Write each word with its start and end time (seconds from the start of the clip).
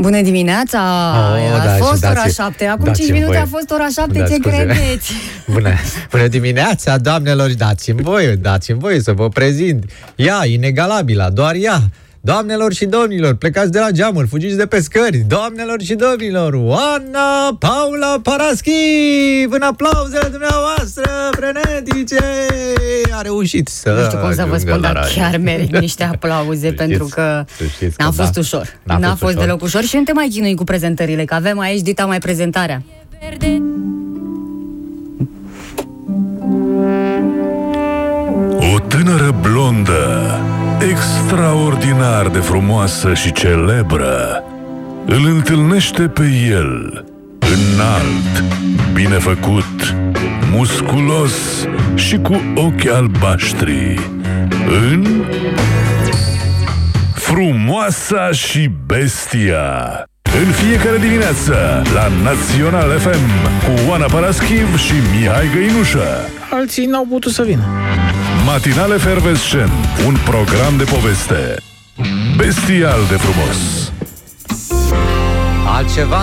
Bună 0.00 0.20
dimineața! 0.20 0.78
Oh, 1.34 1.60
a 1.60 1.64
da, 1.64 1.70
fost 1.84 2.02
și 2.02 2.08
ora 2.10 2.14
dați- 2.22 2.34
7, 2.34 2.64
acum 2.64 2.84
dați-mi 2.84 3.06
5 3.06 3.10
minute 3.18 3.26
voie. 3.32 3.38
a 3.38 3.46
fost 3.56 3.70
ora 3.70 3.86
7, 3.94 4.18
Da, 4.18 4.24
ce 4.24 4.34
scuze. 4.34 4.56
credeți? 4.56 5.12
Bună, 5.52 5.70
bună 6.10 6.26
dimineața, 6.26 6.98
doamnelor, 6.98 7.54
dați-mi 7.54 8.02
voie, 8.02 8.34
dați-mi 8.34 8.78
voie 8.78 9.00
să 9.00 9.12
vă 9.12 9.28
prezint. 9.28 9.84
Ea, 10.16 10.44
inegalabilă, 10.46 11.30
doar 11.34 11.54
ea. 11.54 11.80
Doamnelor 12.30 12.72
și 12.72 12.84
domnilor, 12.86 13.34
plecați 13.34 13.70
de 13.70 13.78
la 13.78 13.90
geamuri, 13.90 14.26
fugiți 14.28 14.56
de 14.56 14.66
pe 14.66 14.80
scări. 14.80 15.16
Doamnelor 15.28 15.80
și 15.82 15.94
domnilor, 15.94 16.52
Oana 16.54 17.56
Paula 17.58 18.20
Paraschi, 18.22 18.70
în 19.50 19.62
aplauzele 19.62 20.28
dumneavoastră 20.30 21.10
frenetice, 21.30 22.18
a 23.10 23.20
reușit 23.22 23.68
să 23.68 23.90
Nu 23.98 24.04
știu 24.04 24.18
cum 24.18 24.28
să 24.34 24.44
vă 24.48 24.54
ajungă 24.54 24.58
spun, 24.58 24.70
la 24.80 24.92
dar 24.92 24.94
radio. 24.94 25.22
chiar 25.22 25.36
merit 25.38 25.78
niște 25.86 26.04
aplauze 26.04 26.68
Să 26.68 26.72
pentru 26.74 26.96
știți- 27.04 27.14
că 27.14 27.44
să 27.58 27.64
știți 27.64 27.96
că 27.96 28.02
n-a 28.02 28.10
fost 28.10 28.32
da, 28.32 28.40
ușor. 28.40 28.78
n-a 28.82 28.98
N-a 28.98 29.08
fost 29.08 29.18
fost 29.20 29.32
ușor. 29.34 29.44
deloc 29.44 29.62
ușor 29.62 29.82
și 29.82 29.96
nu 29.96 30.02
te 30.02 30.12
mai 30.12 30.28
chinui 30.28 30.54
cu 30.54 30.64
prezentările, 30.64 31.24
că 31.24 31.34
avem 31.34 31.58
aici 31.58 31.80
dita 31.82 32.04
mai 32.06 32.18
prezentarea. 32.18 32.82
O 38.74 38.78
tânără 38.88 39.34
blondă, 39.40 40.38
extraordinar 40.80 42.28
de 42.28 42.38
frumoasă 42.38 43.14
și 43.14 43.32
celebră, 43.32 44.44
îl 45.06 45.26
întâlnește 45.26 46.02
pe 46.02 46.22
el, 46.48 47.04
înalt, 47.38 48.44
bine 48.92 49.18
făcut, 49.18 49.94
musculos 50.52 51.66
și 51.94 52.16
cu 52.16 52.40
ochi 52.54 52.86
albaștri, 52.86 54.10
în 54.90 55.24
Frumoasa 57.14 58.30
și 58.30 58.70
Bestia. 58.86 60.04
În 60.46 60.52
fiecare 60.52 60.98
dimineață, 60.98 61.82
la 61.94 62.08
Național 62.22 62.98
FM, 62.98 63.28
cu 63.64 63.90
Oana 63.90 64.06
Paraschiv 64.06 64.78
și 64.78 64.92
Mihai 65.18 65.50
Găinușă. 65.54 66.06
Alții 66.50 66.86
n-au 66.86 67.06
putut 67.10 67.32
să 67.32 67.42
vină. 67.42 67.64
Matinal 68.46 68.92
Efervescent, 68.92 69.72
un 70.06 70.14
program 70.24 70.78
de 70.78 70.84
poveste 70.84 71.58
bestial 72.36 73.08
de 73.08 73.18
frumos. 73.18 73.90
Altceva? 75.66 76.22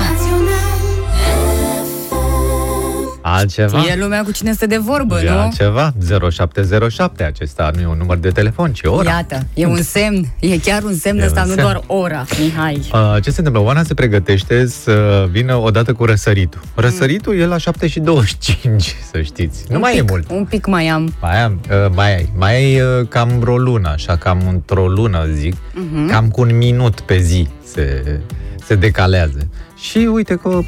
Altceva? 3.26 3.84
E 3.92 3.96
lumea 4.00 4.24
cu 4.24 4.32
cine 4.32 4.52
stă 4.54 4.66
de 4.66 4.78
vorbă, 4.78 5.20
E 5.24 5.30
nu? 5.30 5.38
altceva? 5.38 5.94
0707, 6.32 7.24
acesta 7.24 7.72
nu 7.76 7.82
e 7.82 7.86
un 7.86 7.98
număr 7.98 8.18
de 8.18 8.30
telefon, 8.30 8.72
ci 8.74 8.82
ora. 8.86 9.10
Iată, 9.10 9.48
e 9.54 9.66
un 9.66 9.82
semn, 9.82 10.26
e 10.40 10.58
chiar 10.58 10.84
un 10.84 10.96
semn 10.96 11.20
E 11.20 11.26
ăsta, 11.26 11.42
un 11.42 11.48
nu 11.48 11.54
semn. 11.54 11.64
doar 11.68 11.82
ora, 11.88 12.26
Mihai. 12.40 12.82
Uh, 12.94 13.16
ce 13.24 13.30
se 13.32 13.36
întâmplă? 13.38 13.62
Oana 13.64 13.84
se 13.84 13.94
pregătește 13.94 14.66
să 14.68 15.28
vină 15.32 15.56
odată 15.56 15.94
cu 15.94 16.06
răsăritul. 16.06 16.62
Răsăritul 16.76 17.40
e 17.40 17.46
la 17.46 17.58
7 17.58 17.88
și 17.88 18.00
25, 18.00 18.96
să 19.12 19.22
știți. 19.22 19.64
Nu 19.70 19.76
Un 19.76 19.82
mai 19.82 19.92
pic, 19.92 20.02
e 20.02 20.06
mult. 20.10 20.30
Un 20.32 20.46
pic 20.46 20.66
mai 20.66 20.88
am. 20.88 21.14
Mai 21.22 21.42
am, 21.44 21.60
uh, 21.70 21.92
mai 21.96 22.16
ai, 22.16 22.30
mai 22.38 22.56
ai 22.56 22.82
uh, 22.82 23.08
cam 23.08 23.40
vreo 23.40 23.58
lună, 23.58 23.90
așa, 23.90 24.16
cam 24.16 24.42
într-o 24.50 24.88
lună, 24.88 25.26
zic, 25.34 25.56
Mhm. 25.74 26.08
cam 26.10 26.30
cu 26.30 26.42
un 26.42 26.58
minut 26.58 27.00
pe 27.00 27.18
zi 27.18 27.48
se, 27.74 28.20
se 28.66 28.76
decalează. 28.76 29.48
Și 29.80 29.98
uite 29.98 30.36
că 30.36 30.60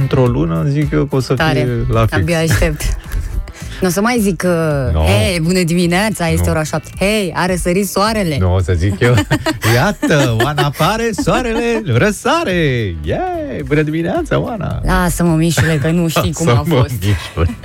într-o 0.00 0.26
lună, 0.26 0.64
zic 0.68 0.90
eu, 0.92 1.04
că 1.04 1.16
o 1.16 1.20
să 1.20 1.34
Tare. 1.34 1.58
fie 1.58 1.94
la 1.94 2.00
fix. 2.00 2.12
Abia 2.12 2.38
aștept. 2.38 2.80
Nu 3.80 3.86
o 3.86 3.90
să 3.90 4.00
mai 4.00 4.18
zic 4.20 4.36
că, 4.36 4.90
No. 4.92 5.02
hei, 5.04 5.40
bună 5.40 5.62
dimineața, 5.62 6.28
este 6.28 6.44
Nu. 6.46 6.50
ora 6.50 6.62
7. 6.62 6.90
Hei, 6.98 7.32
a 7.36 7.46
răsărit 7.46 7.88
soarele. 7.88 8.36
Nu 8.40 8.54
o 8.54 8.60
să 8.60 8.72
zic 8.76 9.00
eu. 9.00 9.14
Iată, 9.74 10.36
Oana 10.44 10.62
apare, 10.62 11.10
soarele 11.22 11.82
răsare. 11.86 12.94
Yeah! 13.02 13.60
Bună 13.66 13.82
dimineața, 13.82 14.38
Oana! 14.38 14.80
Lasă-mă, 14.84 15.34
Mișule, 15.34 15.78
că 15.82 15.90
nu 15.90 16.08
știi 16.08 16.32
cum 16.32 16.48
a 16.48 16.52
Lasă-mă, 16.52 16.74
fost. 16.74 16.90
Mișule. 16.92 17.56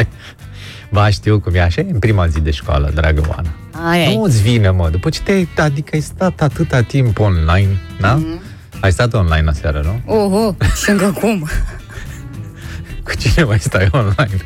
Ba, 0.92 1.10
știu 1.10 1.40
cum 1.40 1.54
e 1.56 1.62
așa, 1.62 1.82
e 1.82 1.88
în 1.92 2.00
prima 2.00 2.28
zi 2.28 2.40
de 2.40 2.52
școală, 2.52 2.92
dragă 2.96 3.22
Oana. 3.30 3.50
Ai, 3.90 4.14
Nu 4.16 4.24
ai. 4.24 4.30
îți 4.30 4.42
vine, 4.42 4.70
mă, 4.70 4.90
după 4.92 5.10
ce 5.10 5.20
te-ai, 5.24 5.48
adică 5.58 5.90
ai 5.94 6.00
stat 6.02 6.42
atâta 6.42 6.82
timp 6.82 7.20
online, 7.20 7.78
da? 8.00 8.14
Mhm. 8.14 8.42
Ai 8.80 8.92
stat 8.92 9.14
online 9.14 9.50
aseară, 9.50 9.82
nu? 10.06 10.14
Oho, 10.16 10.56
și 10.84 10.90
încă 10.90 11.16
cum. 11.20 11.48
Cu 13.12 13.18
cine 13.18 13.44
mai 13.44 13.60
stai 13.60 13.88
online? 13.92 14.46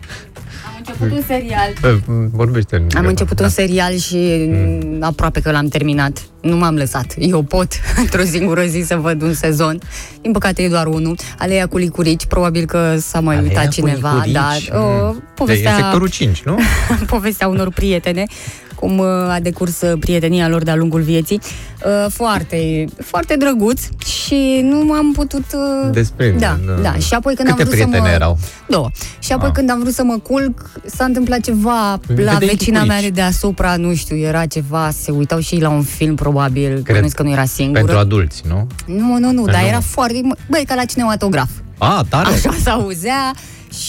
Am 0.65 0.75
început 0.77 1.11
un 1.11 1.21
serial. 1.27 1.69
Uh, 1.83 1.97
Vorbește 2.31 2.75
în 2.75 2.81
Am 2.81 2.85
microfon, 2.85 3.09
început 3.09 3.37
da. 3.37 3.43
un 3.43 3.49
serial 3.49 3.95
și 3.95 4.47
mm. 4.49 4.97
aproape 5.03 5.39
că 5.41 5.51
l-am 5.51 5.67
terminat. 5.67 6.17
Nu 6.41 6.55
m-am 6.57 6.75
lăsat. 6.75 7.13
Eu 7.17 7.41
pot 7.43 7.67
într-o 8.01 8.23
singură 8.23 8.63
zi 8.65 8.83
să 8.85 8.95
văd 8.95 9.21
un 9.21 9.33
sezon. 9.33 9.79
Din 10.21 10.31
păcate 10.31 10.61
e 10.61 10.69
doar 10.69 10.85
unul. 10.85 11.17
Aleia 11.37 11.67
cu 11.67 11.77
licurici, 11.77 12.25
probabil 12.25 12.65
că 12.65 12.95
s-a 12.97 13.19
mai 13.19 13.35
Aleia 13.35 13.49
uitat 13.51 13.65
cu 13.65 13.71
cineva, 13.71 14.09
licurici? 14.13 14.33
dar 14.33 14.57
Mm. 14.73 15.07
uh, 15.09 15.15
E 15.15 15.23
povestea, 15.35 15.75
sectorul 15.75 16.07
5, 16.09 16.43
nu? 16.43 16.57
povestea 17.15 17.47
unor 17.47 17.69
prietene, 17.71 18.25
cum 18.75 18.97
uh, 18.97 19.05
a 19.07 19.37
decurs 19.41 19.81
uh, 19.81 19.93
prietenia 19.99 20.47
lor 20.47 20.63
de-a 20.63 20.75
lungul 20.75 21.01
vieții. 21.01 21.39
Uh, 21.85 22.11
Foarte, 22.11 22.85
foarte 23.03 23.35
drăguț 23.35 23.81
și 24.05 24.59
nu 24.63 24.83
m-am 24.85 25.11
putut... 25.13 25.45
uh, 25.53 25.89
Desprinde, 25.91 26.37
Da, 26.39 26.57
da. 26.75 26.81
da. 26.81 26.93
Și 26.93 27.13
apoi 27.13 27.35
când 27.35 27.47
Câte 27.49 27.61
am 27.61 27.67
vrut 27.67 27.67
să 27.79 27.83
prietene 27.85 28.09
mă... 28.09 28.13
erau? 28.15 28.37
Două. 28.67 28.89
Și 29.19 29.31
apoi 29.31 29.47
Ah. 29.47 29.53
când 29.53 29.69
am 29.69 29.79
vrut 29.79 29.93
să 29.93 30.03
mă 30.03 30.17
culc, 30.17 30.69
s-a 30.85 31.03
întâmplat 31.05 31.39
ceva 31.39 31.89
la 31.91 31.97
Vedeai 32.07 32.37
vecina 32.37 32.77
mea 32.77 32.87
de 32.87 32.93
licurici. 32.93 33.15
deasupra, 33.15 33.75
nu 33.75 33.93
știu, 33.95 34.17
era 34.17 34.45
ceva, 34.45 34.89
se 35.01 35.11
uitau 35.11 35.39
și 35.39 35.53
ei 35.53 35.61
la 35.61 35.69
un 35.69 35.81
film, 35.83 36.15
probabil, 36.15 36.81
Cred, 36.83 37.11
că 37.11 37.23
nu 37.23 37.31
era 37.31 37.45
singură. 37.45 37.79
Pentru 37.79 37.97
adulți, 37.97 38.41
nu? 38.47 38.67
Nu, 38.85 39.17
nu, 39.19 39.31
nu, 39.31 39.45
dar 39.45 39.61
Nu. 39.61 39.67
era 39.67 39.79
foarte... 39.79 40.21
Băi, 40.49 40.63
ca 40.67 40.75
la 40.75 40.85
cinematograf. 40.85 41.49
A, 41.77 42.05
tare! 42.09 42.29
Așa 42.29 42.53
se 42.63 42.69
auzea 42.69 43.33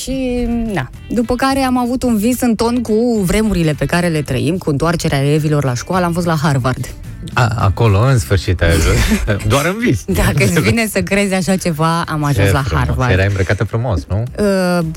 și, 0.03 0.47
na, 0.73 0.91
după 1.09 1.35
care 1.35 1.61
am 1.61 1.79
avut 1.79 2.03
un 2.03 2.17
vis 2.17 2.41
în 2.41 2.55
ton 2.55 2.83
cu 2.83 3.21
vremurile 3.25 3.73
pe 3.73 3.85
care 3.85 4.09
le 4.09 4.23
trăim, 4.23 4.59
cu 4.59 4.71
întoarcerea 4.71 5.23
elevilor 5.25 5.65
la 5.65 5.75
școală, 5.75 6.05
am 6.05 6.13
fost 6.13 6.27
la 6.27 6.37
Harvard. 6.43 6.95
A, 7.33 7.49
acolo, 7.59 7.99
în 8.01 8.19
sfârșit, 8.19 8.63
ai 8.63 8.69
ajuns. 8.69 8.99
Doar 9.53 9.65
în 9.67 9.77
vis. 9.79 10.05
Dacă 10.07 10.45
îți 10.45 10.61
vine 10.61 10.87
să 10.93 11.03
crezi 11.03 11.35
așa 11.35 11.57
ceva, 11.57 12.03
am 12.09 12.25
ajuns 12.25 12.47
Ce 12.47 12.53
la 12.53 12.63
frumos. 12.63 12.85
Harvard. 12.87 13.13
Erai 13.13 13.27
îmbrăcată 13.27 13.65
frumos, 13.65 14.05
nu? 14.09 14.17
Uh, 14.39 14.45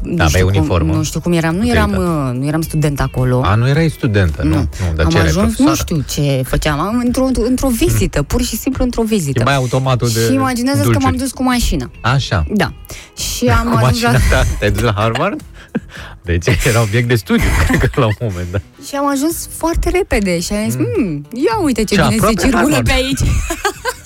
nu, 0.03 0.13
aveai 0.13 0.27
știu 0.27 0.47
uniformă? 0.47 0.87
cum, 0.89 0.97
nu 0.97 1.03
știu 1.03 1.19
cum 1.19 1.31
eram. 1.31 1.55
Nu 1.55 1.59
Te-ai 1.61 1.71
eram, 1.75 1.89
uitat. 1.89 2.33
uh, 2.33 2.39
nu 2.39 2.47
eram 2.47 2.61
student 2.61 2.99
acolo. 2.99 3.41
A, 3.45 3.55
nu 3.55 3.67
erai 3.67 3.89
studentă, 3.89 4.43
nu? 4.43 4.55
nu 4.55 4.67
dar 4.95 5.05
am 5.05 5.11
ce 5.11 5.17
erai, 5.17 5.29
ajuns, 5.29 5.57
nu 5.57 5.65
profesoară? 5.65 5.75
știu 5.75 6.23
ce 6.23 6.41
făceam, 6.47 6.79
am 6.79 7.01
într-o, 7.05 7.27
într-o 7.47 7.67
vizită, 7.69 8.21
pur 8.23 8.41
și 8.41 8.55
simplu 8.57 8.83
într-o 8.83 9.03
vizită. 9.03 9.39
E 9.39 9.43
mai 9.43 9.55
automatul 9.55 10.09
de 10.13 10.19
și 10.27 10.33
imaginează 10.33 10.77
că 10.77 10.83
dulciuri. 10.83 11.05
m-am 11.05 11.15
dus 11.15 11.31
cu 11.31 11.43
mașina. 11.43 11.91
Așa. 12.01 12.45
Da. 12.53 12.73
Și 13.17 13.45
am 13.45 13.67
Cu 13.69 13.75
ajuns 13.85 14.01
la, 14.01 14.09
mașina 14.11 14.11
ta, 14.37 14.43
te-ai 14.59 14.71
dus 14.71 14.81
la 14.81 14.93
Harvard? 14.95 15.41
Deci 16.21 16.45
era 16.65 16.81
obiect 16.81 17.07
de 17.07 17.15
studiu, 17.15 17.49
cred 17.67 17.79
că 17.79 17.99
la 17.99 18.05
un 18.05 18.13
moment 18.19 18.47
dat. 18.51 18.61
și 18.87 18.95
am 18.95 19.07
ajuns 19.07 19.49
foarte 19.57 19.89
repede 19.89 20.39
și 20.39 20.53
am 20.53 20.69
zis, 20.69 20.75
mm. 20.75 21.27
ia 21.33 21.57
uite 21.63 21.83
ce 21.83 21.95
Ce 21.95 22.01
bine 22.01 22.09
se 22.09 22.15
aproape 22.15 22.41
circulă 22.41 22.61
Harvard." 22.61 22.87
pe 22.87 22.91
aici. 22.93 23.19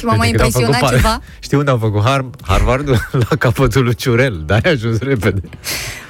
și 0.00 0.06
m-a 0.06 0.14
mai 0.14 0.26
Uite 0.26 0.36
că 0.36 0.42
au 0.42 0.48
impresionat 0.48 0.80
făcut 0.80 0.96
ceva. 0.96 1.20
Știi 1.40 1.56
unde 1.56 1.70
au 1.70 1.76
făcut 1.76 2.02
Har- 2.02 2.46
Harvard? 2.46 2.88
La 3.28 3.36
capătul 3.38 3.84
lui 3.84 3.94
Ciurel, 3.94 4.42
dar 4.46 4.60
ai 4.64 4.72
ajuns 4.72 4.98
repede. 4.98 5.40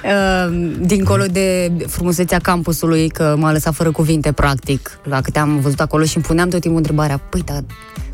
Uh, 0.03 0.71
dincolo 0.79 1.23
de 1.31 1.71
frumusețea 1.87 2.39
campusului, 2.39 3.09
că 3.09 3.35
m-a 3.37 3.51
lăsat 3.51 3.73
fără 3.73 3.91
cuvinte, 3.91 4.31
practic, 4.31 4.99
la 5.03 5.21
câte 5.21 5.39
am 5.39 5.59
văzut 5.59 5.79
acolo 5.79 6.03
și 6.03 6.15
îmi 6.15 6.25
puneam 6.25 6.49
tot 6.49 6.59
timpul 6.61 6.79
întrebarea, 6.79 7.17
păi, 7.17 7.41
dar 7.45 7.63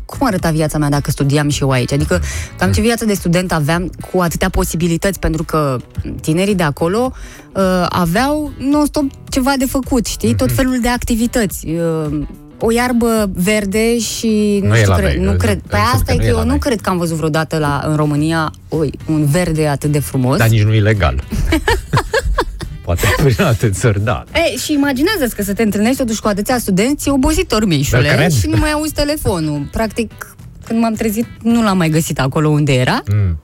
cum 0.04 0.26
arăta 0.26 0.50
viața 0.50 0.78
mea 0.78 0.88
dacă 0.88 1.10
studiam 1.10 1.48
și 1.48 1.62
eu 1.62 1.70
aici? 1.70 1.92
Adică, 1.92 2.20
cam 2.58 2.72
ce 2.72 2.80
viață 2.80 3.04
de 3.04 3.14
student 3.14 3.52
aveam 3.52 3.90
cu 4.10 4.20
atâtea 4.20 4.48
posibilități, 4.48 5.18
pentru 5.18 5.44
că 5.44 5.76
tinerii 6.20 6.54
de 6.54 6.62
acolo 6.62 7.12
uh, 7.54 7.86
aveau 7.88 8.52
non-stop 8.58 9.04
ceva 9.28 9.52
de 9.58 9.66
făcut, 9.66 10.06
știi? 10.06 10.34
Tot 10.34 10.52
felul 10.52 10.78
de 10.80 10.88
activități. 10.88 11.66
Uh, 11.66 12.20
o 12.60 12.72
iarbă 12.72 13.30
verde 13.34 13.98
și 13.98 14.58
nu, 14.62 14.68
Nu 14.68 14.74
e 14.74 14.78
știu, 14.78 14.90
la 14.90 14.96
cred, 14.96 15.14
noi, 15.16 15.24
nu 15.24 15.30
nu- 15.30 15.36
cred. 15.36 15.54
nu- 15.54 15.62
Păi 15.68 15.80
nu- 15.80 15.90
asta 15.98 16.12
e 16.12 16.14
nu 16.14 16.20
că 16.20 16.24
e 16.26 16.28
eu 16.28 16.36
la 16.36 16.42
nu 16.42 16.48
noi. 16.48 16.58
cred 16.58 16.80
că 16.80 16.88
am 16.90 16.98
văzut 16.98 17.16
vreodată 17.16 17.58
la, 17.58 17.82
în 17.86 17.96
România 17.96 18.50
oi, 18.68 18.92
un 19.08 19.24
verde 19.26 19.66
atât 19.66 19.90
de 19.92 19.98
frumos. 19.98 20.38
Dar 20.38 20.48
nici 20.48 20.62
nu 20.62 20.74
ilegal. 20.74 21.22
Poate 22.84 23.06
prin 23.22 23.42
alte 23.42 23.70
țări, 23.70 24.04
da. 24.04 24.24
E, 24.34 24.56
și 24.56 24.72
imaginează-ți 24.72 25.34
că 25.34 25.42
să 25.42 25.52
te 25.54 25.62
întâlnești 25.62 25.96
totuși 25.96 26.20
cu 26.20 26.28
atâția 26.28 26.58
studenți, 26.58 27.08
e 27.08 27.10
obositor, 27.12 27.60
Da, 27.60 27.66
Mișule, 27.66 28.08
cred. 28.14 28.30
și 28.32 28.46
nu 28.46 28.56
mai 28.56 28.70
auzi 28.72 28.92
telefonul. 28.92 29.68
Practic, 29.72 30.36
când 30.66 30.80
m-am 30.80 30.94
trezit, 30.94 31.26
nu 31.42 31.62
l-am 31.62 31.76
mai 31.76 31.88
găsit 31.88 32.20
acolo 32.20 32.48
unde 32.48 32.72
era. 32.72 33.02
Mm. 33.12 33.38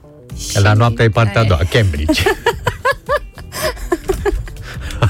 Și... 0.49 0.61
La 0.61 0.73
noaptea 0.73 1.05
e 1.05 1.09
partea 1.09 1.41
a 1.41 1.43
doua, 1.43 1.59
Cambridge. 1.71 2.21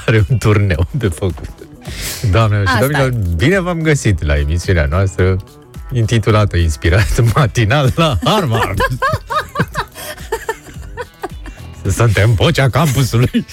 Are 0.05 0.25
un 0.29 0.37
turneu 0.37 0.87
de 0.91 1.07
făcut. 1.07 1.49
Doamnelor 2.31 2.65
și 2.67 2.73
Asta 2.73 2.79
domnilor, 2.87 3.13
bine 3.35 3.59
v-am 3.59 3.81
găsit 3.81 4.23
la 4.23 4.37
emisiunea 4.37 4.85
noastră 4.89 5.35
intitulată 5.93 6.57
Inspirat 6.57 7.23
matinal 7.35 7.91
la 7.95 8.17
Harvard. 8.23 8.79
Suntem 11.91 12.33
vocea 12.33 12.69
campusului. 12.69 13.45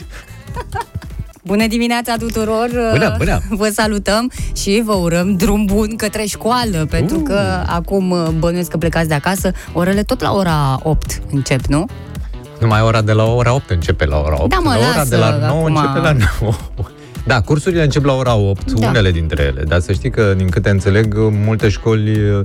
Bună 1.44 1.66
dimineața 1.66 2.14
tuturor! 2.18 2.68
Bună, 2.90 3.14
bună! 3.18 3.40
Vă 3.50 3.68
salutăm 3.74 4.30
și 4.56 4.82
vă 4.84 4.92
urăm 4.94 5.36
drum 5.36 5.64
bun 5.64 5.96
către 5.96 6.24
școală, 6.24 6.86
pentru 6.90 7.16
Uh. 7.16 7.22
că 7.24 7.62
acum 7.66 8.10
uh, 8.10 8.28
bănuiesc 8.38 8.70
că 8.70 8.76
plecați 8.76 9.08
de 9.08 9.14
acasă, 9.14 9.52
orele 9.72 10.02
tot 10.02 10.20
la 10.20 10.32
ora 10.32 10.80
8 10.82 11.20
încep, 11.30 11.64
nu? 11.66 11.86
Numai 12.60 12.80
ora 12.82 13.02
de 13.02 13.12
la 13.12 13.24
ora 13.24 13.52
8 13.54 13.70
începe 13.70 14.04
la 14.06 14.18
ora 14.18 14.36
8. 14.38 14.48
Da, 14.50 14.58
mă, 14.58 14.70
la 14.70 14.76
ora 14.78 14.96
lasă, 14.96 15.08
de 15.08 15.16
la 15.16 15.36
9 15.36 15.68
acum- 15.68 15.76
începe 15.76 15.98
la 15.98 16.12
9. 16.40 16.52
Da, 17.26 17.40
cursurile 17.40 17.82
încep 17.82 18.04
la 18.04 18.12
ora 18.12 18.34
8, 18.34 18.72
Da. 18.72 18.88
unele 18.88 19.10
dintre 19.10 19.42
ele, 19.42 19.62
dar 19.62 19.80
să 19.80 19.92
știi 19.92 20.10
că, 20.10 20.34
din 20.36 20.48
câte 20.48 20.70
înțeleg, 20.70 21.14
multe 21.16 21.68
școli 21.68 22.30
uh, 22.30 22.40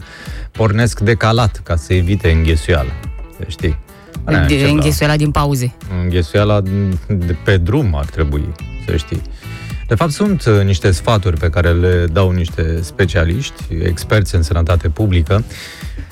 pornesc 0.51 0.99
decalat 0.99 1.61
ca 1.63 1.75
să 1.75 1.93
evite 1.93 2.31
înghesuială. 2.31 2.89
Să 3.37 3.43
știi. 3.47 3.79
Alea 4.23 4.45
De 4.45 4.53
încep 4.53 4.67
la- 4.67 4.73
înghesuiala 4.73 5.15
din 5.15 5.31
pauze. 5.31 5.73
înghesuiala 6.03 6.61
de 7.07 7.35
pe 7.43 7.57
drum 7.57 7.95
ar 7.95 8.05
trebui, 8.05 8.43
să 8.87 8.95
știi. 8.95 9.21
De 9.87 9.95
fapt, 9.95 10.11
sunt 10.11 10.45
uh, 10.45 10.63
niște 10.63 10.91
sfaturi 10.91 11.37
pe 11.37 11.49
care 11.49 11.71
le 11.71 12.05
dau 12.11 12.31
niște 12.31 12.81
specialiști, 12.81 13.63
experți 13.83 14.35
în 14.35 14.43
sănătate 14.43 14.89
publică. 14.89 15.43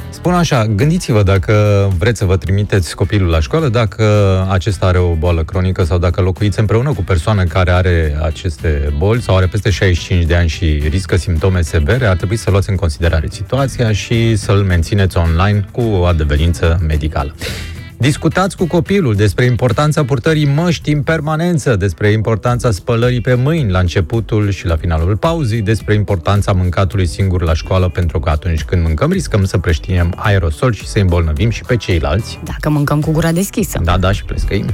Spun 0.10 0.33
așa, 0.33 0.66
gândiți-vă 0.66 1.24
dacă 1.24 1.88
vreți 1.98 2.19
să 2.19 2.25
vă 2.25 2.38
trimiteți 2.38 2.95
copilul 2.95 3.30
la 3.30 3.39
școală, 3.39 3.69
dacă 3.69 4.04
acesta 4.50 4.86
are 4.86 4.98
o 4.98 5.13
boală 5.13 5.44
cronică 5.44 5.83
sau 5.83 5.98
dacă 5.98 6.22
locuiți 6.22 6.60
împreună 6.60 6.94
cu 6.94 7.01
persoană 7.04 7.44
care 7.44 7.72
are 7.72 8.18
aceste 8.22 8.94
boli 8.98 9.22
sau 9.22 9.36
are 9.36 9.45
peste 9.45 9.69
65 9.69 10.25
de 10.25 10.36
ani 10.36 10.50
și 10.50 10.66
riscă 10.89 11.16
simptome 11.16 11.62
severe, 11.62 12.06
ar 12.06 12.16
trebui 12.16 12.36
să 12.36 12.50
luați 12.50 12.69
în 12.69 12.75
considerare 12.75 13.27
situația 13.30 13.92
și 13.92 14.36
să-l 14.36 14.63
mențineți 14.63 15.18
online 15.18 15.66
cu 15.72 15.81
o 15.81 16.04
adeverință 16.04 16.80
medicală. 16.88 17.36
Discutați 17.98 18.58
cu 18.58 18.68
copilul 18.68 19.16
despre 19.16 19.46
importanța 19.46 20.04
purtării 20.04 20.46
măști 20.46 20.92
în 20.92 21.02
permanență, 21.02 21.76
despre 21.76 22.12
importanța 22.12 22.72
spălării 22.72 23.22
pe 23.22 23.34
mâini 23.34 23.72
la 23.72 23.80
începutul 23.80 24.50
și 24.50 24.66
la 24.66 24.76
finalul 24.76 25.18
pauzii, 25.18 25.62
despre 25.62 25.94
importanța 25.94 26.52
mâncatului 26.52 27.06
singur 27.06 27.42
la 27.42 27.54
școală, 27.54 27.90
pentru 27.90 28.20
că 28.20 28.30
atunci 28.30 28.64
când 28.64 28.84
mâncăm 28.84 29.12
riscăm 29.12 29.46
să 29.46 29.58
preștinem 29.58 30.14
aerosol 30.16 30.74
și 30.74 30.88
să 30.88 31.00
îmbolnăvim 31.00 31.50
și 31.50 31.62
pe 31.62 31.76
ceilalți. 31.76 32.40
Dacă 32.44 32.70
mâncăm 32.70 33.00
cu 33.02 33.12
gura 33.12 33.32
deschisă. 33.32 33.80
Da, 33.84 33.98
da, 33.98 34.12
și 34.12 34.24
plescăim. 34.24 34.66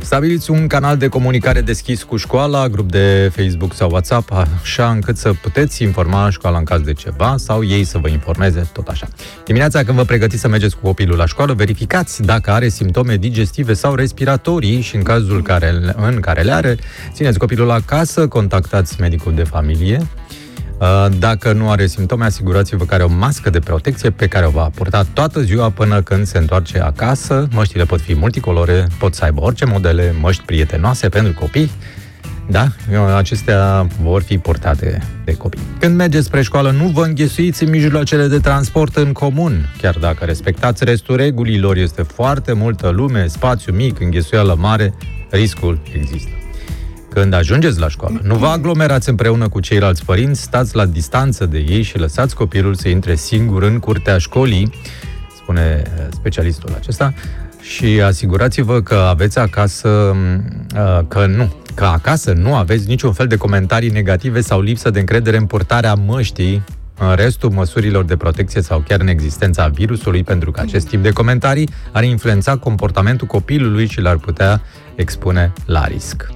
Stabiliți 0.00 0.50
un 0.50 0.66
canal 0.66 0.96
de 0.96 1.08
comunicare 1.08 1.60
deschis 1.60 2.02
cu 2.02 2.16
școala, 2.16 2.68
grup 2.68 2.90
de 2.90 3.32
Facebook 3.36 3.74
sau 3.74 3.90
WhatsApp, 3.90 4.32
așa 4.62 4.90
încât 4.90 5.16
să 5.16 5.32
puteți 5.32 5.82
informa 5.82 6.30
școala 6.30 6.58
în 6.58 6.64
caz 6.64 6.80
de 6.80 6.92
ceva 6.92 7.34
sau 7.36 7.64
ei 7.64 7.84
să 7.84 7.98
vă 7.98 8.08
informeze, 8.08 8.68
tot 8.72 8.88
așa. 8.88 9.08
Dimineața 9.44 9.84
când 9.84 9.96
vă 9.96 10.04
pregătiți 10.04 10.40
să 10.40 10.48
mergeți 10.48 10.76
cu 10.76 10.86
copilul 10.86 11.16
la 11.16 11.26
școală, 11.26 11.52
verificați 11.52 12.22
dacă 12.22 12.50
are 12.50 12.68
simptome 12.68 13.16
digestive 13.16 13.72
sau 13.72 13.94
respiratorii 13.94 14.80
și 14.80 14.96
în 14.96 15.02
cazul 15.02 15.42
care, 15.42 15.74
în 15.96 16.20
care 16.20 16.42
le 16.42 16.52
are, 16.52 16.76
țineți 17.12 17.38
copilul 17.38 17.70
acasă, 17.70 18.28
contactați 18.28 19.00
medicul 19.00 19.34
de 19.34 19.42
familie, 19.42 20.00
Uh, 20.00 20.21
Dacă 21.18 21.52
nu 21.52 21.70
are 21.70 21.86
simptome, 21.86 22.24
asigurați-vă 22.24 22.84
că 22.84 22.94
are 22.94 23.02
o 23.02 23.08
mască 23.08 23.50
de 23.50 23.58
protecție 23.58 24.10
pe 24.10 24.26
care 24.26 24.46
o 24.46 24.50
va 24.50 24.70
purta 24.74 25.04
toată 25.12 25.40
ziua 25.40 25.70
până 25.70 26.02
când 26.02 26.26
se 26.26 26.38
întoarce 26.38 26.80
acasă. 26.80 27.48
Măștile 27.52 27.84
pot 27.84 28.00
fi 28.00 28.14
multicolore, 28.14 28.86
pot 28.98 29.14
să 29.14 29.24
aibă 29.24 29.40
orice 29.40 29.64
modele, 29.64 30.14
măști 30.20 30.42
prietenoase 30.42 31.08
pentru 31.08 31.32
copii. 31.32 31.70
Da, 32.48 32.66
acestea 33.16 33.86
vor 34.02 34.22
fi 34.22 34.38
purtate 34.38 35.02
de 35.24 35.36
copii. 35.36 35.60
Când 35.78 35.96
mergeți 35.96 36.26
spre 36.26 36.42
școală, 36.42 36.70
nu 36.70 36.86
vă 36.86 37.04
înghesuiți 37.04 37.62
în 37.62 37.70
mijloacele 37.70 38.26
de 38.26 38.38
transport 38.38 38.96
în 38.96 39.12
comun. 39.12 39.72
Chiar 39.80 39.96
dacă 40.00 40.24
respectați 40.24 40.84
restul 40.84 41.16
regulilor, 41.16 41.76
este 41.76 42.02
foarte 42.02 42.52
multă 42.52 42.88
lume, 42.88 43.26
spațiu 43.26 43.72
mic, 43.72 44.00
înghesuială 44.00 44.56
mare, 44.58 44.94
riscul 45.30 45.80
există. 45.94 46.41
Când 47.14 47.32
ajungeți 47.32 47.78
la 47.78 47.88
școală, 47.88 48.20
nu 48.22 48.36
vă 48.36 48.46
aglomerați 48.46 49.08
împreună 49.08 49.48
cu 49.48 49.60
ceilalți 49.60 50.04
părinți, 50.04 50.42
stați 50.42 50.76
la 50.76 50.86
distanță 50.86 51.46
de 51.46 51.58
ei 51.58 51.82
și 51.82 51.98
lăsați 51.98 52.34
copilul 52.34 52.74
să 52.74 52.88
intre 52.88 53.14
singur 53.14 53.62
în 53.62 53.78
curtea 53.78 54.18
școlii, 54.18 54.72
spune 55.36 55.82
uh, 55.86 56.06
specialistul 56.10 56.74
acesta, 56.76 57.14
și 57.60 58.00
asigurați-vă 58.04 58.80
că 58.80 58.94
aveți 58.94 59.38
acasă, 59.38 59.88
uh, 59.88 61.00
că 61.08 61.26
nu, 61.26 61.52
că 61.74 61.84
acasă 61.84 62.32
nu 62.32 62.54
aveți 62.54 62.88
niciun 62.88 63.12
fel 63.12 63.26
de 63.26 63.36
comentarii 63.36 63.90
negative 63.90 64.40
sau 64.40 64.60
lipsă 64.60 64.90
de 64.90 64.98
încredere 64.98 65.36
în 65.36 65.46
purtarea 65.46 65.94
măștii 65.94 66.62
în 66.98 67.14
restul 67.14 67.50
măsurilor 67.50 68.04
de 68.04 68.16
protecție 68.16 68.62
sau 68.62 68.84
chiar 68.88 69.00
în 69.00 69.08
existența 69.08 69.66
virusului, 69.66 70.22
pentru 70.22 70.50
că 70.50 70.60
acest 70.60 70.88
tip 70.88 71.02
de 71.02 71.10
comentarii 71.10 71.68
ar 71.92 72.04
influența 72.04 72.56
comportamentul 72.56 73.26
copilului 73.26 73.86
și 73.86 74.00
l-ar 74.00 74.16
putea 74.16 74.62
expune 74.94 75.52
la 75.66 75.84
risc. 75.84 76.26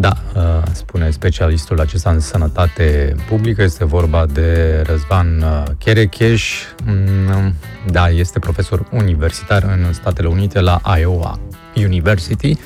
Da, 0.00 0.16
uh, 0.36 0.62
spune 0.72 1.10
specialistul 1.10 1.80
acesta 1.80 2.10
în 2.10 2.20
sănătate 2.20 3.14
publică, 3.28 3.62
este 3.62 3.84
vorba 3.84 4.26
de 4.26 4.82
Răzvan 4.86 5.42
uh, 5.42 5.62
Cherecheș, 5.78 6.62
Mm, 6.84 7.54
da, 7.90 8.08
este 8.08 8.38
profesor 8.38 8.86
universitar 8.92 9.62
în 9.62 9.92
Statele 9.92 10.28
Unite 10.28 10.60
la 10.60 10.80
Iowa 10.98 11.38
University 11.76 12.56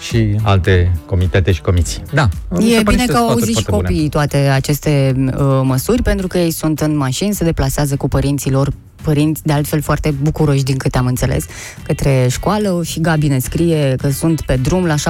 și 0.00 0.40
alte 0.42 0.92
comitete 1.06 1.52
și 1.52 1.60
comisii. 1.60 2.02
Da, 2.12 2.28
mi 2.48 2.62
se 2.62 2.68
E 2.68 2.70
pare 2.70 2.82
bine 2.82 2.96
niște 2.96 3.12
că 3.12 3.18
au 3.18 3.24
sfaturi 3.24 3.40
auzit 3.40 3.56
și 3.56 3.62
foarte 3.62 3.70
bune. 3.70 3.88
copiii 3.88 4.08
toate 4.08 4.36
aceste 4.36 5.14
uh, 5.16 5.60
măsuri, 5.62 6.02
pentru 6.02 6.26
că 6.26 6.38
ei 6.38 6.50
sunt 6.50 6.80
în 6.80 6.96
mașini, 6.96 7.34
se 7.34 7.44
deplasează 7.44 7.96
cu 7.96 8.08
părinții 8.08 8.50
lor, 8.50 8.72
părinți 9.02 9.42
de 9.44 9.52
altfel 9.52 9.80
foarte 9.80 10.14
bucuroși 10.22 10.62
din 10.62 10.76
câte 10.76 10.98
am 10.98 11.06
înțeles, 11.06 11.44
către 11.82 12.26
școală 12.30 12.80
și 12.84 13.00
Gabi 13.00 13.28
ne 13.28 13.38
scrie 13.38 13.94
că 13.98 14.10
sunt 14.10 14.40
pe 14.40 14.56
drum, 14.56 14.84
la 14.84 14.94
7.45 14.94 15.00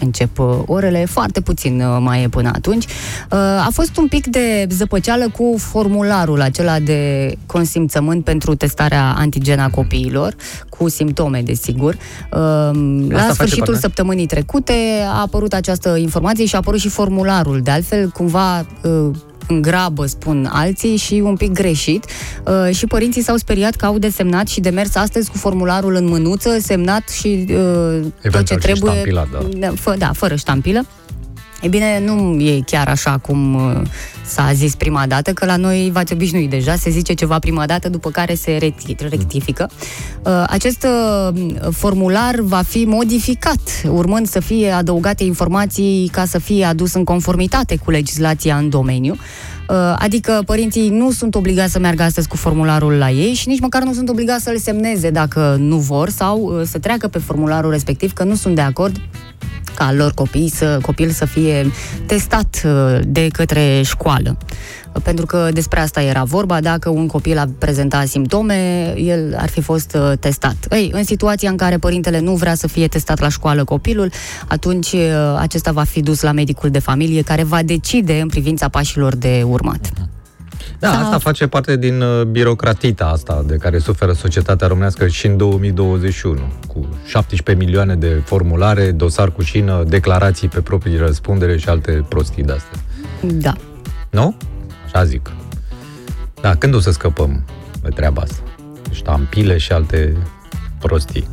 încep 0.00 0.38
uh, 0.38 0.46
orele, 0.66 1.04
foarte 1.04 1.40
puțin 1.40 1.80
uh, 1.80 1.96
mai 2.00 2.22
e 2.22 2.28
până 2.28 2.50
atunci. 2.54 2.84
Uh, 2.84 3.38
a 3.38 3.68
fost 3.72 3.96
un 3.96 4.06
pic 4.06 4.26
de 4.26 4.66
zăpăceală 4.70 5.28
cu 5.28 5.54
formularul 5.58 6.40
acela 6.40 6.78
de 6.78 7.32
consimțământ 7.46 8.24
pentru 8.24 8.54
testarea 8.54 9.14
antigena 9.16 9.70
copiilor, 9.70 10.34
cu 10.68 10.88
simptome, 10.88 11.42
desigur. 11.42 11.94
Uh, 11.94 11.98
la 13.08 13.18
face 13.18 13.32
sfârșitul 13.32 13.64
parte. 13.64 13.80
săptămânii 13.80 14.26
trecute 14.26 14.72
a 15.06 15.20
apărut 15.20 15.52
această 15.52 15.96
informație 15.96 16.46
și 16.46 16.54
a 16.54 16.58
apărut 16.58 16.80
și 16.80 16.88
formularul. 16.88 17.60
De 17.60 17.70
altfel, 17.70 18.08
cumva 18.08 18.66
uh, 18.82 19.10
în 19.48 19.62
grabă, 19.62 20.06
spun 20.06 20.48
alții, 20.52 20.96
și 20.96 21.14
un 21.24 21.36
pic 21.36 21.52
greșit. 21.52 22.04
Uh, 22.44 22.74
și 22.74 22.86
părinții 22.86 23.22
s-au 23.22 23.36
speriat 23.36 23.74
că 23.74 23.86
au 23.86 23.98
desemnat 23.98 24.48
și 24.48 24.60
de 24.60 24.70
mers 24.70 24.94
astăzi 24.94 25.30
cu 25.30 25.36
formularul 25.36 25.94
în 25.94 26.06
mânuță, 26.06 26.58
semnat 26.60 27.08
și 27.08 27.46
uh, 27.50 28.00
tot 28.30 28.44
ce 28.44 28.52
și 28.52 28.58
trebuie. 28.58 28.92
ștampilat, 28.92 29.28
da. 29.32 29.38
Da, 29.56 29.72
fă, 29.80 29.94
da, 29.98 30.10
fără 30.12 30.34
ștampilă. 30.34 30.86
E 31.62 31.68
bine, 31.68 32.02
nu 32.04 32.40
e 32.40 32.60
chiar 32.66 32.88
așa 32.88 33.18
cum 33.18 33.54
uh, 33.54 33.82
s-a 34.26 34.52
zis 34.52 34.74
prima 34.74 35.06
dată, 35.06 35.32
că 35.32 35.44
la 35.44 35.56
noi 35.56 35.90
v-ați 35.92 36.12
obișnuit 36.12 36.50
deja, 36.50 36.74
se 36.74 36.90
zice 36.90 37.12
ceva 37.12 37.38
prima 37.38 37.66
dată, 37.66 37.88
după 37.88 38.10
care 38.10 38.34
se 38.34 38.58
recti- 38.58 39.08
rectifică. 39.08 39.70
Uh, 40.22 40.44
Acest 40.46 40.86
uh, 41.30 41.44
formular 41.70 42.34
va 42.40 42.62
fi 42.62 42.84
modificat, 42.84 43.60
urmând 43.88 44.28
să 44.28 44.40
fie 44.40 44.70
adăugate 44.70 45.24
informații 45.24 46.08
ca 46.12 46.24
să 46.24 46.38
fie 46.38 46.64
adus 46.64 46.94
în 46.94 47.04
conformitate 47.04 47.76
cu 47.84 47.90
legislația 47.90 48.56
în 48.56 48.68
domeniu. 48.68 49.16
Uh, 49.68 49.94
Adică 49.98 50.42
părinții 50.46 50.88
nu 50.88 51.10
sunt 51.10 51.34
obligați 51.34 51.72
să 51.72 51.78
meargă 51.78 52.02
astăzi 52.02 52.28
cu 52.28 52.36
formularul 52.36 52.92
la 52.92 53.10
ei 53.10 53.32
și 53.32 53.48
nici 53.48 53.60
măcar 53.60 53.82
nu 53.82 53.92
sunt 53.92 54.08
obligați 54.08 54.42
să 54.42 54.50
le 54.50 54.58
semneze 54.58 55.10
dacă 55.10 55.56
nu 55.58 55.76
vor 55.76 56.08
sau 56.08 56.38
uh, 56.40 56.66
să 56.66 56.78
treacă 56.78 57.08
pe 57.08 57.18
formularul 57.18 57.70
respectiv 57.70 58.12
că 58.12 58.24
nu 58.24 58.34
sunt 58.34 58.54
de 58.54 58.60
acord 58.60 58.96
ca 59.74 59.86
al 59.86 59.96
lor 59.96 60.12
copii 60.14 60.50
să, 60.50 60.78
copil 60.82 61.10
să 61.10 61.24
fie 61.24 61.70
testat 62.06 62.62
uh, 62.64 62.98
de 63.04 63.28
către 63.28 63.82
școală. 63.82 64.36
Pentru 65.02 65.26
că 65.26 65.48
despre 65.52 65.80
asta 65.80 66.02
era 66.02 66.22
vorba, 66.22 66.60
dacă 66.60 66.88
un 66.88 67.06
copil 67.06 67.38
a 67.38 67.48
prezentat 67.58 68.06
simptome, 68.06 68.92
el 68.96 69.36
ar 69.38 69.48
fi 69.48 69.60
fost 69.60 69.96
uh, 70.00 70.18
testat. 70.20 70.56
Ei, 70.70 70.90
în 70.92 71.04
situația 71.04 71.50
în 71.50 71.56
care 71.56 71.78
părintele 71.78 72.20
nu 72.20 72.34
vrea 72.34 72.54
să 72.54 72.68
fie 72.68 72.88
testat 72.88 73.20
la 73.20 73.28
școală 73.28 73.64
copilul, 73.64 74.10
atunci 74.48 74.92
uh, 74.92 75.00
acesta 75.38 75.72
va 75.72 75.82
fi 75.82 76.00
dus 76.00 76.20
la 76.20 76.32
medicul 76.32 76.70
de 76.70 76.78
familie 76.78 77.22
care 77.22 77.42
va 77.42 77.62
decide 77.62 78.20
în 78.20 78.28
privința 78.28 78.68
pașilor 78.68 79.16
de 79.16 79.42
urmat. 79.46 79.92
Da, 80.78 80.90
Da. 80.90 80.98
asta 80.98 81.18
face 81.18 81.46
parte 81.46 81.76
din 81.76 82.00
uh, 82.00 82.22
birocratita 82.22 83.06
asta 83.06 83.44
de 83.46 83.56
care 83.56 83.78
suferă 83.78 84.12
societatea 84.12 84.66
românească 84.66 85.08
și 85.08 85.26
în 85.26 85.36
2021, 85.36 86.40
cu 86.66 86.88
17 87.06 87.64
milioane 87.64 87.94
de 87.94 88.22
formulare, 88.24 88.90
dosar 88.90 89.30
cu 89.32 89.42
șină, 89.42 89.84
declarații 89.86 90.48
pe 90.48 90.60
proprii 90.60 90.96
răspundere 90.96 91.58
și 91.58 91.68
alte 91.68 92.04
prostii 92.08 92.42
de-astea. 92.42 92.80
Da. 93.20 93.54
Nu? 94.10 94.36
Așa 94.84 95.04
zic. 95.04 95.30
Da, 96.40 96.54
când 96.54 96.74
o 96.74 96.80
să 96.80 96.90
scăpăm 96.90 97.44
de 97.82 97.88
treaba 97.88 98.22
asta? 98.22 98.42
Ștampile 98.90 99.56
și 99.58 99.72
alte 99.72 100.16
prostii. 100.78 101.28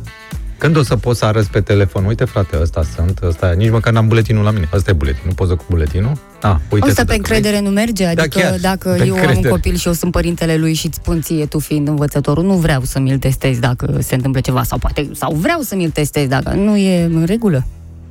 Când 0.58 0.76
o 0.76 0.82
să 0.82 0.96
poți 0.96 1.18
să 1.18 1.24
arăți 1.24 1.50
pe 1.50 1.60
telefon, 1.60 2.04
uite 2.04 2.24
frate, 2.24 2.58
ăsta 2.60 2.82
sunt, 2.94 3.18
ăsta, 3.22 3.52
nici 3.56 3.70
măcar 3.70 3.92
n-am 3.92 4.08
buletinul 4.08 4.44
la 4.44 4.50
mine. 4.50 4.68
Ăsta 4.72 4.90
e 4.90 4.94
buletinul, 4.94 5.34
poză 5.34 5.54
cu 5.54 5.64
buletinul? 5.68 6.12
Ah, 6.42 6.54
uite 6.70 6.88
Asta 6.88 7.00
să 7.00 7.06
pe 7.06 7.12
dă- 7.12 7.16
încredere 7.16 7.60
nu 7.60 7.68
merge? 7.70 8.04
Da, 8.04 8.10
Adică 8.22 8.38
chiar, 8.38 8.58
dacă 8.60 8.88
pe 8.98 9.04
eu 9.04 9.12
am 9.14 9.18
un 9.18 9.18
încredere. 9.18 9.48
copil 9.48 9.76
și 9.76 9.86
eu 9.86 9.92
sunt 9.92 10.10
părintele 10.12 10.56
lui 10.56 10.74
și 10.74 10.86
îți 10.86 10.96
spun 10.96 11.20
ție, 11.20 11.46
tu 11.46 11.58
fiind 11.58 11.88
învățătorul, 11.88 12.44
nu 12.44 12.54
vreau 12.54 12.82
să 12.82 12.98
mi-l 13.00 13.18
testez 13.18 13.58
dacă 13.58 13.98
se 14.00 14.14
întâmplă 14.14 14.40
ceva 14.40 14.62
sau 14.62 14.78
poate, 14.78 15.08
sau 15.14 15.34
vreau 15.34 15.60
să 15.60 15.74
mi-l 15.76 15.90
testez 15.90 16.28
dacă 16.28 16.50
nu 16.54 16.76
e 16.76 17.04
în 17.04 17.24
regulă. 17.24 17.64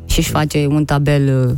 și 0.05 0.19
își 0.19 0.29
face 0.29 0.65
un 0.69 0.85
tabel 0.85 1.47
uh, 1.47 1.55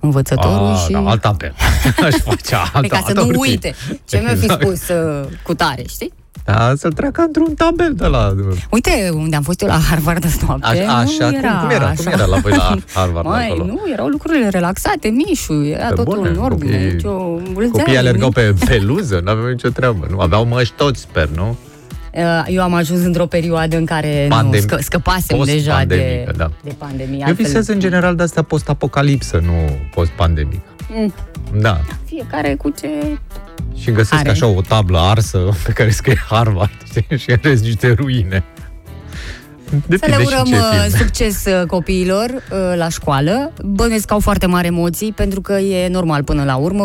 învățătorul 0.00 0.66
Ah, 0.72 0.82
și... 0.86 0.92
da, 0.92 0.98
alt 0.98 1.24
apel. 1.24 1.54
Aș 2.02 2.14
face 2.28 2.54
altă 2.54 2.78
Păi 2.80 2.88
ca 2.88 3.02
să 3.06 3.12
nu 3.12 3.22
torții. 3.22 3.40
uite 3.50 3.74
ce 4.04 4.18
mi-a 4.18 4.34
fi 4.34 4.42
Exact. 4.44 4.62
spus 4.62 4.88
uh, 4.88 5.24
cu 5.42 5.54
tare, 5.54 5.82
știi? 5.88 6.12
Da, 6.46 6.72
să 6.76 6.88
treacă 6.88 7.22
într-un 7.26 7.54
tabel 7.54 7.92
de 7.94 8.06
la... 8.06 8.34
Uite 8.70 9.10
unde 9.14 9.36
am 9.36 9.42
fost 9.42 9.60
eu 9.62 9.68
la 9.68 9.78
Harvard 9.90 10.24
azi 10.24 10.44
noapte. 10.46 10.66
Așa, 10.66 10.92
așa, 10.96 11.24
nu 11.30 11.36
cum- 11.36 11.38
era 11.44 11.58
cum 11.60 11.70
era? 11.70 11.92
Cum 11.96 12.06
era 12.06 12.24
la 12.24 12.36
voi 12.38 12.52
la 12.56 12.76
Harvard 12.94 13.26
Mai, 13.26 13.46
acolo? 13.48 13.64
nu, 13.64 13.80
erau 13.92 14.06
lucrurile 14.06 14.48
relaxate, 14.48 15.08
mișu, 15.08 15.64
era 15.64 15.86
Pe 15.86 15.94
totul 15.94 16.16
bune, 16.16 16.28
în 16.28 16.36
ordine, 16.36 16.76
copiii- 16.76 16.92
nicio 16.92 17.10
Copiii 17.70 17.96
alergau 17.96 18.30
pe 18.30 18.54
peluză, 18.66 19.20
nu 19.24 19.30
aveau 19.30 19.48
nicio 19.48 19.68
treabă, 19.68 20.06
nu? 20.10 20.18
Aveau 20.20 20.44
măști 20.46 20.74
toți, 20.76 21.00
sper, 21.00 21.28
nu? 21.34 21.56
Uh, 22.14 22.44
Eu 22.46 22.62
am 22.62 22.74
ajuns 22.74 23.00
într-o 23.04 23.26
perioadă 23.26 23.76
în 23.76 23.84
care 23.84 24.26
nu, 24.28 24.36
Pandem- 24.36 24.60
scă, 24.60 24.78
scăpasem 24.80 25.42
deja 25.44 25.84
de, 25.84 25.94
post-pandemică, 25.94 26.32
da. 26.36 26.50
de 26.64 26.74
pandemie. 26.78 27.18
Eu 27.20 27.26
altfel- 27.26 27.44
visez 27.44 27.66
în 27.68 27.78
general 27.80 28.14
de 28.16 28.22
astea 28.22 28.42
post-apocalipsă, 28.42 29.40
nu 29.44 29.52
post-pandemică. 29.94 30.62
Mm, 30.94 31.14
Da. 31.60 31.80
Fiecare 32.04 32.54
cu 32.54 32.70
ce... 32.80 32.88
Și 33.80 33.90
găsesc 33.90 34.14
Are. 34.14 34.30
așa 34.30 34.46
o 34.46 34.60
tablă 34.60 34.98
arsă 34.98 35.38
pe 35.64 35.72
care 35.72 35.90
scrie 35.90 36.24
Harvard 36.28 36.70
știi? 36.90 37.18
și 37.18 37.30
în 37.30 37.38
rest 37.42 37.62
niște 37.64 37.92
ruine. 37.92 38.44
Să 39.70 39.76
Depinde 39.86 40.16
le 40.16 40.22
și 40.22 40.26
urăm 40.26 40.44
ce 40.44 40.54
uh, 40.54 40.60
film. 40.88 40.98
succes 40.98 41.44
uh, 41.44 41.66
copiilor 41.66 42.30
uh, 42.30 42.76
la 42.76 42.88
școală. 42.88 43.52
Bănuiesc 43.64 44.06
că 44.06 44.12
au 44.12 44.20
foarte 44.20 44.46
mari 44.46 44.66
emoții, 44.66 45.12
pentru 45.12 45.40
că 45.40 45.52
e 45.52 45.88
normal 45.88 46.22
până 46.24 46.44
la 46.44 46.56
urmă 46.56 46.84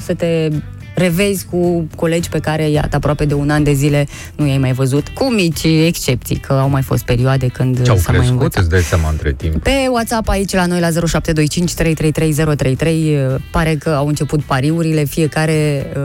să 0.00 0.14
te 0.14 0.48
revezi 0.96 1.46
cu 1.50 1.88
colegi 1.96 2.28
pe 2.28 2.38
care, 2.38 2.68
iată, 2.68 2.96
aproape 2.96 3.24
de 3.24 3.34
un 3.34 3.50
an 3.50 3.62
de 3.62 3.72
zile 3.72 4.06
nu 4.36 4.46
i-ai 4.46 4.58
mai 4.58 4.72
văzut, 4.72 5.08
cu 5.08 5.32
mici 5.32 5.62
excepții, 5.86 6.36
că 6.36 6.52
au 6.52 6.68
mai 6.68 6.82
fost 6.82 7.04
perioade 7.04 7.46
când 7.46 7.82
Ce-au 7.82 7.96
s-a 7.96 8.02
mai 8.10 8.16
crescut, 8.16 8.36
învățat. 8.38 8.60
îți 8.62 8.70
dai 8.70 8.80
seama 8.82 9.08
între 9.10 9.32
timp. 9.32 9.62
Pe 9.62 9.70
WhatsApp 9.90 10.28
aici 10.28 10.52
la 10.52 10.66
noi 10.66 10.80
la 10.80 10.88
0725 10.90 11.74
333033 11.74 13.16
uh, 13.16 13.34
pare 13.50 13.74
că 13.74 13.88
au 13.90 14.06
început 14.06 14.42
pariurile, 14.42 15.04
fiecare 15.04 15.86
uh, 15.96 16.02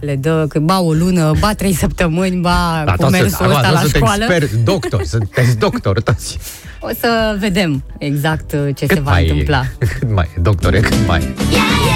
le 0.00 0.16
dă 0.16 0.44
că 0.48 0.58
ba 0.58 0.80
o 0.80 0.92
lună, 0.92 1.32
ba 1.40 1.54
trei 1.54 1.74
săptămâni, 1.74 2.36
ba 2.40 2.82
Da, 2.86 2.92
cu 2.92 2.96
toți 3.02 3.10
mersul 3.12 3.28
sunt- 3.30 3.48
ăsta 3.48 3.60
acum 3.60 3.72
la 3.72 3.80
sunt 3.80 3.92
școală. 3.94 4.24
Expert, 4.28 4.52
doctor, 4.52 5.02
sunteți 5.04 5.56
doctor 5.58 6.00
toți. 6.02 6.38
O 6.80 6.88
să 7.00 7.36
vedem 7.38 7.82
exact 7.98 8.52
uh, 8.52 8.58
ce 8.74 8.86
Cât 8.86 8.96
se 8.96 9.02
va 9.02 9.10
mai 9.10 9.28
întâmpla. 9.28 9.62
E, 9.80 9.86
cât 9.98 10.12
mai 10.14 10.28
e, 10.36 10.40
doctore, 10.40 10.80
cât 10.80 11.06
mai 11.06 11.18
e. 11.20 11.22
Ea 11.22 11.62
este 11.86 11.89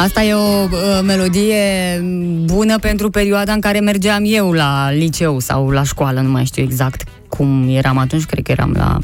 Asta 0.00 0.22
e 0.22 0.34
o 0.34 0.38
uh, 0.38 1.00
melodie 1.02 2.00
bună 2.44 2.78
pentru 2.78 3.10
perioada 3.10 3.52
în 3.52 3.60
care 3.60 3.80
mergeam 3.80 4.22
eu 4.26 4.52
la 4.52 4.90
liceu 4.90 5.38
sau 5.38 5.70
la 5.70 5.82
școală, 5.82 6.20
nu 6.20 6.30
mai 6.30 6.44
știu 6.44 6.62
exact 6.62 7.02
cum 7.28 7.68
eram 7.68 7.98
atunci, 7.98 8.24
cred 8.24 8.44
că 8.44 8.52
eram 8.52 8.72
la... 8.76 8.98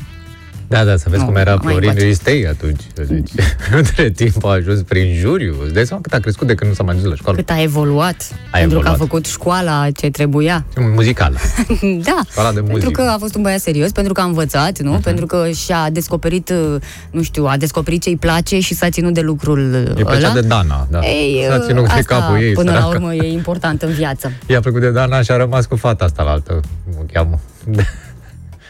Da, 0.69 0.85
da, 0.85 0.97
să 0.97 1.07
vezi 1.09 1.21
Nu, 1.23 1.27
cum 1.29 1.37
era 1.37 1.51
mai 1.55 1.59
Florin 1.73 1.89
încoace. 1.89 2.07
Ristei 2.07 2.47
atunci. 2.47 2.81
Deci, 2.95 3.31
între 3.81 4.11
timp 4.11 4.45
a 4.45 4.49
ajuns 4.51 4.83
prin 4.83 5.15
juriu. 5.15 5.55
Îți 5.65 5.73
dai 5.75 5.87
seama 5.87 6.03
cât 6.03 6.13
a 6.13 6.19
crescut 6.19 6.47
de 6.47 6.55
când 6.55 6.71
nu 6.71 6.77
s-a 6.77 6.83
mai 6.83 6.95
dus 6.95 7.05
la 7.05 7.15
școală. 7.15 7.37
Cât 7.39 7.51
a 7.51 7.63
evoluat, 7.63 8.17
A 8.51 8.59
pentru 8.59 8.79
că 8.79 8.89
a 8.89 8.91
evoluat. 8.91 8.97
făcut 8.97 9.27
școala 9.27 9.87
ce 9.97 10.11
trebuia. 10.11 10.65
Muzicală. 10.95 11.37
da, 12.09 12.21
Școala 12.31 12.49
de 12.53 12.55
pentru 12.61 12.73
muzică. 12.73 12.91
că 12.91 13.09
a 13.09 13.17
fost 13.19 13.35
un 13.35 13.43
băiat 13.43 13.61
serios, 13.61 13.91
pentru 13.91 14.13
că 14.13 14.21
a 14.21 14.25
învățat, 14.25 14.79
nu? 14.79 15.01
Pentru 15.03 15.27
că 15.27 15.49
și-a 15.51 15.91
descoperit, 15.91 16.49
uh, 16.51 16.81
nu 17.11 17.23
știu, 17.23 17.45
a 17.45 17.57
descoperit 17.57 18.03
ce-i 18.03 18.17
place 18.17 18.61
și 18.61 18.75
s-a 18.75 18.89
ținut 18.91 19.15
de 19.15 19.21
lucrul 19.21 19.75
E 19.75 19.93
ăla. 19.97 20.05
plăcea 20.11 20.33
de 20.33 20.41
Dana, 20.41 20.87
da. 20.91 21.01
Ei, 21.01 21.45
S-a 21.49 21.59
ținut 21.67 21.87
de 21.87 21.93
asta, 21.93 22.19
capul 22.21 22.41
ei, 22.43 22.53
până 22.53 22.71
la 22.71 22.77
săraca. 22.81 22.97
urmă, 22.97 23.15
e 23.15 23.33
important 23.33 23.83
în 23.83 23.93
viață. 23.93 24.33
I-a 24.47 24.61
plăcut 24.61 24.81
de 24.81 24.91
Dana 24.91 25.23
și 25.23 25.31
a 25.31 25.37
rămas 25.37 25.67
cu 25.67 25.77
fata 25.77 26.05
asta 26.05 26.23
la 26.23 26.31
altă, 26.31 26.53
cum 26.85 26.95
o 27.01 27.05
cheamă. 27.13 27.41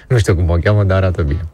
nu 0.08 0.18
știu 0.18 0.34
cum 0.34 0.50
o 0.50 0.54
cheamă, 0.62 0.84
dar 0.84 0.96
arată 0.96 1.22
bine. 1.22 1.44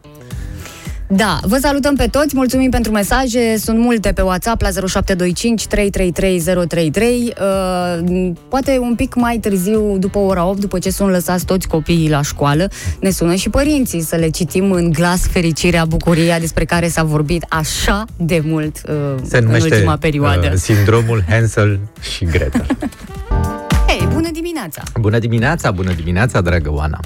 Da, 1.15 1.39
vă 1.41 1.57
salutăm 1.61 1.95
pe 1.95 2.07
toți, 2.07 2.35
mulțumim 2.35 2.69
pentru 2.69 2.91
mesaje, 2.91 3.57
sunt 3.57 3.79
multe 3.79 4.11
pe 4.11 4.21
WhatsApp 4.21 4.61
la 4.61 4.69
0725 4.69 5.67
333033. 5.67 7.33
Uh, 7.39 8.31
poate 8.49 8.77
un 8.81 8.95
pic 8.95 9.15
mai 9.15 9.37
târziu, 9.37 9.97
după 9.97 10.17
ora 10.17 10.45
8, 10.45 10.59
după 10.59 10.79
ce 10.79 10.89
sunt 10.89 11.09
lăsați 11.09 11.45
toți 11.45 11.67
copiii 11.67 12.09
la 12.09 12.21
școală, 12.21 12.69
ne 12.99 13.09
sună 13.09 13.35
și 13.35 13.49
părinții 13.49 14.01
să 14.01 14.15
le 14.15 14.29
citim 14.29 14.71
în 14.71 14.91
glas 14.91 15.27
fericirea, 15.27 15.85
bucuria 15.85 16.39
despre 16.39 16.65
care 16.65 16.87
s-a 16.87 17.03
vorbit 17.03 17.45
așa 17.49 18.05
de 18.17 18.41
mult 18.45 18.81
uh, 18.87 18.95
Se 19.23 19.37
în 19.37 19.43
numește 19.43 19.73
ultima 19.73 19.97
perioadă. 19.97 20.49
Uh, 20.51 20.57
sindromul 20.57 21.23
Hansel 21.29 21.79
și 22.15 22.25
Gretel. 22.25 22.65
Hei, 23.87 24.07
bună 24.13 24.29
dimineața! 24.31 24.81
bună 24.99 25.19
dimineața, 25.19 25.71
bună 25.71 25.91
dimineața, 25.93 26.41
dragă 26.41 26.71
Oana. 26.73 26.99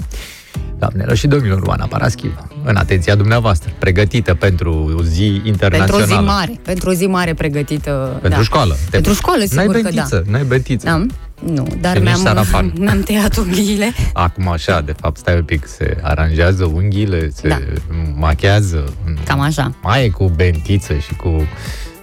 Doamnelor 0.78 1.16
și 1.16 1.26
domnilor, 1.26 1.60
Oana 1.64 1.86
Paraschiv, 1.86 2.38
în 2.64 2.76
atenția 2.76 3.14
dumneavoastră, 3.14 3.70
pregătită 3.78 4.34
pentru 4.34 4.94
o 4.98 5.02
zi 5.02 5.22
Pentru 5.24 5.42
o 5.44 5.48
internațională. 5.48 6.04
zi 6.06 6.12
mare, 6.26 6.60
pentru 6.62 6.90
o 6.90 6.92
zi 6.92 7.06
mare 7.06 7.34
pregătită. 7.34 8.08
Pentru 8.20 8.38
da. 8.38 8.44
școală. 8.44 8.74
Te- 8.74 8.88
Pentru 8.90 9.12
școală, 9.12 9.38
N-ai 9.50 9.64
sigur 9.64 9.74
că 9.74 9.82
da. 9.82 9.88
bentiță, 9.90 10.22
n-ai 10.26 10.44
bentiță. 10.44 10.86
Da, 10.86 11.04
nu, 11.52 11.66
dar 11.80 11.92
Și 11.96 11.98
nici 12.02 12.08
mi-am, 12.10 12.20
sarafan. 12.20 12.72
mi-am 12.78 13.00
tăiat 13.00 13.36
unghiile. 13.36 13.92
Acum 14.12 14.48
așa, 14.48 14.80
de 14.80 14.94
fapt, 15.00 15.16
stai 15.16 15.34
un 15.36 15.44
pic, 15.44 15.66
se 15.66 15.96
aranjează 16.02 16.64
unghiile, 16.64 17.30
se 17.34 17.48
Da. 17.48 17.58
machează. 18.14 18.92
Cam 19.24 19.40
așa. 19.40 19.74
Mai 19.82 20.04
e 20.04 20.08
cu 20.08 20.28
bentiță 20.36 20.94
și 20.94 21.14
cu... 21.14 21.46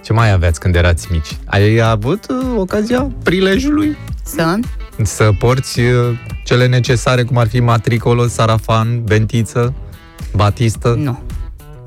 Ce 0.04 0.12
mai 0.12 0.32
aveați 0.32 0.60
când 0.60 0.74
erați 0.74 1.06
mici? 1.10 1.36
Ai 1.44 1.80
avut 1.80 2.26
uh, 2.28 2.36
ocazia 2.58 3.10
prilejului 3.22 3.96
Să 4.24 4.54
să 5.02 5.30
porți 5.38 5.80
uh, 5.80 6.18
cele 6.44 6.66
necesare, 6.66 7.22
cum 7.22 7.38
ar 7.38 7.48
fi 7.48 7.60
matricolă, 7.60 8.26
sarafan, 8.26 9.02
bentiță, 9.04 9.74
batistă? 10.34 10.94
nu. 10.98 11.20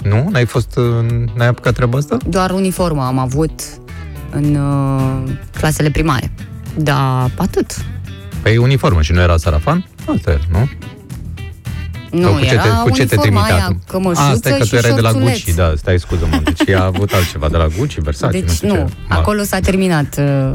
Nu? 0.03 0.27
N-ai 0.31 0.45
fost, 0.45 0.75
uh, 0.77 1.05
n-ai 1.35 1.47
apucat 1.47 1.73
treaba 1.73 1.97
asta? 1.97 2.17
Doar 2.27 2.51
uniformă 2.51 3.03
am 3.03 3.17
avut 3.17 3.61
în 4.31 4.55
uh, 4.55 5.31
clasele 5.57 5.89
primare. 5.89 6.31
Da, 6.75 7.29
atât. 7.37 7.71
Păi 8.41 8.57
uniformă 8.57 9.01
și 9.01 9.11
nu 9.11 9.21
era 9.21 9.37
sarafan? 9.37 9.87
Asta 10.15 10.31
e, 10.31 10.39
nu? 10.51 10.69
Nu, 12.11 12.23
Sau 12.23 12.33
cu 12.33 12.39
ce 12.39 12.53
era 12.53 12.61
te, 12.61 12.69
cu 12.69 12.89
ce 12.89 13.05
te 13.05 13.15
uniforma 13.15 13.21
trimite 13.21 13.51
aia, 13.51 13.63
acum? 13.63 13.81
cămășuță 13.87 14.21
A, 14.21 14.33
stai 14.33 14.57
că 14.57 14.63
și 14.63 14.69
tu 14.69 14.75
erai 14.75 14.93
de 14.93 15.01
la 15.01 15.09
șorțuleț. 15.09 15.43
Gucci, 15.43 15.55
da, 15.55 15.73
stai, 15.77 15.99
scuză-mă. 15.99 16.41
Deci 16.43 16.61
ea 16.67 16.81
a 16.81 16.85
avut 16.85 17.11
altceva 17.13 17.49
de 17.49 17.57
la 17.57 17.67
Gucci, 17.77 17.97
Versace, 17.99 18.37
nu 18.39 18.45
Deci 18.45 18.55
știu 18.55 18.67
nu, 18.67 18.73
ce. 18.75 18.85
Ma- 18.85 19.07
acolo 19.07 19.41
s-a 19.43 19.59
terminat. 19.59 20.17
uh, 20.17 20.51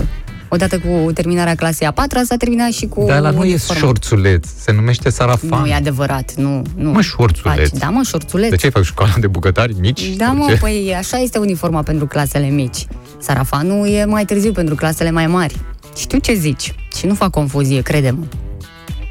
Odată 0.55 0.79
cu 0.79 1.13
terminarea 1.13 1.55
clasei 1.55 1.87
a 1.87 1.91
patra 1.91 2.21
s-a 2.25 2.37
terminat 2.37 2.71
și 2.71 2.87
cu 2.87 3.05
Dar 3.07 3.21
la 3.21 3.31
nu 3.31 3.45
e 3.45 3.49
uniforma. 3.49 3.81
șorțuleț, 3.81 4.47
se 4.61 4.73
numește 4.73 5.11
sarafan. 5.11 5.61
Nu 5.61 5.67
e 5.67 5.75
adevărat, 5.75 6.35
nu. 6.35 6.63
nu. 6.77 6.91
Mă, 6.91 7.01
șorțuleț. 7.01 7.69
Faci. 7.69 7.79
Da, 7.81 7.89
mă, 7.89 8.03
șorțuleț. 8.07 8.51
De 8.51 8.57
ce 8.57 8.65
ai 8.65 8.71
făcut 8.73 8.87
școala 8.87 9.13
de 9.21 9.27
bucătari 9.27 9.75
mici? 9.81 10.03
Da, 10.17 10.25
Sau 10.25 10.35
mă, 10.37 10.47
ce? 10.49 10.57
păi 10.57 10.95
așa 10.99 11.17
este 11.19 11.39
uniforma 11.39 11.83
pentru 11.83 12.07
clasele 12.07 12.47
mici. 12.47 12.87
Sarafanul 13.19 13.89
e 13.89 14.05
mai 14.05 14.25
târziu 14.25 14.53
pentru 14.53 14.75
clasele 14.75 15.11
mai 15.11 15.27
mari. 15.27 15.55
Știu 15.97 16.19
ce 16.19 16.35
zici 16.35 16.75
și 16.99 17.07
nu 17.07 17.15
fac 17.15 17.31
confuzie, 17.31 17.81
crede-mă. 17.81 18.25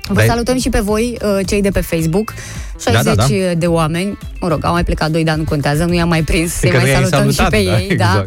Vă 0.08 0.14
Dai- 0.14 0.28
salutăm 0.28 0.58
și 0.60 0.70
pe 0.70 0.80
voi, 0.80 1.18
uh, 1.24 1.40
cei 1.46 1.62
de 1.62 1.70
pe 1.70 1.82
Facebook. 1.82 2.34
60 2.80 3.04
Da, 3.04 3.14
da, 3.16 3.26
da. 3.28 3.54
de 3.58 3.66
oameni, 3.66 4.18
mă 4.40 4.48
rog, 4.48 4.66
au 4.66 4.72
mai 4.74 4.84
plecat 4.84 5.12
doi, 5.12 5.24
dar 5.24 5.36
nu 5.36 5.44
contează, 5.44 5.84
nu 5.86 5.94
i-am 5.94 6.08
mai 6.08 6.22
prins, 6.24 6.52
să 6.54 6.68
că 6.68 6.74
mai 6.76 6.82
nu 6.82 6.90
i-ai 6.90 6.96
salutăm 6.96 7.20
salutat, 7.32 7.46
și 7.46 7.64
pe 7.64 7.70
da, 7.70 7.78
ei. 7.80 7.88
exact. 7.90 8.14
Da. 8.14 8.26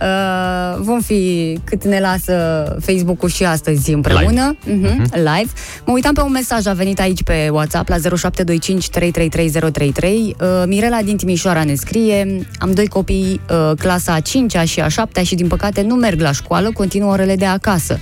Uh, 0.00 0.78
vom 0.78 1.00
fi 1.00 1.58
cât 1.64 1.84
ne 1.84 2.00
lasă 2.00 2.76
Facebook-ul 2.80 3.28
și 3.28 3.44
astăzi 3.44 3.92
împreună, 3.92 4.56
live. 4.64 4.88
Uh-huh, 4.88 5.14
live. 5.14 5.50
Mă 5.84 5.92
uitam 5.92 6.14
pe 6.14 6.20
un 6.20 6.30
mesaj, 6.30 6.66
a 6.66 6.72
venit 6.72 7.00
aici 7.00 7.22
pe 7.22 7.48
WhatsApp 7.52 7.88
la 7.88 7.96
0725 7.96 8.88
333033. 8.90 10.36
Uh, 10.40 10.46
Mirela 10.66 11.02
din 11.02 11.16
Timișoara 11.16 11.64
ne 11.64 11.74
scrie, 11.74 12.46
am 12.58 12.72
doi 12.72 12.86
copii, 12.86 13.40
uh, 13.50 13.76
clasa 13.78 14.12
a 14.14 14.20
5-a 14.20 14.64
și 14.64 14.80
a 14.80 14.86
7-a 14.86 15.22
și 15.22 15.34
din 15.34 15.46
păcate 15.46 15.82
nu 15.82 15.94
merg 15.94 16.20
la 16.20 16.32
școală, 16.32 16.70
continuă 16.72 17.10
orele 17.10 17.36
de 17.36 17.44
acasă. 17.44 17.98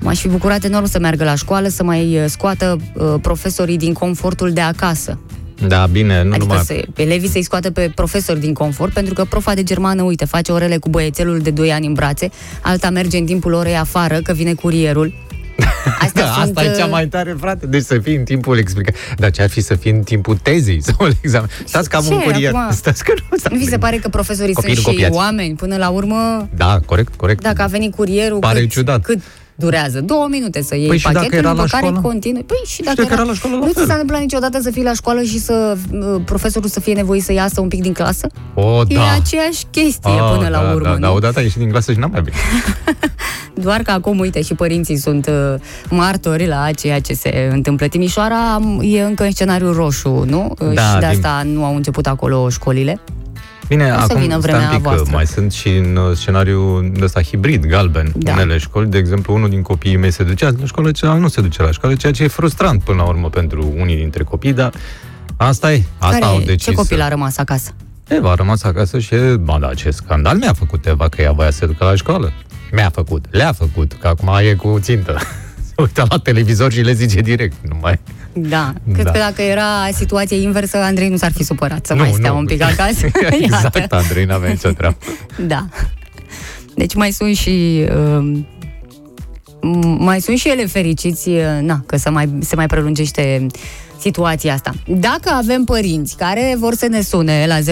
M-aș 0.00 0.20
fi 0.20 0.28
bucurat 0.28 0.64
enorm 0.64 0.86
să 0.86 0.98
meargă 0.98 1.24
la 1.24 1.34
școală, 1.34 1.68
să 1.68 1.82
mai 1.82 2.18
uh, 2.18 2.24
scoată 2.26 2.76
uh, 2.94 3.14
profesorii 3.22 3.76
din 3.76 3.92
confortul 3.92 4.52
de 4.52 4.60
acasă. 4.60 5.18
Da, 5.66 5.86
bine, 5.90 6.22
nu 6.22 6.28
Adică 6.30 6.44
numai... 6.46 6.62
să, 6.64 6.84
elevii 6.96 7.28
să-i 7.28 7.42
scoată 7.42 7.70
pe 7.70 7.92
profesori 7.94 8.40
din 8.40 8.52
confort, 8.54 8.92
pentru 8.92 9.14
că 9.14 9.24
profa 9.24 9.54
de 9.54 9.62
germană, 9.62 10.02
uite, 10.02 10.24
face 10.24 10.52
orele 10.52 10.76
cu 10.76 10.88
băiețelul 10.88 11.38
de 11.38 11.50
2 11.50 11.72
ani 11.72 11.86
în 11.86 11.92
brațe, 11.92 12.30
alta 12.62 12.90
merge 12.90 13.16
în 13.18 13.24
timpul 13.24 13.52
orei 13.52 13.76
afară, 13.76 14.20
că 14.22 14.32
vine 14.32 14.54
curierul. 14.54 15.12
Astea 16.00 16.24
Da, 16.24 16.32
sunt, 16.32 16.56
asta 16.58 16.64
e 16.72 16.76
cea 16.78 16.84
uh, 16.84 16.90
mai 16.90 17.06
tare, 17.06 17.36
frate. 17.40 17.66
Deci 17.66 17.82
să 17.82 17.98
fii 17.98 18.14
în 18.16 18.24
timpul 18.24 18.58
explică. 18.58 18.92
Dar 19.16 19.30
ce 19.30 19.42
ar 19.42 19.48
fi 19.48 19.60
să 19.60 19.74
fii 19.74 19.90
în 19.90 20.02
timpul 20.02 20.36
tezei 20.36 20.82
sau 20.82 20.94
al 20.98 21.12
examen? 21.22 21.48
Stați 21.64 21.88
cam 21.88 22.02
ce, 22.04 22.12
un 22.12 22.20
curier. 22.20 22.54
acum? 22.54 22.74
Stați 22.74 23.04
că 23.04 23.12
nu 23.30 23.36
Nu 23.50 23.58
vi 23.58 23.64
se 23.66 23.78
pare 23.78 23.96
că 23.96 24.08
profesorii 24.08 24.54
Copiii 24.54 24.74
sunt 24.74 24.86
nu 24.86 24.92
și 24.92 24.98
copiați. 24.98 25.16
oameni? 25.24 25.54
Până 25.54 25.76
la 25.76 25.88
urmă, 25.88 26.48
Da, 26.56 26.80
corect, 26.86 27.14
corect. 27.14 27.42
dacă 27.42 27.62
a 27.62 27.66
venit 27.66 27.94
curierul, 27.94 28.38
Pare 28.38 28.60
cât, 28.60 28.68
ciudat. 28.70 29.02
cât 29.02 29.18
durează? 29.62 30.00
Două 30.00 30.26
minute 30.30 30.62
să 30.62 30.76
iei 30.76 30.86
Păi 30.88 30.96
și 30.98 31.04
dacă 31.04 31.16
pachetul, 31.16 31.38
era 31.38 31.48
după 31.50 31.62
la 31.62 31.68
care 31.68 31.86
școală? 31.86 32.06
continui. 32.06 32.42
Păi 32.42 32.56
și 32.66 32.82
dacă 32.82 33.02
dacă 33.02 33.12
era 33.12 33.22
la 33.22 33.34
școală, 33.34 33.56
la 33.56 33.64
Nu 33.64 33.68
ți 33.72 33.78
fel. 33.78 33.86
s-a 33.86 33.92
întâmplat 33.92 34.20
niciodată 34.20 34.60
să 34.60 34.70
fii 34.70 34.82
la 34.82 34.92
școală 34.92 35.22
și 35.22 35.38
să 35.38 35.76
uh, 35.92 36.20
profesorul 36.24 36.68
să 36.68 36.80
fie 36.80 36.92
nevoit 36.94 37.22
să 37.22 37.32
iasă 37.32 37.60
un 37.60 37.68
pic 37.68 37.82
din 37.82 37.92
clasă? 37.92 38.26
O, 38.54 38.80
E 38.88 38.94
da. 38.94 39.12
aceeași 39.20 39.64
chestie 39.70 40.10
Ah, 40.10 40.32
până 40.36 40.48
la 40.48 40.62
da, 40.62 40.70
urmă, 40.74 40.84
da, 40.88 40.92
nu? 40.92 40.98
da, 40.98 41.10
odată 41.10 41.38
a 41.38 41.42
ieșit 41.42 41.58
din 41.58 41.70
clasă 41.70 41.92
și 41.92 41.98
n-am 41.98 42.10
mai 42.10 42.20
venit. 42.22 42.38
Doar 43.64 43.80
că 43.82 43.90
acum, 43.90 44.18
uite, 44.18 44.42
și 44.42 44.54
părinții 44.54 44.96
sunt 44.96 45.26
uh, 45.26 45.54
martori 45.90 46.46
la 46.46 46.70
ceea 46.76 47.00
ce 47.00 47.12
se 47.14 47.48
întâmplă. 47.52 47.86
Timișoara 47.86 48.52
am- 48.54 48.80
e 48.84 49.02
încă 49.02 49.24
în 49.24 49.30
scenariu 49.30 49.72
roșu, 49.72 50.24
nu? 50.28 50.54
Uh, 50.60 50.72
Da, 50.74 50.82
și 50.82 50.92
de 50.92 50.98
din- 50.98 51.08
asta 51.08 51.42
nu 51.44 51.64
au 51.64 51.74
început 51.74 52.06
acolo 52.06 52.48
școlile. 52.48 53.00
Bine, 53.68 53.84
O 53.84 53.94
să 53.94 54.00
acum 54.02 54.20
vină 54.20 54.38
stai 54.38 54.40
vremea 54.40 54.68
un 54.68 54.74
pic, 54.74 54.82
că 54.82 54.88
voastră. 54.88 55.10
mai 55.14 55.26
sunt 55.26 55.52
și 55.52 55.68
în 55.68 55.96
uh, 55.96 56.16
scenariu 56.16 56.92
ăsta 57.00 57.22
hibrid, 57.22 57.66
galben, 57.66 58.12
Da. 58.16 58.32
unele 58.32 58.58
școli. 58.58 58.88
De 58.88 58.98
exemplu, 58.98 59.34
unul 59.34 59.48
din 59.48 59.62
copiii 59.62 59.96
mei 59.96 60.10
se 60.10 60.22
ducea 60.22 60.50
la 60.58 60.66
școală, 60.66 60.90
celălalt 60.92 61.22
nu 61.22 61.28
se 61.28 61.40
duce 61.40 61.62
la 61.62 61.70
școală, 61.70 61.94
ceea 61.94 62.12
ce 62.12 62.22
e 62.22 62.28
frustrant 62.28 62.82
până 62.82 62.96
la 63.02 63.08
urmă 63.08 63.30
pentru 63.30 63.72
unii 63.76 63.96
dintre 63.96 64.22
copii, 64.22 64.52
dar 64.52 64.72
asta 65.36 65.72
e, 65.72 65.82
asta 65.98 66.18
Care, 66.18 66.24
au 66.32 66.40
decis. 66.40 66.64
ce 66.64 66.72
copil 66.72 66.96
să- 66.96 67.02
a 67.02 67.08
rămas 67.08 67.36
acasă? 67.38 67.70
Eva 68.08 68.30
a 68.30 68.34
rămas 68.34 68.62
acasă 68.62 68.98
și, 68.98 69.14
e, 69.14 69.36
ba 69.36 69.58
da, 69.60 69.74
ce 69.74 69.90
scandal 69.90 70.36
mi-a 70.36 70.52
făcut 70.52 70.86
Eva 70.86 71.08
că 71.08 71.22
ea 71.22 71.32
voia 71.32 71.50
să 71.50 71.56
se 71.56 71.66
ducă 71.66 71.84
la 71.84 71.94
școală. 71.94 72.32
Mi-a 72.72 72.90
făcut, 72.90 73.24
le-a 73.30 73.52
făcut, 73.52 73.92
că 73.92 74.08
acum 74.08 74.30
e 74.48 74.52
cu 74.54 74.78
țintă. 74.80 75.18
Se 75.68 75.74
uită 75.76 76.06
la 76.08 76.18
televizor 76.18 76.72
și 76.72 76.80
le 76.80 76.92
zice 76.92 77.20
direct, 77.20 77.54
nu 77.68 77.78
mai... 77.80 78.00
Da. 78.48 78.72
Cred 78.92 79.04
Da. 79.04 79.10
că 79.10 79.18
dacă 79.18 79.42
era 79.42 79.88
situație 79.92 80.36
inversă, 80.36 80.76
Andrei 80.76 81.08
nu 81.08 81.16
s-ar 81.16 81.32
fi 81.32 81.44
supărat 81.44 81.86
să 81.86 81.92
nu, 81.94 82.00
mai 82.00 82.12
stea 82.12 82.30
nu. 82.30 82.38
un 82.38 82.44
pic 82.44 82.62
acasă. 82.62 83.06
exact, 83.42 83.76
Iată. 83.76 83.96
Andrei, 83.96 84.24
n-avea 84.24 84.50
nicio 84.50 84.70
treabă. 84.70 84.96
Da. 85.46 85.66
Deci 86.74 86.94
mai 86.94 87.10
sunt 87.10 87.36
și 87.36 87.84
um, 87.96 88.46
m- 89.60 89.98
mai 89.98 90.20
sunt 90.20 90.38
și 90.38 90.48
ele 90.48 90.66
fericiți, 90.66 91.28
uh, 91.28 91.42
na, 91.60 91.82
că 91.86 91.96
se 91.96 92.08
mai, 92.10 92.28
se 92.40 92.56
mai 92.56 92.66
prelungește 92.66 93.46
situația 94.00 94.52
asta. 94.54 94.70
Dacă 94.86 95.30
avem 95.30 95.64
părinți 95.64 96.16
care 96.16 96.54
vor 96.58 96.74
să 96.74 96.86
ne 96.86 97.00
sune 97.00 97.44
la 97.46 97.58
02140422424, 97.58 97.62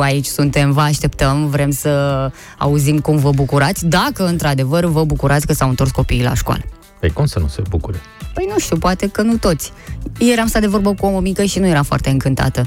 aici 0.00 0.26
suntem, 0.26 0.72
vă 0.72 0.80
așteptăm, 0.80 1.46
vrem 1.48 1.70
să 1.70 2.30
auzim 2.58 2.98
cum 2.98 3.16
vă 3.16 3.30
bucurați, 3.30 3.86
dacă 3.86 4.26
într-adevăr 4.26 4.84
vă 4.84 5.04
bucurați 5.04 5.46
că 5.46 5.52
s-au 5.52 5.68
întors 5.68 5.90
copiii 5.90 6.22
la 6.22 6.34
școală. 6.34 6.62
Păi 7.02 7.10
cum 7.10 7.26
să 7.26 7.38
nu 7.38 7.48
se 7.48 7.62
bucure? 7.68 8.00
Păi 8.34 8.46
nu 8.52 8.58
știu, 8.58 8.76
poate 8.76 9.08
că 9.08 9.22
nu 9.22 9.36
toți. 9.36 9.72
Ieri 10.18 10.40
am 10.40 10.46
stat 10.46 10.60
de 10.60 10.66
vorbă 10.66 10.94
cu 10.94 11.06
o 11.06 11.18
mică 11.20 11.42
și 11.44 11.58
nu 11.58 11.66
era 11.66 11.82
foarte 11.82 12.10
încântată 12.10 12.66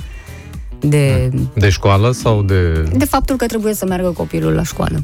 de, 0.79 1.29
De 1.53 1.69
școală 1.69 2.11
sau 2.11 2.41
de... 2.43 2.71
de 2.81 3.05
faptul 3.05 3.35
că 3.35 3.45
trebuie 3.45 3.73
să 3.73 3.85
meargă 3.85 4.09
copilul 4.09 4.53
la 4.53 4.63
școală. 4.63 5.03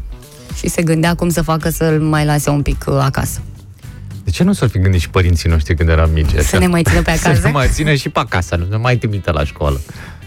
Și 0.55 0.69
se 0.69 0.81
gândea 0.81 1.15
cum 1.15 1.29
să 1.29 1.41
facă 1.41 1.69
să-l 1.69 1.99
mai 2.01 2.25
lase 2.25 2.49
un 2.49 2.61
pic 2.61 2.85
uh, 2.87 2.97
acasă. 3.01 3.41
De 4.23 4.31
ce 4.31 4.43
nu 4.43 4.53
s-ar 4.53 4.69
fi 4.69 4.79
gândit 4.79 4.99
și 5.01 5.09
părinții 5.09 5.49
noștri 5.49 5.75
când 5.75 5.89
eram 5.89 6.09
mici? 6.13 6.31
Să 6.37 6.57
ne 6.57 6.67
mai 6.67 6.83
țină 6.83 7.01
pe 7.01 7.11
Să 7.17 7.27
acasă? 7.27 7.45
ne 7.45 7.51
mai 7.51 7.67
țină 7.71 7.93
și 7.93 8.09
pe 8.09 8.19
acasă, 8.19 8.55
nu 8.55 8.65
ne 8.69 8.77
mai 8.77 8.97
trimită 8.97 9.31
la 9.31 9.43
școală. 9.43 9.79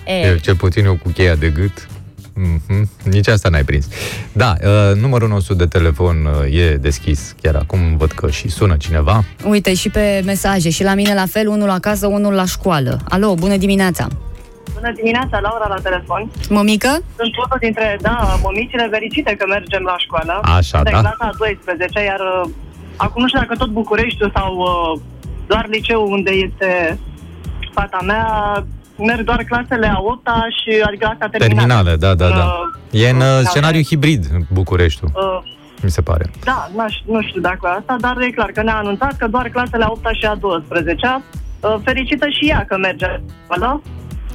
E, 0.06 0.26
Eu, 0.28 0.36
cel 0.36 0.56
puțin 0.56 0.84
eu 0.84 0.96
cu 1.02 1.08
cheia 1.08 1.34
de 1.34 1.48
gât. 1.50 1.88
Mm-hmm. 2.34 2.82
Nici 3.04 3.28
asta 3.28 3.48
n-ai 3.48 3.64
prins. 3.64 3.88
Da, 4.32 4.54
uh, 4.64 4.96
numărul 5.00 5.28
nostru 5.28 5.54
de 5.54 5.66
telefon 5.66 6.16
uh, 6.24 6.58
e 6.58 6.76
deschis. 6.76 7.34
Chiar 7.42 7.54
acum 7.54 7.96
văd 7.96 8.12
că 8.12 8.30
și 8.30 8.48
sună 8.48 8.76
cineva. 8.76 9.24
uite, 9.44 9.74
și 9.74 9.90
pe 9.90 10.22
mesaje, 10.24 10.70
și 10.70 10.82
la 10.82 10.94
mine 10.94 11.14
la 11.14 11.26
fel, 11.26 11.48
unul 11.48 11.70
acasă, 11.70 12.06
unul 12.06 12.32
la 12.32 12.44
școală. 12.44 13.00
Alo, 13.08 13.34
bună 13.34 13.56
dimineața! 13.56 14.06
Bună 14.74 14.92
dimineața, 14.92 15.40
Laura 15.40 15.66
la 15.68 15.80
telefon. 15.82 16.30
Mămică? 16.48 16.88
Sunt 17.16 17.36
unul 17.36 17.58
dintre, 17.60 17.98
da, 18.00 18.38
mămicile 18.42 18.88
fericite 18.90 19.34
că 19.38 19.44
mergem 19.48 19.82
la 19.82 19.96
școală. 19.98 20.40
Așa, 20.42 20.82
de 20.82 20.90
da. 20.90 21.00
clasa 21.00 21.16
a 21.18 21.34
12, 21.38 22.04
iar 22.04 22.20
uh, 22.20 22.50
acum 22.96 23.22
nu 23.22 23.28
știu 23.28 23.40
dacă 23.40 23.54
tot 23.56 23.68
Bucureștiul 23.68 24.30
sau 24.34 24.50
uh, 24.56 25.00
doar 25.46 25.66
liceul 25.68 26.06
unde 26.10 26.30
este 26.30 26.98
fata 27.72 28.00
mea, 28.04 28.26
merg 28.96 29.24
doar 29.24 29.44
clasele 29.48 29.86
a 29.86 29.98
8 30.00 30.26
și 30.62 30.82
adică 30.86 31.06
asta 31.12 31.28
terminală. 31.30 31.54
Terminale, 31.58 31.96
da, 31.96 32.14
da, 32.14 32.28
da. 32.28 32.44
Uh, 32.44 33.00
E 33.00 33.08
în 33.08 33.16
uh, 33.20 33.22
uh, 33.40 33.46
scenariu 33.48 33.80
hibrid 33.82 34.24
în 34.32 34.40
Bucureștiul, 34.52 35.10
Uh, 35.14 35.52
mi 35.82 35.90
se 35.90 36.02
pare. 36.02 36.30
da, 36.44 36.70
n-aș, 36.76 36.94
nu 37.06 37.22
știu 37.22 37.40
dacă 37.40 37.68
asta, 37.78 37.96
dar 38.00 38.20
e 38.20 38.30
clar 38.30 38.50
că 38.50 38.62
ne-a 38.62 38.76
anunțat 38.76 39.16
că 39.16 39.26
doar 39.26 39.48
clasele 39.48 39.84
a 39.84 39.88
8 39.90 40.06
și 40.20 40.24
a 40.26 40.34
12 40.34 41.22
uh, 41.60 41.74
fericită 41.84 42.26
și 42.28 42.48
ea 42.48 42.64
că 42.68 42.76
merge 42.76 43.06
la 43.06 43.20
școală. 43.44 43.82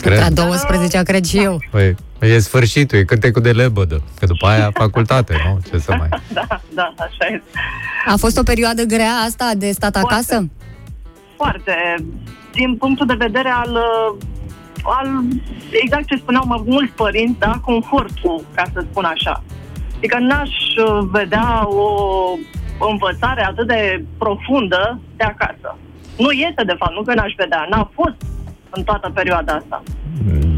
Cred. 0.01 0.19
La 0.19 0.29
12 0.29 1.03
cred 1.03 1.25
și 1.25 1.37
eu. 1.37 1.59
Păi, 1.71 1.95
e 2.19 2.39
sfârșitul, 2.39 2.97
e 2.97 3.03
cântecul 3.03 3.41
de 3.41 3.51
lebădă. 3.51 4.01
Că 4.19 4.25
după 4.25 4.47
aia 4.47 4.69
facultate, 4.73 5.35
nu? 5.45 5.59
Ce 5.69 5.77
să 5.77 5.93
mai... 5.97 6.10
Da, 6.34 6.47
da, 6.73 6.93
așa 6.97 7.34
este. 7.34 7.49
A 8.07 8.15
fost 8.17 8.38
o 8.38 8.43
perioadă 8.43 8.84
grea 8.84 9.12
asta 9.27 9.51
de 9.57 9.71
stat 9.71 9.91
Foarte. 9.97 10.13
acasă? 10.13 10.47
Foarte. 11.36 11.73
Din 12.53 12.75
punctul 12.75 13.05
de 13.05 13.15
vedere 13.17 13.49
al, 13.49 13.69
uh, 13.71 14.17
al 14.83 15.07
exact 15.71 16.05
ce 16.07 16.15
spuneau 16.15 16.43
mai 16.47 16.63
mulți 16.65 16.93
părinți, 16.93 17.39
da, 17.39 17.53
confortul, 17.65 18.43
ca 18.55 18.63
să 18.73 18.85
spun 18.89 19.03
așa. 19.03 19.43
Adică 19.97 20.17
n-aș 20.19 20.49
uh, 20.49 21.07
vedea 21.11 21.67
o 22.79 22.89
învățare 22.89 23.45
atât 23.45 23.67
de 23.67 24.03
profundă 24.17 24.99
de 25.17 25.23
acasă. 25.23 25.77
Nu 26.17 26.31
este, 26.31 26.63
de 26.63 26.75
fapt, 26.77 26.93
nu 26.93 27.01
că 27.01 27.13
n-aș 27.13 27.33
vedea, 27.37 27.67
n-a 27.69 27.91
fost 27.93 28.15
în 28.69 28.83
toată 28.83 29.11
perioada 29.13 29.53
asta. 29.53 29.83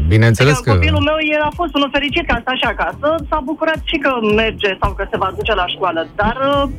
Bineînțeles 0.08 0.52
Adică 0.52 0.70
că... 0.70 0.76
copilul 0.76 1.02
meu 1.10 1.18
el 1.34 1.42
a 1.42 1.52
fost 1.54 1.74
unul 1.74 1.90
fericit 1.92 2.26
că 2.26 2.34
a 2.34 2.40
stat 2.40 2.56
și 2.56 2.68
acasă, 2.74 3.08
s-a 3.28 3.40
bucurat 3.44 3.80
și 3.84 3.96
că 3.96 4.10
merge 4.34 4.76
sau 4.80 4.92
că 4.92 5.06
se 5.10 5.16
va 5.16 5.32
duce 5.36 5.54
la 5.54 5.66
școală, 5.66 6.08
dar 6.14 6.36
uh, 6.50 6.70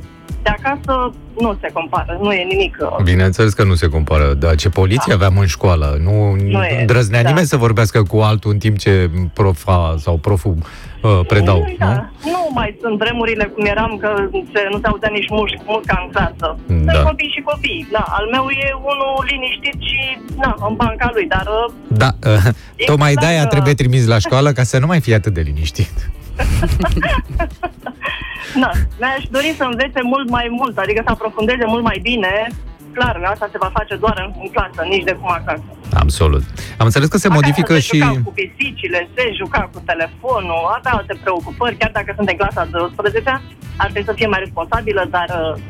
de 0.44 0.50
acasă 0.50 1.14
nu 1.40 1.58
se 1.62 1.70
compară, 1.74 2.18
nu 2.22 2.32
e 2.32 2.44
nimic. 2.44 2.78
uh, 2.82 3.04
Bineînțeles 3.04 3.54
că 3.54 3.64
nu 3.64 3.74
se 3.74 3.88
compară. 3.88 4.34
Dar 4.34 4.56
ce 4.56 4.70
poliție 4.70 5.14
aveam 5.14 5.38
în 5.38 5.46
școală? 5.46 5.98
Nu, 6.04 6.36
Nu 6.36 6.64
e, 6.64 6.80
îndrăznea 6.80 7.22
da. 7.24 7.30
nimeni 7.30 7.48
să 7.48 7.58
vorbească 7.58 8.04
cu 8.04 8.18
altul 8.18 8.52
în 8.52 8.58
timp 8.58 8.78
ce 8.78 9.10
profa 9.34 9.96
sau 9.98 10.18
proful 10.18 10.56
uh, 11.02 11.20
predau, 11.28 11.76
da. 11.78 11.86
nu? 11.86 12.30
nu 12.32 12.50
mai 12.54 12.78
sunt 12.82 12.98
vremurile 12.98 13.44
cum 13.46 13.66
eram, 13.66 13.98
că 14.02 14.10
se, 14.54 14.62
nu 14.72 14.78
se 14.82 14.88
auzea 14.88 15.10
nici 15.12 15.30
muș- 15.38 15.64
musca 15.66 16.04
în 16.06 16.12
clasă. 16.12 16.58
Da. 16.68 16.92
Sunt 16.94 17.06
copii 17.08 17.32
și 17.36 17.42
copii. 17.42 17.88
Da, 17.92 18.04
al 18.18 18.26
meu 18.32 18.46
e 18.50 18.68
unul 18.92 19.26
liniștit 19.32 19.78
și 19.90 20.02
na, 20.38 20.56
în 20.70 20.76
banca 20.76 21.10
lui, 21.14 21.28
dar 21.28 21.46
uh, 21.68 21.74
Da, 21.88 22.10
uh, 22.30 22.44
tocmai 22.86 23.12
Exact, 23.12 23.26
de-aia 23.28 23.44
da. 23.44 23.50
trebuie 23.50 23.74
trimis 23.74 24.06
la 24.08 24.20
școală 24.20 24.52
ca 24.52 24.64
să 24.64 24.80
nu 24.80 24.86
mai 24.86 25.00
fie 25.00 25.16
atât 25.16 25.34
de 25.34 25.42
liniștit. 25.42 26.12
na, 28.62 28.70
mi-aș 29.00 29.24
dori 29.36 29.54
să 29.58 29.64
învețe 29.64 30.02
mult 30.04 30.30
mai 30.30 30.48
mult, 30.60 30.78
adică 30.78 31.02
să 31.06 31.12
aprofundeze 31.12 31.66
mult 31.66 31.84
mai 31.84 32.00
bine. 32.02 32.48
Clar, 32.94 33.22
asta 33.34 33.48
se 33.52 33.58
va 33.58 33.70
face 33.74 33.96
doar 33.96 34.16
în, 34.26 34.32
în 34.44 34.50
clasă, 34.56 34.82
nici 34.90 35.04
de 35.04 35.12
cum 35.12 35.30
acasă. 35.32 35.64
Absolut. 35.94 36.44
Am 36.78 36.86
înțeles 36.86 37.08
că 37.08 37.18
se 37.18 37.28
Acasă 37.28 37.40
modifică 37.40 37.74
se 37.74 37.80
și... 37.80 37.98
juca 37.98 38.22
cu 38.24 38.34
pisicile, 38.40 39.10
se 39.16 39.32
juca 39.42 39.70
cu 39.74 39.82
telefonul, 39.86 40.62
avea 40.78 40.92
alte 40.92 41.16
preocupări, 41.24 41.76
chiar 41.78 41.92
dacă 41.94 42.14
sunt 42.16 42.30
în 42.30 42.38
clasa 42.38 42.68
12 42.72 43.42
ar 43.78 43.90
trebui 43.90 44.04
să 44.10 44.14
fie 44.16 44.28
mai 44.28 44.40
responsabilă, 44.40 45.08
dar 45.10 45.30
uh, 45.30 45.62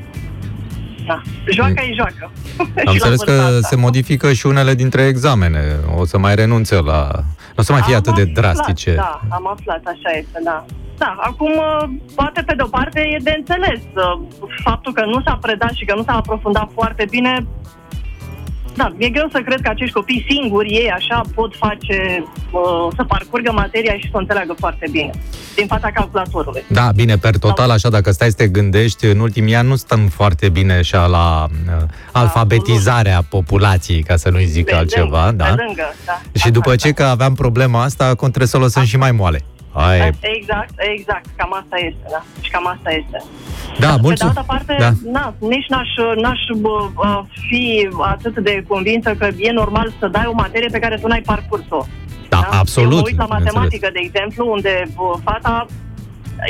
da, 1.05 1.21
joacă 1.51 1.81
e 1.89 1.93
joacă. 1.93 2.31
Și 2.57 2.83
la 2.83 2.89
Am 2.89 2.93
înțeles 2.93 3.19
că 3.19 3.31
vârsta 3.31 3.45
asta. 3.45 3.67
se 3.67 3.75
modifică 3.75 4.33
și 4.33 4.45
unele 4.45 4.73
dintre 4.73 5.01
examene. 5.01 5.61
O 5.97 6.05
să 6.05 6.17
mai 6.17 6.35
renunțe 6.35 6.75
la... 6.75 7.23
Nu 7.55 7.59
o 7.59 7.61
să 7.61 7.71
mai 7.71 7.81
fie 7.81 7.93
Am 7.93 7.99
atât 7.99 8.15
de 8.15 8.21
aflat, 8.21 8.33
drastice. 8.33 8.93
Da, 8.95 9.19
am 9.29 9.47
aflat, 9.47 9.81
așa 9.85 10.17
este, 10.17 10.39
da. 10.43 10.65
Da, 10.97 11.15
acum, 11.19 11.51
uh, 11.51 11.89
poate 12.15 12.41
pe 12.41 12.55
de-o 12.55 12.67
parte 12.67 12.99
e 12.99 13.17
de 13.23 13.35
înțeles 13.37 13.79
uh, 13.95 14.21
faptul 14.63 14.93
că 14.93 15.05
nu 15.05 15.21
s-a 15.21 15.37
predat 15.41 15.71
și 15.71 15.85
că 15.85 15.95
nu 15.95 16.03
s-a 16.03 16.15
aprofundat 16.15 16.69
foarte 16.73 17.05
bine. 17.09 17.45
Da, 18.75 18.93
e 18.97 19.09
greu 19.09 19.27
să 19.31 19.41
cred 19.45 19.61
că 19.61 19.69
acești 19.69 19.93
copii 19.93 20.25
singuri, 20.29 20.69
ei 20.69 20.89
așa, 20.89 21.21
pot 21.35 21.55
face, 21.55 22.23
uh, 22.51 22.87
să 22.95 23.03
parcurgă 23.03 23.51
materia 23.51 23.93
și 23.93 24.03
să 24.03 24.11
o 24.11 24.17
înțeleagă 24.17 24.55
foarte 24.59 24.87
bine, 24.91 25.09
din 25.55 25.67
fața 25.67 25.91
calculatorului. 25.91 26.63
Da, 26.67 26.89
bine, 26.95 27.17
per 27.17 27.37
total, 27.37 27.69
așa, 27.69 27.89
dacă 27.89 28.11
stai 28.11 28.29
să 28.29 28.35
te 28.35 28.47
gândești, 28.47 29.05
în 29.05 29.19
ultimii 29.19 29.55
ani 29.55 29.67
nu 29.67 29.75
stăm 29.75 30.07
foarte 30.07 30.49
bine 30.49 30.73
așa 30.73 31.05
la 31.05 31.45
uh, 31.49 31.83
alfabetizarea 32.11 33.21
populației, 33.29 34.03
ca 34.03 34.15
să 34.15 34.29
nu-i 34.29 34.45
zic 34.45 34.65
Pe 34.65 34.75
altceva, 34.75 35.25
lângă, 35.25 35.43
da? 35.43 35.45
Pe 35.45 35.63
lângă, 35.65 35.93
da. 36.05 36.21
Și 36.39 36.51
după 36.51 36.69
Așa, 36.69 36.77
ce 36.77 36.91
că 36.91 37.03
aveam 37.03 37.33
problema 37.33 37.83
asta, 37.83 38.05
acum 38.05 38.27
trebuie 38.27 38.47
să 38.47 38.57
o 38.57 38.59
lăsăm 38.59 38.83
și 38.83 38.97
mai 38.97 39.11
moale. 39.11 39.43
Hai, 39.73 40.09
Exact, 40.21 40.73
exact, 40.77 41.25
cam 41.35 41.53
asta 41.53 41.77
este, 41.77 42.05
da. 42.11 42.21
Și 42.41 42.49
cam 42.51 42.67
asta 42.67 42.91
este. 42.91 43.23
da, 43.79 43.87
Pe 43.89 43.95
de 43.95 44.01
mulțumesc. 44.01 44.37
altă 44.37 44.43
parte, 44.47 44.75
Da. 44.79 44.91
na, 45.11 45.33
nici 45.39 45.67
n-aș, 45.67 45.89
n-aș 46.21 46.39
bă, 46.57 46.89
bă, 46.93 47.23
fi 47.49 47.89
atât 48.01 48.39
de 48.39 48.63
convinsă 48.67 49.15
că 49.15 49.27
e 49.37 49.51
normal 49.51 49.93
să 49.99 50.07
dai 50.07 50.25
o 50.27 50.33
materie 50.33 50.67
pe 50.71 50.79
care 50.79 50.97
tu 50.97 51.07
n-ai 51.07 51.21
parcurs-o. 51.21 51.85
Da, 52.29 52.47
absolut, 52.51 52.91
Eu 52.91 52.97
mă 52.97 53.03
uit 53.05 53.17
la 53.17 53.23
bineînțeles. 53.23 53.53
matematică, 53.53 53.89
de 53.93 53.99
exemplu, 54.03 54.51
unde 54.51 54.83
bă, 54.95 55.13
fata 55.23 55.65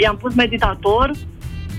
i-am 0.04 0.18
pus 0.18 0.34
meditator 0.34 1.12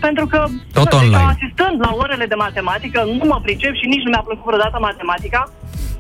pentru 0.07 0.27
că, 0.33 0.41
Tot 0.79 0.93
nu, 0.93 0.99
online. 0.99 1.17
Deci, 1.27 1.35
asistând 1.37 1.77
la 1.87 1.91
orele 2.03 2.27
de 2.33 2.35
matematică, 2.47 2.99
nu 3.19 3.25
mă 3.33 3.39
pricep 3.47 3.73
și 3.81 3.87
nici 3.93 4.05
nu 4.05 4.11
mi-a 4.11 4.25
plăcut 4.29 4.45
vreodată 4.51 4.79
matematica. 4.89 5.41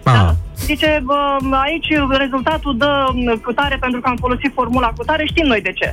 Ah, 0.02 0.12
Da. 0.14 0.34
Zice, 0.68 0.90
bă, 1.08 1.18
aici 1.66 1.88
rezultatul 2.22 2.72
dă 2.82 2.90
m, 3.12 3.40
cutare 3.46 3.76
pentru 3.84 4.00
că 4.00 4.08
am 4.08 4.16
folosit 4.24 4.50
formula 4.54 4.88
cutare, 4.98 5.24
știm 5.26 5.46
noi 5.46 5.60
de 5.68 5.72
ce. 5.80 5.88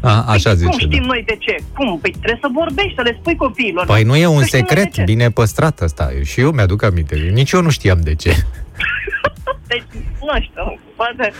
A, 0.00 0.24
așa 0.34 0.48
păi, 0.50 0.58
zice, 0.58 0.70
Cum 0.70 0.78
știm 0.78 1.00
da. 1.06 1.06
noi 1.12 1.22
de 1.26 1.36
ce? 1.44 1.54
Cum? 1.76 1.98
Păi 2.02 2.10
trebuie 2.10 2.38
să 2.40 2.48
vorbești, 2.62 2.94
să 2.94 3.02
le 3.02 3.16
spui 3.20 3.36
copiilor. 3.36 3.86
Păi 3.86 4.02
nu 4.02 4.16
e 4.16 4.26
un 4.26 4.38
Să 4.40 4.46
știm 4.46 4.58
noi 4.58 4.68
de 4.68 4.74
secret 4.74 4.92
ce. 4.94 5.02
bine 5.02 5.30
păstrat 5.30 5.80
ăsta. 5.80 6.10
Și 6.24 6.40
eu 6.40 6.50
mi-aduc 6.50 6.82
aminte. 6.82 7.14
Nici 7.32 7.50
eu 7.52 7.62
nu 7.62 7.70
știam 7.70 8.00
de 8.02 8.14
ce. 8.14 8.30
Deci, 9.70 9.82
nu 10.20 10.40
știu, 10.40 10.78
poate... 10.96 11.32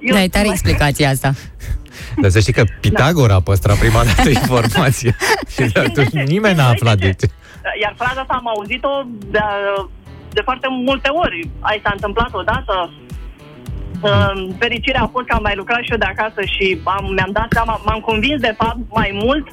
Eu 0.00 0.14
Da, 0.14 0.22
e 0.22 0.28
tare 0.28 0.44
mai- 0.46 0.52
explicația 0.54 1.08
asta. 1.10 1.32
Dar 2.16 2.30
să 2.30 2.40
știi 2.40 2.52
că 2.52 2.64
Pitagora 2.80 3.34
a 3.34 3.40
păstrat 3.40 3.78
prima 3.78 4.02
dată 4.04 4.28
informația. 4.40 5.14
Și 5.54 5.62
de 5.72 5.80
atunci 5.80 6.10
nimeni 6.10 6.56
n-a 6.56 6.68
aflat 6.68 6.98
de 6.98 7.12
ce. 7.12 7.26
Iar 7.82 7.94
fraza 7.96 8.20
asta 8.20 8.34
am 8.34 8.48
auzit-o 8.48 8.94
de, 9.34 9.40
de 10.36 10.40
foarte 10.44 10.68
multe 10.70 11.08
ori. 11.24 11.50
Ai 11.60 11.80
s-a 11.82 11.90
întâmplat 11.92 12.30
odată. 12.32 12.92
Uh, 14.00 14.32
Fericirea 14.58 15.02
a 15.02 15.12
fost 15.12 15.26
că 15.26 15.34
am 15.34 15.42
mai 15.42 15.56
lucrat 15.56 15.82
și 15.82 15.92
eu 15.92 15.98
de 15.98 16.12
acasă 16.14 16.40
și 16.54 16.80
am, 16.84 17.04
mi-am 17.16 17.32
dat 17.32 17.48
seama, 17.50 17.80
m-am 17.84 18.00
convins 18.00 18.40
de 18.40 18.54
fapt 18.60 18.78
mai 18.88 19.10
mult, 19.22 19.46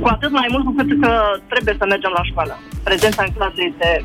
cu 0.00 0.08
atât 0.08 0.30
mai 0.30 0.48
mult 0.50 0.64
cu 0.64 0.74
cât 0.76 1.00
că 1.02 1.10
trebuie 1.48 1.74
să 1.78 1.84
mergem 1.88 2.12
la 2.14 2.24
școală. 2.30 2.54
Prezența 2.82 3.22
în 3.22 3.32
clasă 3.36 3.60
este... 3.70 4.04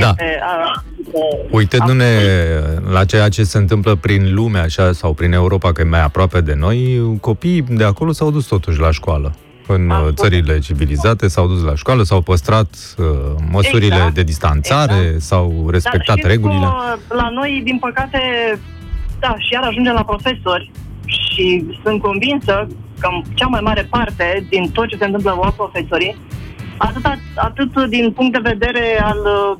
Da. 0.00 0.08
este 0.08 0.38
uh, 0.42 0.80
uh, 1.12 1.50
Uitându-ne 1.50 2.06
la 2.90 3.04
ceea 3.04 3.28
ce 3.28 3.42
se 3.44 3.58
întâmplă 3.58 3.94
prin 3.94 4.34
lume 4.34 4.58
așa 4.58 4.92
sau 4.92 5.12
prin 5.12 5.32
Europa, 5.32 5.72
că 5.72 5.80
e 5.80 5.84
mai 5.84 6.02
aproape 6.02 6.40
de 6.40 6.54
noi, 6.54 7.00
copiii 7.20 7.62
de 7.62 7.84
acolo 7.84 8.12
s-au 8.12 8.30
dus 8.30 8.46
totuși 8.46 8.80
la 8.80 8.90
școală. 8.90 9.34
În 9.66 9.86
uh, 9.86 9.92
Absolut. 9.92 10.16
țările 10.16 10.58
civilizate 10.58 11.28
s-au 11.28 11.46
dus 11.46 11.62
la 11.62 11.74
școală, 11.74 12.02
s-au 12.02 12.20
păstrat 12.20 12.68
uh, 12.98 13.06
măsurile 13.50 13.94
Exact. 13.94 14.14
de 14.14 14.22
distanțare, 14.22 14.96
Exact. 14.96 15.20
s-au 15.20 15.68
respectat 15.70 16.16
știți 16.16 16.28
regulile. 16.28 16.66
cum, 16.66 17.16
La 17.16 17.28
noi, 17.28 17.60
din 17.64 17.78
păcate, 17.78 18.20
da, 19.18 19.34
și 19.38 19.52
iar 19.52 19.62
ajungem 19.62 19.92
la 19.92 20.04
profesori 20.04 20.70
și 21.06 21.64
sunt 21.82 22.02
convinsă 22.02 22.66
că 22.98 23.08
în 23.12 23.22
cea 23.34 23.46
mai 23.46 23.60
mare 23.60 23.86
parte 23.90 24.46
din 24.48 24.70
tot 24.70 24.88
ce 24.88 24.96
se 24.96 25.04
întâmplă 25.04 25.38
la 25.42 25.50
profesorii, 25.50 26.16
atât, 26.76 27.06
atât 27.34 27.88
din 27.88 28.12
punct 28.12 28.32
de 28.32 28.48
vedere 28.52 29.00
al 29.02 29.18
uh, 29.18 29.58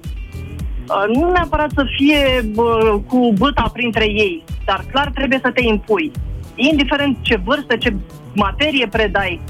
nu 1.12 1.30
neapărat 1.30 1.70
să 1.74 1.84
fie 1.96 2.44
bă, 2.54 3.00
cu 3.06 3.32
băta 3.38 3.70
printre 3.72 4.04
ei, 4.04 4.44
dar 4.64 4.84
clar 4.92 5.10
trebuie 5.14 5.38
să 5.42 5.50
te 5.50 5.64
impui. 5.64 6.10
Indiferent 6.54 7.16
ce 7.20 7.40
vârstă, 7.44 7.76
ce 7.76 7.94
materie 8.34 8.86
predai. 8.86 9.40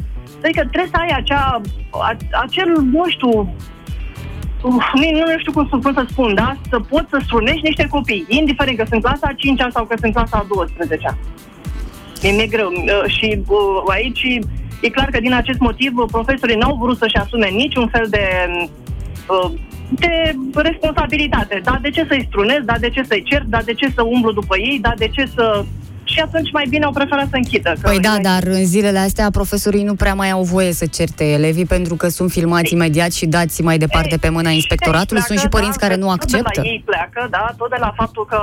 Adică 0.42 0.60
trebuie 0.60 0.90
să 0.92 1.00
ai 1.00 1.16
acea, 1.16 1.60
a, 1.90 2.16
acel, 2.42 2.68
nu 2.92 3.04
știu, 3.08 3.54
Uf, 4.62 4.84
nu, 4.94 5.32
nu 5.32 5.38
știu 5.38 5.52
cum 5.52 5.68
să, 5.70 5.76
cum 5.82 5.92
să 5.94 6.04
spun, 6.08 6.34
da? 6.34 6.56
Să 6.70 6.80
poți 6.80 7.10
să 7.10 7.18
strunești 7.22 7.66
niște 7.66 7.86
copii, 7.90 8.24
indiferent 8.28 8.76
că 8.76 8.84
sunt 8.88 9.02
clasa 9.02 9.26
a 9.26 9.32
5 9.32 9.60
sau 9.70 9.84
că 9.84 9.94
sunt 10.00 10.12
clasa 10.14 10.36
a 10.36 10.46
12 10.54 11.18
Mi- 12.22 12.30
Mi-e 12.30 12.46
greu. 12.46 12.68
Uh, 12.68 13.10
Și 13.10 13.42
uh, 13.46 13.82
aici 13.88 14.22
e 14.80 14.88
clar 14.88 15.08
că 15.10 15.20
din 15.20 15.32
acest 15.34 15.58
motiv 15.58 15.96
uh, 15.96 16.08
profesorii 16.10 16.56
n-au 16.56 16.76
vrut 16.80 16.98
să-și 16.98 17.16
asume 17.16 17.48
niciun 17.48 17.88
fel 17.88 18.06
de, 18.10 18.24
uh, 19.28 19.50
de 19.90 20.34
responsabilitate. 20.54 21.60
Da, 21.64 21.78
de 21.82 21.90
ce 21.90 22.04
să-i 22.08 22.26
strunesc, 22.28 22.60
da, 22.60 22.74
de 22.80 22.88
ce 22.90 23.02
să-i 23.08 23.22
cer, 23.26 23.42
da, 23.46 23.58
de 23.64 23.72
ce 23.72 23.90
să 23.94 24.02
umblu 24.02 24.32
după 24.32 24.56
ei, 24.58 24.78
da, 24.82 24.92
de 24.96 25.08
ce 25.08 25.26
să... 25.34 25.64
Și 26.08 26.20
atunci 26.20 26.52
mai 26.52 26.66
bine 26.68 26.84
au 26.84 26.92
preferat 26.92 27.28
să 27.28 27.36
închidă. 27.36 27.72
că- 27.80 27.88
Păi 27.88 27.98
da, 28.00 28.16
dar 28.22 28.42
în 28.44 28.64
zilele 28.64 28.98
astea 28.98 29.30
profesorii 29.30 29.82
nu 29.84 29.94
prea 29.94 30.14
mai 30.14 30.30
au 30.30 30.42
voie 30.42 30.72
să 30.72 30.86
certe 30.86 31.24
elevii 31.32 31.64
pentru 31.66 31.94
că 31.94 32.08
sunt 32.08 32.30
filmați 32.30 32.72
imediat 32.72 33.12
și 33.12 33.26
dați 33.26 33.62
mai 33.62 33.78
departe 33.78 34.16
pe 34.16 34.28
mâna 34.28 34.50
inspectoratului. 34.50 35.22
Sunt 35.22 35.38
și 35.38 35.48
părinți 35.48 35.78
care 35.78 35.96
nu 35.96 36.06
Tot 36.06 36.16
de 36.16 36.36
acceptă. 36.36 36.60
la 36.60 36.66
ei 36.68 36.82
pleacă, 36.84 37.26
da, 37.30 37.54
tot 37.56 37.70
de 37.70 37.76
la 37.80 37.92
faptul 37.96 38.24
că 38.24 38.38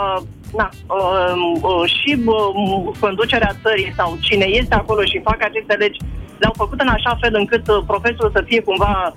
na, 0.58 0.70
uh, 0.88 1.34
uh, 1.62 1.90
și 2.00 2.18
uh, 2.26 2.94
conducerea 3.00 3.56
țării 3.62 3.94
sau 3.96 4.18
cine 4.20 4.46
este 4.46 4.76
acolo 4.76 5.02
și 5.04 5.22
fac 5.24 5.38
aceste 5.44 5.74
legi 5.74 6.00
le-au 6.38 6.54
făcut 6.58 6.80
în 6.82 6.88
așa 6.88 7.18
fel 7.22 7.34
încât 7.36 7.68
uh, 7.68 7.84
profesorul 7.88 8.32
să 8.36 8.44
fie 8.46 8.62
cumva 8.62 9.16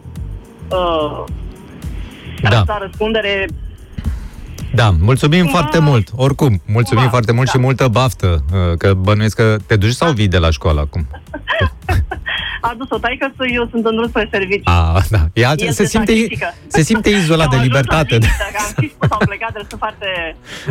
uh, 0.71 1.25
Da. 2.43 2.63
la 2.67 2.79
răspundere 2.79 3.47
Da, 4.75 4.91
mulțumim 5.01 5.45
Cumva- 5.45 5.51
foarte 5.51 5.79
mult. 5.79 6.09
Oricum, 6.15 6.49
mulțumim 6.67 6.85
Cumva, 7.03 7.09
foarte 7.09 7.33
mult 7.33 7.47
da. 7.47 7.53
și 7.53 7.59
multă 7.59 7.89
baftă, 7.89 8.45
uh, 8.53 8.77
că 8.79 8.95
bănuiesc 8.95 9.37
că 9.37 9.57
te 9.67 9.77
duci 9.77 9.93
sau 9.93 10.13
vii 10.13 10.29
de 10.29 10.39
la 10.39 10.51
școală 10.51 10.81
acum? 10.81 11.07
a 12.71 12.75
dus 12.81 12.91
o 12.91 12.99
taică 12.99 13.27
să 13.37 13.45
eu 13.59 13.65
sunt 13.73 13.85
în 13.87 13.95
drum 13.97 14.09
spre 14.09 14.29
serviciu. 14.31 14.63
A, 14.71 15.01
da. 15.15 15.21
Ea 15.43 15.53
El 15.57 15.73
se 15.73 15.73
se 15.83 15.85
simte, 15.93 16.13
sacrifică. 16.13 16.49
se 16.67 16.83
simte 16.83 17.09
izolat 17.21 17.47
Am 17.47 17.51
de 17.53 17.57
ajuns 17.61 17.73
la 17.73 17.79
libertate. 17.81 18.15
limită, 18.15 18.47
că 18.55 18.59
am 18.67 18.73
și 18.83 18.89
spus, 18.95 19.09
am 19.17 19.23
plecat, 19.31 19.49
trebuie 19.55 19.71
să 19.75 19.77
foarte... 19.85 20.09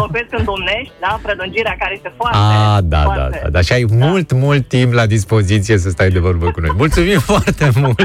Locuiesc 0.01 0.29
în 0.39 0.43
Domnești, 0.49 0.93
da? 1.05 1.11
Prelungirea 1.25 1.75
care 1.81 1.93
este 1.99 2.11
foarte... 2.19 2.37
A, 2.37 2.81
da, 2.81 2.97
da, 2.97 3.01
foarte, 3.03 3.39
da, 3.43 3.49
da. 3.55 3.61
Și 3.67 3.71
ai 3.77 3.85
mult, 4.03 4.27
mult 4.45 4.63
timp 4.75 4.91
la 4.93 5.05
dispoziție 5.15 5.75
să 5.83 5.89
stai 5.89 6.09
de 6.09 6.19
vorbă 6.27 6.45
cu 6.51 6.59
noi. 6.59 6.73
Mulțumim 6.83 7.19
foarte 7.31 7.65
mult! 7.81 7.99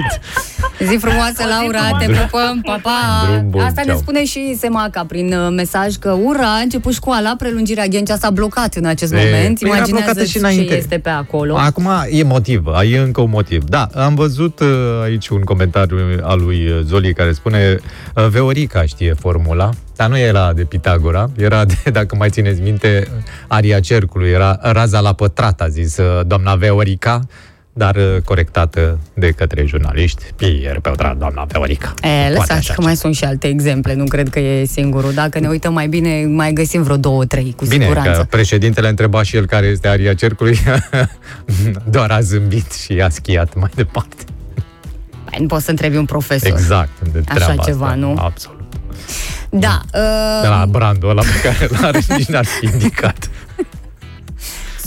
Zi 0.88 0.96
frumoasă, 0.96 1.42
Laura, 1.54 1.84
te 1.98 2.06
pupăm, 2.18 2.60
pa, 2.64 2.78
pa! 2.82 2.98
Drum 3.30 3.50
bun, 3.50 3.60
Asta 3.60 3.80
ne 3.80 3.86
ceau. 3.90 3.98
spune 3.98 4.24
și 4.24 4.56
Semaca 4.58 5.04
prin 5.04 5.32
uh, 5.32 5.48
mesaj 5.56 5.94
că, 5.94 6.10
ura, 6.10 6.54
a 6.54 6.60
început 6.66 6.92
școala, 6.92 7.34
prelungirea 7.38 7.86
Ghencea 7.86 8.16
s-a 8.16 8.30
blocat 8.30 8.74
în 8.74 8.84
acest 8.84 9.12
E, 9.12 9.16
moment. 9.16 9.58
păi 9.58 9.68
era 9.68 9.76
Imaginează 9.76 10.04
blocată 10.04 10.24
și 10.24 10.32
ce 10.32 10.38
înainte. 10.38 10.76
este 10.76 10.98
pe 10.98 11.08
acolo. 11.08 11.56
Acum 11.56 11.88
e 12.10 12.22
motiv, 12.22 12.64
e 12.92 12.98
încă 12.98 13.20
un 13.20 13.30
motiv. 13.30 13.64
Da, 13.64 13.79
am 13.84 14.14
văzut 14.14 14.60
uh, 14.60 15.00
aici 15.02 15.28
un 15.28 15.40
comentariu 15.40 15.98
al 16.22 16.40
lui 16.44 16.68
uh, 16.68 16.80
Zoli 16.84 17.14
care 17.14 17.32
spune 17.32 17.78
uh, 18.14 18.26
Veorica 18.26 18.84
știe 18.84 19.14
formula, 19.14 19.70
dar 19.96 20.08
nu 20.08 20.18
era 20.18 20.52
de 20.52 20.64
Pitagora, 20.64 21.30
era 21.36 21.64
de, 21.64 21.90
dacă 21.98 22.16
mai 22.16 22.30
țineți 22.30 22.60
minte, 22.60 23.08
aria 23.48 23.80
cercului, 23.80 24.30
era 24.30 24.58
raza 24.62 25.00
la 25.00 25.12
pătrat, 25.12 25.60
a 25.60 25.68
zis 25.68 25.96
uh, 25.96 26.26
doamna 26.26 26.54
Veorica, 26.54 27.20
dar 27.72 27.96
uh, 27.96 28.16
corectată 28.24 28.98
de 29.14 29.30
către 29.30 29.64
jurnaliști. 29.66 30.22
Pier 30.36 30.80
pe 30.80 30.88
o 30.88 30.94
doamna 31.14 31.44
Veorica. 31.44 31.94
E, 32.02 32.08
Poate 32.08 32.30
lăsați 32.32 32.52
așa 32.52 32.74
că 32.74 32.80
mai 32.82 32.96
sunt 32.96 33.14
și 33.14 33.24
alte 33.24 33.46
exemple, 33.48 33.94
nu 33.94 34.04
cred 34.04 34.28
că 34.28 34.38
e 34.38 34.64
singurul. 34.64 35.12
Dacă 35.12 35.38
ne 35.38 35.48
uităm 35.48 35.72
mai 35.72 35.88
bine, 35.88 36.24
mai 36.26 36.52
găsim 36.52 36.82
vreo 36.82 36.96
două, 36.96 37.24
trei, 37.24 37.54
cu 37.56 37.64
Bine, 37.64 37.82
siguranță. 37.84 38.10
că 38.20 38.26
președintele 38.30 38.88
întreba 38.88 39.22
și 39.22 39.36
el 39.36 39.46
care 39.46 39.66
este 39.66 39.88
aria 39.88 40.14
cercului, 40.14 40.58
doar 41.90 42.10
a 42.10 42.20
zâmbit 42.20 42.72
și 42.72 42.92
a 42.92 43.08
schiat 43.08 43.54
mai 43.54 43.70
departe. 43.74 44.24
Păi, 45.24 45.38
nu 45.40 45.46
poți 45.46 45.64
să 45.64 45.70
întrebi 45.70 45.96
un 45.96 46.04
profesor. 46.04 46.48
Exact, 46.50 47.00
de 47.12 47.22
Așa 47.28 47.44
treaba 47.44 47.62
ceva, 47.62 47.84
asta. 47.84 47.96
nu? 47.96 48.14
Absolut. 48.18 48.58
Da. 49.50 49.80
De 50.42 50.48
la 50.48 50.62
Uh, 50.66 50.68
brandul 50.70 51.08
ăla 51.08 51.22
pe 51.22 51.48
care 51.48 51.68
l-are 51.80 52.00
nici 52.16 52.26
n-ar 52.26 52.44
fi 52.44 52.64
indicat. 52.64 53.30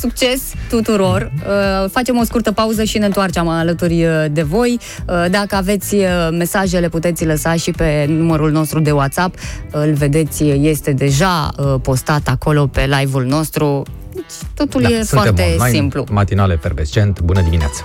Succes 0.03 0.41
tuturor! 0.69 1.31
Uh, 1.35 1.89
facem 1.89 2.17
o 2.17 2.23
scurtă 2.23 2.51
pauză 2.51 2.83
și 2.83 2.97
ne 2.97 3.05
întoarcem 3.05 3.47
alături 3.47 4.05
uh, 4.05 4.25
de 4.31 4.41
voi. 4.41 4.79
Uh, 5.07 5.25
dacă 5.29 5.55
aveți 5.55 5.95
uh, 5.95 6.05
mesaje, 6.31 6.79
le 6.79 6.89
puteți 6.89 7.25
lăsa 7.25 7.55
și 7.55 7.71
pe 7.71 8.05
numărul 8.09 8.51
nostru 8.51 8.79
de 8.79 8.91
WhatsApp. 8.91 9.35
Îl 9.71 9.93
vedeți, 9.93 10.43
este 10.43 10.91
deja 10.91 11.51
uh, 11.57 11.75
postat 11.81 12.27
acolo 12.27 12.67
pe 12.67 12.89
live-ul 12.99 13.25
nostru. 13.25 13.83
Deci, 14.13 14.23
totul 14.55 14.83
e 14.83 14.97
Da, 14.97 15.03
suntem 15.03 15.33
foarte 15.35 15.41
online, 15.41 15.77
simplu. 15.77 16.05
Matinale 16.11 16.53
efervescent, 16.53 17.21
bună 17.21 17.41
dimineața! 17.41 17.81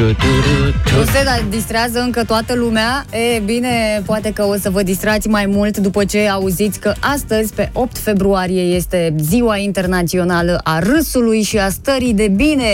Tu, 0.00 0.06
tu, 0.06 0.12
tu, 0.14 0.96
Nu 0.96 1.02
tu. 1.02 1.10
se 1.10 1.24
da, 1.24 1.38
distrează 1.50 1.98
încă 1.98 2.24
toată 2.24 2.54
lumea? 2.54 3.04
E 3.36 3.38
bine, 3.38 4.02
poate 4.04 4.32
că 4.32 4.44
o 4.44 4.54
să 4.56 4.70
vă 4.70 4.82
distrați 4.82 5.28
mai 5.28 5.46
mult 5.46 5.76
după 5.76 6.04
ce 6.04 6.28
auziți 6.28 6.78
că 6.80 6.92
astăzi, 7.00 7.54
pe 7.54 7.70
8 7.72 7.98
februarie, 7.98 8.62
este 8.62 9.14
Ziua 9.18 9.56
Internațională 9.56 10.60
a 10.64 10.78
Râsului 10.78 11.42
și 11.42 11.58
a 11.58 11.68
Stării 11.68 12.14
de 12.14 12.28
Bine. 12.28 12.64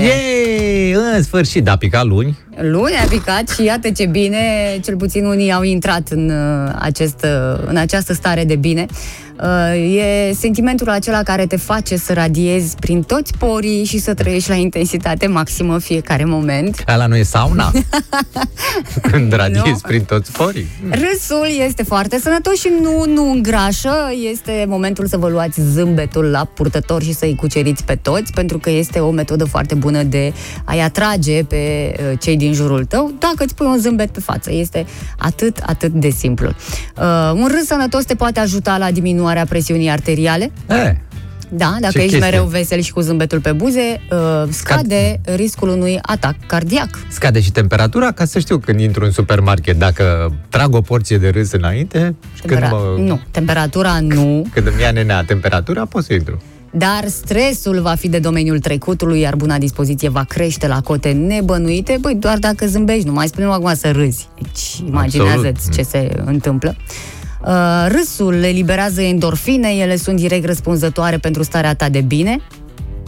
Yay! 0.00 0.92
În 1.14 1.22
sfârșit, 1.22 1.64
da, 1.64 1.76
pica 1.76 2.02
luni. 2.02 2.38
Luni 2.60 2.94
a 3.04 3.08
picat 3.08 3.48
și 3.48 3.64
iată 3.64 3.90
ce 3.90 4.06
bine, 4.06 4.38
cel 4.82 4.96
puțin 4.96 5.24
unii 5.24 5.52
au 5.52 5.62
intrat 5.62 6.08
în, 6.08 6.30
uh, 6.30 6.72
acest, 6.78 7.24
uh, 7.24 7.64
în 7.66 7.76
această 7.76 8.12
stare 8.12 8.44
de 8.44 8.56
bine. 8.56 8.86
Uh, 9.42 9.94
E 9.96 10.32
sentimentul 10.32 10.88
acela 10.88 11.22
care 11.22 11.46
te 11.46 11.56
face 11.56 11.96
să 11.96 12.12
radiezi 12.12 12.74
prin 12.76 13.02
toți 13.02 13.32
porii 13.38 13.84
și 13.84 13.98
să 13.98 14.14
trăiești 14.14 14.48
la 14.48 14.54
intensitate 14.54 15.26
maximă 15.26 15.78
fiecare 15.78 16.24
moment. 16.24 16.84
Ăla 16.94 17.06
nu 17.06 17.16
e 17.16 17.22
sauna? 17.22 17.72
Când 19.10 19.32
radiezi 19.32 19.68
Nu. 19.68 19.88
prin 19.88 20.04
toți 20.04 20.32
porii. 20.32 20.66
Râsul 20.90 21.48
este 21.66 21.82
foarte 21.82 22.18
sănătos 22.18 22.60
și 22.60 22.68
nu, 22.80 23.04
nu 23.06 23.30
îngrașă. 23.30 23.94
Este 24.30 24.64
momentul 24.68 25.06
să 25.06 25.16
vă 25.16 25.28
luați 25.28 25.60
zâmbetul 25.60 26.24
la 26.24 26.44
purtător 26.44 27.02
și 27.02 27.12
să-i 27.12 27.34
cuceriți 27.34 27.84
pe 27.84 27.94
toți, 27.94 28.32
pentru 28.32 28.58
că 28.58 28.70
este 28.70 28.98
o 28.98 29.10
metodă 29.10 29.44
foarte 29.44 29.74
bună 29.74 30.02
de 30.02 30.32
a-i 30.64 30.80
atrage 30.80 31.44
pe 31.44 31.94
uh, 31.98 32.18
cei 32.20 32.36
din 32.36 32.52
jurul 32.52 32.84
tău 32.84 33.12
dacă 33.18 33.44
îți 33.44 33.54
pui 33.54 33.66
un 33.66 33.78
zâmbet 33.78 34.10
pe 34.10 34.20
față. 34.20 34.52
Este 34.52 34.86
atât, 35.18 35.58
atât 35.66 35.92
de 35.92 36.10
simplu. 36.10 36.46
Uh, 36.46 37.32
un 37.34 37.48
râs 37.50 37.66
sănătos 37.66 38.04
te 38.04 38.14
poate 38.14 38.40
ajuta 38.40 38.78
la 38.78 38.90
diminuarea 38.90 39.22
presiunii 39.44 39.88
arteriale. 39.88 40.50
E, 40.68 40.96
Da, 41.48 41.76
dacă 41.80 41.92
Ce 41.92 41.98
ești 41.98 42.10
chestie. 42.10 42.18
mereu 42.30 42.44
vesel 42.44 42.80
și 42.80 42.92
cu 42.92 43.00
zâmbetul 43.00 43.40
pe 43.40 43.52
buze, 43.52 44.00
uh, 44.10 44.42
scade 44.50 45.20
riscul 45.36 45.68
unui 45.68 45.98
atac 46.02 46.34
cardiac. 46.46 46.88
scade 47.08 47.40
și 47.40 47.52
temperatura, 47.52 48.12
ca 48.12 48.24
să 48.24 48.38
știu 48.38 48.58
când 48.58 48.80
intru 48.80 49.04
în 49.04 49.10
supermarket, 49.10 49.78
dacă 49.78 50.32
trag 50.48 50.74
o 50.74 50.80
porție 50.80 51.18
de 51.18 51.28
râs 51.28 51.52
înainte 51.52 52.14
și 52.34 52.40
când, 52.42 52.60
Tempera- 52.60 52.70
mă, 52.70 52.94
Nu, 52.98 53.20
temperatura 53.30 54.00
nu. 54.00 54.44
când 54.54 54.66
îmi 54.66 54.80
ia 54.80 54.90
nenea 54.90 55.22
temperatura, 55.24 55.84
pot 55.84 56.04
să 56.04 56.12
intru. 56.12 56.42
Dar 56.76 57.04
stresul 57.06 57.80
va 57.80 57.94
fi 57.94 58.08
de 58.08 58.18
domeniul 58.18 58.58
trecutului, 58.58 59.20
iar 59.20 59.36
buna 59.36 59.58
dispoziție 59.58 60.08
va 60.08 60.24
crește 60.28 60.66
la 60.66 60.80
cote 60.80 61.10
nebănuite. 61.12 61.96
Băi, 62.00 62.14
doar 62.14 62.38
dacă 62.38 62.66
zâmbești, 62.66 63.06
nu 63.06 63.12
mai 63.12 63.26
spunem 63.28 63.50
acum 63.50 63.74
să 63.74 63.90
râzi. 63.90 64.28
Deci, 64.42 64.88
imaginează-ți 64.88 65.70
ce 65.70 65.82
se 65.82 66.22
întâmplă. 66.24 66.76
Uh, 67.46 67.86
râsul 67.88 68.42
eliberează 68.42 69.00
endorfine, 69.02 69.68
ele 69.68 69.96
sunt 69.96 70.16
direct 70.16 70.46
răspunzătoare 70.46 71.18
pentru 71.18 71.42
starea 71.42 71.74
ta 71.74 71.88
de 71.88 72.00
bine. 72.00 72.40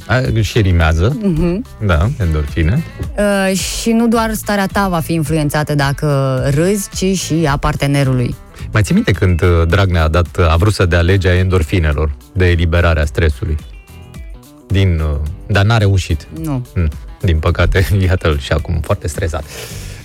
A, 0.06 0.20
și 0.40 0.60
rimează. 0.60 1.18
Uh-huh. 1.18 1.86
Da, 1.86 2.08
endorfine. 2.20 2.82
Uh, 3.18 3.56
și 3.58 3.90
nu 3.90 4.08
doar 4.08 4.32
starea 4.34 4.66
ta 4.66 4.88
va 4.88 5.00
fi 5.00 5.12
influențată 5.12 5.74
dacă 5.74 6.38
râzi, 6.54 6.88
ci 6.94 7.18
și 7.18 7.46
a 7.48 7.56
partenerului. 7.56 8.34
Mai 8.72 8.82
ții 8.82 8.94
minte 8.94 9.12
când 9.12 9.42
uh, 9.42 9.48
Dragnea 9.68 10.02
a, 10.02 10.08
dat, 10.08 10.26
a 10.48 10.56
vrut 10.56 10.72
să 10.72 10.86
dea 10.86 11.00
legea 11.00 11.34
endorfinelor 11.34 12.16
de 12.32 12.46
eliberarea 12.46 13.04
stresului? 13.04 13.56
Din, 14.68 15.00
uh, 15.00 15.18
dar 15.46 15.64
n-a 15.64 15.78
reușit. 15.78 16.26
Nu. 16.42 16.66
Mm, 16.74 16.88
Din 17.20 17.38
păcate, 17.38 17.86
iată-l 18.06 18.38
și 18.38 18.52
acum 18.52 18.80
foarte 18.82 19.08
stresat. 19.08 19.44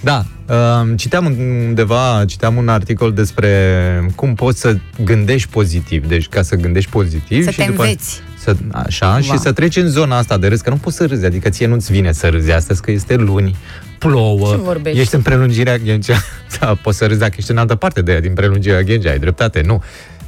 Da, 0.03 0.25
uh, 0.49 0.93
citeam 0.95 1.25
undeva, 1.25 2.23
citeam 2.27 2.55
un 2.55 2.67
articol 2.67 3.13
despre 3.13 4.11
cum 4.15 4.33
poți 4.33 4.59
să 4.59 4.77
gândești 5.03 5.49
pozitiv. 5.49 6.07
Deci 6.07 6.27
ca 6.27 6.41
să 6.41 6.55
gândești 6.55 6.89
pozitiv 6.89 7.43
Să 7.43 7.51
și 7.51 7.57
te 7.57 7.65
după 7.65 7.81
înveți. 7.81 8.21
Să, 8.37 8.55
așa, 8.71 9.19
și 9.19 9.37
să 9.37 9.51
treci 9.51 9.75
în 9.75 9.87
zona 9.87 10.17
asta 10.17 10.37
de 10.37 10.47
râs, 10.47 10.61
că 10.61 10.69
nu 10.69 10.75
poți 10.75 10.95
să 10.95 11.05
râzi, 11.05 11.25
adică 11.25 11.49
ție 11.49 11.67
nu-ți 11.67 11.91
vine 11.91 12.11
să 12.11 12.27
râzi 12.29 12.51
astăzi, 12.51 12.81
că 12.81 12.91
este 12.91 13.15
luni, 13.15 13.55
plouă, 13.97 14.51
Ce 14.51 14.55
vorbești? 14.57 14.99
ești 14.99 15.15
în 15.15 15.21
prelungirea 15.21 15.77
Ghencea. 15.77 16.17
Da, 16.59 16.75
poți 16.81 16.97
să 16.97 17.05
râzi 17.05 17.19
dacă 17.19 17.33
ești 17.37 17.51
în 17.51 17.57
altă 17.57 17.75
parte 17.75 18.01
de 18.01 18.11
ea, 18.11 18.19
din 18.19 18.33
prelungirea 18.33 18.81
Ghencea, 18.81 19.09
ai 19.09 19.19
dreptate, 19.19 19.61
nu. 19.61 19.83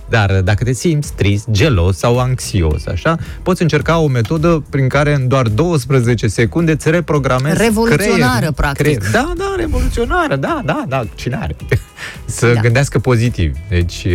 Dar 0.10 0.42
dacă 0.42 0.64
te 0.64 0.74
simți 0.74 1.14
trist, 1.14 1.48
gelos 1.52 1.98
sau 1.98 2.20
anxios, 2.20 2.86
așa, 2.86 3.18
poți 3.44 3.62
încerca 3.62 3.98
o 3.98 4.08
metodă 4.08 4.64
prin 4.70 4.88
care 4.88 5.14
în 5.14 5.28
doar 5.28 5.48
12 5.48 6.28
secunde 6.28 6.72
îți 6.72 6.90
reprogramezi 6.90 7.62
Revoluționară, 7.62 8.18
creierul. 8.36 8.54
practic. 8.54 9.12
Da, 9.12 9.34
da, 9.38 9.54
revoluționară, 9.58 10.36
da, 10.36 10.62
da, 10.66 10.84
da, 10.88 11.04
cine 11.16 11.36
are? 11.42 11.56
să 12.26 12.52
Da. 12.54 12.60
gândească 12.62 13.00
pozitiv. 13.00 13.56
Deci 13.70 14.08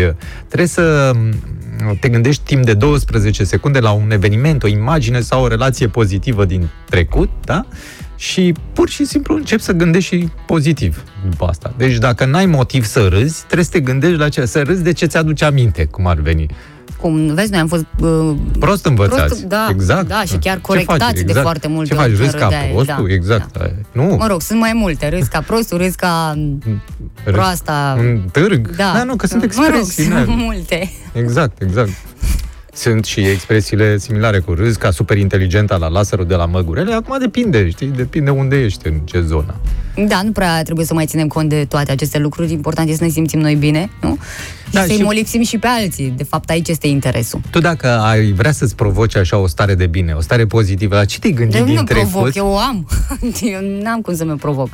trebuie 0.47 0.69
să 0.69 1.13
te 2.01 2.09
gândești 2.09 2.43
timp 2.45 2.65
de 2.65 2.75
12 2.75 3.45
secunde 3.45 3.79
la 3.79 3.91
un 3.91 4.11
eveniment, 4.11 4.63
o 4.63 4.67
imagine 4.67 5.21
sau 5.21 5.43
o 5.43 5.49
relație 5.49 5.89
pozitivă 5.89 6.45
din 6.45 6.69
trecut, 6.91 7.31
da? 7.45 7.67
Și 8.19 8.55
pur 8.73 8.89
și 8.89 9.05
simplu 9.05 9.35
începi 9.35 9.63
să 9.63 9.73
gândești 9.73 10.17
și 10.17 10.29
pozitiv 10.47 11.03
după 11.29 11.45
asta. 11.47 11.73
Deci 11.77 11.97
dacă 11.97 12.25
n-ai 12.25 12.47
motiv 12.47 12.85
să 12.85 13.07
râzi, 13.09 13.43
trebuie 13.45 13.65
să 13.65 13.71
te 13.71 13.81
gândești 13.81 14.17
la 14.17 14.29
ce, 14.29 14.45
să 14.45 14.63
râzi 14.63 14.83
de 14.83 14.93
ce 14.93 15.07
ți-aduce 15.07 15.45
aminte, 15.45 15.85
cum 15.85 16.07
ar 16.07 16.17
veni. 16.21 16.47
Cum 17.01 17.35
vezi, 17.35 17.51
noi 17.51 17.61
am 17.61 17.67
fost 17.67 17.85
uh, 18.01 18.37
Prost 18.59 18.87
învățați. 18.87 19.27
Prost, 19.27 19.43
da, 19.43 19.67
exact. 19.71 20.09
da, 20.09 20.23
și 20.25 20.37
chiar 20.37 20.55
Ce 20.55 20.61
corectați 20.61 21.03
faci? 21.05 21.21
de 21.21 21.33
foarte 21.33 21.69
multe 21.69 21.89
Ce 21.89 21.95
faci? 21.95 22.07
ori 22.09 22.17
Râzi 22.17 22.29
când 22.31 22.41
ca 22.43 22.45
râdeai, 22.49 22.71
prostul? 22.73 23.07
da, 23.07 23.13
exact. 23.13 23.57
Nu. 23.93 24.17
Mă 24.19 24.27
rog, 24.27 24.41
sunt 24.43 24.59
mai 24.61 24.73
multe. 24.75 25.09
Râzi 25.09 25.29
ca 25.29 25.41
prostul, 25.41 25.79
râzi 25.79 25.97
ca 25.97 26.35
Râzi 27.25 27.37
proasta. 27.37 27.97
Un 27.99 28.21
târg? 28.33 28.77
Da. 28.77 28.93
da 28.95 29.05
nu, 29.05 29.17
că 29.17 29.27
sunt 29.27 29.57
Mă 29.57 29.65
rog, 29.67 29.75
expresii. 29.75 30.03
sunt 30.05 30.27
na. 30.27 30.35
multe. 30.35 30.91
Exact, 31.13 31.63
exact. 31.63 31.91
Sunt 32.79 33.05
și 33.05 33.21
expresiile 33.21 33.99
similare 33.99 34.39
cu 34.39 34.53
râs, 34.53 34.77
ca 34.77 34.91
super 34.91 35.17
inteligentă 35.17 35.77
la 35.81 35.89
laserul 35.89 36.27
de 36.27 36.35
la 36.35 36.47
măgurele. 36.47 36.93
Acum 36.95 37.19
depinde, 37.19 37.71
știi? 37.71 37.87
Depinde 37.87 38.31
unde 38.31 38.57
ești, 38.57 38.87
în 38.87 38.95
ce 39.05 39.21
zonă. 39.21 39.55
Da, 40.09 40.23
nu 40.23 40.33
prea 40.33 40.63
trebuie 40.63 40.87
să 40.87 40.95
mai 40.95 41.07
ținem 41.07 41.27
cont 41.29 41.49
de 41.49 41.65
toate 41.65 41.91
aceste 41.93 42.19
lucruri. 42.19 42.53
Important 42.53 42.87
este 42.89 42.99
să 43.01 43.05
ne 43.07 43.11
simțim 43.15 43.41
noi 43.41 43.55
bine, 43.55 43.91
nu? 44.01 44.19
Da, 44.71 44.81
și 44.81 44.87
să-i 44.87 44.97
și- 44.97 45.03
molipsim 45.03 45.43
și 45.43 45.59
pe 45.59 45.67
alții. 45.67 46.13
De 46.17 46.25
fapt, 46.25 46.51
aici 46.51 46.69
este 46.69 46.87
interesul. 46.87 47.41
Tu 47.51 47.59
dacă 47.59 47.89
ai 47.89 48.33
vrea 48.33 48.53
să-ți 48.53 48.75
provoci 48.75 49.17
așa 49.17 49.37
o 49.37 49.47
stare 49.47 49.75
de 49.75 49.87
bine, 49.87 50.13
o 50.13 50.21
stare 50.21 50.47
pozitivă, 50.47 50.95
la 50.95 51.05
ce 51.05 51.19
te-ai 51.19 51.33
gândit 51.33 51.55
Eu 51.55 51.61
nu 51.61 51.67
din 51.67 51.77
mă 51.77 51.83
trecut? 51.85 52.11
provoc, 52.11 52.35
eu 52.35 52.47
o 52.47 52.57
am. 52.59 52.89
Eu 53.55 53.61
n-am 53.83 54.01
cum 54.01 54.15
să 54.15 54.25
mă 54.25 54.35
provoc. 54.35 54.69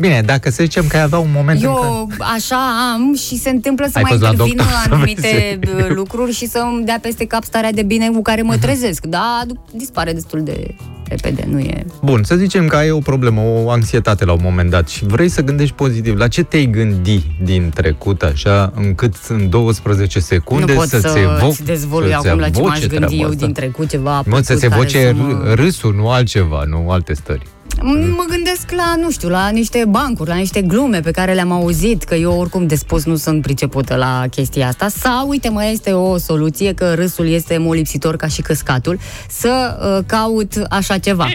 Bine, 0.00 0.22
dacă 0.24 0.50
să 0.50 0.62
zicem 0.62 0.86
că 0.86 0.96
ai 0.96 1.02
avea 1.02 1.18
un 1.18 1.30
moment 1.34 1.62
în 1.62 1.74
care... 1.74 1.86
Eu 1.86 2.08
așa 2.34 2.56
am 2.94 3.14
și 3.14 3.36
se 3.38 3.50
întâmplă 3.50 3.86
să 3.86 3.92
Ai 3.96 4.02
mai 4.02 4.10
fost 4.10 4.22
la 4.22 4.28
intervină 4.30 4.56
doctor 4.62 4.76
să 4.82 4.88
anumite 4.92 5.58
vezi? 5.60 5.74
uh, 5.84 5.90
lucruri 5.94 6.32
și 6.32 6.46
să 6.46 6.58
îmi 6.72 6.84
dea 6.84 6.98
peste 7.02 7.24
cap 7.24 7.44
starea 7.44 7.72
de 7.72 7.82
bine 7.82 8.08
cu 8.08 8.22
care 8.22 8.42
mă 8.42 8.56
trezesc. 8.56 9.04
Da, 9.06 9.40
du- 9.46 9.64
dispare 9.72 10.12
destul 10.12 10.42
de 10.42 10.74
repede, 11.08 11.44
nu 11.50 11.58
e... 11.58 11.84
Bun, 12.02 12.22
să 12.24 12.34
zicem 12.36 12.66
că 12.66 12.76
ai 12.76 12.90
o 12.90 12.98
problemă, 12.98 13.40
o 13.40 13.70
anxietate 13.70 14.24
la 14.24 14.32
un 14.32 14.38
moment 14.42 14.70
dat 14.70 14.88
și 14.88 15.04
vrei 15.04 15.28
să 15.28 15.42
gândești 15.42 15.74
pozitiv. 15.74 16.16
La 16.18 16.28
ce 16.28 16.42
te-ai 16.42 16.66
gândi 16.66 17.22
din 17.42 17.70
trecut 17.74 18.22
așa, 18.22 18.72
încât 18.74 19.14
în 19.28 19.50
12 19.50 20.20
secunde 20.20 20.72
nu 20.72 20.78
pot 20.78 20.88
să-ți 20.88 21.08
să 21.12 21.18
evoc, 21.18 21.52
ți 21.52 21.64
dezvolui 21.64 22.12
să-ți 22.12 22.28
acum 22.28 22.40
la 22.40 22.48
ce 22.50 22.60
m-aș 22.60 22.78
evoce 22.78 22.86
gândi 22.86 22.96
treaba 23.06 23.22
eu 23.22 23.28
asta? 23.28 23.44
din 23.44 23.52
trecut 23.54 23.88
ceva 23.88 24.16
Mă, 24.16 24.22
să 24.22 24.28
plăcut 24.54 24.58
se 24.60 24.68
care 24.68 24.74
evoce 24.80 25.06
să 25.06 25.12
mă- 25.14 25.52
r- 25.52 25.54
râsul, 25.54 25.94
nu 25.94 26.08
altceva, 26.10 26.62
nu 26.68 26.90
alte 26.90 27.14
stări. 27.14 27.46
Mă 27.80 28.24
gândesc 28.28 28.70
la, 28.70 28.94
nu 29.00 29.10
știu, 29.10 29.28
la 29.28 29.48
niște 29.48 29.84
bancuri, 29.88 30.28
la 30.28 30.34
niște 30.34 30.62
glume 30.62 31.00
pe 31.00 31.10
care 31.10 31.32
le-am 31.32 31.52
auzit, 31.52 32.02
că 32.02 32.14
eu 32.14 32.38
oricum 32.38 32.66
de 32.66 32.74
spus 32.74 33.04
nu 33.04 33.16
sunt 33.16 33.42
pricepută 33.42 33.96
la 33.96 34.24
chestia 34.30 34.66
asta. 34.66 34.88
Sau, 34.88 35.28
uite, 35.28 35.48
mai 35.48 35.72
este 35.72 35.92
o 35.92 36.16
soluție, 36.16 36.74
că 36.74 36.94
râsul 36.94 37.28
este 37.28 37.58
molipsitor 37.58 38.16
ca 38.16 38.26
și 38.26 38.42
căscatul, 38.42 38.98
să 39.28 39.78
uh, 39.98 40.04
caut 40.06 40.52
așa 40.70 40.98
ceva. 40.98 41.26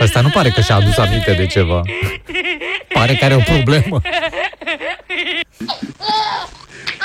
Asta 0.00 0.20
nu 0.20 0.28
pare 0.28 0.50
că 0.50 0.60
și-a 0.60 0.74
adus 0.74 0.96
aminte 0.96 1.32
de 1.32 1.46
ceva. 1.46 1.82
Pare 2.92 3.14
că 3.14 3.24
are 3.24 3.34
o 3.34 3.40
problemă. 3.40 4.00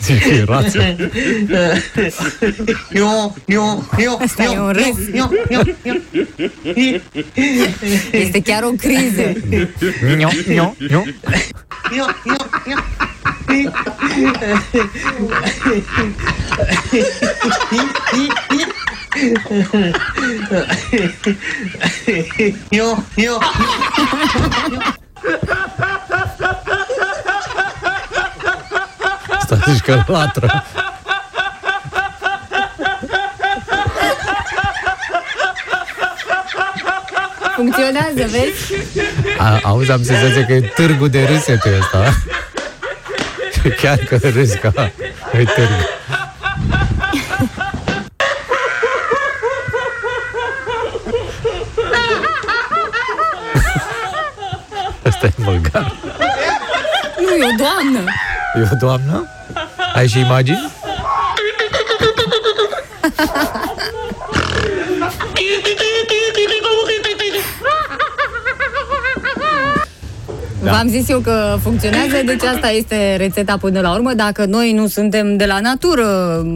Zici 0.00 0.22
că 0.22 0.28
e 0.28 0.44
rață. 0.44 0.96
Asta 4.20 4.42
e 4.42 4.58
un 4.58 4.72
râs. 4.72 4.96
Este 8.10 8.40
chiar 8.42 8.62
o 8.62 8.70
criză. 8.70 9.32
Nio, 10.16 10.28
nio, 10.46 10.74
nio. 10.88 11.02
Asta 29.30 29.58
zici 29.66 29.80
că 29.80 30.02
latră. 30.06 30.64
Funcționează, 37.54 38.12
vezi? 38.14 38.74
A, 39.38 39.60
auzi, 39.62 39.90
am 39.90 40.02
senzația 40.02 40.46
că 40.46 40.52
e 40.52 40.60
târgul 40.60 41.08
de 41.08 41.24
râsete 41.24 41.78
ăsta. 41.78 42.14
Chiar 43.80 43.98
că 43.98 44.16
râs 44.16 44.52
ca 44.52 44.72
e 45.32 45.44
târg. 45.44 46.00
Asta 55.22 55.42
e 55.42 55.44
măgar. 55.44 55.94
Nu, 57.20 57.34
e 57.34 57.44
o 57.44 57.54
doamnă. 57.56 58.10
E 58.54 58.68
o 58.72 58.76
doamnă? 58.80 59.28
Ai 59.94 60.08
și 60.08 60.18
imagini? 60.18 60.70
V-am 70.60 70.88
zis 70.88 71.08
eu 71.08 71.18
că 71.18 71.56
funcționează, 71.62 72.16
deci 72.24 72.42
asta 72.42 72.68
este 72.68 73.16
rețeta 73.16 73.56
până 73.56 73.80
la 73.80 73.92
urmă. 73.92 74.12
Dacă 74.12 74.44
noi 74.44 74.72
nu 74.72 74.86
suntem 74.86 75.36
de 75.36 75.44
la 75.44 75.60
natură 75.60 76.06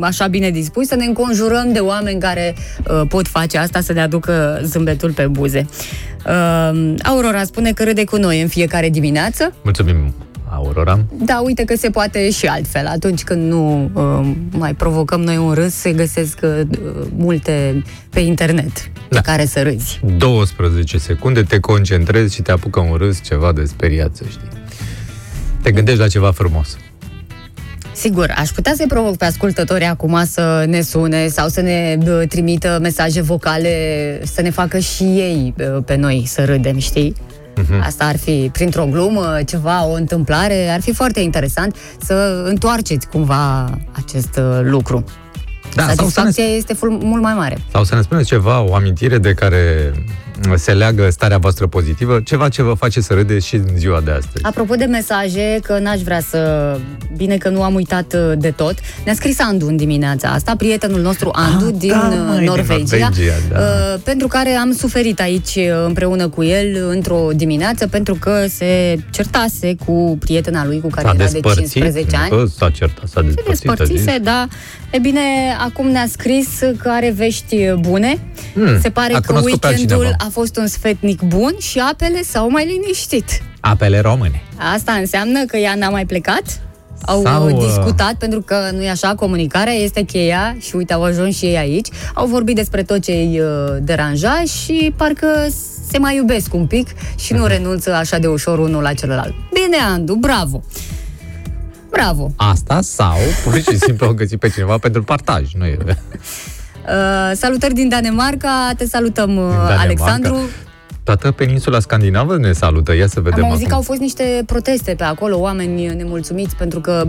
așa 0.00 0.26
bine 0.26 0.50
dispuși, 0.50 0.86
să 0.86 0.94
ne 0.94 1.04
înconjurăm 1.04 1.72
de 1.72 1.78
oameni 1.78 2.20
care 2.20 2.54
uh, 2.88 3.02
pot 3.08 3.28
face 3.28 3.58
asta, 3.58 3.80
să 3.80 3.92
ne 3.92 4.02
aducă 4.02 4.60
zâmbetul 4.62 5.12
pe 5.12 5.26
buze. 5.26 5.66
Uh, 6.28 6.94
Aurora 7.02 7.44
spune 7.44 7.72
că 7.72 7.84
râde 7.84 8.04
cu 8.04 8.16
noi 8.16 8.40
în 8.42 8.48
fiecare 8.48 8.88
dimineață. 8.90 9.54
Mulțumim, 9.62 10.14
Aurora? 10.50 11.00
Da, 11.12 11.40
uite 11.44 11.64
că 11.64 11.76
se 11.76 11.90
poate 11.90 12.30
și 12.30 12.46
altfel. 12.46 12.86
Atunci 12.86 13.22
când 13.24 13.50
nu 13.52 13.90
uh, 13.92 14.30
mai 14.50 14.74
provocăm 14.74 15.20
noi 15.20 15.36
un 15.36 15.52
râs, 15.52 15.74
se 15.74 15.92
găsesc 15.92 16.38
uh, 16.42 16.60
multe 17.16 17.82
pe 18.10 18.20
internet 18.20 18.72
pe 19.08 19.14
Da. 19.14 19.20
care 19.20 19.44
să 19.46 19.62
râzi. 19.62 20.00
12 20.16 20.98
secunde, 20.98 21.42
te 21.42 21.60
concentrezi 21.60 22.34
și 22.34 22.42
te 22.42 22.52
apucă 22.52 22.80
un 22.80 22.96
râs, 22.96 23.20
ceva 23.22 23.52
de 23.52 23.64
speriat, 23.64 24.16
să 24.16 24.24
știi. 24.28 24.48
Te 25.62 25.70
gândești 25.72 26.00
la 26.00 26.08
ceva 26.08 26.30
frumos. 26.30 26.76
Sigur, 27.96 28.32
aș 28.36 28.48
putea 28.48 28.72
să-i 28.76 28.86
provoc 28.86 29.16
pe 29.16 29.24
ascultătorii 29.24 29.86
acum 29.86 30.24
să 30.24 30.64
ne 30.68 30.80
sune 30.80 31.28
sau 31.28 31.48
să 31.48 31.60
ne 31.60 31.98
bă, 32.04 32.24
trimită 32.28 32.78
mesaje 32.82 33.20
vocale, 33.20 33.70
să 34.24 34.40
ne 34.42 34.50
facă 34.50 34.78
și 34.78 35.02
ei 35.02 35.54
bă, 35.56 35.64
pe 35.86 35.96
noi 35.96 36.24
să 36.26 36.44
râdem, 36.44 36.78
știi? 36.78 37.14
Mhm. 37.56 37.82
Asta 37.82 38.04
ar 38.04 38.16
fi 38.16 38.50
printr-o 38.52 38.84
glumă, 38.90 39.38
ceva, 39.46 39.86
o 39.86 39.92
întâmplare, 39.92 40.68
ar 40.68 40.80
fi 40.80 40.92
foarte 40.92 41.20
interesant 41.20 41.76
să 42.02 42.42
întoarceți 42.46 43.08
cumva 43.08 43.70
acest 43.92 44.36
uh, 44.38 44.60
lucru. 44.62 45.04
Da, 45.74 45.82
sau 45.82 45.92
să, 45.94 46.02
ne, 46.02 46.08
Satisfacția 46.08 46.44
este 46.44 46.74
ful- 46.74 46.98
mult 47.02 47.22
mai 47.22 47.34
mare. 47.34 47.58
sau 47.72 47.84
să 47.84 47.94
ne 47.94 48.00
spuneți 48.00 48.26
ceva, 48.28 48.60
o 48.60 48.74
amintire 48.74 49.18
de 49.18 49.34
care 49.34 49.92
se 50.54 50.72
leagă 50.72 51.10
starea 51.10 51.38
voastră 51.38 51.66
pozitivă, 51.66 52.20
ceva 52.24 52.48
ce 52.48 52.62
vă 52.62 52.74
face 52.74 53.00
să 53.00 53.14
râdeți 53.14 53.46
și 53.46 53.54
în 53.54 53.64
ziua 53.76 54.00
de 54.00 54.10
astăzi. 54.10 54.44
Apropo 54.44 54.74
de 54.74 54.84
mesaje, 54.84 55.58
că 55.62 55.78
n-aș 55.78 56.00
vrea 56.00 56.20
să... 56.20 56.40
Bine 57.16 57.36
că 57.36 57.48
nu 57.48 57.62
am 57.62 57.74
uitat 57.74 58.14
uh, 58.14 58.32
de 58.38 58.50
tot. 58.50 58.74
Ne-a 59.04 59.14
scris 59.14 59.40
Andu 59.40 59.66
în 59.66 59.76
dimineața 59.76 60.28
asta, 60.28 60.54
prietenul 60.56 61.00
nostru 61.00 61.30
Andu 61.32 61.64
Ah, 61.66 61.74
din 61.78 61.88
da, 61.90 62.10
uh, 62.12 62.24
măi, 62.28 62.36
din 62.36 62.46
Norvegia, 62.46 62.96
Norvegia, 62.98 63.32
da. 63.52 63.58
uh, 63.58 64.00
pentru 64.04 64.26
care 64.28 64.50
am 64.50 64.72
suferit 64.72 65.20
aici 65.20 65.54
uh, 65.56 65.84
împreună 65.86 66.28
cu 66.28 66.42
el 66.44 66.86
într-o 66.90 67.28
dimineață, 67.34 67.86
pentru 67.86 68.14
că 68.14 68.44
se 68.48 68.96
certase 69.10 69.74
cu 69.86 70.16
prietena 70.20 70.66
lui 70.66 70.80
cu 70.80 70.88
care 70.88 71.06
S-a 71.06 71.14
era 71.14 71.24
de 71.24 71.30
despărțit, 71.32 71.70
15 71.70 72.16
ani. 72.16 72.28
Bă, 72.28 72.44
s-a 72.56 72.70
certat, 72.70 73.08
s-a 73.08 73.20
Se 73.20 73.26
despărțit. 73.26 73.68
a 73.68 73.74
zis. 73.74 73.84
despărțise, 73.84 74.18
da. 74.22 74.46
E 74.90 74.98
bine, 74.98 75.20
acum 75.60 75.86
ne-a 75.86 76.06
scris 76.10 76.48
că 76.82 76.88
are 76.88 77.10
vești 77.16 77.56
bune. 77.80 78.18
Hmm, 78.54 78.80
Se 78.80 78.90
pare 78.90 79.14
a 79.14 79.20
că 79.20 79.26
cunoscut 79.26 79.60
pe 79.60 79.66
weekendul 79.66 79.96
altcineva. 79.96 80.24
a 80.26 80.30
fost 80.32 80.56
un 80.56 80.66
sfetnic 80.66 81.22
bun 81.22 81.54
și 81.58 81.78
apele 81.78 82.22
s-au 82.22 82.50
mai 82.50 82.66
liniștit. 82.66 83.42
Apele 83.60 84.00
române. 84.00 84.42
Asta 84.74 84.92
înseamnă 84.92 85.44
că 85.44 85.56
ea 85.56 85.74
n-a 85.74 85.88
mai 85.88 86.06
plecat? 86.06 86.42
Au 87.06 87.22
Sau, 87.22 87.32
Sau, 87.48 87.56
uh, 87.56 87.64
discutat, 87.66 88.14
pentru 88.14 88.40
că 88.40 88.56
nu 88.72 88.82
e 88.82 88.90
așa, 88.90 89.14
comunicarea 89.14 89.72
este 89.72 90.02
cheia 90.02 90.56
și 90.60 90.76
uite, 90.76 90.92
au 90.92 91.02
ajuns 91.02 91.36
și 91.36 91.44
ei 91.44 91.56
aici. 91.56 91.88
Au 92.14 92.26
vorbit 92.26 92.54
despre 92.54 92.82
tot 92.82 93.02
ce 93.02 93.12
îi 93.12 93.40
uh, 93.40 93.46
deranja 93.80 94.42
și 94.64 94.92
parcă 94.96 95.46
se 95.90 95.98
mai 95.98 96.16
iubesc 96.16 96.54
un 96.54 96.66
pic 96.66 96.88
și 97.18 97.32
Mhm. 97.32 97.40
nu 97.40 97.46
renunță 97.48 97.94
așa 97.94 98.18
de 98.18 98.26
ușor 98.26 98.58
unul 98.58 98.82
la 98.82 98.92
celălalt. 98.92 99.34
Bine, 99.52 99.76
Andu, 99.92 100.14
bravo! 100.14 100.62
Bravo! 101.96 102.30
Asta 102.36 102.80
sau 102.82 103.16
pur 103.44 103.54
și 103.54 103.78
simplu 103.78 104.06
au 104.06 104.12
găsit 104.12 104.38
pe 104.38 104.48
cineva 104.48 104.78
pentru 104.78 105.02
partaj. 105.02 105.52
Nu 105.58 105.64
e... 105.64 105.76
Uh, 105.86 107.32
salutări 107.34 107.74
din 107.74 107.88
Danemarca, 107.88 108.70
te 108.76 108.86
salutăm, 108.86 109.36
uh, 109.36 109.42
Danemarca. 109.50 109.80
Alexandru. 109.80 110.36
Toată 111.04 111.30
peninsula 111.30 111.80
scandinavă 111.80 112.36
ne 112.38 112.52
salută. 112.52 112.94
Ia 112.94 113.06
să 113.06 113.20
vedem 113.20 113.44
Am 113.44 113.50
auzit 113.50 113.64
acum. 113.64 113.68
că 113.68 113.74
au 113.74 113.82
fost 113.82 114.00
niște 114.00 114.42
proteste 114.46 114.94
pe 114.94 115.04
acolo, 115.04 115.38
oameni 115.38 115.86
nemulțumiți, 115.86 116.56
pentru 116.56 116.80
că 116.80 117.06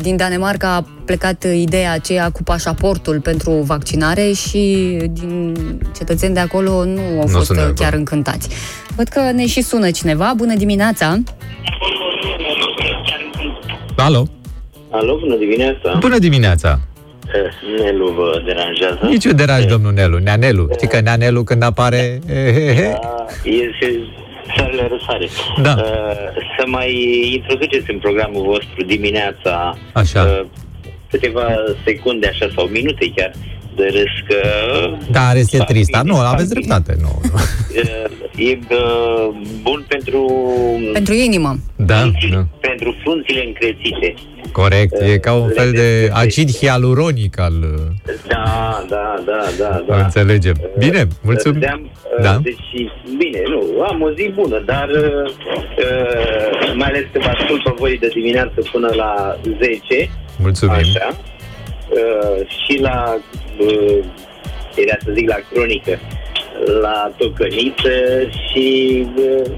din 0.00 0.16
Danemarca 0.16 0.74
a 0.74 0.84
plecat 1.04 1.44
ideea 1.54 1.92
aceea 1.92 2.30
cu 2.30 2.42
pașaportul 2.42 3.20
pentru 3.20 3.50
vaccinare 3.50 4.32
și 4.32 4.96
din 5.10 5.56
cetățeni 5.96 6.34
de 6.34 6.40
acolo 6.40 6.84
nu 6.84 7.00
au 7.00 7.14
Nu 7.20 7.26
fost 7.26 7.44
sunt 7.46 7.58
de 7.58 7.62
acord. 7.64 7.78
chiar 7.78 7.92
încântați. 7.92 8.48
Văd 8.96 9.08
că 9.08 9.20
ne 9.20 9.46
și 9.46 9.62
sună 9.62 9.90
cineva. 9.90 10.32
Bună 10.36 10.54
dimineața! 10.54 11.18
Alo? 14.00 14.28
Alo, 14.90 15.16
bună 15.18 15.36
dimineața! 15.36 15.96
Bună 15.98 16.18
dimineața! 16.18 16.80
Eh, 17.34 17.82
Nelu 17.82 18.06
vă 18.08 18.42
deranjează? 18.44 18.98
Nici 19.02 19.24
eu 19.24 19.32
deraj, 19.32 19.64
domnul 19.64 19.92
Nelu. 19.92 20.18
Neanelu. 20.18 20.68
Știi 20.72 20.88
că 20.88 21.00
Neanelu 21.00 21.42
când 21.42 21.62
apare... 21.62 22.18
He, 22.26 22.52
he, 22.52 22.74
he. 22.74 22.98
Da, 23.02 23.26
e 23.44 23.52
și 23.52 23.98
soarele 24.56 24.88
răsare. 24.92 25.28
Da. 25.62 25.70
Eh, 25.78 26.42
Să 26.58 26.64
mai 26.66 26.90
introduceți 27.34 27.90
în 27.90 27.98
programul 27.98 28.42
vostru 28.44 28.84
dimineața 28.86 29.78
Așa. 29.92 30.20
eh, 30.26 30.44
câteva 31.10 31.46
secunde 31.84 32.26
așa 32.26 32.48
sau 32.56 32.64
minute 32.66 33.12
chiar 33.16 33.30
de 33.80 33.88
râs 33.98 34.14
că... 34.28 34.38
Dar 35.10 35.36
este 35.36 35.56
s-ar 35.56 35.66
trist. 35.66 35.86
fi 35.86 35.92
Dar 35.92 36.02
nu, 36.02 36.08
disparat. 36.12 36.32
aveți 36.34 36.50
dreptate. 36.50 36.96
Nu, 37.00 37.20
nu. 37.32 37.38
Eh, 37.74 38.10
E 38.36 38.50
eh, 38.50 38.58
bun 39.62 39.84
pentru... 39.88 40.26
Pentru 40.92 41.14
inimă. 41.14 41.58
Da, 41.76 42.10
da. 42.30 42.46
Pentru 42.60 42.94
frunțile 43.02 43.44
încrețite. 43.46 44.14
Corect. 44.52 45.00
E 45.00 45.18
ca 45.18 45.32
un 45.32 45.48
fel 45.54 45.70
de 45.72 46.10
acid 46.12 46.56
hialuronic 46.56 47.40
al... 47.40 47.52
Da, 48.28 48.84
da, 48.88 49.22
da, 49.26 49.40
da, 49.58 49.84
da. 49.88 49.96
Înțelegem. 50.04 50.54
Bine, 50.78 51.06
mulțumim. 51.22 51.58
Vedeam, 51.60 51.90
Da. 52.22 52.30
da. 52.32 52.40
Deci, 52.42 52.90
bine, 53.18 53.40
nu, 53.48 53.82
am 53.82 54.02
o 54.02 54.10
zi 54.10 54.30
bună, 54.34 54.62
dar 54.66 54.88
uh, 54.88 55.32
uh, 55.84 56.74
mai 56.76 56.88
ales 56.88 57.04
că 57.12 57.18
vă 57.22 57.30
ascult 57.38 57.62
pe 57.62 57.72
voi 57.78 57.98
de 57.98 58.08
dimineață 58.14 58.54
până 58.72 58.90
la 58.94 59.38
10, 59.42 60.10
Mulțumim. 60.38 60.74
așa, 60.74 61.16
uh, 61.90 62.46
și 62.46 62.80
la, 62.80 63.16
uh, 63.58 63.98
era 64.74 64.96
să 65.04 65.10
zic, 65.14 65.28
la 65.28 65.38
cronică, 65.52 65.98
la 66.80 67.12
tocăniță 67.16 67.90
și, 68.48 69.06
uh, 69.16 69.50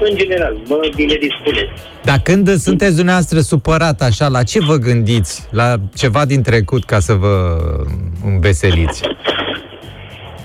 în 0.00 0.16
general, 0.16 0.56
mă 0.66 0.80
bine 0.94 1.14
dispuneți. 1.14 1.80
Dar 2.02 2.18
când 2.22 2.48
sunteți 2.48 2.96
dumneavoastră 2.96 3.40
supărat 3.40 4.00
așa, 4.00 4.28
la 4.28 4.42
ce 4.42 4.60
vă 4.60 4.76
gândiți? 4.76 5.48
La 5.50 5.74
ceva 5.94 6.24
din 6.24 6.42
trecut 6.42 6.84
ca 6.84 6.98
să 6.98 7.12
vă 7.12 7.56
înveseliți? 8.24 9.02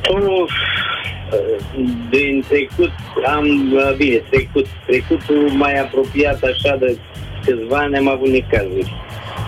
Uf, 0.09 0.51
din 2.09 2.43
trecut 2.47 2.91
am, 3.25 3.45
bine, 3.97 4.21
trecut, 4.29 4.65
trecutul 4.85 5.49
mai 5.49 5.79
apropiat 5.79 6.43
așa 6.43 6.75
de 6.79 6.97
câțiva 7.45 7.77
ani 7.77 7.97
am 7.97 8.07
avut 8.07 8.27
necazuri. 8.27 8.93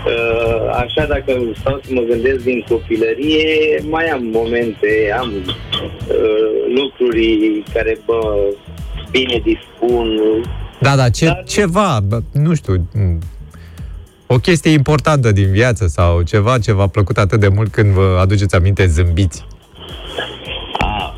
Uh, 0.06 0.70
Așa 0.76 1.06
dacă 1.06 1.40
stau 1.60 1.80
să 1.84 1.94
mă 1.94 2.02
gândesc 2.02 2.44
din 2.44 2.66
copilărie, 2.70 3.84
mai 3.90 4.06
am 4.06 4.24
momente, 4.24 5.16
am 5.20 5.32
uh, 5.32 6.76
lucruri 6.76 7.64
care 7.74 7.98
mă 8.06 8.20
bine 9.12 9.42
dispun. 9.44 10.20
Da, 10.80 10.96
da, 10.96 11.10
ce, 11.10 11.26
Dar- 11.26 11.44
ceva, 11.48 12.00
bă, 12.08 12.20
nu 12.34 12.54
știu, 12.56 12.74
m, 12.94 13.20
o 14.28 14.38
chestie 14.38 14.72
importantă 14.72 15.32
din 15.32 15.52
viață 15.52 15.88
sau 15.88 16.22
ceva 16.22 16.60
ce 16.60 16.72
v-a 16.72 16.88
plăcut 16.88 17.18
atât 17.18 17.40
de 17.40 17.48
mult 17.48 17.72
când 17.72 17.92
vă 17.94 18.18
aduceți 18.22 18.56
aminte 18.56 18.86
zâmbiți. 18.88 19.46
A, 20.78 21.16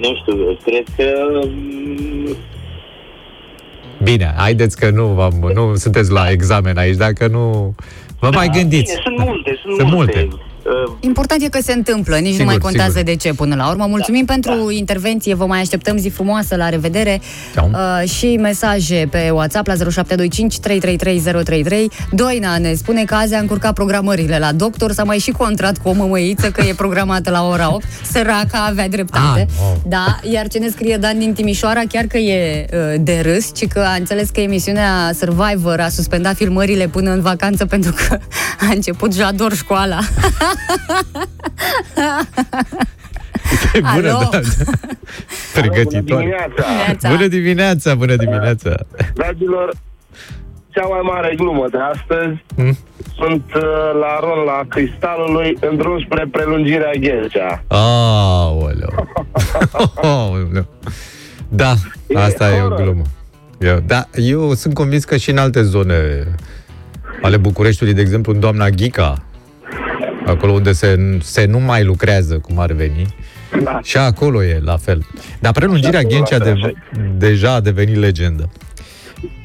nu 0.00 0.16
știu, 0.20 0.58
cred 0.64 0.84
că 0.96 1.28
mm, 1.46 2.36
Bine, 4.04 4.34
haideți 4.36 4.78
că 4.78 4.90
nu, 4.90 5.06
v-am, 5.06 5.50
nu 5.54 5.74
sunteți 5.74 6.10
la 6.10 6.30
examen 6.30 6.76
aici, 6.76 6.96
dacă 6.96 7.26
nu 7.26 7.74
vă 8.18 8.30
mai 8.32 8.46
da, 8.46 8.52
gândiți. 8.52 8.92
Bine, 8.92 9.00
sunt 9.04 9.18
multe, 9.18 9.58
sunt, 9.62 9.76
Sunt 9.78 9.90
multe. 9.92 10.26
multe. 10.28 10.42
Uh, 10.64 10.92
Important 11.00 11.42
e 11.42 11.48
că 11.48 11.60
se 11.62 11.72
întâmplă, 11.72 12.16
nici 12.16 12.26
Sigur, 12.26 12.40
nu 12.40 12.44
mai 12.44 12.58
contează 12.58 12.98
sigur. 12.98 13.04
de 13.04 13.14
ce 13.16 13.32
până 13.32 13.54
la 13.54 13.68
urmă. 13.68 13.86
Mulțumim 13.88 14.24
pentru 14.24 14.70
intervenție, 14.70 15.34
vă 15.34 15.46
mai 15.46 15.60
așteptăm 15.60 15.96
zi 15.96 16.08
frumoasă, 16.08 16.56
la 16.56 16.68
revedere. 16.68 17.20
Ceau. 17.54 17.70
Uh, 17.72 18.08
și 18.08 18.36
mesaje 18.36 19.08
pe 19.10 19.30
WhatsApp 19.30 19.66
la 19.66 19.74
0725 19.74 20.58
333033. 20.58 21.90
Doina 22.10 22.58
ne 22.58 22.74
spune 22.74 23.04
că 23.04 23.14
azi 23.14 23.34
a 23.34 23.38
încurcat 23.38 23.72
programările 23.72 24.38
la 24.38 24.52
doctor, 24.52 24.92
s-a 24.92 25.04
mai 25.04 25.18
și 25.18 25.30
contrat 25.30 25.78
cu 25.78 25.88
o 25.88 25.92
mămăiță 25.92 26.50
că 26.50 26.62
e 26.66 26.74
programată 26.74 27.30
la 27.30 27.46
ora 27.46 27.74
8. 27.74 27.84
Săraca 28.12 28.66
avea 28.68 28.88
dreptate. 28.88 29.40
Ah, 29.40 29.70
oh. 29.70 29.76
Da, 29.86 30.18
iar 30.22 30.48
ce 30.48 30.58
ne 30.58 30.68
scrie 30.68 30.96
Dan 30.96 31.18
din 31.18 31.32
Timișoara, 31.32 31.80
chiar 31.88 32.04
că 32.04 32.16
e 32.18 32.66
uh, 32.72 32.78
de 33.00 33.20
râs, 33.22 33.50
ci 33.54 33.66
că 33.66 33.80
a 33.80 33.94
înțeles 33.94 34.28
că 34.30 34.40
emisiunea 34.40 35.10
Survivor 35.18 35.80
a 35.80 35.88
suspendat 35.88 36.34
filmările 36.34 36.86
până 36.86 37.10
în 37.10 37.20
vacanță 37.20 37.66
pentru 37.66 37.92
că 37.92 38.18
a 38.68 38.72
început 38.74 39.14
Jador 39.14 39.54
școala. 39.54 39.98
E 43.74 43.80
bună, 43.94 44.08
Alo? 44.10 44.28
da. 44.30 44.40
Pregătitoare. 45.54 46.22
Dimineața. 46.24 47.08
Bună 47.10 47.26
dimineața, 47.26 47.94
bună 47.94 48.16
dimineața. 48.16 48.74
Dragilor, 49.14 49.72
cea 50.70 50.86
mai 50.86 51.00
mare 51.02 51.34
glumă 51.36 51.66
de 51.70 51.78
astăzi 51.92 52.44
Hmm? 52.56 52.76
sunt 53.16 53.44
uh, 53.54 53.62
la 54.00 54.18
ron 54.20 54.44
la 54.44 54.62
cristalului 54.68 55.56
în 55.60 55.76
drum 55.76 56.00
spre 56.00 56.26
prelungirea 56.32 56.90
Ghencea. 57.00 57.62
Aoleu. 57.66 59.08
Aoleu. 60.02 60.66
Da, 61.48 61.74
asta 62.14 62.48
e 62.50 62.56
o 62.56 62.60
horror. 62.60 62.82
glumă. 62.82 63.02
Eu, 63.60 63.78
da, 63.86 64.04
eu 64.14 64.54
sunt 64.54 64.74
convins 64.74 65.04
că 65.04 65.16
și 65.16 65.30
în 65.30 65.38
alte 65.38 65.62
zone 65.62 66.26
ale 67.22 67.36
Bucureștiului, 67.36 67.94
de 67.94 68.00
exemplu, 68.00 68.32
în 68.32 68.40
Doamna 68.40 68.68
Ghica, 68.70 69.22
acolo 70.26 70.52
unde 70.52 70.72
se, 70.72 71.18
se 71.22 71.44
nu 71.44 71.58
mai 71.60 71.84
lucrează, 71.84 72.38
cum 72.38 72.58
ar 72.58 72.72
veni, 72.72 73.14
Da. 73.62 73.80
și 73.82 73.96
acolo 73.96 74.44
e 74.44 74.60
la 74.64 74.76
fel. 74.76 75.06
Dar 75.40 75.52
prelungirea 75.52 76.00
Și 76.00 76.06
acolo 76.06 76.14
Ghencea 76.24 76.36
la 76.38 76.44
fel, 76.44 76.74
de, 76.92 77.26
deja 77.26 77.52
a 77.52 77.60
devenit 77.60 77.96
legendă. 77.96 78.48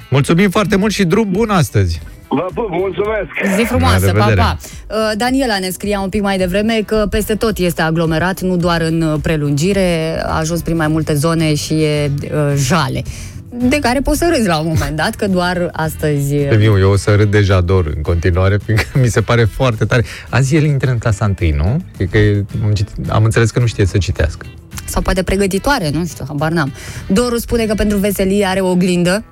Mulțumim 0.10 0.49
foarte 0.49 0.76
mult 0.76 0.91
și 0.93 1.04
drum 1.04 1.32
bun 1.32 1.49
astăzi. 1.49 2.01
Vă 2.28 2.45
pup, 2.54 2.70
mulțumesc! 2.70 3.56
Zi 3.58 3.64
frumoasă, 3.64 4.06
La 4.06 4.12
pa, 4.12 4.18
revedere. 4.18 4.41
pa. 4.41 4.58
Uh, 4.95 5.12
Daniela 5.18 5.60
ne 5.60 5.70
scria 5.70 5.99
un 5.99 6.10
pic 6.10 6.22
mai 6.22 6.38
devreme 6.38 6.82
că 6.86 7.08
peste 7.10 7.36
tot 7.36 7.58
este 7.58 7.82
aglomerat, 7.82 8.41
nu 8.41 8.56
doar 8.58 8.82
în 8.82 9.01
uh, 9.01 9.20
prelungire, 9.22 10.20
a 10.26 10.38
ajuns 10.38 10.62
prin 10.62 10.76
mai 10.76 10.88
multe 10.88 11.14
zone 11.14 11.56
și 11.56 11.74
e 11.74 12.12
uh, 12.24 12.30
jale. 12.56 13.04
De 13.52 13.80
care 13.80 14.00
poți 14.00 14.18
să 14.18 14.32
râzi 14.36 14.47
la 14.47 14.58
un 14.60 14.68
moment 14.68 14.95
dat, 14.95 15.16
că 15.16 15.28
doar 15.28 15.70
astăzi... 15.72 16.36
uh, 16.36 16.64
Eu, 16.64 16.80
eu 16.80 16.91
o 16.91 16.95
să 16.95 17.16
râd 17.16 17.32
de 17.32 17.41
Jador 17.41 17.93
în 17.95 18.02
continuare, 18.02 18.58
fiindcă 18.66 18.86
mi 19.02 19.08
se 19.08 19.22
pare 19.22 19.43
foarte 19.43 19.86
tare. 19.86 20.04
Azi 20.30 20.56
el 20.56 20.64
intră 20.64 20.91
în 20.91 20.97
clasa 20.97 21.34
1, 21.41 21.56
nu? 21.56 21.78
E 21.97 22.06
că 22.06 22.18
e- 22.18 22.45
am 22.64 22.74
citit- 22.74 23.10
am 23.10 23.24
înțeles 23.24 23.52
că 23.52 23.60
nu 23.60 23.66
știe 23.66 23.86
să 23.86 23.97
citească. 23.97 24.45
sau 24.86 25.02
poate 25.02 25.24
pregătitoare, 25.24 25.89
nu 25.89 26.06
știu, 26.06 26.26
habar 26.28 26.52
n-am. 26.52 26.74
Doru 27.08 27.38
spune 27.38 27.66
că 27.66 27.74
pentru 27.74 27.97
veselie 27.97 28.45
are 28.45 28.60
o 28.60 28.70
oglindă 28.70 29.24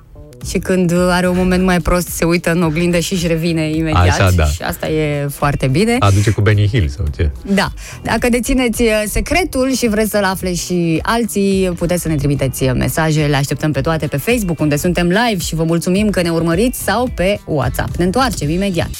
și 0.46 0.58
când 0.58 0.92
are 0.92 1.28
un 1.28 1.36
moment 1.36 1.64
mai 1.64 1.80
prost 1.80 2.08
se 2.08 2.24
uită 2.24 2.52
în 2.52 2.62
oglindă 2.62 2.98
și 2.98 3.12
își 3.12 3.26
revine 3.26 3.70
imediat. 3.70 4.08
Așa, 4.08 4.30
da. 4.30 4.44
Și 4.44 4.62
asta 4.62 4.88
e 4.88 5.26
foarte 5.26 5.66
bine. 5.66 5.96
Aduce 5.98 6.30
cu 6.30 6.40
Benny 6.40 6.68
Hill 6.68 6.88
sau 6.88 7.04
ce? 7.16 7.30
Da. 7.54 7.72
Dacă 8.02 8.28
dețineți 8.28 8.82
uh, 8.82 9.02
secretul 9.06 9.72
și 9.74 9.88
vreți 9.88 10.10
să-l 10.10 10.24
afle 10.24 10.54
și 10.54 10.98
alții, 11.02 11.72
puteți 11.78 12.02
să 12.02 12.08
ne 12.08 12.14
trimiteți 12.14 12.62
uh, 12.62 12.70
mesaje. 12.74 13.26
Le 13.26 13.36
așteptăm 13.36 13.72
pe 13.72 13.80
toate 13.80 14.06
pe 14.06 14.16
Facebook, 14.16 14.60
unde 14.60 14.76
suntem 14.76 15.06
live 15.06 15.42
și 15.42 15.54
vă 15.54 15.64
mulțumim 15.64 16.10
că 16.10 16.22
ne 16.22 16.30
urmăriți 16.30 16.82
sau 16.82 17.08
pe 17.14 17.40
WhatsApp. 17.44 17.96
Ne 17.96 18.04
întoarcem 18.04 18.50
imediat. 18.50 18.90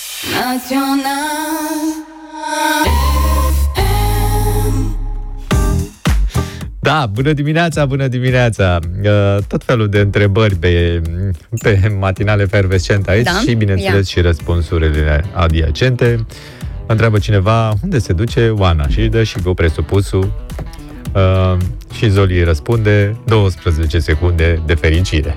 Da, 6.89 7.07
bună 7.13 7.33
dimineața, 7.33 7.87
bună 7.87 8.07
dimineața! 8.07 8.79
Uh, 9.03 9.37
Tot 9.47 9.65
felul 9.65 9.89
de 9.89 9.99
întrebări 9.99 10.55
pe, 10.57 11.03
pe 11.63 11.97
matinale 11.99 12.45
fervescent 12.45 13.09
aici 13.09 13.25
Da, 13.25 13.41
și, 13.47 13.55
bineînțeles, 13.55 14.07
și 14.07 14.21
răspunsurile 14.21 15.25
adiacente. 15.35 16.27
Întreabă 16.87 17.19
cineva 17.19 17.73
unde 17.83 17.99
se 17.99 18.13
duce 18.13 18.49
Oana 18.49 18.89
și 18.89 19.01
își 19.01 19.09
dă 19.09 19.23
și 19.23 19.39
cu 19.45 19.55
presupusul 19.55 20.33
uh, 21.15 21.57
și 21.95 22.09
Zoli 22.09 22.39
îi 22.39 22.45
răspunde 22.45 23.17
12 23.25 23.99
secunde 23.99 24.63
de 24.67 24.75
fericire. 24.75 25.37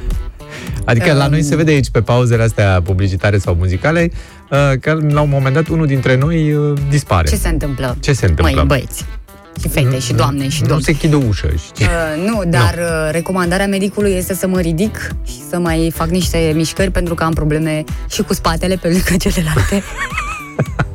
Adică 0.84 1.12
la 1.12 1.26
noi 1.26 1.42
se 1.42 1.56
vede 1.56 1.70
aici 1.70 1.90
pe 1.90 2.00
pauzele 2.00 2.42
astea 2.42 2.80
publicitare 2.84 3.38
sau 3.38 3.54
muzicale 3.54 4.10
uh, 4.50 4.72
că 4.80 4.98
la 5.08 5.20
un 5.20 5.28
moment 5.28 5.54
dat 5.54 5.68
unul 5.68 5.86
dintre 5.86 6.16
noi 6.16 6.52
uh, 6.52 6.78
dispare. 6.88 7.28
Ce 7.28 7.36
se 7.36 7.48
întâmplă? 7.48 7.96
Ce 8.00 8.12
se 8.12 8.26
întâmplă? 8.26 8.54
Măi, 8.54 8.66
băieți. 8.66 9.04
Și 9.60 9.68
fete, 9.68 9.98
și 9.98 10.12
doamne, 10.12 10.48
și 10.48 10.62
Nu 10.62 10.68
domni. 10.68 10.82
se 10.82 10.90
închide 10.90 11.14
o 11.14 11.20
ușă. 11.28 11.48
Știi? 11.66 11.84
Uh, 11.84 12.24
nu, 12.30 12.42
dar 12.46 12.74
uh, 12.78 13.08
recomandarea 13.10 13.66
medicului 13.66 14.12
este 14.12 14.34
să 14.34 14.46
mă 14.46 14.60
ridic 14.60 15.10
și 15.26 15.38
să 15.50 15.58
mai 15.58 15.92
fac 15.94 16.08
niște 16.08 16.52
mișcări 16.54 16.90
pentru 16.90 17.14
că 17.14 17.24
am 17.24 17.32
probleme 17.32 17.84
și 18.10 18.22
cu 18.22 18.34
spatele 18.34 18.76
pe 18.76 18.88
lângă 18.88 19.16
celelalte. 19.18 19.82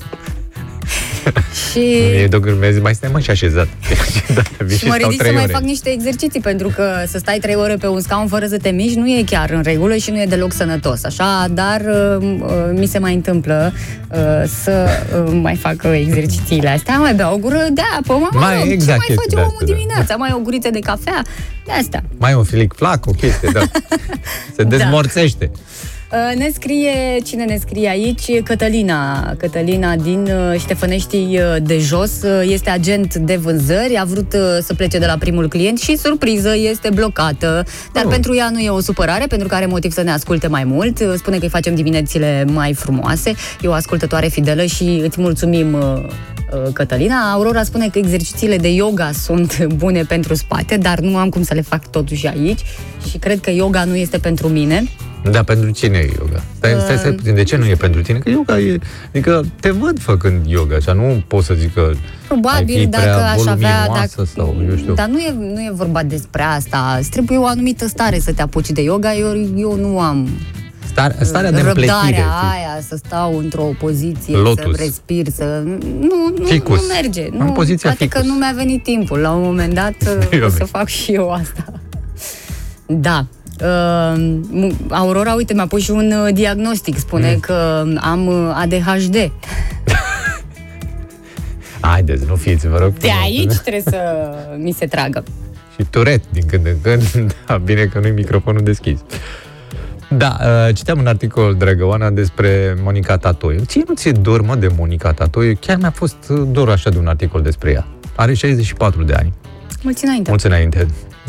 și... 1.72 1.94
E 2.22 2.28
de 2.30 2.40
gârmezi, 2.40 2.80
mai 2.80 2.94
stai 2.94 3.10
mă 3.14 3.20
și 3.20 3.30
așezat. 3.30 3.68
da, 4.36 4.42
vii 4.58 4.78
Și 4.78 4.86
mă 4.86 4.94
stau 4.98 5.10
ridic 5.10 5.12
să 5.12 5.18
trei 5.18 5.34
mai 5.34 5.44
ore. 5.44 5.52
fac 5.52 5.62
niște 5.62 5.90
exerciții, 5.90 6.40
pentru 6.40 6.68
că 6.68 7.04
să 7.08 7.18
stai 7.18 7.38
trei 7.42 7.56
ore 7.56 7.76
pe 7.76 7.88
un 7.88 8.02
scaun 8.02 8.28
fără 8.28 8.46
să 8.46 8.58
te 8.58 8.70
miști 8.70 8.98
nu 8.98 9.08
e 9.08 9.24
chiar 9.26 9.50
în 9.50 9.62
regulă 9.62 9.96
și 9.96 10.12
nu 10.12 10.22
e 10.22 10.26
deloc 10.26 10.54
sănătos. 10.54 11.04
Așa, 11.04 11.48
dar 11.52 11.82
uh, 11.82 12.38
uh, 12.42 12.50
mi 12.74 12.86
se 12.86 12.98
mai 12.98 13.14
întâmplă 13.14 13.74
uh, 14.12 14.18
să 14.64 14.88
uh, 15.26 15.40
mai 15.42 15.56
fac 15.56 15.76
uh, 15.86 15.92
exercițiile 15.94 16.70
astea, 16.70 16.98
mai 16.98 17.14
beau 17.14 17.34
o 17.34 17.38
gură 17.38 17.66
de 17.74 17.82
apă, 17.98 18.14
mă, 18.14 18.28
mă 18.32 18.40
Mai 18.40 18.58
rog, 18.58 18.72
exact 18.72 19.06
ce 19.06 19.06
mai 19.08 19.08
chestii 19.08 19.16
face 19.16 19.36
de 19.36 19.42
omul 19.42 19.52
astea, 19.52 19.68
da. 19.68 19.74
dimineața? 19.74 20.16
Mai 20.16 20.32
o 20.34 20.40
guriță 20.40 20.70
de 20.70 20.80
cafea? 20.80 21.22
De 21.66 21.72
asta. 21.72 22.04
Mai 22.18 22.34
un 22.34 22.44
filic 22.44 22.74
flac, 22.74 23.06
o 23.06 23.12
chestie, 23.12 23.50
da. 23.54 23.62
Se 24.56 24.64
dezmorțește. 24.64 25.52
Uh, 25.54 25.60
Ne 26.12 26.50
scrie, 26.54 27.18
cine 27.24 27.46
ne 27.46 27.58
scrie 27.58 27.90
aici? 27.90 28.42
Cătălina. 28.44 29.34
Cătălina 29.38 29.96
din 29.96 30.20
uh, 30.22 30.60
Ștefănești 30.60 31.16
uh, 31.16 31.56
de 31.62 31.78
jos 31.80 32.22
uh, 32.22 32.42
este 32.52 32.70
agent 32.70 33.16
de 33.16 33.36
vânzări, 33.36 33.98
a 33.98 34.04
vrut 34.04 34.34
uh, 34.34 34.40
să 34.62 34.74
plece 34.74 34.98
de 35.00 35.06
la 35.06 35.18
primul 35.18 35.48
client 35.48 35.80
și 35.80 35.98
surpriză 35.98 36.56
este 36.56 36.90
blocată. 36.94 37.66
Dar 37.94 38.04
Oh. 38.06 38.12
pentru 38.12 38.36
ea 38.36 38.50
nu 38.50 38.60
e 38.60 38.70
o 38.70 38.80
supărare, 38.80 39.26
pentru 39.26 39.48
că 39.48 39.56
are 39.56 39.66
motiv 39.66 39.92
să 39.92 40.02
ne 40.02 40.12
asculte 40.12 40.48
mai 40.48 40.64
mult. 40.64 41.00
Uh, 41.00 41.14
Spune 41.18 41.38
că 41.38 41.44
îi 41.44 41.50
facem 41.50 41.76
diminețile 41.76 42.46
mai 42.54 42.74
frumoase. 42.74 43.34
E 43.62 43.68
o 43.68 43.74
ascultătoare 43.74 44.28
fidelă 44.28 44.66
și 44.66 45.02
îți 45.04 45.22
mulțumim 45.22 45.74
uh, 45.74 45.82
uh, 46.04 46.74
Cătălina. 46.74 47.32
Aurora 47.32 47.64
spune 47.64 47.88
că 47.90 47.98
exercițiile 47.98 48.58
de 48.58 48.70
yoga 48.74 49.12
sunt 49.12 49.66
bune 49.66 50.04
pentru 50.04 50.34
spate, 50.36 50.78
dar 50.78 51.00
nu 51.00 51.18
am 51.18 51.30
cum 51.30 51.44
să 51.44 51.54
le 51.54 51.62
fac 51.62 51.90
totuși 51.90 52.28
aici 52.28 52.60
și 53.10 53.18
cred 53.18 53.40
că 53.40 53.52
yoga 53.52 53.84
nu 53.84 53.96
este 53.96 54.18
pentru 54.18 54.48
mine. 54.48 54.84
Da, 55.32 55.44
pentru 55.44 55.70
cine 55.70 55.98
e 55.98 56.12
yoga? 56.20 56.44
Stai, 56.58 56.72
stai, 56.84 56.98
stai 56.98 57.12
puțin, 57.12 57.36
de 57.36 57.44
ce 57.44 57.56
nu 57.58 57.66
e 57.66 57.76
pentru 57.76 58.02
tine? 58.02 58.18
Că 58.20 58.30
yoga 58.30 58.60
e... 58.60 58.80
Adică 59.10 59.46
te 59.60 59.70
văd 59.72 60.00
făcând 60.00 60.46
yoga, 60.46 60.76
așa, 60.76 60.94
nu 60.94 61.24
pot 61.28 61.44
să 61.44 61.54
zic 61.54 61.74
că 61.74 61.80
ai 61.80 61.98
Probabil 62.28 62.80
fi 62.80 62.86
dacă 62.88 63.04
prea 63.04 63.32
aș 63.32 63.40
avea... 63.40 63.56
voluminoasă 63.56 64.14
Dacă, 64.18 64.30
sau, 64.36 64.56
eu 64.70 64.76
știu. 64.76 64.94
Dar 64.94 65.08
nu 65.08 65.20
e, 65.20 65.34
nu 65.40 65.60
e 65.62 65.72
vorba 65.74 66.04
despre 66.04 66.42
asta. 66.44 66.96
Îți 67.00 67.10
trebuie 67.10 67.38
o 67.38 67.46
anumită 67.46 67.88
stare 67.88 68.20
să 68.20 68.34
te 68.34 68.42
apuci 68.42 68.70
de 68.70 68.82
yoga. 68.82 69.14
Eu, 69.16 69.28
eu 69.56 69.76
nu 69.76 70.00
am 70.00 70.30
Stare, 70.86 71.16
starea 71.22 71.52
de 71.52 71.58
împletire. 71.60 71.86
răbdarea 71.96 72.10
știi? 72.10 72.50
aia 72.52 72.82
să 72.88 73.00
stau 73.06 73.38
într-o 73.38 73.64
poziție, 73.80 74.36
Lotus. 74.38 74.76
să 74.76 74.82
respir, 74.84 75.28
să... 75.36 75.64
Nu, 76.00 76.34
nu, 76.38 76.46
Ficus. 76.46 76.82
nu 76.82 76.94
merge. 76.94 77.28
În 77.32 77.46
Nu, 77.46 77.52
poziția 77.52 77.90
poate 77.90 78.08
că 78.08 78.18
ficus. 78.18 78.32
nu 78.34 78.38
mi-a 78.38 78.54
venit 78.56 78.84
timpul. 78.84 79.18
La 79.20 79.32
un 79.32 79.42
moment 79.44 79.74
dat 79.74 79.94
Eu 80.32 80.46
o 80.46 80.50
să 80.50 80.56
vezi. 80.58 80.72
fac 80.72 80.88
și 80.88 81.12
eu 81.12 81.30
asta. 81.32 81.66
Da. 82.86 83.26
Uh, 83.62 84.40
mu- 84.52 84.76
Aurora, 84.90 85.34
uite, 85.34 85.54
mi-a 85.54 85.68
pus 85.68 85.82
și 85.84 85.92
un 85.92 86.12
uh, 86.26 86.34
diagnostic. 86.34 86.98
Spune 86.98 87.32
Mm. 87.34 87.40
că 87.40 87.84
am 88.02 88.28
uh, 88.28 88.52
ADHD. 88.56 89.16
Haideți, 91.82 92.26
nu 92.28 92.36
fiți, 92.36 92.68
vă 92.68 92.78
rog. 92.78 92.94
De 92.94 93.08
frumos. 93.08 93.24
aici 93.24 93.54
trebuie 93.54 93.82
să 93.82 94.00
mi 94.58 94.72
se 94.72 94.86
tragă. 94.86 95.24
Și 95.78 95.86
turet 95.90 96.22
din 96.32 96.44
când 96.48 96.66
în 96.66 96.76
când. 96.82 97.04
Da, 97.48 97.58
bine 97.58 97.86
că 97.86 98.00
nu-i 98.00 98.12
microfonul 98.12 98.64
deschis. 98.64 99.00
Da, 100.10 100.38
uh, 100.42 100.76
citeam 100.76 101.00
un 101.00 101.08
articol, 101.08 101.56
dragăoana, 101.56 102.10
despre 102.10 102.78
Monica 102.84 103.18
Tatoiu. 103.18 103.60
Ție 103.66 103.84
nu 103.88 103.94
ți-e 103.94 104.12
dor, 104.12 104.42
mă, 104.42 104.56
de 104.56 104.68
Monica 104.78 105.12
Tatoiu? 105.14 105.54
Chiar 105.60 105.78
mi-a 105.78 105.92
fost 105.92 106.16
uh, 106.30 106.42
dor 106.52 106.70
așa 106.70 106.90
de 106.90 106.98
un 106.98 107.08
articol 107.08 107.42
despre 107.42 107.72
ea. 107.72 107.88
Are 108.16 108.34
64 108.34 109.04
de 109.04 109.14
ani. 109.14 109.34
Mulți 109.84 110.06
înainte. 110.06 110.30
Mulți 110.30 110.46
înainte. 110.46 110.86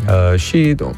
Uh, 0.07 0.39
și 0.39 0.75
uh, 0.83 0.89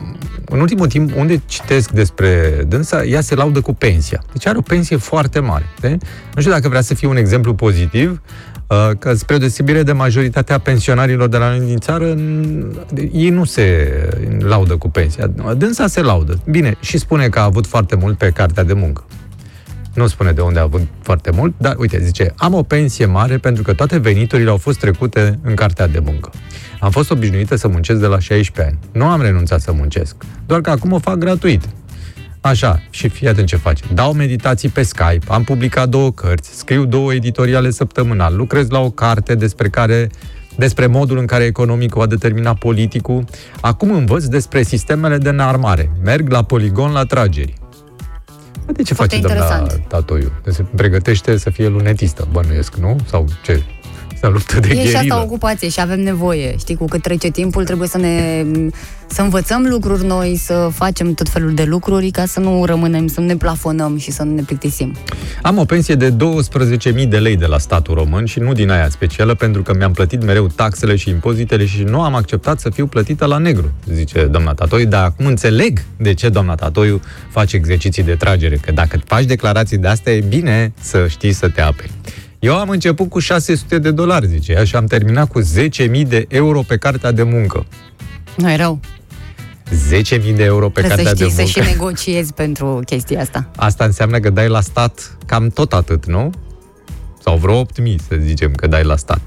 în 0.45 0.60
ultimul 0.60 0.88
timp, 0.88 1.16
unde 1.16 1.41
citesc 1.45 1.89
despre 1.89 2.64
dânsa, 2.68 3.04
ea 3.04 3.22
se 3.22 3.36
laudă 3.36 3.62
cu 3.62 3.74
pensia. 3.74 4.24
Deci 4.32 4.47
are 4.47 4.58
o 4.58 4.62
pensie 4.62 4.97
foarte 4.97 5.39
mare. 5.39 5.66
De? 5.80 5.97
Nu 6.36 6.41
știu 6.41 6.52
dacă 6.52 6.70
vrea 6.70 6.82
să 6.82 6.93
fie 6.93 7.08
un 7.08 7.18
exemplu 7.18 7.54
pozitiv, 7.54 8.22
uh, 8.68 8.89
că 8.99 9.14
spre 9.14 9.38
deosebire 9.38 9.84
de 9.84 9.91
majoritatea 9.91 10.58
pensionarilor 10.58 11.28
de 11.28 11.38
la 11.38 11.49
noi 11.49 11.66
din 11.68 11.78
țară, 11.78 12.14
n- 12.16 13.10
ei 13.12 13.30
nu 13.30 13.43
se 13.43 13.91
laudă 14.39 14.78
cu 14.78 14.89
pensia. 14.89 15.28
Dânsa 15.58 15.88
se 15.88 16.02
laudă. 16.02 16.39
Bine, 16.49 16.76
și 16.80 16.97
spune 16.97 17.30
că 17.30 17.39
a 17.39 17.43
avut 17.43 17.68
foarte 17.68 17.95
mult 17.95 18.18
pe 18.18 18.30
cartea 18.30 18.64
de 18.64 18.74
muncă. 18.74 19.04
Nu 19.94 20.08
spune 20.08 20.32
de 20.32 20.42
unde 20.42 20.60
a 20.60 20.62
avut 20.62 20.82
foarte 21.02 21.32
mult, 21.32 21.54
dar 21.58 21.76
uite, 21.78 22.04
zice, 22.04 22.34
am 22.36 22.54
o 22.54 22.64
pensie 22.64 23.06
mare 23.06 23.38
pentru 23.38 23.64
că 23.64 23.74
toate 23.74 23.98
veniturile 23.98 24.50
au 24.50 24.58
fost 24.58 24.80
trecute 24.80 25.39
în 25.44 25.56
cartea 25.56 25.88
de 25.88 26.00
muncă. 26.00 26.30
Am 26.80 26.92
fost 26.92 27.12
obișnuită 27.12 27.56
să 27.56 27.68
muncesc 27.68 28.00
de 28.00 28.06
la 28.06 28.20
16 28.20 28.74
ani. 28.74 28.80
Nu 28.92 29.06
am 29.06 29.22
renunțat 29.22 29.62
să 29.62 29.72
muncesc, 29.72 30.16
doar 30.46 30.62
că 30.62 30.70
acum 30.70 30.92
o 30.92 31.00
fac 31.00 31.16
gratuit. 31.16 31.70
Așa, 32.42 32.82
și 32.89 33.10
fii 33.10 33.28
atent 33.28 33.48
ce 33.48 33.56
face. 33.56 33.84
Dau 33.94 34.14
meditații 34.14 34.70
pe 34.70 34.84
Skype, 34.84 35.26
am 35.28 35.44
publicat 35.44 35.89
două 35.89 36.12
cărți, 36.12 36.58
scriu 36.58 36.86
două 36.86 37.14
editoriale 37.14 37.70
săptămânal, 37.70 38.36
lucrez 38.36 38.70
la 38.70 38.80
o 38.80 38.89
carte 38.89 39.36
despre 39.36 39.70
care 39.70 40.10
despre 40.56 40.86
modul 40.86 41.18
în 41.18 41.26
care 41.26 41.44
economic 41.44 41.94
va 41.94 42.06
determina 42.06 42.54
politicul. 42.54 43.24
Acum 43.62 43.92
învăț 43.92 44.24
despre 44.24 44.62
sistemele 44.64 45.18
de 45.18 45.30
înarmare. 45.30 45.92
Merg 46.04 46.32
la 46.32 46.44
poligon 46.44 46.92
la 46.92 47.04
trageri. 47.04 47.61
De 48.66 48.84
ce 48.84 48.93
Foarte 48.93 49.16
face 49.16 49.28
doamna 49.28 49.45
interesant. 49.45 49.88
Tatoiu? 49.88 50.32
Se 50.45 50.66
pregătește 50.76 51.38
să 51.38 51.49
fie 51.49 51.68
lunetistă, 51.68 52.28
bănuiesc, 52.32 52.76
nu? 52.76 52.95
Sau 53.05 53.26
ce? 53.43 53.64
Să 54.22 54.28
luptă 54.28 54.60
de 54.60 54.68
E 54.68 54.74
și 54.74 54.80
asta 54.80 54.92
gherilă. 54.92 55.16
o 55.16 55.22
ocupație 55.22 55.70
și 55.70 55.80
avem 55.80 56.00
nevoie. 56.00 56.56
Știi, 56.58 56.76
cu 56.76 56.86
cât 56.86 57.02
trece 57.02 57.30
timpul, 57.30 57.64
trebuie 57.66 57.88
să 57.88 57.98
ne 57.98 58.46
să 59.08 59.22
învățăm 59.22 59.66
lucruri 59.70 60.06
noi, 60.06 60.36
să 60.38 60.70
facem 60.74 61.14
tot 61.14 61.30
felul 61.30 61.54
de 61.54 61.64
lucruri 61.64 62.10
ca 62.12 62.26
să 62.26 62.40
nu 62.40 62.66
rămânem, 62.66 63.08
să 63.08 63.20
nu 63.20 63.26
ne 63.26 63.36
plafonăm 63.36 63.98
și 63.98 64.12
să 64.12 64.24
nu 64.24 64.34
ne 64.34 64.42
plictisim. 64.42 64.96
Am 65.42 65.58
o 65.58 65.66
pensie 65.66 65.96
de 65.96 66.14
12.000 66.14 67.08
de 67.08 67.18
lei 67.18 67.36
de 67.36 67.46
la 67.46 67.58
statul 67.58 67.94
român 67.94 68.26
și 68.26 68.40
nu 68.40 68.54
din 68.54 68.70
aia 68.70 68.90
specială 68.90 69.34
pentru 69.34 69.62
că 69.62 69.74
mi-am 69.78 69.92
plătit 69.92 70.24
mereu 70.24 70.48
taxele 70.48 70.96
și 70.96 71.10
impozitele 71.10 71.66
și 71.66 71.84
nu 71.84 72.02
am 72.02 72.16
acceptat 72.16 72.60
să 72.60 72.70
fiu 72.70 72.86
plătită 72.86 73.26
la 73.26 73.38
negru, 73.38 73.72
zice 73.94 74.26
doamna 74.26 74.54
Tatoiu, 74.54 74.86
dar 74.86 75.04
acum 75.04 75.26
înțeleg 75.26 75.84
de 75.98 76.14
ce 76.14 76.30
doamna 76.30 76.56
Tatoiu 76.56 77.02
face 77.30 77.56
exerciții 77.56 78.04
de 78.04 78.16
tragere, 78.16 78.56
că 78.56 78.72
dacă 78.72 79.00
faci 79.06 79.26
declarații 79.26 79.78
de 79.78 79.88
astea 79.88 80.14
e 80.14 80.24
bine 80.28 80.74
să 80.82 81.08
știi 81.08 81.32
să 81.32 81.50
te 81.50 81.62
aperi. 81.62 81.92
Eu 82.42 82.58
am 82.58 82.70
început 82.70 83.10
cu 83.10 83.20
600 83.20 83.78
de 83.80 83.92
dolari, 83.92 84.28
zice 84.28 84.52
ea, 84.52 84.64
și 84.64 84.76
am 84.76 84.86
terminat 84.86 85.32
cu 85.32 85.42
10.000 85.42 86.08
de 86.08 86.26
euro 86.30 86.62
pe 86.62 86.78
cartea 86.78 87.12
de 87.12 87.24
muncă. 87.24 87.66
Nu 88.38 88.52
e 88.52 88.56
rău. 88.56 88.80
10.000 90.20 90.36
de 90.36 90.44
euro 90.44 90.70
pe 90.70 90.82
Trebuie 90.82 90.98
să 90.98 91.04
cartea 91.04 91.14
de 91.14 91.32
știi 91.32 91.36
să 91.36 91.42
muncă. 91.42 91.62
și 91.62 91.78
negociezi 91.78 92.34
pentru 92.34 92.82
chestia 92.86 93.22
asta. 93.22 93.50
Asta 93.56 93.84
înseamnă 93.84 94.20
că 94.20 94.30
dai 94.30 94.48
la 94.48 94.62
stat 94.62 95.18
cam 95.26 95.50
tot 95.50 95.74
atât, 95.74 96.06
nu? 96.06 96.30
Sau 97.24 97.38
vreo 97.38 97.66
8.000, 97.66 97.70
să 98.08 98.16
zicem, 98.20 98.52
că 98.54 98.68
dai 98.68 98.84
la 98.84 98.96
stat. 98.96 99.22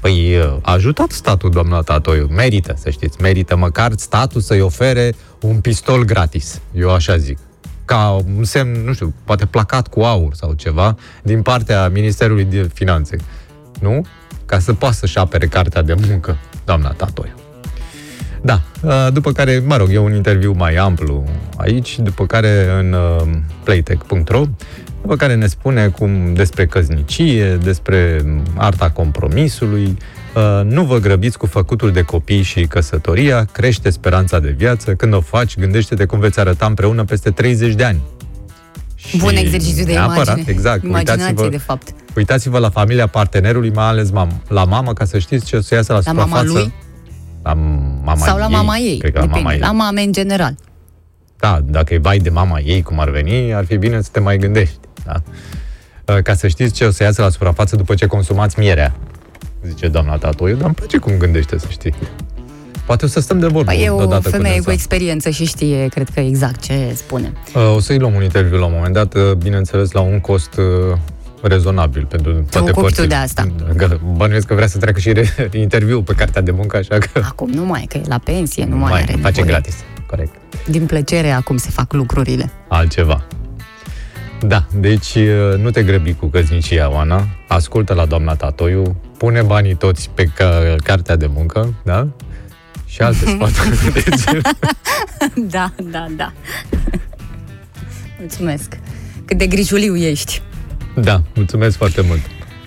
Păi 0.00 0.36
a 0.62 0.72
ajutat 0.72 1.10
statul, 1.10 1.50
doamna 1.50 1.80
Tatoiu. 1.80 2.26
Merită, 2.30 2.74
să 2.78 2.90
știți. 2.90 3.20
Merită 3.20 3.56
măcar 3.56 3.92
statul 3.96 4.40
să-i 4.40 4.60
ofere 4.60 5.14
un 5.40 5.60
pistol 5.60 6.04
gratis. 6.04 6.60
Eu 6.74 6.90
așa 6.90 7.16
zic. 7.16 7.38
Ca 7.86 8.22
un 8.36 8.44
semn, 8.44 8.84
nu 8.84 8.92
știu, 8.92 9.14
poate 9.24 9.46
placat 9.46 9.88
cu 9.88 10.00
aur 10.00 10.34
sau 10.34 10.52
ceva, 10.52 10.96
din 11.22 11.42
partea 11.42 11.88
Ministerului 11.88 12.44
de 12.44 12.70
Finanțe. 12.74 13.16
Nu? 13.80 14.06
Ca 14.46 14.58
să 14.58 14.72
poată 14.72 14.94
să-și 14.94 15.18
apere 15.18 15.46
cartea 15.46 15.82
de 15.82 15.94
muncă, 16.08 16.36
doamna 16.64 16.90
Tatoiu. 16.90 17.34
Da, 18.42 18.60
uh, 18.82 19.08
după 19.12 19.32
care, 19.32 19.62
mă 19.66 19.76
rog, 19.76 19.92
e 19.92 19.98
un 19.98 20.14
interviu 20.14 20.52
mai 20.52 20.74
amplu 20.74 21.24
aici, 21.56 21.98
după 21.98 22.26
care 22.26 22.70
în 22.78 22.92
uh, 22.92 23.38
playtech.ro, 23.64 24.44
după 25.00 25.16
care 25.16 25.34
ne 25.34 25.46
spune 25.46 25.88
cum 25.88 26.34
despre 26.34 26.66
căznicie, 26.66 27.56
despre 27.56 28.24
arta 28.56 28.90
compromisului, 28.90 29.84
uh, 29.84 29.96
nu 30.64 30.84
vă 30.84 30.98
grăbiți 30.98 31.38
cu 31.38 31.46
făcutul 31.46 31.92
de 31.92 32.02
copii 32.02 32.42
și 32.42 32.66
căsătoria, 32.66 33.44
crește 33.52 33.90
speranța 33.90 34.38
de 34.40 34.54
viață, 34.56 34.94
când 34.94 35.14
o 35.14 35.20
faci, 35.20 35.58
gândește-te 35.58 36.04
cum 36.04 36.18
veți 36.18 36.40
arăta 36.40 36.66
împreună 36.66 37.04
peste 37.04 37.30
30 37.30 37.74
de 37.74 37.84
ani. 37.84 38.00
Și 38.94 39.16
Bun 39.16 39.36
exercițiu 39.36 39.84
de 39.84 39.92
neapărat, 39.92 40.26
imagine. 40.26 40.44
Exact. 40.52 40.84
Imaginație, 40.84 41.22
Uitați-vă, 41.24 41.48
de 41.48 41.56
fapt. 41.58 41.88
uitați-vă 42.16 42.58
la 42.58 42.70
familia 42.70 43.06
partenerului, 43.06 43.70
mai 43.70 43.84
ales 43.86 44.08
mam- 44.10 44.42
la 44.48 44.64
mamă, 44.64 44.92
ca 44.92 45.04
să 45.04 45.18
știți 45.18 45.44
ce 45.44 45.56
o 45.56 45.60
să 45.60 45.74
iasă 45.74 45.92
la, 45.92 46.00
La 46.04 46.12
mama 46.12 46.24
suprafață. 46.26 46.52
lui? 46.52 46.72
La 47.42 47.54
mama 48.04 48.16
Sau 48.24 48.38
la 48.38 48.44
ei, 48.44 48.50
mama 48.52 48.76
ei. 48.76 48.98
Cred 48.98 49.12
că 49.12 49.18
la 49.18 49.24
depinde. 49.26 49.42
mama 49.42 49.54
ei. 49.54 49.60
La 49.60 49.72
mame 49.72 50.00
în 50.02 50.12
general. 50.12 50.54
Da, 51.38 51.60
dacă 51.64 51.94
e 51.94 51.98
vai 51.98 52.18
de 52.18 52.30
mama 52.30 52.58
ei, 52.60 52.82
cum 52.82 53.00
ar 53.00 53.10
veni, 53.10 53.54
ar 53.54 53.64
fi 53.64 53.76
bine 53.76 54.00
să 54.02 54.08
te 54.12 54.20
mai 54.20 54.36
gândești. 54.38 54.76
Da? 55.04 55.22
Uh, 56.14 56.22
Ca 56.22 56.34
să 56.34 56.48
știți 56.48 56.74
ce 56.74 56.84
o 56.84 56.90
să 56.90 57.02
iasă 57.02 57.22
la 57.22 57.28
suprafață 57.28 57.76
după 57.76 57.94
ce 57.94 58.06
consumați 58.06 58.58
mierea, 58.58 58.94
zice 59.68 59.88
doamna 59.88 60.16
Tatoiu, 60.16 60.54
dar 60.56 60.64
îmi 60.66 60.74
place 60.74 60.98
cum 60.98 61.12
gândește, 61.18 61.58
să 61.58 61.66
știi. 61.68 61.94
Poate 62.86 63.04
o 63.04 63.08
să 63.08 63.20
stăm 63.20 63.38
de 63.38 63.46
vorbă 63.46 63.70
Păi 63.72 63.82
e 63.84 63.88
o 63.88 63.96
odată 63.96 64.28
femeie 64.28 64.54
cu 64.54 64.58
cu 64.58 64.64
dânsa. 64.64 64.72
experiență 64.72 65.30
și 65.30 65.44
știe, 65.44 65.86
cred 65.88 66.08
că 66.14 66.20
exact 66.20 66.60
ce 66.60 66.92
spune. 66.94 67.32
Uh, 67.54 67.74
O 67.76 67.80
să-i 67.80 67.98
luăm 67.98 68.14
un 68.14 68.22
interviu 68.22 68.58
la 68.58 68.64
un 68.66 68.72
moment 68.74 68.94
dat, 68.94 69.14
uh, 69.14 69.32
bineînțeles, 69.32 69.90
la 69.92 70.00
un 70.00 70.20
cost 70.20 70.56
uh, 70.56 70.98
rezonabil 71.42 72.04
pentru 72.04 72.32
toate 72.32 72.58
ocupi 72.58 72.74
tu 72.74 72.80
părțile. 72.82 73.06
de 73.06 73.14
asta. 73.14 73.46
Că 73.76 73.98
Bănuiesc 74.16 74.46
că 74.46 74.54
vrea 74.54 74.66
să 74.66 74.78
treacă 74.78 74.98
și 75.00 75.12
re- 75.12 75.48
interviu 75.52 76.02
pe 76.02 76.12
cartea 76.14 76.42
de 76.42 76.50
muncă, 76.50 76.76
așa 76.76 76.98
că 76.98 77.20
Acum 77.22 77.50
nu 77.50 77.64
mai, 77.64 77.86
că 77.88 77.96
e 77.96 78.02
la 78.06 78.18
pensie, 78.18 78.64
nu 78.64 78.76
mai, 78.76 78.90
mai 78.90 79.02
are 79.02 79.12
face 79.12 79.22
nevoie. 79.40 79.44
gratis. 79.44 79.74
Corect. 80.06 80.34
Din 80.68 80.86
plăcere 80.86 81.30
acum 81.30 81.56
se 81.56 81.70
fac 81.70 81.92
lucrurile. 81.92 82.50
altceva. 82.68 83.24
Da, 84.40 84.66
deci 84.74 85.14
uh, 85.14 85.58
nu 85.58 85.70
te 85.70 85.82
grăbi 85.82 86.14
cu 86.14 86.26
căznicia, 86.26 86.90
Oana. 86.92 87.26
Ascultă 87.48 87.94
la 87.94 88.06
doamna 88.06 88.34
Tatoiu, 88.34 88.96
pune 89.18 89.42
banii 89.42 89.74
toți 89.74 90.10
pe 90.14 90.24
ca- 90.24 90.74
cartea 90.82 91.16
de 91.16 91.26
muncă, 91.26 91.74
da? 91.84 92.08
Și 92.86 93.02
alte 93.02 93.24
sfaturi 93.34 93.92
de 93.92 94.02
genul. 94.24 94.42
da, 95.52 95.72
da, 95.90 96.06
da. 96.16 96.32
Mulțumesc. 98.18 98.78
Cât 99.24 99.38
de 99.38 99.46
grijuliu 99.46 99.96
ești. 99.96 100.42
Da, 100.94 101.22
mulțumesc 101.34 101.76
foarte 101.76 102.00
mult. 102.00 102.20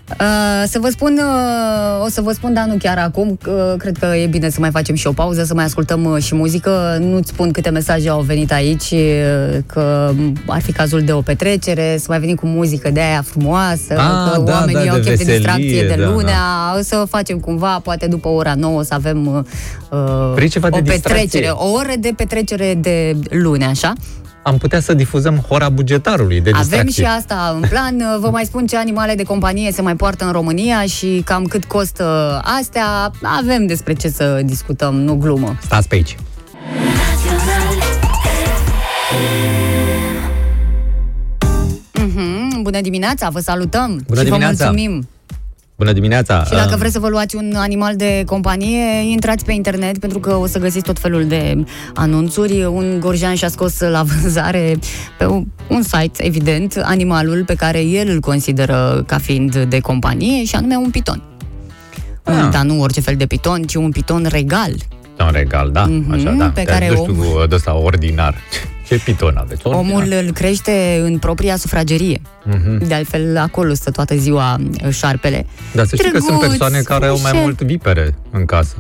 Uh, 0.10 0.64
să 0.68 0.80
vă 0.80 0.90
spun, 0.90 1.20
uh, 1.20 2.06
o 2.06 2.10
să 2.10 2.22
vă 2.22 2.32
spun, 2.32 2.54
dar 2.54 2.66
nu 2.66 2.76
chiar 2.80 2.98
acum, 2.98 3.38
că 3.42 3.76
cred 3.78 3.98
că 3.98 4.06
e 4.16 4.26
bine 4.26 4.50
să 4.50 4.58
mai 4.60 4.70
facem 4.72 4.96
și 4.96 5.08
o 5.08 5.12
pauză, 5.12 5.44
să 5.44 5.54
mai 5.54 5.64
ascultăm 5.64 6.04
uh, 6.06 6.24
și 6.24 6.36
muzică. 6.36 6.98
Nu-ți 7.02 7.30
spun 7.30 7.52
câte 7.52 7.70
mesaje 7.70 8.10
au 8.10 8.22
venit 8.22 8.52
aici, 8.52 8.92
uh, 8.92 9.58
că 9.66 10.12
ar 10.46 10.62
fi 10.62 10.72
cazul 10.72 11.02
de 11.02 11.12
o 11.12 11.22
petrecere, 11.22 11.98
să 12.00 12.06
mai 12.10 12.20
venim 12.20 12.36
cu 12.36 12.46
muzică 12.46 12.90
de 12.92 13.00
aia 13.00 13.22
frumoasă, 13.26 13.94
Ah, 13.98 14.32
că 14.32 14.42
da, 14.42 14.54
oamenii 14.54 14.86
da, 14.86 14.92
au 14.92 14.98
de 15.00 15.04
chef 15.04 15.18
de 15.18 15.24
veselie, 15.24 15.36
distracție 15.38 15.88
de 15.88 15.96
da, 16.02 16.10
lunea, 16.10 16.42
o 16.78 16.82
să 16.82 17.04
facem 17.10 17.38
cumva, 17.40 17.80
poate 17.84 18.08
după 18.08 18.28
ora 18.28 18.54
9 18.56 18.84
să 18.84 18.94
avem 18.94 19.46
uh, 19.90 20.32
Vrei 20.34 20.50
ceva 20.50 20.70
de 20.70 20.78
o 20.78 20.82
distracție? 20.82 21.22
petrecere, 21.22 21.50
o 21.56 21.72
oră 21.72 21.92
de 22.00 22.14
petrecere 22.16 22.74
de 22.82 23.16
lune, 23.30 23.66
așa? 23.66 23.94
Am 24.44 24.58
putea 24.58 24.80
să 24.80 24.94
difuzăm 24.94 25.36
hora 25.38 25.70
bugetarului 25.70 26.42
de 26.42 26.50
Avem 26.50 26.62
distracție. 26.62 27.04
și 27.04 27.10
asta 27.10 27.60
în 27.62 27.70
plan. 27.70 28.04
Vă 28.22 28.30
mai 28.30 28.46
spun 28.46 28.66
ce 28.68 28.78
animale 28.78 29.16
de 29.16 29.24
companie 29.24 29.72
se 29.72 29.82
mai 29.82 29.96
poartă 29.96 30.26
în 30.26 30.32
România 30.32 30.82
și 30.82 31.22
cam 31.26 31.44
cât 31.46 31.66
costă 31.66 32.40
astea. 32.60 33.12
Avem 33.24 33.66
despre 33.66 33.94
ce 33.94 34.10
să 34.10 34.42
discutăm, 34.46 34.96
nu 34.96 35.16
glumă. 35.16 35.58
Stați 35.62 35.88
pe 35.88 35.96
aici. 35.96 36.16
Mhm, 41.94 42.62
Bună 42.62 42.82
dimineața, 42.82 43.30
vă 43.30 43.40
salutăm 43.40 44.02
Bună 44.08 44.20
și 44.20 44.26
dimineața. 44.26 44.66
vă 44.66 44.72
mulțumim. 44.72 45.08
Bună 45.80 45.92
dimineața! 45.94 46.44
Și 46.44 46.52
dacă 46.52 46.70
Uh, 46.72 46.78
vreți 46.78 46.94
să 46.94 47.00
vă 47.00 47.08
luați 47.08 47.36
un 47.36 47.54
animal 47.56 47.96
de 47.96 48.24
companie, 48.26 49.12
intrați 49.12 49.46
pe 49.46 49.54
internet 49.54 49.98
pentru 49.98 50.20
că 50.20 50.34
o 50.36 50.48
să 50.48 50.60
găsiți 50.60 50.84
tot 50.86 51.00
felul 51.00 51.26
de 51.28 51.64
anunțuri. 51.96 52.66
Un 52.66 53.00
gorjan 53.00 53.36
și-a 53.36 53.48
scos 53.50 53.80
la 53.80 54.04
vânzare 54.04 54.78
pe 55.18 55.26
un- 55.26 55.46
un 55.68 55.82
site, 55.82 56.26
evident, 56.26 56.82
animalul 56.84 57.44
pe 57.46 57.54
care 57.56 57.82
el 57.82 58.10
îl 58.10 58.20
consideră 58.20 59.04
ca 59.08 59.18
fiind 59.18 59.56
de 59.58 59.80
companie 59.80 60.44
și 60.46 60.56
anume 60.56 60.76
un 60.76 60.90
piton. 60.90 61.22
Ah. 62.24 62.34
Un, 62.34 62.50
dar 62.52 62.64
nu 62.64 62.82
orice 62.82 63.02
fel 63.02 63.16
de 63.16 63.26
piton, 63.26 63.62
ci 63.64 63.76
un 63.76 63.92
piton 63.92 64.26
regal. 64.30 64.72
Un 65.20 65.30
regal, 65.32 65.70
da, 65.72 65.84
Mhm, 65.86 66.12
așa, 66.12 66.30
da. 66.38 66.46
pe 66.50 66.62
Că 66.64 66.72
care 66.72 66.90
nu 66.90 66.96
știu, 66.96 67.14
om- 67.42 67.48
de 67.50 67.56
ăsta 67.56 67.76
ordinar. 67.78 68.36
Ce 68.90 69.00
piton 69.04 69.38
aveți? 69.38 69.62
Ordinar. 69.68 69.90
Omul 69.92 70.12
îl 70.26 70.32
crește 70.32 71.02
în 71.04 71.18
propria 71.18 71.56
sufragerie. 71.56 72.22
Mhm. 72.44 72.88
De 72.88 72.94
altfel, 72.94 73.38
acolo 73.38 73.74
stă 73.74 73.92
toată 73.92 74.16
ziua 74.16 74.58
uh, 74.86 74.90
șarpele. 74.94 75.46
Dar 75.74 75.86
să 75.86 75.96
știi 75.96 76.12
că 76.12 76.18
sunt 76.18 76.28
Drăguț, 76.40 76.48
persoane 76.48 76.80
care 76.82 77.06
au 77.06 77.12
mai 77.22 77.32
frumușel. 77.32 77.42
mult 77.42 77.62
vipere 77.62 78.16
în 78.32 78.46
casă. 78.46 78.76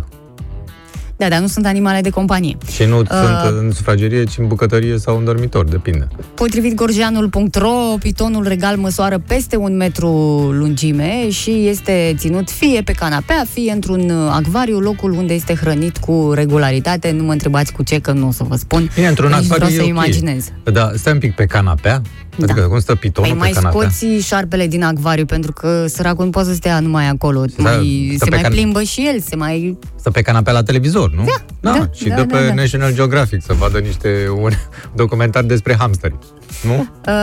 Da, 1.19 1.29
dar 1.29 1.39
nu 1.39 1.47
sunt 1.47 1.65
animale 1.65 2.01
de 2.01 2.09
companie. 2.09 2.57
Și 2.71 2.83
nu 2.83 2.99
Uh. 2.99 3.07
sunt 3.07 3.57
în 3.59 3.71
sufragerie, 3.71 4.23
ci 4.23 4.37
în 4.37 4.47
bucătărie 4.47 4.97
sau 4.97 5.17
în 5.17 5.23
dormitor, 5.23 5.65
depinde. 5.65 6.07
Potrivit 6.33 6.73
gorjeanul.ro, 6.73 7.95
pitonul 7.99 8.47
regal 8.47 8.77
măsoară 8.77 9.19
peste 9.27 9.55
un 9.55 9.75
metru 9.77 10.07
lungime 10.51 11.29
și 11.29 11.67
este 11.67 12.15
ținut 12.17 12.49
fie 12.49 12.81
pe 12.81 12.91
canapea, 12.91 13.45
fie 13.53 13.71
într-un 13.71 14.09
uh, 14.09 14.31
acvariu, 14.31 14.79
locul 14.79 15.11
unde 15.11 15.33
este 15.33 15.55
hrănit 15.55 15.97
cu 15.97 16.31
regularitate. 16.33 17.11
Nu 17.11 17.23
mă 17.23 17.31
întrebați 17.31 17.71
cu 17.71 17.83
ce, 17.83 17.99
că 17.99 18.11
nu 18.11 18.27
o 18.27 18.31
să 18.31 18.43
vă 18.43 18.55
spun. 18.55 18.89
Bine, 18.95 19.07
într-un 19.07 19.27
Nici 19.29 19.37
acvariu 19.37 19.65
vreau 19.65 19.69
e 19.71 19.75
să 19.75 19.81
ok. 19.81 19.87
imaginez. 19.87 20.49
Da, 20.63 20.91
stai 20.95 21.13
un 21.13 21.19
pic 21.19 21.35
pe 21.35 21.45
canapea. 21.45 22.01
Da. 22.45 22.51
Adică 22.53 22.67
cum 22.67 22.79
stă 22.79 22.95
pitonul 22.95 23.29
Păi 23.29 23.39
pe 23.39 23.43
mai 23.45 23.53
canapea? 23.53 23.89
scoți 23.89 24.27
șarpele 24.27 24.67
din 24.67 24.83
acvariu, 24.83 25.25
pentru 25.25 25.51
că 25.51 25.85
săracul 25.87 26.25
nu 26.25 26.31
poate 26.31 26.47
să 26.49 26.53
stea 26.53 26.79
numai 26.79 27.07
acolo. 27.09 27.45
Da, 27.57 27.63
mai, 27.63 28.11
stă 28.15 28.23
se 28.23 28.29
pe 28.29 28.35
mai 28.35 28.45
can- 28.49 28.51
plimbă 28.53 28.81
și 28.83 29.07
el, 29.13 29.19
se 29.21 29.35
mai... 29.35 29.77
Stă 29.95 30.11
pe 30.11 30.21
canapea 30.21 30.53
la 30.53 30.63
televizor, 30.63 31.11
nu? 31.11 31.23
Da, 31.59 31.71
da, 31.71 31.89
și 31.95 32.07
da, 32.07 32.15
dă 32.15 32.23
da, 32.23 32.37
pe 32.37 32.47
da. 32.47 32.53
National 32.53 32.93
Geographic 32.93 33.43
să 33.43 33.53
vadă 33.53 33.77
niște 33.79 34.27
un 34.41 34.51
documentar 35.01 35.43
despre 35.43 35.75
hamsteri. 35.79 36.15
Nu? 36.63 36.73
Uh, 37.07 37.13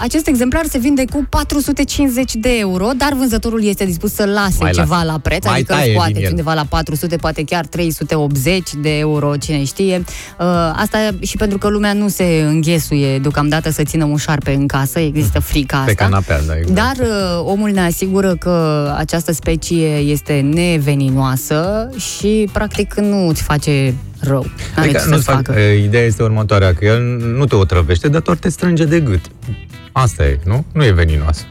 acest 0.00 0.26
exemplar 0.26 0.64
se 0.70 0.78
vinde 0.78 1.04
cu 1.12 1.26
450 1.30 2.34
de 2.34 2.48
euro, 2.58 2.88
dar 2.96 3.12
vânzătorul 3.12 3.64
este 3.64 3.84
dispus 3.84 4.12
să 4.14 4.24
lase 4.24 4.56
Mai 4.60 4.70
ceva 4.70 4.94
lasă. 4.96 5.06
la 5.06 5.18
preț, 5.18 5.44
Mai 5.44 5.54
adică 5.54 5.72
taie 5.72 5.92
scoate 5.92 6.12
din 6.12 6.22
el. 6.24 6.30
undeva 6.30 6.54
la 6.54 6.64
400, 6.68 7.16
poate 7.16 7.44
chiar 7.44 7.66
380 7.66 8.70
de 8.82 8.98
euro, 8.98 9.36
cine 9.36 9.64
știe. 9.64 10.04
Uh, 10.38 10.46
asta 10.76 10.98
și 11.20 11.36
pentru 11.36 11.58
că 11.58 11.68
lumea 11.68 11.92
nu 11.92 12.08
se 12.08 12.44
înghesuie 12.48 13.18
deocamdată 13.18 13.70
să 13.70 13.82
țină 13.82 14.04
un 14.04 14.16
șarpe 14.16 14.52
în 14.54 14.66
casă, 14.66 14.98
există 14.98 15.38
frica 15.40 15.76
asta. 15.76 15.86
Pe 15.88 15.94
canapea, 15.94 16.40
da, 16.46 16.56
exact. 16.58 16.74
Dar 16.74 17.06
uh, 17.06 17.42
omul 17.52 17.70
ne 17.70 17.80
asigură 17.80 18.34
că 18.36 18.86
această 18.96 19.32
specie 19.32 19.86
este 19.96 20.40
neveninoasă 20.52 21.88
și 21.96 22.48
practic 22.52 22.94
nu 22.94 23.28
îți 23.28 23.42
face 23.42 23.94
rău. 24.26 24.46
N-are 24.76 24.88
Adică 24.88 25.02
ce 25.04 25.08
nu 25.08 25.16
să 25.16 25.22
fac, 25.22 25.46
facă. 25.46 25.58
e, 25.60 25.84
ideea 25.84 26.04
este 26.04 26.22
următoarea, 26.22 26.74
că 26.74 26.84
el 26.84 27.02
nu 27.36 27.44
te 27.44 27.54
otrăvește, 27.54 28.08
dar 28.08 28.20
doar 28.20 28.36
te 28.36 28.48
strânge 28.48 28.84
de 28.84 29.00
gât. 29.00 29.20
Asta 29.92 30.24
e, 30.24 30.38
nu? 30.44 30.64
Nu 30.72 30.84
e 30.84 30.90
veninoasă. 30.90 31.42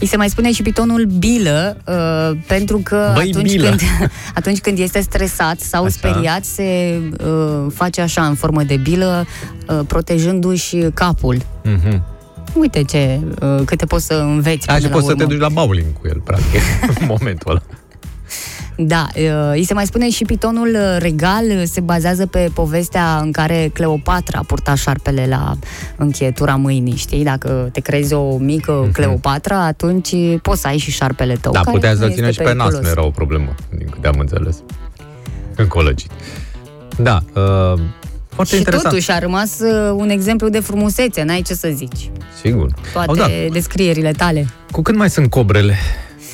Îi 0.00 0.06
se 0.08 0.16
mai 0.16 0.28
spune 0.28 0.52
și 0.52 0.62
pitonul 0.62 1.04
bilă, 1.18 1.76
uh, 1.86 2.38
pentru 2.46 2.78
că 2.84 3.10
Băi, 3.14 3.30
atunci, 3.34 3.50
bilă. 3.50 3.68
când, 3.68 3.80
atunci 4.34 4.58
când 4.60 4.78
este 4.78 5.00
stresat 5.00 5.60
sau 5.60 5.84
Așa. 5.84 5.92
speriat, 5.92 6.44
se 6.44 6.98
uh, 7.26 7.66
face 7.74 8.00
așa 8.00 8.24
în 8.26 8.34
formă 8.34 8.62
de 8.62 8.76
bilă, 8.76 9.26
uh, 9.68 9.80
protejându-și 9.86 10.76
capul. 10.94 11.36
Mhm. 11.64 12.02
Uite 12.54 12.82
ce, 12.82 13.20
uh, 13.42 13.60
câte 13.64 13.86
poți 13.86 14.06
să 14.06 14.14
înveți 14.14 14.66
Da, 14.66 14.72
până 14.72 14.84
și 14.86 14.90
la 14.90 14.96
poți 14.96 15.06
să 15.06 15.12
urmă. 15.12 15.24
te 15.26 15.32
duci 15.32 15.40
la 15.42 15.48
bowling 15.48 15.86
cu 16.00 16.06
el, 16.08 16.20
practic, 16.24 16.60
în 17.00 17.06
momentul 17.06 17.50
ăla. 17.50 17.62
Da, 18.86 19.06
uh, 19.16 19.50
îi 19.52 19.64
se 19.64 19.74
mai 19.74 19.86
spune 19.86 20.10
și 20.10 20.24
pitonul 20.24 20.68
uh, 20.68 20.96
regal, 20.98 21.44
uh, 21.44 21.62
se 21.64 21.80
bazează 21.80 22.26
pe 22.26 22.50
povestea 22.54 23.18
în 23.22 23.32
care 23.32 23.70
Cleopatra 23.72 24.40
purta 24.46 24.74
șarpele 24.74 25.26
la 25.28 25.54
încheietura 25.96 26.56
mâinii, 26.56 26.96
știi? 26.96 27.24
Dacă 27.24 27.68
te 27.72 27.80
crezi 27.80 28.14
o 28.14 28.36
mică 28.36 28.88
Cleopatra, 28.92 29.64
atunci 29.64 30.14
poți 30.42 30.60
să 30.60 30.66
ai 30.66 30.78
și 30.78 30.90
șarpele 30.90 31.34
tău. 31.34 31.52
Mhm. 31.52 31.62
Da, 31.62 31.70
care 31.70 31.76
putea 31.76 31.90
nu 31.92 31.96
să-l 31.96 32.08
este 32.08 32.20
ține 32.20 32.32
și 32.32 32.38
pe 32.38 32.44
nas, 32.44 32.54
periculos. 32.54 32.84
nu 32.84 32.88
era 32.90 33.04
o 33.06 33.10
problemă, 33.10 33.54
din 33.76 33.88
câte 33.90 34.06
am 34.06 34.16
înțeles. 34.18 34.56
Încolăgit. 35.56 36.10
Da, 36.96 37.22
uh, 37.34 37.80
Foarte 38.34 38.54
și 38.54 38.58
interesant. 38.60 38.88
totuși 38.88 39.10
a 39.10 39.18
rămas 39.18 39.58
uh, 39.60 39.94
un 39.96 40.08
exemplu 40.08 40.48
de 40.48 40.60
frumusețe, 40.60 41.22
n-ai 41.22 41.42
ce 41.42 41.54
să 41.54 41.68
zici. 41.74 42.10
Sigur. 42.42 42.70
Toate 42.92 43.08
Au, 43.08 43.14
da. 43.16 43.26
descrierile 43.52 44.10
tale. 44.10 44.46
Cu 44.70 44.82
cât 44.82 44.96
mai 44.96 45.10
sunt 45.10 45.30
cobrele? 45.30 45.76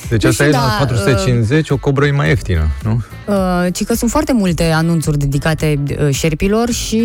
Deci 0.09 0.23
Nu 0.23 0.29
asta 0.29 0.43
știu, 0.43 0.55
e 0.55 0.59
la 0.59 0.65
da, 0.79 0.85
450, 0.85 1.69
o 1.69 1.77
cobră 1.77 2.05
e 2.05 2.11
mai 2.11 2.27
ieftină, 2.27 2.67
nu? 2.83 3.01
Uh, 3.27 3.67
ci 3.73 3.83
că 3.83 3.93
sunt 3.93 4.09
foarte 4.09 4.33
multe 4.33 4.63
anunțuri 4.63 5.17
dedicate 5.17 5.79
uh, 5.89 6.09
șerpilor 6.11 6.69
și 6.69 7.01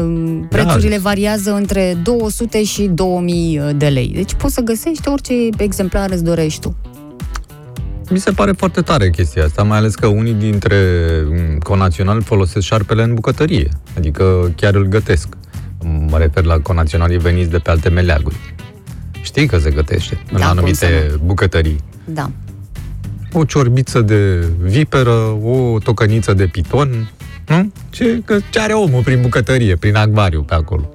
uh, 0.00 0.40
prețurile 0.48 0.98
variază 0.98 1.54
între 1.54 1.98
200 2.02 2.64
și 2.64 2.82
2000 2.82 3.60
de 3.76 3.86
lei. 3.86 4.10
Deci 4.14 4.34
poți 4.34 4.54
să 4.54 4.60
găsești 4.60 5.08
orice 5.08 5.32
exemplar 5.56 6.10
îți 6.10 6.24
dorești 6.24 6.60
tu. 6.60 6.76
Mi 8.10 8.18
se 8.18 8.30
pare 8.30 8.52
foarte 8.52 8.80
tare 8.80 9.10
chestia 9.10 9.44
asta, 9.44 9.62
mai 9.62 9.78
ales 9.78 9.94
că 9.94 10.06
unii 10.06 10.32
dintre 10.32 10.76
mm, 11.24 11.58
conaționali 11.58 12.22
folosesc 12.22 12.66
șarpele 12.66 13.02
în 13.02 13.14
bucătărie, 13.14 13.68
adică 13.96 14.52
chiar 14.56 14.74
îl 14.74 14.84
gătesc. 14.86 15.28
Mă 16.08 16.18
refer 16.18 16.44
la 16.44 16.58
conaționalii 16.58 17.18
veniți 17.18 17.50
de 17.50 17.58
pe 17.58 17.70
alte 17.70 17.88
meleaguri. 17.88 18.36
Știi 19.26 19.46
că 19.46 19.58
se 19.58 19.70
gătește 19.70 20.18
în 20.32 20.38
Da, 20.38 20.46
cum 20.48 20.56
anumite 20.58 20.76
să 20.76 21.18
bucătării. 21.24 21.76
Da. 22.04 22.30
O 23.32 23.44
ciorbiță 23.44 24.00
de 24.00 24.46
viperă, 24.62 25.36
o 25.42 25.78
tocăniță 25.78 26.32
de 26.34 26.46
piton, 26.46 27.10
nu? 27.46 27.72
Ce, 27.90 28.20
că 28.24 28.38
ce 28.50 28.60
are 28.60 28.72
omul 28.72 29.02
prin 29.02 29.20
bucătărie, 29.20 29.76
prin 29.76 29.94
acvariu 29.96 30.42
pe 30.42 30.54
acolo? 30.54 30.90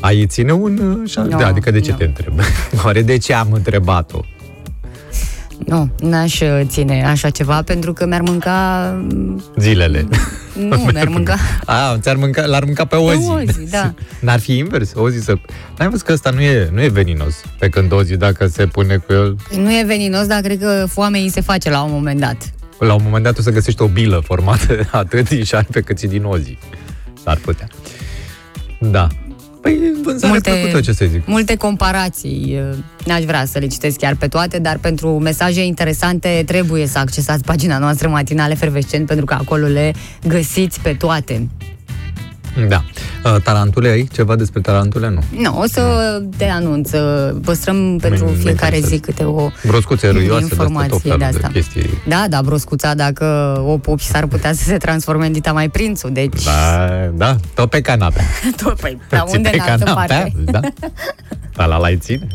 Ai 0.00 0.26
ține 0.26 0.52
un... 0.52 1.00
Așa, 1.04 1.22
Nu, 1.22 1.38
da, 1.38 1.46
adică 1.46 1.70
de 1.70 1.80
ce 1.80 1.90
nu. 1.90 1.96
te 1.96 2.04
întreb? 2.04 2.32
Oare 2.84 3.02
de 3.02 3.16
ce 3.16 3.34
am 3.34 3.52
întrebat-o? 3.52 4.20
Nu, 5.66 5.88
n-aș 6.00 6.40
uh, 6.40 6.60
ține 6.66 7.04
așa 7.06 7.30
ceva 7.30 7.62
pentru 7.62 7.92
că 7.92 8.06
mi-ar 8.06 8.20
mânca... 8.20 8.88
mm, 9.10 9.42
Zilele. 9.56 10.08
Nu, 10.58 10.88
mi-ar 10.92 11.08
mânca... 11.08 11.36
A, 11.64 11.96
ți-ar 12.00 12.16
mânca, 12.16 12.46
l-ar 12.46 12.64
mânca 12.64 12.84
pe 12.84 12.96
o 12.96 13.04
Pe 13.06 13.14
zi. 13.16 13.28
o 13.28 13.38
zi, 13.52 13.70
da. 13.70 13.94
N-ar 14.20 14.38
fi 14.40 14.56
invers, 14.56 14.92
o 14.94 15.10
zi 15.10 15.20
să... 15.20 15.34
N-ai 15.78 15.88
văzut 15.88 16.06
că 16.06 16.12
ăsta 16.12 16.30
nu 16.30 16.40
e, 16.40 16.68
nu 16.72 16.82
e 16.82 16.88
veninos, 16.88 17.34
pe 17.58 17.68
când 17.68 17.92
o 17.92 18.02
zi 18.02 18.16
dacă 18.16 18.46
se 18.46 18.66
pune 18.66 18.96
cu 18.96 19.12
el, 19.12 19.36
Nu 19.56 19.70
e 19.70 19.82
veninos, 19.86 20.26
dar 20.26 20.40
cred 20.40 20.58
că 20.58 20.84
foamea 20.88 21.20
îi 21.20 21.28
se 21.30 21.40
face 21.40 21.70
la 21.70 21.82
un 21.82 21.90
moment 21.92 22.20
dat. 22.20 22.36
la 22.78 22.94
un 22.94 23.00
moment 23.04 23.24
dat 23.24 23.38
o 23.38 23.42
să 23.42 23.50
găsești 23.50 23.82
o 23.82 23.86
bilă 23.86 24.20
formată 24.24 24.88
atât 24.90 25.28
din 25.28 25.44
șarpe 25.44 25.80
cât 25.80 25.98
și 25.98 26.06
din 26.06 26.24
ozi. 26.24 26.58
S-ar 27.24 27.36
putea. 27.36 27.66
Da. 28.80 29.06
Păi 29.60 29.92
vânzare 30.02 30.32
Multe- 30.32 30.50
plăcută, 30.50 30.80
ce 30.80 30.92
să 30.92 31.04
zic. 31.10 31.26
Multe 31.26 31.56
comparații, 31.56 32.58
uh, 32.70 32.78
n-aș 33.06 33.24
vrea 33.24 33.44
să 33.44 33.58
le 33.58 33.66
citesc 33.66 33.96
chiar 33.96 34.14
pe 34.14 34.28
toate, 34.28 34.58
dar 34.58 34.78
pentru 34.78 35.18
mesaje 35.18 35.64
interesante 35.64 36.42
trebuie 36.46 36.86
să 36.86 36.98
accesați 36.98 37.44
pagina 37.44 37.78
noastră 37.78 38.08
matinale 38.08 38.54
Fervescent 38.54 39.06
pentru 39.06 39.24
că 39.24 39.34
acolo 39.34 39.66
le 39.66 39.92
găsiți 40.26 40.80
pe 40.80 40.92
toate. 40.94 41.48
Da. 42.68 42.84
Uh, 43.24 43.36
Tarantule 43.42 43.88
ai? 43.88 44.08
Ceva 44.12 44.36
despre 44.36 44.60
tarantule? 44.60 45.08
Nu. 45.08 45.22
Nu, 45.40 45.58
o 45.60 45.64
să 45.66 45.82
te 46.36 46.44
anunț, 46.44 46.92
uh, 46.92 47.36
păstrăm 47.44 47.98
pentru 47.98 48.24
mă 48.24 48.30
fiecare 48.30 48.76
zi 48.76 48.94
interesează. 48.94 49.00
câte 49.00 49.24
o 49.24 49.50
Broscuțe 49.66 50.08
râioase, 50.08 50.28
de 50.28 50.34
astea, 50.34 50.56
tot 50.56 50.66
informație 50.66 50.98
felul 50.98 51.18
de 51.18 51.24
de 51.30 51.36
asta. 51.36 51.48
chestii. 51.52 51.90
Da, 52.08 52.24
da, 52.28 52.42
broscuța, 52.42 52.94
dacă 52.94 53.24
o 53.66 53.78
pupi, 53.78 54.04
s-ar 54.04 54.26
putea 54.26 54.52
să 54.52 54.62
se 54.64 54.76
transforme 54.76 55.26
în 55.26 55.32
dita 55.32 55.52
mai 55.52 55.68
prințul, 55.68 56.10
deci... 56.12 56.44
Da, 56.44 56.88
da, 57.14 57.36
tot 57.54 57.70
pe 57.70 57.80
canapea. 57.80 58.24
Tot, 58.62 58.80
păi, 58.80 59.00
dar 59.08 59.24
Ții 59.26 59.36
unde 59.36 59.48
pe 59.48 59.56
în 59.56 59.62
altă 59.70 59.84
canapea? 59.84 60.16
parte? 60.18 60.32
Da. 60.44 60.60
Dar 61.56 61.66
la 61.66 61.76
la 61.76 61.96
ține? 61.96 62.26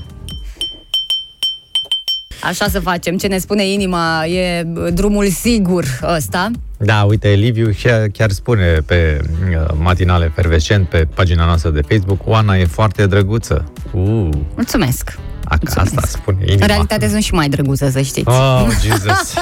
Așa 2.44 2.68
să 2.70 2.80
facem. 2.80 3.18
Ce 3.18 3.28
ne 3.28 3.38
spune 3.38 3.66
inima 3.68 4.26
e 4.26 4.64
drumul 4.94 5.28
sigur 5.28 5.86
ăsta. 6.16 6.52
Da, 6.86 7.04
uite, 7.04 7.30
Liviu 7.30 7.74
chiar, 7.82 8.08
chiar 8.08 8.32
spune 8.32 8.66
pe 8.86 9.22
uh, 9.50 9.66
matinale 9.78 10.32
fervescent 10.36 10.90
pe 10.90 11.08
pagina 11.14 11.46
noastră 11.46 11.70
de 11.70 11.82
Facebook, 11.82 12.28
Oana 12.28 12.58
e 12.58 12.66
foarte 12.66 13.08
drăguță. 13.08 13.72
Uh, 13.92 14.30
Mulțumesc. 14.56 15.18
a, 15.44 15.58
asta 15.76 16.02
spune 16.06 16.38
inima. 16.42 16.62
În 16.62 16.68
realitate 16.68 17.08
sunt 17.08 17.24
și 17.24 17.34
mai 17.34 17.50
drăguțe, 17.50 17.92
să 17.92 18.02
știți. 18.02 18.28
Oh, 18.30 18.68
Jesus. 18.82 19.34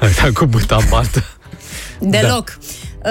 Asta 0.00 0.28
cu 0.34 0.44
buta 0.44 0.78
baltă. 0.90 1.24
Deloc. 1.98 2.58
Uh, 3.04 3.10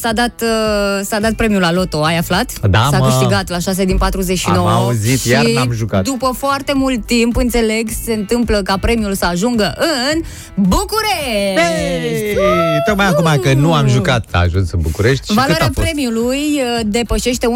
s-a, 0.00 0.12
dat, 0.12 0.42
uh, 0.42 1.00
s-a 1.04 1.20
dat 1.20 1.32
premiul 1.32 1.60
la 1.60 1.72
loto, 1.72 2.02
ai 2.02 2.16
aflat? 2.18 2.52
Da, 2.70 2.88
S-a 2.90 2.98
mă. 2.98 3.04
câștigat 3.06 3.48
la 3.48 3.58
6 3.58 3.84
din 3.84 3.96
49 3.96 4.68
Am 4.68 4.74
auzit, 4.76 5.20
și 5.20 5.28
iar 5.28 5.44
n-am 5.46 5.72
jucat. 5.72 6.04
după 6.04 6.34
foarte 6.36 6.72
mult 6.74 7.06
timp, 7.06 7.36
înțeleg, 7.36 7.88
se 8.04 8.12
întâmplă 8.12 8.60
ca 8.62 8.76
premiul 8.80 9.14
să 9.14 9.24
ajungă 9.24 9.74
în 10.12 10.20
București! 10.54 11.60
Hey, 11.60 12.82
tocmai 12.86 13.06
acum 13.06 13.40
că 13.42 13.52
nu 13.52 13.72
am 13.74 13.88
jucat, 13.88 14.24
a 14.30 14.38
ajuns 14.38 14.70
în 14.72 14.80
București 14.82 15.20
și 15.26 15.26
cât 15.26 15.36
Valoarea 15.36 15.66
a 15.66 15.70
fost? 15.74 15.86
premiului 15.86 16.38
uh, 16.54 16.80
depășește 16.86 17.46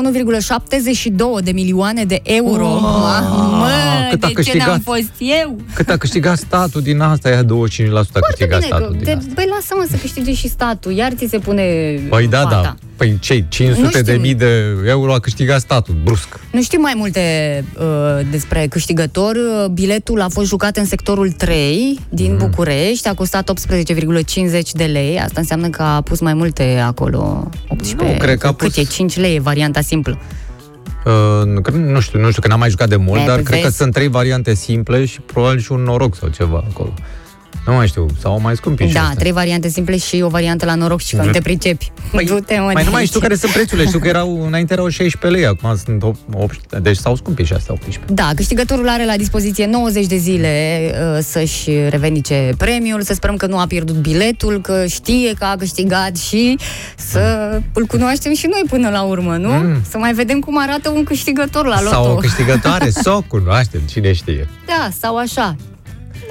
1,72 1.38 1.44
de 1.44 1.50
milioane 1.52 2.04
de 2.04 2.20
euro. 2.22 2.66
Wow, 2.66 2.80
Mă, 3.50 3.68
cât 4.10 4.22
a 4.22 4.26
de 4.26 4.32
ce 4.32 4.32
câștigat? 4.32 4.66
n-am 4.66 4.80
fost 4.80 5.10
eu? 5.18 5.56
Cât 5.74 5.88
a 5.90 5.96
câștigat 5.96 6.36
statul 6.38 6.80
din 6.82 7.00
asta? 7.00 7.28
Ia 7.28 7.42
25% 7.42 7.44
a 7.44 7.46
Foarte 7.48 8.20
câștigat 8.26 8.58
bine, 8.60 8.70
că, 8.70 8.76
statul 8.76 8.92
din 8.96 9.04
de, 9.04 9.10
asta. 9.12 9.30
băi, 9.34 9.46
lasă-mă 9.54 9.86
să 9.90 9.96
câștige 9.96 10.32
și 10.32 10.48
statul, 10.48 10.92
iar 10.92 11.12
ți 11.12 11.26
se 11.30 11.38
pune 11.38 11.51
Păi 12.09 12.26
da, 12.26 12.38
fata. 12.40 12.61
da. 12.62 12.74
Păi 12.96 13.16
cei 13.20 13.40
Nu 13.40 13.46
500 13.48 13.88
știu. 13.88 14.03
de 14.03 14.12
mii 14.12 14.34
de 14.34 14.62
euro 14.86 15.12
a 15.14 15.18
câștigat 15.18 15.61
statul, 15.61 15.94
brusc. 16.05 16.40
Nu 16.53 16.62
știu 16.62 16.80
mai 16.80 16.92
multe 16.96 17.20
uh, 17.78 17.84
despre 18.30 18.66
câștigător. 18.70 19.34
Uh, 19.34 19.66
Biletul 19.70 20.20
a 20.20 20.28
fost 20.28 20.48
jucat 20.48 20.76
în 20.76 20.84
sectorul 20.84 21.30
3 21.30 21.98
din 22.09 22.32
Mhm. 22.34 22.38
București, 22.48 23.09
a 23.09 23.14
costat 23.14 23.48
18,50 23.50 24.72
de 24.72 24.84
lei. 24.84 25.18
Asta 25.18 25.40
înseamnă 25.40 25.68
că 25.68 25.82
a 25.82 26.00
pus 26.00 26.20
mai 26.20 26.34
multe 26.34 26.82
acolo. 26.86 27.50
18, 27.68 28.12
Nu, 28.12 28.18
cred 28.18 28.38
că 28.38 28.46
a 28.46 28.55
cât 28.55 28.68
pus- 28.72 28.76
e? 28.76 28.82
5 28.84 29.16
lei, 29.16 29.34
e 29.36 29.40
varianta 29.40 29.80
simplă. 29.80 30.18
Uh, 31.05 31.46
nu, 31.46 31.61
cred- 31.61 31.74
nu 31.76 32.00
știu, 32.00 32.20
nu 32.20 32.28
știu, 32.30 32.42
că 32.42 32.48
n-am 32.48 32.59
mai 32.59 32.70
jucat 32.70 32.88
de 32.88 32.96
mult, 32.96 33.20
E, 33.20 33.24
dar 33.26 33.34
păi 33.34 33.44
cred 33.44 33.59
că 33.59 33.64
vezi. 33.64 33.76
sunt 33.76 33.92
trei 33.92 34.09
variante 34.09 34.55
simple 34.55 35.05
și 35.05 35.20
probabil 35.20 35.59
și 35.61 35.72
un 35.72 35.80
noroc 35.82 36.16
sau 36.16 36.28
ceva 36.28 36.64
acolo. 36.70 36.94
Nu 37.66 37.72
mai 37.74 37.86
știu, 37.86 38.06
sau 38.20 38.40
mai 38.40 38.56
scumpi 38.56 38.86
și 38.86 38.92
Da, 38.92 39.00
astea. 39.00 39.14
trei 39.18 39.32
variante 39.32 39.68
simple 39.68 39.96
și 39.96 40.20
o 40.22 40.28
variantă 40.28 40.64
la 40.64 40.74
noroc 40.74 41.00
și 41.00 41.16
că 41.16 41.22
nu 41.22 41.30
te 41.30 41.40
pricepi. 41.40 41.92
Păi, 42.10 42.24
Du-te, 42.24 42.54
mă, 42.58 42.64
mai 42.64 42.74
de 42.74 42.82
nu 42.84 42.90
mai 42.90 42.98
aici. 43.00 43.08
știu 43.08 43.20
care 43.20 43.34
sunt 43.34 43.52
prețurile. 43.52 43.86
Știu 43.86 43.98
că 43.98 44.08
erau, 44.08 44.46
înainte 44.46 44.72
erau 44.72 44.88
16 44.88 45.40
lei, 45.40 45.48
acum 45.48 45.76
sunt 45.84 46.02
8, 46.32 46.76
deci 46.76 46.96
s-au 46.96 47.16
scumpit 47.16 47.46
și 47.46 47.52
astea 47.52 47.74
18. 47.74 48.12
Da, 48.14 48.30
câștigătorul 48.36 48.88
are 48.88 49.04
la 49.04 49.16
dispoziție 49.16 49.66
90 49.66 50.06
de 50.06 50.16
zile 50.16 50.80
uh, 51.14 51.18
să-și 51.22 51.70
revendice 51.88 52.50
premiul, 52.58 53.02
să 53.02 53.14
sperăm 53.14 53.36
că 53.36 53.46
nu 53.46 53.58
a 53.58 53.66
pierdut 53.66 53.96
biletul, 53.96 54.60
că 54.60 54.84
știe 54.86 55.32
că 55.38 55.44
a 55.44 55.56
câștigat 55.56 56.16
și 56.16 56.58
să 56.96 57.58
îl 57.72 57.86
cunoaștem 57.86 58.34
și 58.34 58.46
noi 58.46 58.62
până 58.68 58.90
la 58.90 59.02
urmă, 59.02 59.36
nu? 59.36 59.52
Mm. 59.52 59.76
Să 59.88 59.98
mai 59.98 60.12
vedem 60.12 60.38
cum 60.40 60.58
arată 60.58 60.90
un 60.90 61.04
câștigător 61.04 61.66
la 61.66 61.82
loto. 61.82 61.92
Sau 61.94 62.12
o 62.12 62.14
câștigătoare, 62.14 62.90
să 63.02 63.10
o 63.10 63.20
cunoaștem, 63.20 63.80
cine 63.90 64.12
știe. 64.12 64.48
Da, 64.66 64.88
sau 65.00 65.16
așa. 65.16 65.56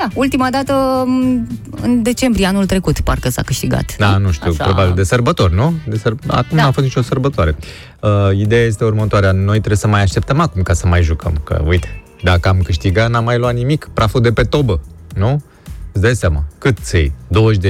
Da, 0.02 0.08
ultima 0.14 0.50
dată 0.50 1.04
m, 1.08 1.48
în 1.82 2.04
decembrie 2.04 2.46
anul 2.46 2.66
trecut, 2.66 3.00
parcă 3.00 3.30
s-a 3.30 3.42
câștigat. 3.42 3.96
Da, 3.98 4.18
nu 4.18 4.32
știu, 4.32 4.52
Așa. 4.52 4.64
probabil 4.64 4.94
de 4.94 5.04
sărbători, 5.04 5.54
nu? 5.54 5.74
De 5.88 5.98
săr... 5.98 6.16
Acum 6.28 6.58
Da. 6.58 6.64
n-a 6.64 6.72
fost 6.72 6.86
nicio 6.86 7.02
sărbătoare. 7.02 7.56
Uh, 8.00 8.10
ideea 8.38 8.66
este 8.66 8.84
următoarea. 8.84 9.32
Noi 9.32 9.58
trebuie 9.58 9.78
să 9.78 9.88
mai 9.88 10.02
așteptăm 10.02 10.40
acum 10.40 10.62
ca 10.62 10.74
să 10.74 10.88
mai 10.88 11.04
jucăm. 11.04 11.42
Că, 11.44 11.62
uite, 11.66 12.02
dacă 12.24 12.50
am 12.50 12.62
câștigat, 12.62 13.10
n-am 13.10 13.24
mai 13.24 13.38
luat 13.38 13.54
nimic. 13.54 13.90
Praful 13.94 14.22
de 14.22 14.32
pe 14.32 14.44
tobă, 14.44 14.82
nu? 15.16 15.44
Îți 15.92 16.02
dai 16.04 16.16
seama. 16.16 16.44
Cât 16.58 16.78
ți 16.82 17.12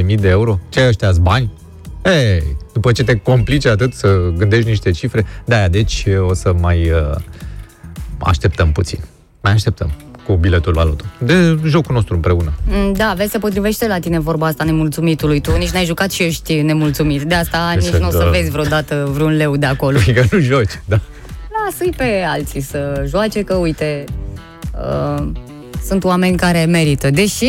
20.000 0.06 0.16
de 0.16 0.30
euro? 0.30 0.60
Ce 0.70 0.80
ai 0.80 0.88
ăștia 0.88 1.12
bani? 1.22 1.52
Ei, 2.06 2.58
după 2.74 2.92
ce 2.92 3.04
te 3.04 3.16
complici 3.16 3.66
atât 3.66 3.94
să 3.94 4.32
gândești 4.38 4.70
niște 4.70 4.92
cifre, 4.92 5.26
de-aia, 5.46 5.68
deci 5.68 6.06
o 6.28 6.34
să 6.34 6.54
mai 6.60 6.92
uh, 6.92 7.16
așteptăm 8.20 8.72
puțin. 8.72 9.00
Mai 9.42 9.52
așteptăm 9.52 9.92
cu 10.32 10.38
biletul 10.38 10.74
la 10.76 10.84
loto. 10.84 11.04
De 11.18 11.60
jocul 11.66 11.96
nostru 11.96 12.14
împreună. 12.14 12.54
Mm, 12.68 12.94
Da, 12.94 13.14
vezi, 13.18 13.32
se 13.32 13.38
potrivește 13.38 13.88
la 13.88 14.00
tine 14.00 14.20
vorba 14.20 14.48
asta 14.48 14.64
nemulțumitului. 14.64 15.40
Tu 15.42 15.58
nici 15.58 15.70
n-ai 15.70 15.86
jucat 15.86 16.12
și 16.12 16.24
ești 16.24 16.62
nemulțumit. 16.62 17.22
De 17.22 17.36
asta 17.36 17.74
Este, 17.78 17.90
nici 17.92 18.02
nu 18.02 18.08
o 18.08 18.12
să 18.12 18.18
da. 18.18 18.30
vezi 18.30 18.50
vreodată 18.52 19.10
vreun 19.14 19.36
leu 19.36 19.56
de 19.58 19.66
acolo. 19.66 19.98
Adică 19.98 20.24
nu 20.32 20.40
joci, 20.40 20.82
da. 20.86 21.00
Lasă-i 21.66 21.94
pe 21.98 22.24
alții 22.28 22.62
să 22.62 23.04
joace, 23.08 23.42
că 23.44 23.54
uite, 23.54 24.04
uh, 25.18 25.28
sunt 25.88 26.04
oameni 26.04 26.38
care 26.38 26.66
merită. 26.66 27.10
Deși 27.10 27.46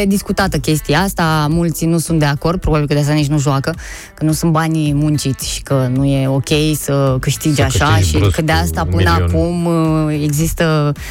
e 0.00 0.04
discutată 0.06 0.56
chestia 0.58 0.98
asta, 1.00 1.46
mulți 1.50 1.84
nu 1.84 1.98
sunt 1.98 2.18
de 2.18 2.24
acord, 2.24 2.60
probabil 2.60 2.86
că 2.86 2.94
de 2.94 3.00
asta 3.00 3.12
nici 3.12 3.26
nu 3.26 3.38
joacă, 3.38 3.74
că 4.14 4.24
nu 4.24 4.32
sunt 4.32 4.52
banii 4.52 4.92
munciți 4.94 5.48
și 5.48 5.62
că 5.62 5.88
nu 5.94 6.04
e 6.04 6.28
ok 6.28 6.48
să 6.74 7.16
câștigi 7.20 7.54
Să 7.54 7.62
așa 7.62 7.84
câștigi 7.84 8.08
și 8.08 8.16
brusc 8.18 8.34
că 8.34 8.42
de 8.42 8.52
asta 8.52 8.82
un 8.82 8.88
până 8.96 9.10
milion. 9.10 9.28
acum 9.30 9.64
uh, 9.66 10.20
există, 10.22 10.92
uh, 10.96 11.02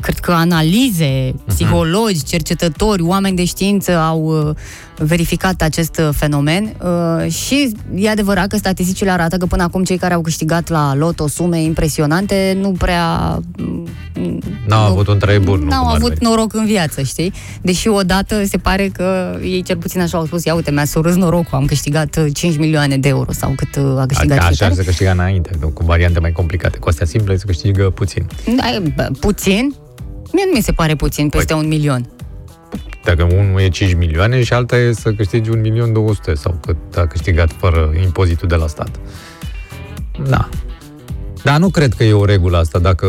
cred 0.00 0.18
că 0.18 0.32
analize, 0.32 1.32
Mhm. 1.34 1.44
psihologi, 1.46 2.22
cercetători, 2.24 3.02
oameni 3.02 3.36
de 3.36 3.44
știință 3.44 3.96
au 3.96 4.48
uh, 4.48 4.54
verificat 4.98 5.62
acest 5.62 5.98
uh, 5.98 6.08
fenomen 6.12 6.74
uh, 6.82 7.30
și 7.32 7.72
e 7.94 8.08
adevărat 8.10 8.46
că 8.46 8.56
statisticile 8.56 9.10
arată 9.10 9.36
că 9.36 9.46
până 9.46 9.62
acum 9.62 9.84
cei 9.84 9.96
care 9.96 10.14
au 10.14 10.20
câștigat 10.20 10.68
la 10.68 10.94
loto 10.94 11.28
sume 11.28 11.62
impresionante 11.62 12.58
nu 12.60 12.70
prea 12.70 13.38
mm, 13.58 13.88
N-au 14.66 14.90
avut 14.90 15.08
un 15.08 15.18
trai 15.18 15.38
bun. 15.38 15.58
nu 15.60 15.66
N-au 15.66 15.80
cum 15.80 15.88
ar 15.88 15.94
avut 15.96 16.08
veni. 16.08 16.20
noroc 16.30 16.54
în 16.54 16.66
viață, 16.66 17.02
știi? 17.02 17.32
Deși 17.62 17.88
odată 17.88 18.44
se 18.44 18.56
pare 18.56 18.88
că 18.92 19.38
ei 19.42 19.62
cel 19.62 19.76
puțin 19.76 20.00
așa 20.00 20.18
au 20.18 20.26
spus, 20.26 20.44
ia 20.44 20.54
uite, 20.54 20.70
mi-a 20.70 20.84
surâs 20.84 21.14
norocul, 21.14 21.58
am 21.58 21.64
câștigat 21.64 22.16
uh, 22.16 22.26
5 22.34 22.56
milioane 22.58 22.96
de 22.98 23.08
euro 23.08 23.32
sau 23.32 23.52
cât 23.56 23.76
uh, 23.76 23.98
a 23.98 24.06
câștigat 24.06 24.38
Așa 24.38 24.46
fiecare. 24.48 24.74
se 24.74 24.84
câștiga 24.84 25.10
înainte, 25.10 25.50
cu 25.74 25.84
variante 25.84 26.18
mai 26.20 26.32
complicate. 26.32 26.78
Cu 26.78 26.88
astea 26.88 27.06
simple 27.06 27.36
se 27.36 27.44
câștigă 27.46 27.90
puțin. 27.90 28.26
Da, 28.56 28.74
e, 28.74 28.82
bă, 28.96 29.08
puțin? 29.20 29.74
Mie 30.32 30.44
nu 30.46 30.52
mi 30.56 30.62
se 30.62 30.72
pare 30.72 30.94
puțin 30.94 31.28
peste 31.28 31.54
Păi- 31.54 31.56
un 31.56 31.68
milion. 31.68 32.10
Dacă 33.04 33.22
unul 33.22 33.60
e 33.60 33.68
5 33.68 33.94
milioane 33.94 34.42
și 34.42 34.52
alta 34.52 34.76
e 34.76 34.92
să 34.92 35.12
câștigi 35.12 35.50
1 35.50 35.60
milion 35.60 35.92
200 35.92 36.34
sau 36.34 36.58
cât 36.62 36.76
a 36.96 37.06
câștigat 37.06 37.52
fără 37.58 37.92
impozitul 38.02 38.48
de 38.48 38.54
la 38.54 38.66
stat. 38.66 38.90
Da. 40.28 40.48
Dar 41.42 41.58
nu 41.58 41.68
cred 41.68 41.92
că 41.94 42.04
e 42.04 42.12
o 42.12 42.24
regulă 42.24 42.56
asta 42.56 42.78
dacă 42.78 43.06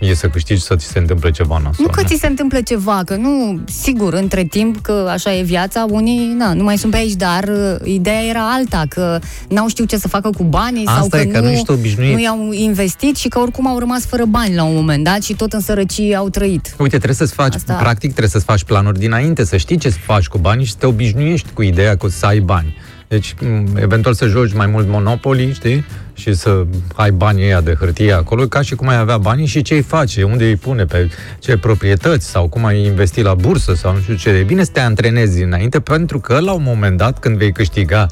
e 0.00 0.14
să 0.14 0.28
câștigi 0.28 0.60
să 0.62 0.76
ți 0.76 0.86
se 0.86 0.98
întâmple 0.98 1.30
ceva 1.30 1.58
nasol. 1.58 1.74
Nu 1.84 1.86
că 1.90 2.02
ți 2.04 2.16
se 2.20 2.26
întâmplă 2.26 2.60
ceva, 2.60 3.02
că 3.04 3.16
nu, 3.16 3.60
sigur, 3.82 4.12
între 4.14 4.44
timp 4.44 4.80
că 4.80 5.08
așa 5.10 5.34
e 5.34 5.42
viața, 5.42 5.86
unii 5.90 6.34
na, 6.36 6.52
nu 6.52 6.62
mai 6.62 6.78
sunt 6.78 6.92
pe 6.92 6.96
aici, 6.98 7.12
dar 7.12 7.44
uh, 7.44 7.76
ideea 7.84 8.22
era 8.24 8.52
alta, 8.52 8.82
că 8.88 9.18
n-au 9.48 9.68
știut 9.68 9.88
ce 9.88 9.96
să 9.98 10.08
facă 10.08 10.30
cu 10.36 10.42
banii 10.42 10.86
Asta 10.86 10.98
sau 10.98 11.08
că, 11.08 11.16
e, 11.18 11.24
că 11.24 11.40
nu 11.40 11.48
ești 11.50 11.70
obișnuit. 11.70 12.12
nu 12.12 12.20
i-au 12.20 12.52
investit 12.52 13.16
și 13.16 13.28
că 13.28 13.38
oricum 13.38 13.66
au 13.68 13.78
rămas 13.78 14.06
fără 14.06 14.24
bani 14.24 14.54
la 14.54 14.62
un 14.64 14.74
moment 14.74 15.04
dat 15.04 15.22
și 15.22 15.34
tot 15.34 15.52
în 15.52 15.60
sărăcie 15.60 16.14
au 16.16 16.28
trăit. 16.28 16.74
Uite, 16.78 16.96
trebuie 16.96 17.14
să-ți 17.16 17.32
faci, 17.34 17.54
Asta- 17.54 17.72
Asta... 17.72 17.84
practic 17.84 18.08
trebuie 18.08 18.28
să-ți 18.30 18.44
faci 18.44 18.64
planuri 18.64 18.98
dinainte, 18.98 19.44
să 19.44 19.56
știi 19.56 19.76
ce 19.78 19.90
să 19.90 19.98
faci 20.04 20.26
cu 20.26 20.38
banii 20.38 20.64
și 20.64 20.70
să 20.70 20.76
te 20.78 20.86
obișnuiești 20.86 21.48
cu 21.54 21.62
ideea 21.62 21.96
că 21.96 22.06
o 22.06 22.08
să 22.08 22.26
ai 22.26 22.40
bani. 22.40 22.76
Deci, 23.08 23.34
m, 23.40 23.76
eventual 23.76 24.14
să 24.14 24.26
joci 24.26 24.52
mai 24.54 24.66
mult 24.66 24.88
Monopoly, 24.88 25.52
știi? 25.52 25.84
Și 26.14 26.34
să 26.34 26.66
ai 26.94 27.10
banii 27.10 27.44
ăia 27.44 27.60
de 27.60 27.76
hârtie 27.78 28.12
acolo, 28.12 28.46
ca 28.46 28.62
și 28.62 28.74
cum 28.74 28.88
ai 28.88 28.98
avea 28.98 29.18
banii 29.18 29.46
și 29.46 29.62
ce 29.62 29.74
îi 29.74 29.82
face, 29.82 30.22
unde 30.22 30.44
îi 30.44 30.56
pune, 30.56 30.84
pe 30.84 31.10
ce 31.38 31.56
proprietăți 31.56 32.26
sau 32.26 32.48
cum 32.48 32.64
ai 32.64 32.84
investi 32.84 33.22
la 33.22 33.34
bursă 33.34 33.74
sau 33.74 33.92
nu 33.92 34.00
știu 34.00 34.14
ce. 34.14 34.30
E 34.30 34.42
bine 34.42 34.64
să 34.64 34.70
te 34.72 34.80
antrenezi 34.80 35.42
înainte, 35.42 35.80
pentru 35.80 36.20
că 36.20 36.38
la 36.40 36.52
un 36.52 36.62
moment 36.62 36.96
dat, 36.96 37.18
când 37.18 37.36
vei 37.36 37.52
câștiga 37.52 38.06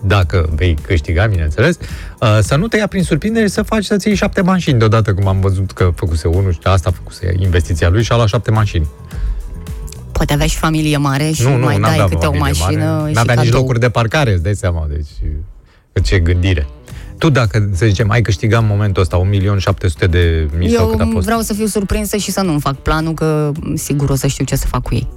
dacă 0.00 0.48
vei 0.54 0.78
câștiga, 0.86 1.26
bineînțeles, 1.26 1.78
uh, 2.20 2.38
să 2.40 2.56
nu 2.56 2.68
te 2.68 2.76
ia 2.76 2.86
prin 2.86 3.02
surprindere 3.02 3.46
și 3.46 3.52
să 3.52 3.62
faci 3.62 3.84
să 3.84 3.96
ții 3.96 4.14
șapte 4.14 4.40
mașini 4.40 4.78
deodată, 4.78 5.14
cum 5.14 5.26
am 5.26 5.40
văzut 5.40 5.70
că 5.70 5.92
făcuse 5.94 6.28
unul 6.28 6.52
și 6.52 6.58
asta 6.62 6.90
făcuse 6.90 7.34
investiția 7.38 7.88
lui 7.88 8.02
și 8.02 8.12
a 8.12 8.16
luat 8.16 8.28
șapte 8.28 8.50
mașini. 8.50 8.88
Poate 10.18 10.32
avea 10.32 10.46
și 10.46 10.56
familie 10.56 10.96
mare 10.96 11.30
și 11.30 11.42
nu, 11.42 11.56
nu, 11.56 11.64
mai 11.64 11.78
dai 11.78 11.90
n-avea 11.90 12.04
câte 12.04 12.26
o 12.26 12.30
familie 12.32 12.40
mașină 12.60 12.84
mare, 12.84 13.08
și 13.08 13.14
N-avea 13.14 13.34
nici 13.34 13.44
cadou. 13.44 13.60
locuri 13.60 13.80
de 13.80 13.88
parcare, 13.88 14.32
îți 14.32 14.42
dai 14.42 14.54
seama, 14.54 14.86
deci 14.90 15.06
ce 16.04 16.18
gândire. 16.18 16.66
Tu 17.18 17.30
dacă, 17.30 17.70
să 17.74 17.86
zicem, 17.86 18.10
ai 18.10 18.22
câștigat 18.22 18.60
în 18.60 18.66
momentul 18.66 19.02
ăsta 19.02 19.20
1.700.000 19.32 20.10
de 20.10 20.48
mii 20.58 20.70
sau 20.70 20.86
cât 20.86 21.00
a 21.00 21.04
Eu 21.04 21.10
fost? 21.12 21.24
vreau 21.24 21.40
să 21.40 21.52
fiu 21.54 21.66
surprinsă 21.66 22.16
și 22.16 22.30
să 22.30 22.40
nu-mi 22.40 22.60
fac 22.60 22.74
planul, 22.74 23.14
că 23.14 23.52
sigur 23.74 24.10
o 24.10 24.14
să 24.14 24.26
știu 24.26 24.44
ce 24.44 24.56
să 24.56 24.66
fac 24.66 24.82
cu 24.82 24.94
ei. 24.94 25.08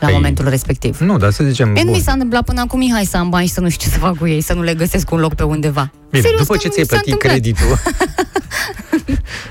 La 0.00 0.06
Păi, 0.06 0.14
momentul 0.14 0.48
respectiv. 0.48 0.98
Nu, 0.98 1.16
dar 1.16 1.30
să 1.30 1.44
zicem... 1.44 1.68
Mie 1.70 1.82
nu 1.82 1.88
bun. 1.90 1.96
mi 1.98 2.04
s-a 2.04 2.12
întâmplat 2.12 2.44
până 2.44 2.60
acum, 2.60 2.78
Mihai, 2.78 3.04
să 3.04 3.16
am 3.16 3.28
bani 3.28 3.46
și 3.46 3.52
să 3.52 3.60
nu 3.60 3.68
știu 3.68 3.88
ce 3.88 3.94
să 3.94 4.00
fac 4.00 4.16
cu 4.18 4.26
ei, 4.26 4.40
să 4.40 4.52
nu 4.54 4.62
le 4.62 4.74
găsesc 4.74 5.10
un 5.10 5.18
loc 5.18 5.34
pe 5.34 5.42
undeva. 5.42 5.90
Bine, 6.10 6.22
Serios, 6.22 6.40
după 6.40 6.52
că 6.52 6.58
ce 6.58 6.66
nu 6.66 6.72
ți-ai 6.72 6.84
mi 6.84 6.88
s-a 6.88 7.00
plătit 7.00 7.12
întâmplat. 7.12 7.32
creditul... 7.32 7.78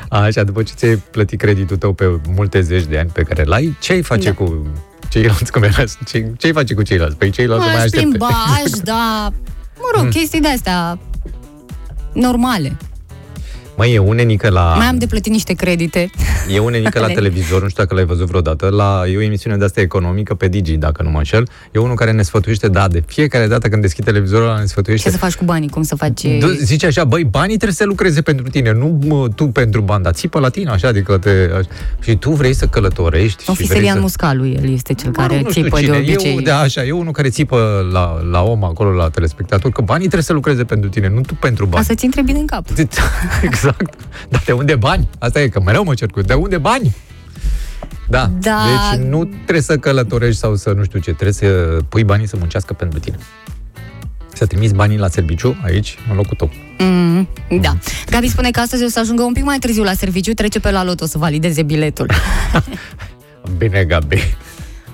Așa, 0.10 0.44
după 0.44 0.64
ce 0.64 0.74
ți-ai 0.76 0.96
plătit 0.96 1.40
creditul 1.40 1.78
tău 1.78 1.94
pe 1.94 2.20
multe 2.36 2.62
zeci 2.62 2.84
de 2.86 2.98
ani 2.98 3.10
pe 3.14 3.22
care 3.24 3.44
l-ai, 3.44 3.78
ce 3.80 3.92
ai 3.94 4.02
face 4.02 4.30
Da. 4.30 4.34
cu 4.34 4.68
ceilalți? 5.10 5.52
Cum 5.52 5.64
era? 5.64 5.84
Ce, 6.06 6.32
ce 6.38 6.46
ai 6.48 6.54
face 6.54 6.74
cu 6.74 6.82
ceilalți? 6.82 7.16
Păi 7.16 7.30
ceilalți 7.30 7.66
mai 7.66 7.76
Aș 7.76 7.82
aștepte. 7.84 8.06
plimba, 8.08 8.28
aș 8.64 8.70
da... 8.84 9.32
Mă 9.78 10.00
rog, 10.02 10.10
chestii 10.12 10.40
de-astea 10.42 11.00
normale. 12.14 12.78
Măi, 13.78 13.94
e 13.94 13.98
unenică 13.98 14.50
la... 14.50 14.74
Mai 14.78 14.86
am 14.86 14.98
de 14.98 15.06
plătit 15.06 15.32
niște 15.32 15.54
credite. 15.54 16.10
E 16.54 16.60
unenică 16.60 17.00
la 17.00 17.06
Ale. 17.06 17.14
televizor, 17.14 17.62
nu 17.62 17.70
știu 17.70 17.84
dacă 17.84 17.96
l-ai 17.96 18.06
văzut 18.06 18.28
vreodată, 18.28 18.70
la, 18.70 19.04
e 19.12 19.18
o 19.18 19.22
emisiune 19.22 19.58
de 19.58 19.64
asta 19.66 19.82
economică 19.82 20.34
pe 20.34 20.48
Digi, 20.48 20.76
dacă 20.76 21.04
nu 21.04 21.10
mă 21.10 21.18
înșel. 21.18 21.48
E 21.72 21.80
unul 21.80 21.96
care 21.96 22.12
ne 22.12 22.22
sfătuiește, 22.22 22.68
da, 22.68 22.88
de 22.88 23.04
fiecare 23.08 23.48
dată 23.48 23.68
când 23.70 23.82
deschide 23.82 24.12
televizorul 24.12 24.48
ăla 24.48 24.60
ne 24.60 24.66
sfătuiește. 24.66 25.06
Ce 25.08 25.14
să 25.14 25.20
faci 25.20 25.36
cu 25.36 25.44
banii, 25.44 25.70
cum 25.70 25.84
să 25.84 25.96
faci... 25.96 26.22
Du- 26.40 26.48
Zice 26.62 26.86
așa, 26.86 27.04
băi, 27.04 27.24
banii 27.24 27.56
trebuie 27.56 27.76
să 27.76 27.86
lucreze 27.86 28.22
pentru 28.22 28.50
tine, 28.50 28.72
nu 28.72 29.00
mă, 29.06 29.28
tu 29.36 29.46
pentru 29.46 29.82
banda. 29.82 30.12
Țipă 30.12 30.40
la 30.40 30.50
tine, 30.50 30.70
așa, 30.70 30.88
adică 30.88 31.18
te... 31.18 31.30
Așa. 31.58 31.68
Și 32.02 32.16
tu 32.16 32.32
vrei 32.32 32.54
să 32.54 32.66
călătorești 32.66 33.44
Nu 33.48 33.54
și 33.54 33.60
fi 33.62 33.66
vrei 33.66 33.78
Serian 33.78 33.96
să... 33.96 34.02
Muscalu, 34.02 34.48
el 34.48 34.70
este 34.74 34.94
cel 34.94 35.10
Mă 35.10 35.16
care 35.16 35.36
rog, 35.36 35.44
nu 35.46 35.50
știu 35.50 35.64
țipă 35.64 35.76
de 35.80 35.84
cine, 35.84 35.98
obicei. 35.98 36.34
Eu, 36.34 36.40
da, 36.42 36.60
așa, 36.60 36.84
e 36.86 36.92
unul 36.92 37.12
care 37.12 37.30
țipă 37.30 37.88
la, 37.92 38.22
la 38.32 38.42
om 38.44 38.64
acolo, 38.64 38.92
la 38.92 39.10
telespectator, 39.10 39.72
că 39.72 39.82
banii 39.82 40.02
trebuie 40.04 40.24
să 40.24 40.34
lucreze 40.34 40.64
pentru 40.64 40.90
tine, 40.90 41.10
nu 41.10 41.22
tu 41.22 41.34
pentru 41.36 41.64
Ca 41.66 41.70
bani. 41.72 41.86
să 41.86 41.94
ți 41.94 42.06
intre 42.06 42.22
bine 42.22 42.40
în 42.40 42.46
cap. 42.46 42.66
exact. 43.44 43.63
Dar 44.30 44.42
de 44.46 44.52
unde 44.52 44.76
bani? 44.76 45.08
Asta 45.20 45.42
e, 45.42 45.48
că 45.48 45.62
mereu 45.62 45.84
mă 45.84 45.94
cer 45.94 46.10
cu 46.10 46.22
de 46.22 46.34
unde 46.34 46.58
bani? 46.58 46.96
Da. 48.10 48.32
Da. 48.40 48.60
Deci 48.92 49.06
nu 49.06 49.24
trebuie 49.26 49.62
să 49.62 49.78
călătorești 49.78 50.40
sau 50.40 50.56
să 50.56 50.72
nu 50.72 50.84
știu 50.84 51.00
ce, 51.00 51.12
trebuie 51.12 51.34
să 51.34 51.48
pui 51.90 52.04
banii 52.04 52.28
să 52.28 52.36
muncească 52.40 52.74
pentru 52.74 53.00
tine. 53.00 53.18
Să 54.34 54.46
trimiți 54.46 54.74
banii 54.74 54.98
la 54.98 55.08
serviciu 55.08 55.56
aici, 55.64 55.98
în 56.10 56.16
locul 56.16 56.36
tău. 56.38 56.50
Mm, 56.78 57.28
da. 57.62 57.78
Gabi 58.10 58.28
spune 58.28 58.52
că 58.52 58.60
astăzi 58.60 58.84
o 58.84 58.88
să 58.88 59.00
ajungă 59.00 59.24
un 59.24 59.34
pic 59.34 59.44
mai 59.44 59.58
târziu 59.58 59.84
la 59.84 59.94
serviciu, 59.94 60.34
trece 60.34 60.60
pe 60.60 60.72
la 60.72 60.84
loto 60.84 61.06
să 61.06 61.18
valideze 61.18 61.64
biletul. 61.64 62.12
Bine, 63.58 63.84
Gabi. 63.84 64.16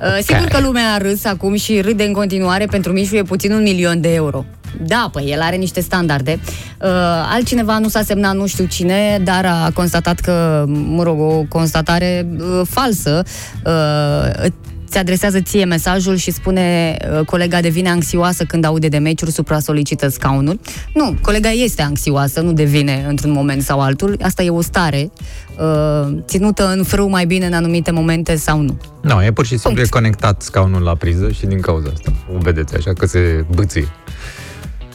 Uh, 0.02 0.18
Sigur 0.24 0.48
că 0.48 0.60
lumea 0.60 0.94
a 0.94 0.98
râs 0.98 1.26
acum 1.26 1.56
și 1.56 1.82
râde 1.82 2.04
în 2.04 2.14
continuare, 2.14 2.66
pentru 2.66 2.92
Mișu 2.92 3.16
e 3.16 3.24
puțin 3.24 3.52
un 3.52 3.62
milion 3.62 4.02
de 4.02 4.14
euro. 4.14 4.46
Da, 4.82 5.10
păi 5.12 5.26
el 5.32 5.42
are 5.42 5.56
niște 5.56 5.82
standarde. 5.82 6.40
Uh, 6.82 6.90
altcineva 7.32 7.80
nu 7.80 7.88
s-a 7.88 8.02
semnat, 8.02 8.36
nu 8.36 8.48
știu 8.48 8.66
cine, 8.66 9.22
dar 9.24 9.46
a 9.46 9.72
constatat 9.74 10.20
că, 10.20 10.66
mă 10.68 11.04
rog, 11.04 11.20
o 11.20 11.44
constatare 11.50 12.28
uh, 12.40 12.62
falsă. 12.70 13.24
Uh, 13.66 14.46
ți 14.90 14.98
adresează 14.98 15.40
ție 15.42 15.66
mesajul 15.66 16.16
și 16.16 16.32
spune 16.32 16.98
uh, 17.20 17.26
colega 17.26 17.62
devine 17.62 17.90
anxioasă 17.90 18.44
când 18.44 18.66
aude 18.66 18.88
de 18.88 18.98
meciuri, 18.98 19.32
supra-solicită 19.32 20.08
scaunul. 20.08 20.60
Nu, 20.94 21.18
colega 21.22 21.50
este 21.50 21.82
anxioasă, 21.82 22.42
nu 22.42 22.54
devine 22.54 23.06
într-un 23.08 23.32
moment 23.32 23.62
sau 23.62 23.82
altul. 23.82 24.18
Asta 24.22 24.44
e 24.44 24.50
o 24.50 24.62
stare 24.62 25.12
uh, 25.60 26.18
ținută 26.26 26.72
în 26.76 26.84
frâu 26.84 27.10
mai 27.10 27.26
bine 27.26 27.46
în 27.46 27.54
anumite 27.54 27.92
momente 27.92 28.36
sau 28.36 28.62
nu. 28.62 28.78
Nu, 29.02 29.24
e 29.24 29.32
pur 29.32 29.46
și 29.46 29.52
simplu 29.52 29.70
Punct. 29.70 29.86
e 29.86 29.90
conectat 29.90 30.42
scaunul 30.42 30.82
la 30.82 30.96
priză 30.96 31.32
și 31.32 31.46
din 31.46 31.60
cauza 31.60 31.90
asta. 31.94 32.14
O 32.36 32.38
vedeți 32.38 32.76
așa 32.76 32.94
că 32.94 33.06
se 33.06 33.46
bâție. 33.56 33.88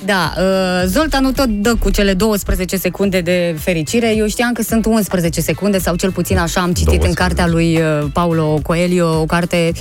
Da, 0.05 0.33
uh, 0.39 0.87
Zoltan 0.87 1.23
nu 1.23 1.33
tot 1.33 1.49
dă 1.49 1.75
cu 1.75 1.91
cele 1.91 2.15
12 2.15 2.77
secunde 2.77 3.21
de 3.21 3.57
fericire. 3.59 4.15
Eu 4.17 4.27
știam 4.27 4.53
că 4.53 4.63
sunt 4.63 4.87
11 4.87 5.41
secunde, 5.41 5.79
sau 5.79 5.95
cel 5.95 6.11
puțin 6.11 6.39
așa 6.39 6.61
am 6.61 6.73
citit 6.73 6.99
12. 6.99 7.09
în 7.09 7.15
cartea 7.15 7.47
lui 7.47 7.77
uh, 7.77 8.07
Paulo 8.13 8.59
Coelho, 8.63 9.21
o 9.21 9.25
carte 9.25 9.73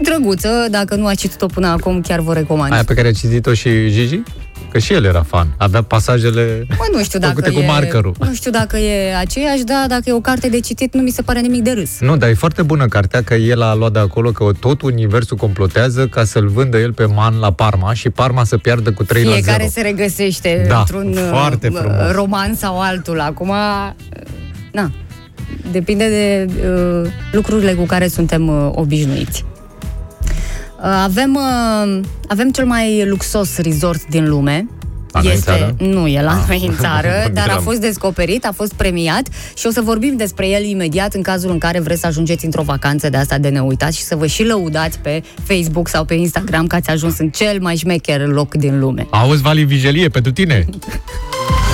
drăguță. 0.00 0.48
Dacă 0.70 0.94
nu 0.94 1.06
a 1.06 1.14
citit-o 1.14 1.46
până 1.46 1.66
acum, 1.66 2.00
chiar 2.00 2.20
vă 2.20 2.32
recomand. 2.34 2.72
Aia 2.72 2.84
pe 2.84 2.94
care 2.94 3.08
a 3.08 3.12
citit-o 3.12 3.54
și 3.54 3.70
Gigi? 3.90 4.20
Că 4.70 4.78
și 4.78 4.92
el 4.92 5.04
era 5.04 5.22
fan. 5.22 5.54
Avea 5.58 5.82
pasajele 5.82 6.66
Mă, 6.68 6.86
nu 6.92 7.02
știu 7.02 7.18
dacă 7.26 7.34
făcute 7.34 7.58
e, 7.58 7.60
cu 7.60 7.70
markerul. 7.70 8.14
Nu 8.18 8.34
știu 8.34 8.50
dacă 8.50 8.78
e 8.78 9.16
aceeași, 9.16 9.62
dar 9.62 9.86
dacă 9.88 10.02
e 10.06 10.12
o 10.12 10.20
carte 10.20 10.48
de 10.48 10.60
citit, 10.60 10.94
nu 10.94 11.02
mi 11.02 11.10
se 11.10 11.22
pare 11.22 11.40
nimic 11.40 11.62
de 11.62 11.70
râs. 11.72 11.90
Nu, 12.00 12.16
dar 12.16 12.28
e 12.28 12.34
foarte 12.34 12.62
bună 12.62 12.86
cartea 12.86 13.22
că 13.22 13.34
el 13.34 13.62
a 13.62 13.74
luat 13.74 13.92
de 13.92 13.98
acolo 13.98 14.30
că 14.30 14.50
tot 14.60 14.82
universul 14.82 15.36
complotează 15.36 16.06
ca 16.06 16.24
să-l 16.24 16.48
vândă 16.48 16.78
el 16.78 16.92
pe 16.92 17.04
man 17.04 17.38
la 17.38 17.52
Parma 17.52 17.94
și 17.94 18.10
Parma 18.10 18.44
să 18.44 18.56
piardă 18.56 18.92
cu 18.92 19.04
3 19.04 19.22
la 19.24 19.30
0. 19.30 19.42
Fiecare 19.42 19.68
se 19.68 19.80
regăsește 19.80 20.64
Da, 20.68 20.78
într-un 20.78 21.16
foarte 21.30 21.68
uh, 21.72 21.78
frumos. 21.78 22.10
roman 22.12 22.54
sau 22.54 22.80
altul. 22.80 23.20
Acum, 23.20 23.48
uh, 23.48 23.90
na, 24.72 24.90
depinde 25.70 26.08
de 26.08 26.52
uh, 26.68 27.10
lucrurile 27.32 27.72
cu 27.72 27.84
care 27.84 28.08
suntem 28.08 28.48
uh, 28.48 28.70
obișnuiți. 28.74 29.44
Uh, 30.82 30.88
avem, 31.02 31.34
uh, 31.34 32.00
avem 32.28 32.50
cel 32.50 32.64
mai 32.64 33.04
luxos 33.06 33.56
resort 33.58 34.06
din 34.08 34.28
lume. 34.28 34.66
La 35.12 35.20
noi 35.20 35.34
în 35.34 35.40
țară? 35.40 35.74
nu 35.78 36.06
e 36.06 36.22
la 36.22 36.30
Ah. 36.30 36.44
noi 36.48 36.64
în 36.68 36.74
țară, 36.80 37.08
dar 37.18 37.26
a 37.26 37.26
Gândeam. 37.34 37.62
fost 37.62 37.80
descoperit, 37.80 38.46
a 38.46 38.52
fost 38.52 38.72
premiat 38.72 39.22
și 39.56 39.66
o 39.66 39.70
să 39.70 39.80
vorbim 39.80 40.16
despre 40.16 40.48
el 40.48 40.64
imediat 40.64 41.14
în 41.14 41.22
cazul 41.22 41.50
în 41.50 41.58
care 41.58 41.80
vreți 41.80 42.00
să 42.00 42.06
ajungeți 42.06 42.44
într-o 42.44 42.62
vacanță 42.62 43.08
de 43.08 43.16
asta 43.16 43.38
de 43.38 43.48
neuitat 43.48 43.92
și 43.92 44.02
să 44.02 44.16
vă 44.16 44.26
și 44.26 44.44
lăudați 44.44 44.98
pe 44.98 45.22
Facebook 45.44 45.88
sau 45.88 46.04
pe 46.04 46.14
Instagram 46.14 46.66
că 46.66 46.76
ați 46.76 46.90
ajuns 46.90 47.18
în 47.18 47.28
cel 47.30 47.60
mai 47.60 47.76
șmecher 47.76 48.26
loc 48.26 48.54
din 48.54 48.78
lume. 48.78 49.06
Auzi, 49.10 49.42
Vali 49.42 49.64
Vigelie, 49.64 50.08
pentru 50.08 50.32
tine? 50.32 50.64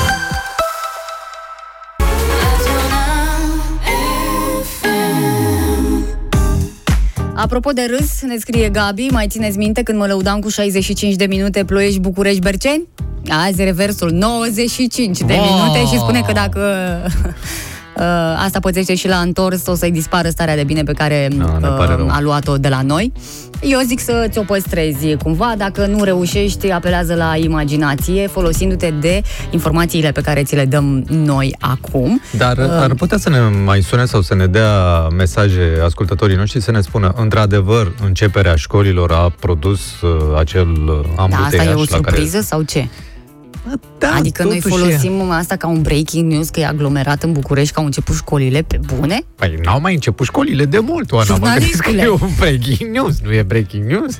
Apropo 7.41 7.70
de 7.70 7.86
râs, 7.91 8.22
ne 8.22 8.36
scrie 8.36 8.68
Gabi, 8.68 9.07
mai 9.11 9.26
țineți 9.28 9.59
minte 9.59 9.82
când 9.82 9.99
mă 9.99 10.07
lăudam 10.07 10.41
cu 10.41 10.49
65 10.49 11.14
de 11.14 11.26
minute 11.26 11.64
Ploiești, 11.64 12.01
București, 12.01 12.41
Berceni? 12.41 12.89
Azi 13.28 13.61
e 13.61 13.64
reversul, 13.64 14.11
95 14.11 15.18
de 15.18 15.32
Wow! 15.32 15.45
minute 15.45 15.86
și 15.86 15.99
spune 15.99 16.20
că 16.20 16.32
dacă 16.32 16.61
Uh, 17.99 18.05
asta 18.44 18.59
pățește 18.61 18.94
și 18.94 19.09
la 19.09 19.16
întors, 19.16 19.66
o 19.66 19.74
să-i 19.74 19.90
dispară 19.90 20.28
starea 20.28 20.57
de 20.57 20.64
bine 20.64 20.82
pe 20.82 20.92
care 20.92 21.28
Da, 21.36 21.59
ne 21.61 21.68
pare 21.68 21.94
rău. 21.94 22.07
uh, 22.07 22.12
a 22.16 22.20
luat-o 22.20 22.57
de 22.59 22.68
la 22.68 22.82
noi. 22.82 23.12
Eu 23.61 23.80
zic 23.86 24.01
să 24.01 24.26
ți-o 24.30 24.42
păstrezi 24.42 25.16
cumva, 25.16 25.55
dacă 25.57 25.86
nu 25.86 26.05
reușești, 26.05 26.70
apelează 26.70 27.14
la 27.14 27.36
imaginație, 27.36 28.26
folosindu-te 28.26 28.90
de 29.01 29.22
informațiile 29.51 30.12
pe 30.12 30.20
care 30.20 30.42
ți 30.42 30.55
le 30.55 30.64
dăm 30.64 31.05
noi 31.09 31.55
acum. 31.61 32.20
Dar 32.30 32.57
Uh, 32.59 32.64
ar 32.70 32.94
putea 32.94 33.18
să 33.18 33.28
ne 33.30 33.38
mai 33.64 33.82
sune 33.82 34.05
sau 34.05 34.20
să 34.20 34.34
ne 34.34 34.46
dea 34.46 35.07
mesaje 35.16 35.80
ascultătorii 35.84 36.36
noștri 36.36 36.61
să 36.62 36.70
ne 36.70 36.80
spună, 36.80 37.12
într-adevăr, 37.16 37.92
începerea 38.05 38.55
școlilor 38.57 39.12
a 39.12 39.32
produs 39.40 40.01
uh, 40.01 40.11
acel 40.38 40.68
uh, 40.68 41.01
Da, 41.16 41.22
asta 41.22 41.36
ambuteiaș 41.36 41.66
e 41.66 41.74
o 41.74 41.78
la 41.78 41.84
surpriză 41.84 42.30
care... 42.32 42.44
sau 42.44 42.62
ce? 42.62 42.88
Da, 43.98 44.14
adică 44.14 44.42
noi 44.42 44.60
totuși 44.60 44.74
folosim 44.74 45.30
asta 45.30 45.56
ca 45.56 45.66
un 45.66 45.82
breaking 45.82 46.32
news, 46.32 46.48
că 46.48 46.60
e 46.60 46.66
aglomerat 46.66 47.22
în 47.22 47.32
București, 47.32 47.72
că 47.72 47.78
au 47.80 47.84
început 47.86 48.14
școlile 48.14 48.62
pe 48.62 48.78
bune? 48.94 49.20
Păi 49.34 49.58
n-au 49.64 49.80
mai 49.80 49.94
început 49.94 50.26
școlile 50.26 50.64
de 50.64 50.78
mult, 50.78 51.12
Oana. 51.12 51.36
Mă 51.36 51.46
gândesc 51.46 51.76
că 51.82 51.90
Jurnalistule. 51.90 52.02
e 52.02 52.08
un 52.26 52.30
breaking 52.38 52.90
news, 52.94 53.20
nu 53.24 53.32
e 53.32 53.42
breaking 53.42 53.84
news? 53.90 54.18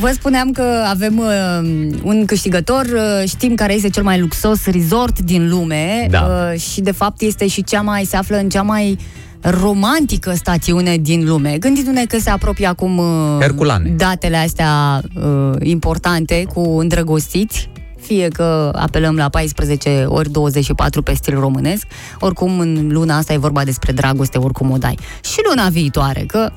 Vă 0.00 0.10
spuneam 0.14 0.50
că 0.52 0.62
avem 0.88 1.18
uh, 1.18 1.94
un 2.02 2.24
câștigător, 2.24 2.84
uh, 2.84 3.28
știm 3.28 3.54
care 3.54 3.74
este 3.74 3.88
cel 3.90 4.02
mai 4.02 4.20
luxos 4.20 4.66
resort 4.66 5.18
din 5.20 5.48
lume 5.48 6.06
Da. 6.10 6.50
uh, 6.52 6.60
și 6.60 6.80
de 6.80 6.90
fapt 6.90 7.20
este 7.20 7.46
și 7.46 7.64
cea 7.64 7.80
mai, 7.80 8.04
se 8.04 8.16
află 8.16 8.36
în 8.36 8.48
cea 8.48 8.62
mai 8.62 8.98
romantică 9.40 10.32
stațiune 10.34 10.96
din 10.96 11.26
lume. 11.26 11.56
Gândindu-ne 11.58 12.04
că 12.04 12.18
se 12.18 12.30
apropie 12.30 12.66
acum 12.66 12.98
uh, 12.98 13.36
Herculane. 13.40 13.88
datele 13.96 14.36
astea 14.36 15.00
uh, 15.14 15.50
importante 15.62 16.46
cu 16.54 16.60
îndrăgostiți, 16.78 17.68
fie 18.00 18.28
că 18.28 18.70
apelăm 18.74 19.16
la 19.16 19.28
14 19.28 20.04
ori 20.08 20.30
24 20.30 21.02
pe 21.02 21.14
stil 21.14 21.38
românesc, 21.38 21.86
oricum 22.20 22.60
în 22.60 22.88
luna 22.90 23.16
asta 23.16 23.32
e 23.32 23.36
vorba 23.36 23.64
despre 23.64 23.92
dragoste, 23.92 24.38
oricum 24.38 24.70
o 24.70 24.76
dai. 24.76 24.98
Și 25.24 25.40
luna 25.48 25.68
viitoare, 25.68 26.24
că 26.26 26.52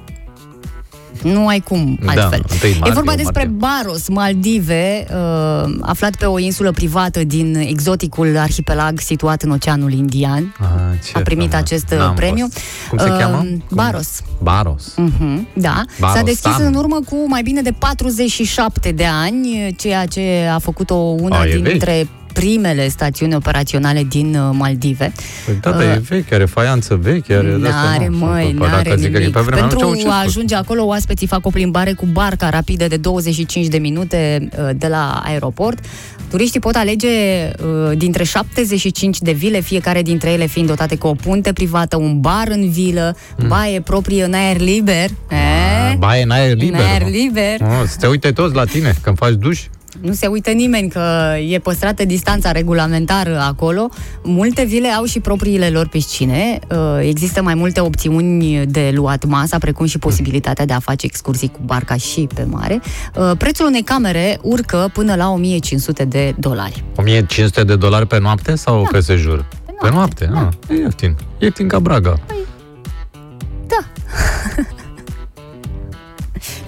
nu 1.24 1.48
ai 1.48 1.60
cum 1.60 1.98
Da, 2.02 2.12
altfel. 2.12 2.44
întâi 2.48 2.70
martie, 2.72 2.92
e 2.92 2.94
vorba 2.94 3.16
despre 3.16 3.50
martie. 3.52 3.68
Baros, 3.84 4.08
Maldive, 4.10 5.06
uh, 5.10 5.72
aflat 5.82 6.16
pe 6.16 6.26
o 6.26 6.40
insulă 6.40 6.72
privată 6.72 7.24
din 7.24 7.56
exoticul 7.56 8.38
arhipelag 8.38 9.00
situat 9.00 9.42
în 9.42 9.52
Oceanul 9.52 9.92
Indian. 9.94 10.56
Ah, 10.60 10.68
ce 11.06 11.12
A 11.14 11.20
primit 11.22 11.48
frumos. 11.50 11.64
acest 11.66 11.92
uh, 11.92 11.98
N-am 11.98 12.16
premiu. 12.16 12.48
fost. 12.52 12.90
Cum 12.90 12.98
se 12.98 13.10
Uh, 13.10 13.18
cheamă? 13.18 13.38
Cum? 13.38 13.64
Baros. 13.72 14.22
Baros. 14.42 14.94
Mhm, 14.96 15.48
da. 15.54 15.84
Baros, 16.00 16.16
S-a 16.18 16.24
deschis 16.24 16.52
Stan. 16.54 16.66
în 16.66 16.74
urmă 16.74 17.00
cu 17.10 17.16
mai 17.28 17.42
bine 17.42 17.62
de 17.62 17.72
47 17.72 18.92
de 18.92 19.06
ani, 19.06 19.74
ceea 19.78 20.06
ce 20.06 20.50
a 20.54 20.60
făcut-o 20.60 20.96
una 20.96 21.40
A, 21.40 21.46
e 21.48 21.60
dintre 21.60 22.08
primele 22.40 22.88
stațiuni 22.88 23.36
operaționale 23.36 24.04
din 24.04 24.36
uh, 24.36 24.50
Maldive. 24.58 25.12
Păi 25.46 25.58
da, 25.62 25.72
dar 25.72 25.82
e 25.82 25.96
Uh, 26.00 26.08
veche, 26.10 26.34
are 26.36 26.46
faianță 26.46 26.96
veche, 27.02 27.34
are 27.34 27.48
de-astea, 27.62 27.82
N-are, 27.84 28.08
nu. 28.08 28.18
măi, 28.18 28.44
Păi 28.58 28.68
n-are 28.68 28.84
dacă 28.84 28.96
zic 29.02 29.12
că 29.12 29.18
e 29.18 29.20
nimic. 29.20 29.34
pe 29.36 29.42
vremea 29.42 29.60
Pentru 29.60 29.78
atunci, 29.80 29.98
au 30.04 30.04
ce 30.04 30.16
a 30.16 30.20
spus? 30.20 30.28
ajunge 30.36 30.56
acolo, 30.56 30.86
oaspeții 30.86 31.28
fac 31.28 31.46
o 31.46 31.50
plimbare 31.50 31.94
cu 31.94 32.06
barca 32.06 32.50
rapidă 32.50 32.88
de 32.88 32.98
25 32.98 33.68
de 33.68 33.78
minute 33.78 34.50
uh, 34.60 34.70
de 34.76 34.88
la 34.88 35.22
aeroport. 35.26 35.80
Turiștii 36.30 36.60
pot 36.60 36.76
alege 36.76 37.08
uh, 37.10 37.98
dintre 37.98 38.24
75 38.24 39.20
de 39.20 39.32
vile, 39.32 39.60
fiecare 39.60 40.02
dintre 40.02 40.30
ele 40.32 40.46
fiind 40.46 40.68
dotate 40.68 40.96
cu 40.96 41.08
o 41.08 41.14
punte 41.14 41.54
privată, 41.54 41.98
un 41.98 42.20
bar 42.20 42.48
în 42.50 42.70
vilă, 42.70 43.16
baie 43.48 43.82
proprie 43.82 44.24
în 44.24 44.34
aer 44.34 44.60
liber. 44.60 45.10
Ah, 45.30 45.38
Eh? 45.92 45.96
Baie 45.98 46.24
în 46.24 46.30
aer 46.30 46.56
liber. 46.56 46.80
În 46.80 46.86
aer 46.86 47.02
mă. 47.02 47.10
liber. 47.10 47.56
Oh, 47.62 47.84
să 47.88 47.96
te 48.00 48.08
uite 48.08 48.32
toți 48.32 48.56
la 48.56 48.64
tine 48.66 48.96
când 49.02 49.18
faci 49.18 49.34
duș. 49.34 49.60
Nu 50.02 50.14
se 50.14 50.28
uită 50.28 50.52
nimeni 50.52 50.90
că 50.90 51.36
e 51.50 51.60
păstrată 51.60 52.06
distanța 52.06 52.52
regulamentară 52.52 53.40
acolo. 53.40 53.90
Multe 54.24 54.64
vile 54.64 54.88
au 54.88 55.04
și 55.06 55.20
propriile 55.20 55.70
lor 55.70 55.88
piscine. 55.88 56.60
Uh, 56.72 56.78
Există 57.02 57.42
mai 57.42 57.54
multe 57.54 57.80
opțiuni 57.80 58.66
de 58.66 58.92
luat 58.94 59.26
masa, 59.26 59.58
precum 59.58 59.86
și 59.86 59.98
posibilitatea 59.98 60.66
de 60.66 60.74
a 60.74 60.80
face 60.80 61.06
excursii 61.06 61.48
cu 61.48 61.60
barca 61.66 61.96
și 61.96 62.28
pe 62.36 62.44
mare. 62.44 62.82
Uh, 63.16 63.32
Prețul 63.38 63.66
unei 63.66 63.84
camere 63.84 64.40
urcă 64.42 64.90
până 64.94 65.16
la 65.16 65.30
1500 65.30 66.06
de 66.06 66.36
dolari. 66.40 66.84
1500 66.96 67.64
de 67.64 67.76
dolari 67.76 68.08
pe 68.08 68.20
noapte 68.20 68.56
sau 68.56 68.88
pe 68.92 69.00
sejur? 69.00 69.46
Pe 69.82 69.90
noapte, 69.90 70.30
Da. 70.34 70.40
ah, 70.70 70.76
e 70.78 70.82
ieftin. 70.82 71.16
Ieftin 71.40 71.68
ca 71.68 71.80
Braga. 71.80 72.20
Da. 73.68 73.78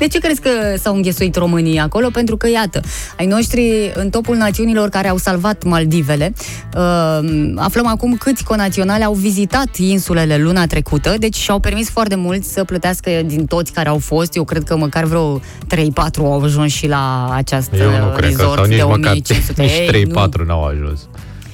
De 0.02 0.08
ce 0.08 0.20
crezi 0.20 0.42
că 0.42 0.50
s-au 0.78 0.96
înghesuit 0.96 1.36
românii 1.36 1.78
acolo? 1.78 2.10
Pentru 2.10 2.38
că, 2.38 2.50
iată, 2.50 2.82
ai 3.18 3.26
noștri 3.26 3.92
în 3.94 4.10
topul 4.10 4.36
națiunilor 4.36 4.90
care 4.90 5.08
au 5.08 5.18
salvat 5.18 5.64
Maldivele. 5.64 6.34
Uh, 6.76 7.20
aflăm 7.56 7.88
acum 7.88 8.16
câți 8.16 8.44
conaționali 8.44 9.04
au 9.04 9.14
vizitat 9.14 9.76
insulele 9.76 10.38
luna 10.38 10.66
trecută, 10.66 11.16
deci 11.20 11.36
și-au 11.36 11.60
permis 11.60 11.90
foarte 11.90 12.16
mult 12.16 12.44
să 12.44 12.64
plătească 12.64 13.10
din 13.26 13.46
toți 13.46 13.72
care 13.72 13.90
au 13.90 13.98
fost. 13.98 14.36
Eu 14.36 14.44
cred 14.44 14.64
că 14.64 14.78
măcar 14.78 15.04
vreo 15.04 15.40
3-4 15.40 15.42
au 16.18 16.44
ajuns 16.44 16.72
și 16.72 16.88
la 16.88 17.34
această 17.36 17.76
Eu 17.76 17.90
nu 17.90 18.12
cred 18.16 18.36
că, 18.36 18.42
resort 18.42 18.56
sau 18.56 18.66
nici 18.66 18.78
de 18.78 18.84
măcar 18.84 19.12
1500. 19.12 19.62
nici 19.62 19.72
Ei, 19.72 20.04
nu. 20.04 20.28
3-4 20.28 20.46
n-au 20.46 20.64
ajuns. 20.64 21.08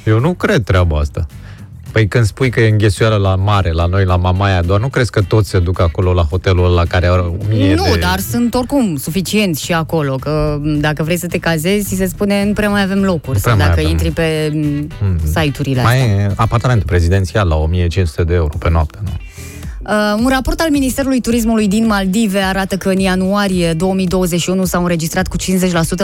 Eu 0.03 0.19
nu 0.19 0.33
cred 0.33 0.63
treaba 0.63 0.97
asta. 0.97 1.25
Păi 1.91 2.07
când 2.07 2.25
spui 2.25 2.49
că 2.49 2.59
e 2.61 2.69
înghesuială 2.69 3.15
la 3.15 3.35
mare, 3.35 3.71
la 3.71 3.85
noi, 3.85 4.05
la 4.05 4.15
Mamaia, 4.15 4.61
doar 4.61 4.79
nu 4.79 4.87
crezi 4.87 5.11
că 5.11 5.21
toți 5.21 5.49
se 5.49 5.59
duc 5.59 5.79
acolo 5.79 6.13
la 6.13 6.21
hotelul 6.21 6.65
ăla 6.65 6.83
care 6.85 7.07
are 7.07 7.21
1000 7.21 7.75
Nu, 7.75 7.83
de... 7.93 7.99
dar 7.99 8.19
sunt 8.19 8.53
oricum 8.53 8.95
suficient 8.95 9.57
și 9.57 9.73
acolo, 9.73 10.15
că 10.15 10.57
m, 10.61 10.79
dacă 10.79 11.03
vrei 11.03 11.17
să 11.17 11.27
te 11.27 11.37
cazezi, 11.37 11.87
ți 11.87 11.95
se 11.95 12.05
spune 12.05 12.43
nu 12.45 12.53
prea 12.53 12.69
mai 12.69 12.83
avem 12.83 13.03
locuri. 13.03 13.35
Nu 13.35 13.39
prea 13.41 13.53
Sau 13.53 13.55
mai 13.57 13.65
dacă 13.67 13.79
avem. 13.79 13.91
intri 13.91 14.11
pe 14.11 14.49
m, 14.53 14.87
Mm. 15.01 15.17
site-urile 15.25 15.81
Mai 15.81 15.99
astea. 16.01 16.15
e 16.23 16.31
apartament 16.35 16.83
prezidențial 16.83 17.47
la 17.47 17.55
1500 17.55 18.23
de 18.23 18.33
euro 18.33 18.53
pe 18.59 18.69
noapte, 18.69 18.97
nu? 19.03 19.09
Uh, 19.87 19.93
un 20.23 20.27
raport 20.29 20.59
al 20.59 20.67
Ministerului 20.71 21.21
Turismului 21.21 21.67
din 21.67 21.85
Maldive 21.85 22.39
arată 22.39 22.77
că 22.77 22.89
în 22.89 22.99
ianuarie 22.99 23.73
2021 23.73 24.65
s-au 24.65 24.81
înregistrat 24.81 25.27
cu 25.27 25.35
50% 25.37 25.43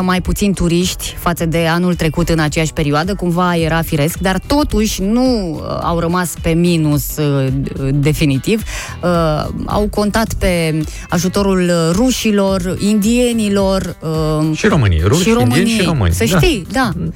mai 0.01 0.21
puțini 0.21 0.53
turiști 0.53 1.15
față 1.19 1.45
de 1.45 1.65
anul 1.67 1.95
trecut 1.95 2.29
în 2.29 2.39
aceeași 2.39 2.73
perioadă, 2.73 3.15
cumva 3.15 3.55
era 3.55 3.81
firesc, 3.81 4.17
dar 4.17 4.39
totuși 4.47 5.01
nu 5.01 5.49
uh, 5.53 5.77
au 5.81 5.99
rămas 5.99 6.33
pe 6.41 6.49
minus 6.49 7.17
uh, 7.17 7.47
definitiv. 7.93 8.63
Uh, 9.03 9.45
au 9.65 9.87
contat 9.91 10.33
pe 10.33 10.81
ajutorul 11.09 11.71
rușilor, 11.91 12.75
indienilor, 12.79 13.95
uh, 14.39 14.57
Și 14.57 14.67
românii, 14.67 15.01
ruși, 15.05 15.21
și 15.21 15.29
indieni 15.29 15.49
României. 15.49 15.77
și 15.79 15.85
români. 15.85 16.13
Să 16.13 16.25
Da. 16.31 16.37
știi, 16.39 16.65
da. 16.71 16.89
Uh, 16.99 17.07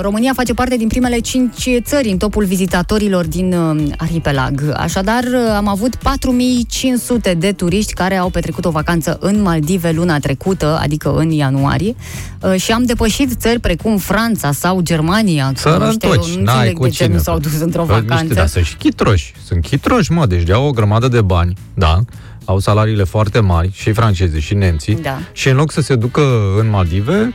România 0.00 0.32
face 0.34 0.54
parte 0.54 0.76
din 0.76 0.88
primele 0.88 1.18
cinci 1.18 1.68
țări 1.82 2.08
în 2.08 2.16
topul 2.16 2.44
vizitatorilor 2.44 3.26
din 3.26 3.52
uh, 3.52 3.82
arhipelag. 3.96 4.72
Așadar, 4.76 5.22
uh, 5.24 5.54
am 5.56 5.68
avut 5.68 5.94
4500 5.96 7.34
de 7.34 7.52
turiști 7.52 7.92
care 7.92 8.16
au 8.16 8.28
petrecut 8.30 8.64
o 8.64 8.70
vacanță 8.70 9.16
în 9.20 9.42
Maldive 9.42 9.90
luna 9.90 10.18
trecută, 10.18 10.78
adică 10.82 11.14
în 11.16 11.30
ianuarie, 11.30 11.94
uh, 12.42 12.54
și 12.60 12.72
am 12.72 12.84
depășit 12.84 13.32
țări 13.40 13.58
precum 13.58 13.96
Franța 13.96 14.52
sau 14.52 14.80
Germania. 14.80 15.48
Ăștia, 15.52 15.70
eu 15.70 15.78
Sărăntoci, 15.78 16.36
nu 16.36 16.42
n-ai 16.42 16.54
înțeleg 16.54 16.76
cu 16.76 16.82
de 16.84 16.88
ce 16.90 17.02
cine. 17.04 17.14
nu 17.14 17.20
s-au 17.20 17.38
dus 17.38 17.60
într-o 17.60 17.84
Bă, 17.84 17.92
niște, 17.92 18.06
vacanță. 18.08 18.34
da, 18.34 18.46
sunt 18.46 18.64
și 18.64 18.76
chitroși. 18.76 19.32
Sunt 19.46 19.62
chitroși, 19.62 20.12
mă, 20.12 20.26
deci 20.26 20.50
au 20.50 20.66
o 20.66 20.70
grămadă 20.70 21.08
de 21.08 21.20
bani, 21.20 21.54
da, 21.74 21.98
au 22.44 22.58
salariile 22.58 23.04
foarte 23.04 23.40
mari, 23.40 23.70
și 23.72 23.92
francezii, 23.92 24.40
și 24.40 24.54
nemții, 24.54 24.98
Da. 25.02 25.18
și 25.32 25.48
în 25.48 25.56
loc 25.56 25.72
să 25.72 25.80
se 25.80 25.94
ducă 25.94 26.22
în 26.60 26.70
Maldive, 26.70 27.34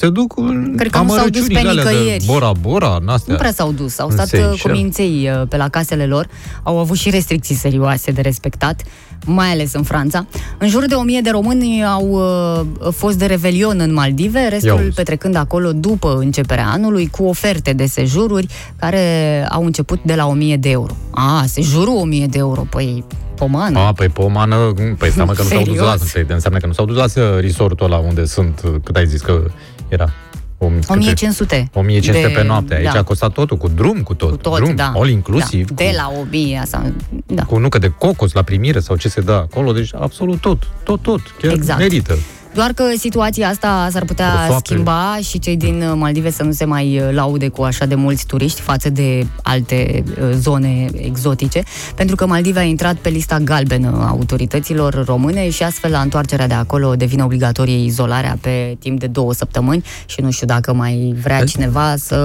se 0.00 0.08
duc 0.10 0.36
în 0.36 0.74
Cred 0.76 0.90
că 0.90 0.98
nu 0.98 1.08
s-au 1.08 1.28
dus 1.28 1.46
pe 1.46 1.58
amărăciunile 1.58 1.70
alea 1.80 1.84
de 1.84 1.90
nicăieri. 1.98 2.24
Bora 2.26 2.52
Bora, 2.60 2.98
în 3.00 3.08
astea. 3.08 3.32
Nu 3.32 3.38
prea 3.38 3.52
s-au 3.52 3.72
dus, 3.72 3.98
au 3.98 4.06
În 4.08 4.12
stat 4.12 4.24
uh, 4.26 4.30
Seychelles. 4.30 4.60
cu 4.60 4.68
minței 4.68 5.30
uh, 5.40 5.48
pe 5.48 5.56
la 5.56 5.68
casele 5.68 6.06
lor, 6.06 6.28
au 6.62 6.78
avut 6.78 6.96
și 6.96 7.10
restricții 7.10 7.54
serioase 7.54 8.10
de 8.10 8.20
respectat, 8.20 8.82
mai 9.26 9.50
ales 9.50 9.72
în 9.72 9.82
Franța. 9.82 10.26
În 10.58 10.68
jur 10.68 10.86
de 10.86 10.94
1000 10.94 11.20
de 11.20 11.30
români 11.30 11.84
au 11.84 12.08
uh, 12.10 12.92
fost 12.92 13.18
de 13.18 13.26
revelion 13.26 13.80
în 13.80 13.92
Maldive, 13.92 14.40
Ia 14.40 14.48
restul 14.48 14.80
uzi. 14.84 14.94
petrecând 14.94 15.36
acolo 15.36 15.72
după 15.72 16.16
începerea 16.18 16.68
anului, 16.68 17.06
cu 17.06 17.24
oferte 17.24 17.72
de 17.72 17.86
sejururi 17.86 18.46
care 18.76 19.46
au 19.50 19.64
început 19.64 20.00
de 20.02 20.14
la 20.14 20.26
1000 20.26 20.56
de 20.56 20.70
euro. 20.70 20.96
A, 21.10 21.44
sejurul 21.46 21.96
1000 21.96 22.26
de 22.26 22.38
euro, 22.38 22.66
păi 22.70 23.04
pomană. 23.34 23.78
A, 23.78 23.92
păi 23.92 24.08
pomană, 24.08 24.56
păi 24.98 25.10
seamă 25.16 25.32
că 25.32 25.42
nu 25.42 25.48
s-au 25.48 25.62
dus 25.62 25.76
la, 25.76 25.96
Serios? 25.96 26.10
păi 26.12 26.24
înseamnă 26.28 26.58
că 26.58 26.66
nu 26.66 26.72
s-au 26.72 26.84
dus 26.84 26.96
la 26.96 27.06
resortul 27.40 27.86
ăla 27.86 27.98
unde 27.98 28.24
sunt, 28.24 28.60
cât 28.84 28.96
ai 28.96 29.06
zis 29.06 29.20
că 29.20 29.42
era? 29.90 30.12
O, 30.58 30.66
câte? 30.66 30.92
1500. 30.92 31.70
1500 31.74 32.26
de- 32.26 32.34
pe 32.40 32.46
noapte. 32.46 32.74
Aici 32.74 32.92
da, 32.92 32.98
a 32.98 33.02
costat 33.02 33.32
totul, 33.32 33.56
cu 33.56 33.68
drum, 33.68 34.02
cu 34.02 34.14
tot. 34.14 34.30
cu 34.30 34.36
tot, 34.36 34.56
drum, 34.56 34.74
da. 34.74 34.92
all 34.94 35.08
inclusiv. 35.08 35.68
Da, 35.68 35.74
de 35.74 35.84
cu, 35.90 35.94
la 35.96 36.12
1000 36.30 36.62
sau... 36.66 36.92
Da. 37.26 37.42
cu 37.42 37.58
nucă 37.58 37.78
de 37.78 37.88
cocos 37.98 38.32
la 38.32 38.42
primire 38.42 38.80
sau 38.80 38.96
ce 38.96 39.08
se 39.08 39.20
dă 39.20 39.32
acolo, 39.32 39.72
deci 39.72 39.94
absolut 39.94 40.40
tot, 40.40 40.62
tot, 40.84 41.02
tot, 41.02 41.20
chiar 41.42 41.52
Exact. 41.52 41.78
merită. 41.78 42.16
Doar 42.54 42.72
că 42.72 42.84
situația 42.98 43.48
asta 43.48 43.88
s-ar 43.90 44.04
putea 44.04 44.28
Prosoapele. 44.28 44.60
schimba 44.62 45.18
și 45.22 45.38
cei 45.38 45.56
din 45.56 45.82
uh, 45.82 45.92
Maldive 45.96 46.30
să 46.30 46.42
nu 46.42 46.52
se 46.52 46.64
mai 46.64 46.98
uh, 47.00 47.08
laude 47.12 47.48
cu 47.48 47.62
așa 47.62 47.86
de 47.86 47.94
mulți 47.94 48.26
turiști 48.26 48.60
față 48.60 48.90
de 48.90 49.26
alte 49.42 50.04
uh, 50.20 50.30
zone 50.34 50.86
exotice, 50.94 51.62
pentru 51.94 52.16
că 52.16 52.26
Maldive 52.26 52.58
a 52.58 52.62
intrat 52.62 52.94
pe 52.96 53.08
lista 53.08 53.38
galbenă 53.38 53.98
a 54.02 54.08
autorităților 54.08 55.04
române 55.04 55.50
și 55.50 55.62
astfel 55.62 55.90
la 55.90 56.00
întoarcerea 56.00 56.46
de 56.46 56.54
acolo 56.54 56.94
devine 56.94 57.24
obligatorie 57.24 57.84
izolarea 57.84 58.38
pe 58.40 58.76
timp 58.78 58.98
de 59.00 59.06
două 59.06 59.32
săptămâni 59.34 59.84
și 60.06 60.20
nu 60.20 60.30
știu 60.30 60.46
dacă 60.46 60.72
mai 60.72 61.14
vrea 61.22 61.44
cineva 61.44 61.94
să 61.96 62.16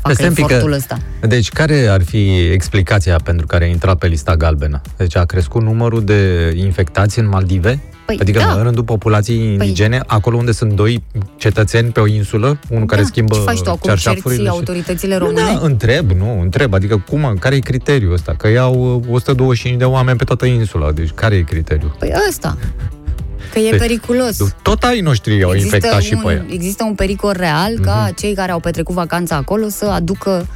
facă 0.00 0.14
Stai 0.14 0.26
un 0.28 0.34
pic 0.34 0.46
că- 0.46 0.52
efortul 0.52 0.76
ăsta. 0.76 0.98
Deci 1.28 1.48
care 1.48 1.86
ar 1.86 2.02
fi 2.04 2.38
explicația 2.52 3.18
pentru 3.24 3.46
care 3.46 3.64
a 3.64 3.68
intrat 3.68 3.98
pe 3.98 4.06
lista 4.06 4.36
galbenă? 4.36 4.80
Deci 4.96 5.16
a 5.16 5.24
crescut 5.24 5.62
numărul 5.62 6.04
de 6.04 6.52
infectați 6.56 7.18
în 7.18 7.28
Maldive? 7.28 7.82
Păi, 8.16 8.18
adică 8.20 8.38
da. 8.38 8.52
în 8.52 8.62
rândul 8.62 8.84
populației 8.84 9.38
indigene, 9.52 10.00
acolo 10.06 10.36
unde 10.36 10.52
sunt 10.52 10.72
doi 10.72 11.02
cetățeni 11.36 11.90
pe 11.90 12.00
o 12.00 12.06
insulă, 12.06 12.58
unul 12.70 12.86
care 12.86 13.00
Da. 13.00 13.06
schimbă 13.06 13.34
Ce 13.34 13.40
faci 13.40 13.60
tu 13.60 13.68
acum? 13.70 13.80
cearșafurile 13.82 14.34
Cerți 14.42 14.42
și- 14.42 14.58
autoritățile 14.58 15.18
Nu, 15.18 15.24
române? 15.26 15.46
Da, 15.54 15.58
întreb, 15.66 16.10
nu, 16.10 16.40
întreb. 16.40 16.74
Adică 16.74 17.02
cum, 17.08 17.36
care 17.40 17.54
e 17.54 17.58
criteriul 17.58 18.12
ăsta? 18.12 18.34
Că 18.38 18.48
iau 18.48 18.94
uh, 19.08 19.14
125 19.14 19.76
de 19.78 19.84
oameni 19.84 20.16
pe 20.18 20.24
toată 20.24 20.46
insula. 20.46 20.92
Deci 20.92 21.10
care 21.10 21.34
e 21.34 21.40
criteriul? 21.40 21.96
Păi 21.98 22.12
ăsta. 22.28 22.56
Că 23.52 23.58
e 23.58 23.70
Deci, 23.70 23.78
periculos. 23.80 24.54
Tot 24.62 24.82
ai 24.82 25.00
noștri 25.00 25.42
au 25.42 25.54
infectat 25.54 26.00
și 26.00 26.14
un, 26.14 26.20
pe 26.24 26.32
ea. 26.32 26.44
există 26.50 26.84
un 26.84 26.94
pericol 26.94 27.34
real 27.36 27.72
Mhm. 27.74 27.82
ca 27.82 28.10
cei 28.16 28.34
care 28.34 28.52
au 28.52 28.60
petrecut 28.60 28.94
vacanța 28.94 29.36
acolo 29.36 29.68
să 29.68 29.84
aducă 29.84 30.46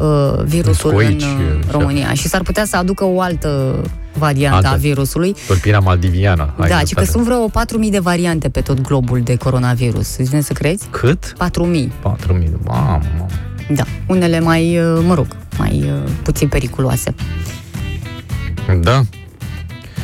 uh, 0.00 0.42
virusul 0.44 0.90
Scoici, 0.90 1.10
în 1.10 1.16
uh, 1.16 1.22
și 1.22 1.58
așa. 1.68 1.78
România 1.78 2.12
și 2.14 2.28
s-ar 2.28 2.42
putea 2.42 2.64
să 2.64 2.76
aducă 2.76 3.04
o 3.04 3.20
altă 3.20 3.80
variantă 4.12 4.56
Altă. 4.56 4.68
a 4.68 4.74
virusului. 4.74 5.34
Tulpina 5.46 5.78
maldiviană. 5.78 6.54
ai 6.58 6.68
da, 6.68 6.78
și 6.78 6.94
că 6.94 7.00
dreptate. 7.00 7.10
sunt 7.10 7.24
vreo 7.24 7.48
4.000 7.84 7.90
de 7.90 7.98
variante 7.98 8.48
pe 8.48 8.60
tot 8.60 8.80
globul 8.80 9.20
de 9.20 9.36
coronavirus. 9.36 10.16
Îți 10.16 10.28
vine 10.28 10.40
să 10.40 10.52
crezi? 10.52 10.86
Cât? 10.90 11.32
4.000. 11.32 11.36
4.000. 11.36 11.90
Mamă, 12.64 13.00
mamă. 13.18 13.26
Da. 13.74 13.84
Unele 14.06 14.40
mai, 14.40 14.78
uh, 14.78 15.02
mă 15.06 15.14
rog, 15.14 15.26
mai 15.58 15.84
uh, 15.84 16.10
puțin 16.22 16.48
periculoase. 16.48 17.14
Da. 18.80 19.02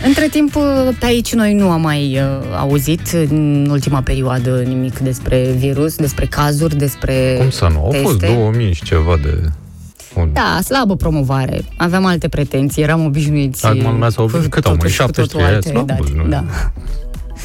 Între 0.07 0.29
timp, 0.29 0.55
uh, 0.55 0.63
pe 0.99 1.07
aici 1.07 1.35
noi 1.35 1.55
nu 1.55 1.71
am 1.71 1.81
mai 1.81 2.19
uh, 2.21 2.57
auzit 2.59 3.09
în 3.09 3.69
ultima 3.71 4.01
perioadă 4.01 4.63
nimic 4.67 4.99
despre 4.99 5.55
virus, 5.59 5.97
despre 5.97 6.27
cazuri, 6.27 6.77
despre 6.77 7.37
Cum 7.39 7.51
să 7.51 7.69
nu? 7.73 7.79
Au 7.79 7.95
fost 8.03 8.19
teste. 8.19 8.35
2000 8.37 8.73
și 8.73 8.83
ceva 8.83 9.17
de... 9.23 9.51
Un... 10.17 10.31
Da, 10.33 10.59
slabă 10.65 10.97
promovare. 10.97 11.61
Aveam 11.77 12.05
alte 12.05 12.29
pretenții, 12.29 12.83
eram 12.83 13.05
obișnuiți. 13.05 13.67
Acum 13.67 13.83
lumea 13.83 14.09
s-a 14.09 14.23
obișnuit. 14.23 14.51
Cât 14.51 14.65
au 14.65 14.71
mai? 14.71 14.79
totuși 14.79 14.97
cu 14.97 15.03
17 15.03 15.37
totul 15.37 15.51
e 15.51 15.55
alte 15.55 15.69
slab, 15.69 15.87
date, 15.87 16.03
nu? 16.15 16.29
Da. 16.29 16.45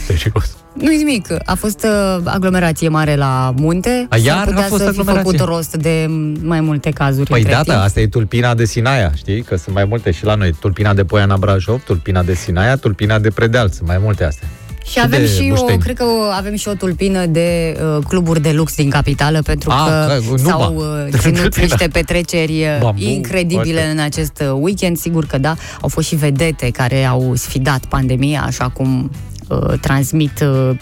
Serios. 0.07 0.55
Nu-i 0.73 0.97
nimic. 0.97 1.27
A 1.45 1.55
fost 1.55 1.83
uh, 1.83 2.21
aglomerație 2.25 2.87
mare 2.89 3.15
la 3.15 3.53
munte. 3.57 4.05
A, 4.09 4.17
iar 4.17 4.37
S-ar 4.37 4.47
a 4.47 4.49
putea 4.51 4.61
fost 4.63 4.83
să 4.83 4.91
fi 4.91 4.99
aglomerație? 4.99 5.31
făcut 5.37 5.47
rost 5.55 5.75
de 5.75 6.07
mai 6.41 6.61
multe 6.61 6.89
cazuri 6.89 7.29
Păi 7.29 7.39
între 7.39 7.53
da, 7.55 7.61
timp. 7.61 7.75
da, 7.75 7.83
asta 7.83 7.99
e 7.99 8.07
tulpina 8.07 8.53
de 8.53 8.65
Sinaia, 8.65 9.11
știi? 9.15 9.41
Că 9.41 9.55
sunt 9.55 9.75
mai 9.75 9.85
multe 9.85 10.11
și 10.11 10.25
la 10.25 10.35
noi. 10.35 10.53
Tulpina 10.59 10.93
de 10.93 11.03
Poiana 11.03 11.37
Brașov, 11.37 11.83
tulpina 11.83 12.23
de 12.23 12.33
Sinaia, 12.33 12.75
tulpina 12.75 13.19
de 13.19 13.29
Predeal. 13.29 13.69
Sunt 13.69 13.87
mai 13.87 13.97
multe 14.01 14.23
astea. 14.23 14.47
Și 14.85 14.99
avem 15.03 15.19
de 15.19 15.25
și 15.27 15.41
o, 15.41 15.47
mușteni. 15.47 15.79
cred 15.81 15.95
că 15.97 16.03
o- 16.03 16.31
avem 16.37 16.55
și 16.55 16.67
o 16.67 16.73
tulpină 16.73 17.25
de 17.25 17.77
uh, 17.97 18.03
cluburi 18.07 18.41
de 18.41 18.51
lux 18.51 18.75
din 18.75 18.89
capitală, 18.89 19.41
pentru 19.41 19.71
Ah, 19.71 19.85
că 19.87 20.05
că- 20.07 20.31
nu, 20.31 20.37
s-au 20.37 20.59
ba. 20.59 20.67
uh, 20.67 21.07
ținut 21.21 21.39
Tulpina. 21.39 21.65
niște 21.65 21.87
petreceri 21.87 22.51
uh, 22.61 22.77
Bambu, 22.81 23.01
incredibile 23.01 23.73
foarte. 23.73 23.91
în 23.91 23.99
acest 23.99 24.41
uh, 24.41 24.57
weekend. 24.59 24.97
Sigur 24.97 25.25
că 25.25 25.37
da, 25.37 25.55
au 25.81 25.87
fost 25.89 26.07
și 26.07 26.15
vedete 26.15 26.69
care 26.69 27.03
au 27.05 27.35
sfidat 27.35 27.85
pandemia, 27.85 28.43
așa 28.45 28.69
cum 28.69 29.11
uh, 29.47 29.79
transmit 29.81 30.39
uh, 30.41 30.77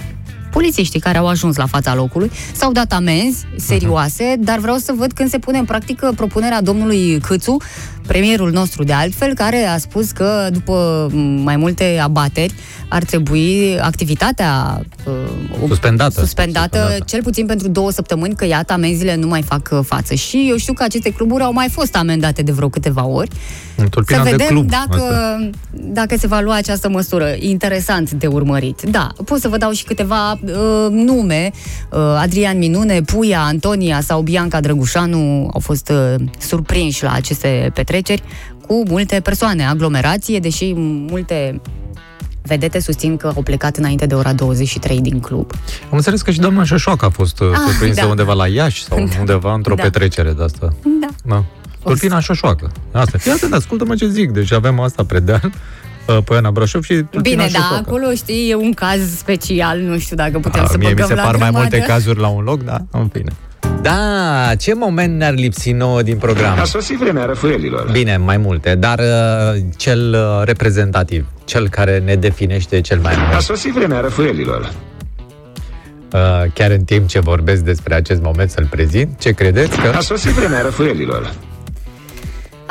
polițiștii 0.52 1.00
care 1.00 1.18
au 1.18 1.28
ajuns 1.28 1.56
la 1.56 1.66
fața 1.66 1.96
locului. 1.96 2.32
S-au 2.54 2.72
dat 2.72 2.92
amenzi 2.94 3.46
serioase, 3.58 4.36
dar 4.40 4.58
vreau 4.60 4.78
să 4.78 4.94
văd 4.98 5.12
când 5.12 5.30
se 5.30 5.38
pune 5.40 5.58
în 5.58 5.66
practică 5.66 6.12
propunerea 6.16 6.62
domnului 6.62 7.20
Câțu, 7.20 7.58
premierul 8.10 8.52
nostru 8.52 8.84
de 8.84 8.94
altfel, 8.94 9.34
care 9.34 9.64
a 9.64 9.78
spus 9.78 10.12
că 10.12 10.50
după 10.52 11.08
m, 11.12 11.18
mai 11.20 11.56
multe 11.56 12.00
abateri 12.02 12.54
ar 12.88 13.04
trebui 13.04 13.80
activitatea 13.82 14.82
uh, 15.06 15.14
Suspendată. 15.68 16.20
suspendată, 16.20 16.20
Suspendată. 16.20 17.04
cel 17.06 17.22
puțin 17.22 17.46
pentru 17.46 17.68
două 17.68 17.92
săptămâni, 17.92 18.36
că 18.36 18.46
iată, 18.46 18.74
amenziile 18.74 19.16
nu 19.16 19.28
mai 19.28 19.42
fac 19.42 19.70
uh, 19.72 19.80
față. 19.86 20.14
Și 20.14 20.48
eu 20.50 20.58
știu 20.58 20.74
că 20.74 20.84
aceste 20.84 21.10
cluburi 21.10 21.44
au 21.44 21.54
mai 21.54 21.68
fost 21.70 21.96
amendate 21.96 22.42
de 22.42 22.52
vreo 22.52 22.70
câteva 22.70 23.06
ori. 23.06 23.30
În 23.76 23.90
tulpina 23.90 24.18
Să 24.18 24.24
de 24.24 24.30
vedem 24.30 24.48
club. 24.48 24.70
dacă, 24.70 25.02
asta. 25.02 25.50
dacă 25.72 26.16
se 26.18 26.28
va 26.28 26.40
lua 26.40 26.56
această 26.56 26.90
măsură. 26.90 27.36
Interesant 27.40 28.12
de 28.12 28.28
urmărit. 28.28 28.82
Da, 28.82 29.12
pot 29.26 29.40
să 29.40 29.48
vă 29.48 29.58
dau 29.58 29.72
și 29.72 29.84
câteva 29.84 30.32
uh, 30.32 30.88
nume. 30.92 31.52
Uh, 31.92 32.00
Adrian 32.00 32.58
Minune, 32.58 33.02
Puia, 33.02 33.42
Antonia 33.42 34.02
sau 34.02 34.22
Bianca 34.22 34.60
Drăgușanu 34.60 35.50
au 35.54 35.60
fost 35.60 35.90
uh, 35.90 36.24
surprinși 36.40 37.04
la 37.04 37.12
aceste 37.12 37.72
petreceri 37.74 37.99
cu 38.68 38.84
multe 38.88 39.20
persoane, 39.20 39.66
aglomerație, 39.68 40.40
deși 40.40 40.74
multe 41.10 41.62
vedete 42.42 42.80
susțin 42.80 43.18
că 43.18 43.32
au 43.36 43.42
plecat 43.42 43.78
înainte 43.78 44.06
de 44.06 44.16
ora 44.16 44.34
23 44.34 45.02
din 45.02 45.20
club. 45.20 45.52
Am 45.84 45.98
înțeles 45.98 46.22
că 46.22 46.32
și 46.32 46.40
doamna 46.40 46.64
Șoșoacă 46.64 47.06
a 47.06 47.10
fost 47.10 47.42
ah, 47.42 47.48
surprinsă 47.68 48.02
da. 48.02 48.08
undeva 48.08 48.34
la 48.34 48.48
Iași 48.48 48.84
sau 48.84 48.98
Da. 49.14 49.20
undeva 49.20 49.54
într-o 49.54 49.76
Da. 49.76 49.82
petrecere 49.84 50.32
de 50.32 50.44
asta. 50.44 50.74
Da. 51.02 51.08
Da. 51.24 51.44
Tulpina 51.84 52.20
Șoșoacă. 52.20 52.72
Asta. 52.92 53.18
Fii 53.18 53.32
atent, 53.32 53.54
ascultă-mă 53.54 53.96
ce 53.96 54.08
zic. 54.08 54.32
Deci 54.32 54.52
avem 54.52 54.80
asta 54.80 55.04
Predeal, 55.04 55.52
uh, 56.08 56.18
Poiana 56.24 56.52
Brașov 56.52 56.84
și 56.84 56.94
Tulpina 56.94 57.22
Bine, 57.22 57.36
da, 57.52 57.60
Șoșoacă. 57.60 57.84
acolo, 57.88 58.14
știi, 58.14 58.50
e 58.50 58.56
un 58.56 58.74
caz 58.74 59.18
special, 59.18 59.80
nu 59.80 59.98
știu 59.98 60.16
dacă 60.16 60.40
putem 60.40 60.64
A, 60.64 60.68
să 60.68 60.78
mie 60.78 60.88
mi 60.88 60.94
băgăm 60.94 61.08
se 61.08 61.16
la 61.16 61.22
par 61.22 61.32
mai 61.36 61.50
grămadă. 61.50 61.68
multe 61.72 61.86
cazuri 61.92 62.20
la 62.20 62.28
un 62.28 62.44
loc, 62.44 62.64
da? 62.64 62.78
În 62.92 63.08
fine. 63.08 63.32
Da, 63.82 64.52
ce 64.58 64.74
moment 64.74 65.18
ne-ar 65.18 65.34
lipsi 65.34 65.72
nouă 65.72 66.02
din 66.02 66.18
program? 66.18 66.60
A 66.60 66.64
sosit 66.64 66.98
vremea 66.98 67.26
răfuielilor. 67.26 67.90
Bine, 67.92 68.18
mai 68.18 68.38
multe, 68.38 68.76
dar 68.76 69.00
uh, 69.00 69.62
cel 69.78 70.14
uh, 70.14 70.46
reprezentativ, 70.46 71.26
cel 71.46 71.70
care 71.70 72.00
ne 72.00 72.16
definește 72.16 72.82
cel 72.82 73.00
mai 73.00 73.14
A 73.14 73.28
mult. 73.30 73.42
sosit 73.42 73.74
vremea 73.74 74.00
răfuielilor. 74.00 74.72
Uh, 76.14 76.20
chiar 76.54 76.72
în 76.72 76.84
timp 76.84 77.08
ce 77.08 77.20
vorbesc 77.20 77.62
despre 77.64 77.96
acest 77.96 78.22
moment 78.22 78.50
să-l 78.50 78.68
prezint, 78.70 79.20
ce 79.20 79.32
credeți 79.32 79.78
că... 79.80 79.92
A 79.96 80.00
sosit 80.00 80.32
vremea 80.32 80.62
răfuielilor. 80.62 81.34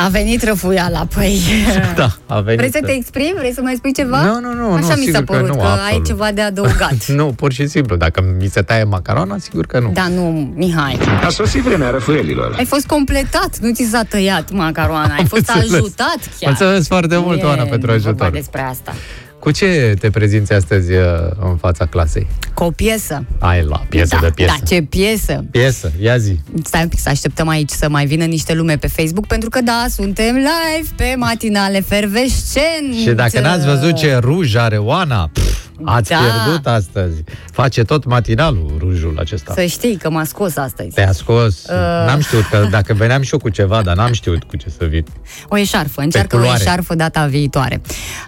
A 0.00 0.08
venit 0.08 0.42
răfuiala, 0.44 1.06
păi... 1.14 1.38
Da, 1.96 2.08
a 2.26 2.40
venit. 2.40 2.58
Vrei 2.58 2.70
să 2.72 2.80
te 2.84 2.92
exprimi? 2.92 3.34
Vrei 3.36 3.52
să 3.52 3.60
mai 3.60 3.74
spui 3.76 3.92
ceva? 3.92 4.22
Nu, 4.22 4.40
nu, 4.40 4.52
nu, 4.54 4.72
Așa 4.72 4.86
nu, 4.86 4.88
mi 4.88 4.94
sigur 4.94 5.12
s-a 5.12 5.18
că 5.18 5.24
părut, 5.24 5.48
nu, 5.48 5.54
că, 5.54 5.62
ai 5.62 5.70
absolut. 5.80 6.06
ceva 6.06 6.30
de 6.34 6.40
adăugat. 6.40 7.06
Nu, 7.20 7.24
pur 7.26 7.52
și 7.52 7.66
simplu, 7.66 7.96
dacă 7.96 8.34
mi 8.38 8.46
se 8.48 8.62
taie 8.62 8.84
macarona, 8.84 9.36
sigur 9.38 9.66
că 9.66 9.78
nu. 9.80 9.90
da, 9.92 10.08
nu, 10.08 10.52
Mihai. 10.54 10.98
A 11.24 11.28
sosit 11.28 11.62
vremea 11.62 11.90
răfuielilor. 11.90 12.54
Ai 12.58 12.64
fost 12.64 12.86
completat, 12.86 13.58
nu 13.60 13.72
ți 13.72 13.84
s-a 13.90 14.02
tăiat 14.02 14.50
macaroana, 14.52 15.14
ai 15.14 15.24
fost 15.24 15.48
înțeles. 15.48 15.72
ajutat 15.72 16.18
chiar. 16.38 16.50
Mulțumesc 16.50 16.88
foarte 16.88 17.14
Nu 17.14 17.20
mult, 17.20 17.40
e 17.42 17.44
Oana, 17.44 17.62
pentru 17.62 17.90
vorba 17.90 18.08
ajutor. 18.08 18.30
despre 18.30 18.60
asta. 18.62 18.94
Cu 19.38 19.50
ce 19.50 19.94
te 19.98 20.10
prezinți 20.10 20.52
astăzi 20.52 20.92
uh, 20.92 21.04
în 21.40 21.56
fața 21.56 21.86
clasei? 21.86 22.26
Cu 22.54 22.64
o 22.64 22.70
piesă. 22.70 23.24
Ai 23.38 23.64
la 23.64 23.76
piesă 23.88 24.16
da, 24.20 24.26
de 24.26 24.32
piesă. 24.34 24.54
Da, 24.60 24.66
ce 24.66 24.82
piesă. 24.82 25.44
Piesă, 25.50 25.92
ia 26.00 26.16
zi. 26.18 26.40
Stai 26.64 26.82
un 26.82 26.88
pic 26.88 26.98
să 26.98 27.08
așteptăm 27.08 27.48
aici 27.48 27.70
să 27.70 27.88
mai 27.88 28.06
vină 28.06 28.24
niște 28.24 28.54
lume 28.54 28.76
pe 28.76 28.86
Facebook, 28.86 29.26
pentru 29.26 29.48
că 29.48 29.60
da, 29.60 29.86
suntem 29.90 30.34
live 30.34 30.88
pe 30.96 31.14
matinale 31.16 31.80
fervescent. 31.80 32.94
Și 33.02 33.10
dacă 33.10 33.40
n-ați 33.40 33.66
văzut 33.66 33.94
ce 33.96 34.16
ruj 34.16 34.54
are 34.54 34.76
Oana, 34.76 35.30
pf, 35.32 35.56
ați 35.84 36.10
Da. 36.10 36.16
pierdut 36.16 36.66
astăzi. 36.66 37.22
Face 37.52 37.82
tot 37.84 38.04
matinalul 38.04 38.76
rujul 39.02 39.18
acesta. 39.18 39.52
Să 39.54 39.64
știi 39.64 39.96
că 39.96 40.10
m-a 40.10 40.24
scos 40.24 40.56
astăzi. 40.56 40.88
Te-a 40.94 41.12
scos. 41.12 41.64
Uh. 41.64 42.06
N-am 42.06 42.20
știut 42.20 42.44
că 42.44 42.66
dacă 42.70 42.94
veneam 42.94 43.22
și 43.22 43.32
eu 43.32 43.38
cu 43.38 43.48
ceva, 43.48 43.82
dar 43.82 43.96
n-am 43.96 44.12
știut 44.12 44.42
cu 44.42 44.56
ce 44.56 44.66
să 44.78 44.84
vin. 44.84 45.04
O 45.48 45.56
eșarfă, 45.58 46.00
încearcă 46.00 46.36
o 46.36 46.38
culoare. 46.38 46.62
eșarfă 46.62 46.94
data 46.94 47.26
viitoare. 47.26 47.80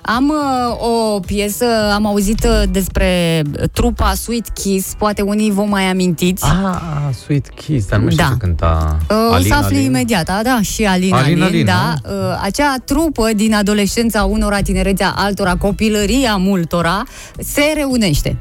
Am 0.03 0.29
uh, 0.29 1.15
o 1.15 1.21
piesă, 1.21 1.65
am 1.95 2.07
auzit 2.07 2.45
uh, 2.45 2.63
despre 2.71 3.43
trupa 3.73 4.15
Sweet 4.15 4.49
Kiss, 4.49 4.95
poate 4.99 5.23
unii 5.23 5.51
vă 5.51 5.63
mai 5.63 5.83
amintiți. 5.85 6.45
Ah, 6.45 7.15
Sweet 7.25 7.49
Kiss, 7.49 7.87
dar 7.89 7.99
nu 7.99 8.11
știu 8.11 8.25
Da. 8.25 8.31
ce 8.31 8.37
cânta 8.39 8.97
Uh, 9.11 9.17
o 9.17 9.31
să 9.31 9.35
Alin, 9.35 9.53
afli 9.53 9.77
Alin. 9.77 9.87
imediat, 9.87 10.25
da, 10.25 10.41
da, 10.43 10.59
și 10.63 10.85
Alin 10.85 11.15
Alin, 11.15 11.33
Alin, 11.33 11.43
Alin, 11.43 11.65
da, 11.65 11.95
uh, 12.05 12.39
acea 12.43 12.75
trupă 12.85 13.31
din 13.37 13.55
adolescența 13.55 14.25
unora, 14.25 14.61
tinerețea 14.61 15.13
altora, 15.17 15.57
copilăria 15.57 16.37
multora, 16.37 17.03
se 17.39 17.63
reunește. 17.77 18.37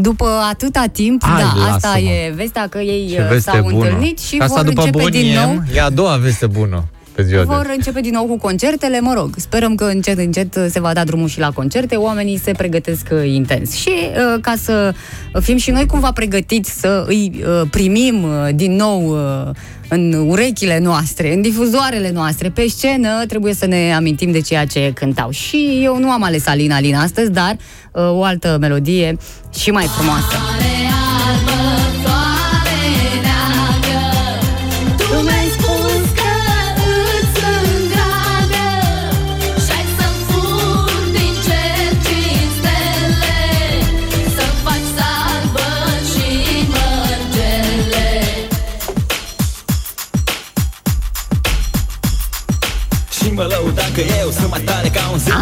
După 0.00 0.28
atâta 0.50 0.84
timp, 0.92 1.24
Hai, 1.24 1.42
da, 1.42 1.64
asta 1.72 1.88
lasă-mă. 1.88 2.08
e 2.08 2.32
vestea 2.36 2.66
că 2.68 2.78
ei 2.78 3.08
Ce 3.12 3.20
uh, 3.20 3.28
veste 3.28 3.50
s-au 3.50 3.62
bună. 3.62 3.84
întâlnit 3.84 4.18
și 4.18 4.36
Asta 4.38 4.54
vor 4.54 4.64
după 4.64 4.82
începe 4.84 5.10
din 5.10 5.20
Boniem 5.20 5.48
nou. 5.54 5.62
e 5.74 5.80
a 5.80 5.90
doua 5.90 6.16
veste 6.16 6.46
bună 6.46 6.84
pe 7.14 7.22
ziua 7.22 7.42
vor 7.42 7.66
de... 7.66 7.72
începe 7.76 8.00
din 8.00 8.12
nou 8.12 8.24
cu 8.24 8.38
concertele, 8.38 9.00
mă 9.00 9.12
rog, 9.16 9.30
sperăm 9.36 9.74
că 9.74 9.84
încet, 9.84 10.18
încet 10.18 10.58
se 10.70 10.80
va 10.80 10.92
da 10.92 11.04
drumul 11.04 11.28
și 11.28 11.38
la 11.38 11.50
concerte, 11.50 11.96
oamenii 11.96 12.38
se 12.38 12.52
pregătesc 12.52 13.06
uh, 13.12 13.32
intens. 13.32 13.74
Și 13.74 13.90
uh, 13.90 14.40
ca 14.40 14.54
să 14.56 14.94
fim 15.40 15.56
și 15.56 15.70
noi 15.70 15.86
cumva 15.86 16.12
pregătiți 16.12 16.80
să 16.80 17.04
îi 17.08 17.42
uh, 17.44 17.68
primim 17.70 18.22
uh, 18.22 18.48
din 18.54 18.76
nou 18.76 19.02
uh, 19.08 19.50
în 19.90 20.12
urechile 20.28 20.78
noastre, 20.78 21.34
în 21.34 21.40
difuzoarele 21.40 22.10
noastre, 22.10 22.48
pe 22.48 22.68
scenă, 22.68 23.26
trebuie 23.26 23.54
să 23.54 23.66
ne 23.66 23.94
amintim 23.94 24.30
de 24.30 24.40
ceea 24.40 24.66
ce 24.66 24.92
cântau. 24.94 25.30
Și 25.30 25.80
eu 25.82 25.98
nu 25.98 26.10
am 26.10 26.22
ales 26.22 26.46
Alina 26.46 26.76
Alina 26.76 27.00
astăzi, 27.00 27.30
dar 27.30 27.56
uh, 27.92 28.02
o 28.10 28.22
altă 28.22 28.56
melodie 28.60 29.16
și 29.58 29.70
mai 29.70 29.86
frumoasă. 29.86 30.26
Tu 30.26 30.99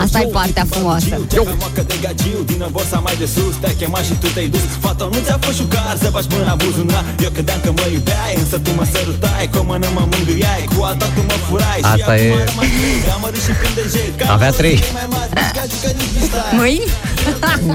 Asta 0.03 0.19
e 0.21 0.27
partea 0.27 0.67
frumoasă. 0.71 1.07
Eu 1.35 1.45
moacă 1.59 1.83
de 1.87 1.95
gagiu 2.03 2.43
din 2.47 2.65
borsa 2.71 2.99
mai 2.99 3.17
de 3.19 3.27
sus 3.35 3.55
Te-ai 3.61 3.75
chemat 3.79 4.05
și 4.05 4.13
tu 4.23 4.27
te-ai 4.35 4.49
dus 4.49 4.61
Fata 4.81 5.09
nu 5.13 5.19
ți-a 5.25 5.39
fost 5.41 5.57
șucar 5.57 5.97
să 6.03 6.09
faci 6.11 6.25
mâna 6.31 6.55
buzunar 6.55 7.05
Eu 7.25 7.31
credeam 7.31 7.61
că 7.65 7.71
mă 7.79 7.87
iubeai 7.93 8.35
Însă 8.43 8.59
tu 8.59 8.71
mă 8.79 8.85
sărutai 8.93 9.49
Cu 9.53 9.59
o 9.59 9.63
mână 9.63 9.87
mă 9.95 10.03
mângâiai 10.11 10.65
Cu 10.77 10.83
alta 10.83 11.07
tu 11.15 11.21
mă 11.31 11.37
furai 11.49 11.79
Și 11.79 11.85
Asta 11.95 12.13
acum 12.13 12.25
e- 12.39 12.45
am 12.49 12.55
mai 12.57 12.69
plâng, 12.77 13.15
Am 13.15 13.23
râs 13.33 13.43
și 13.47 13.53
când 13.61 13.75
de 13.79 13.85
jec 13.93 14.31
Avea 14.31 14.51
trei. 14.51 14.79
Mai 14.93 15.07
mare, 15.15 15.31
gagiu 15.57 15.77
că 15.83 15.91
nici 15.99 16.13
nu 16.21 16.27
stai 16.27 16.51
Mâini? 16.59 16.89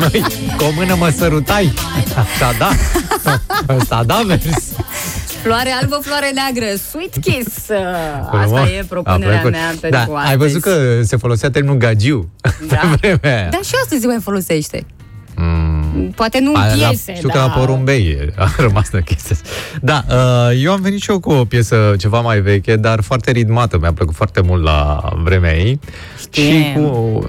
Măi, 0.02 0.22
cu 0.58 0.64
o 0.64 0.70
mână 0.76 0.96
mă 0.96 1.10
sărutai. 1.18 1.74
Asta 2.24 2.48
da. 2.62 2.70
Asta 3.76 4.04
da, 4.06 4.22
mers. 4.28 4.44
Floare 5.44 5.70
albă, 5.82 6.00
floare 6.02 6.32
neagră, 6.34 6.76
Sweet 6.92 7.14
Kiss. 7.22 7.70
Asta 7.70 8.38
Frumos. 8.42 8.68
e 8.70 8.84
propunerea 8.90 9.38
A 9.38 9.42
plăcut. 9.42 9.52
mea 9.52 9.68
pentru 9.82 9.90
da, 9.90 10.00
astăzi. 10.00 10.30
Ai 10.30 10.38
văzut 10.38 10.62
că 10.62 11.00
se 11.04 11.16
folosea 11.18 11.50
termenul 11.52 11.78
gagiu 11.78 12.30
Da. 12.68 12.76
pe 13.02 13.18
vremea 13.20 13.40
aia. 13.40 13.50
Dar 13.50 13.64
și 13.64 13.74
astăzi 13.84 14.02
se 14.02 14.08
mai 14.08 14.18
folosește. 14.22 14.86
Mm. 15.36 16.12
Poate 16.16 16.40
nu 16.40 16.50
în 16.52 16.60
A, 16.62 16.76
la- 16.76 16.88
piese, 16.88 17.16
știu 17.16 17.28
dar... 17.28 17.38
că 17.38 17.44
la 17.44 17.50
porumbei 17.60 18.18
a 18.36 18.50
rămas 18.58 18.90
de 18.90 19.02
chestia 19.06 19.36
asta. 19.36 19.48
Da, 19.82 20.04
uh, 20.16 20.62
eu 20.64 20.72
am 20.72 20.82
venit 20.82 21.02
și 21.02 21.10
eu 21.12 21.20
cu 21.20 21.32
o 21.32 21.46
piesă 21.46 21.94
ceva 21.98 22.20
mai 22.22 22.40
veche, 22.40 22.76
dar 22.76 23.02
foarte 23.02 23.32
ritmată. 23.32 23.78
Mi-a 23.82 23.94
plăcut 23.94 24.16
foarte 24.16 24.42
mult 24.42 24.64
la 24.64 25.00
vremea 25.24 25.58
ei. 25.58 25.80
Știm. 26.20 26.44
Și 26.44 26.74
cu 26.76 26.80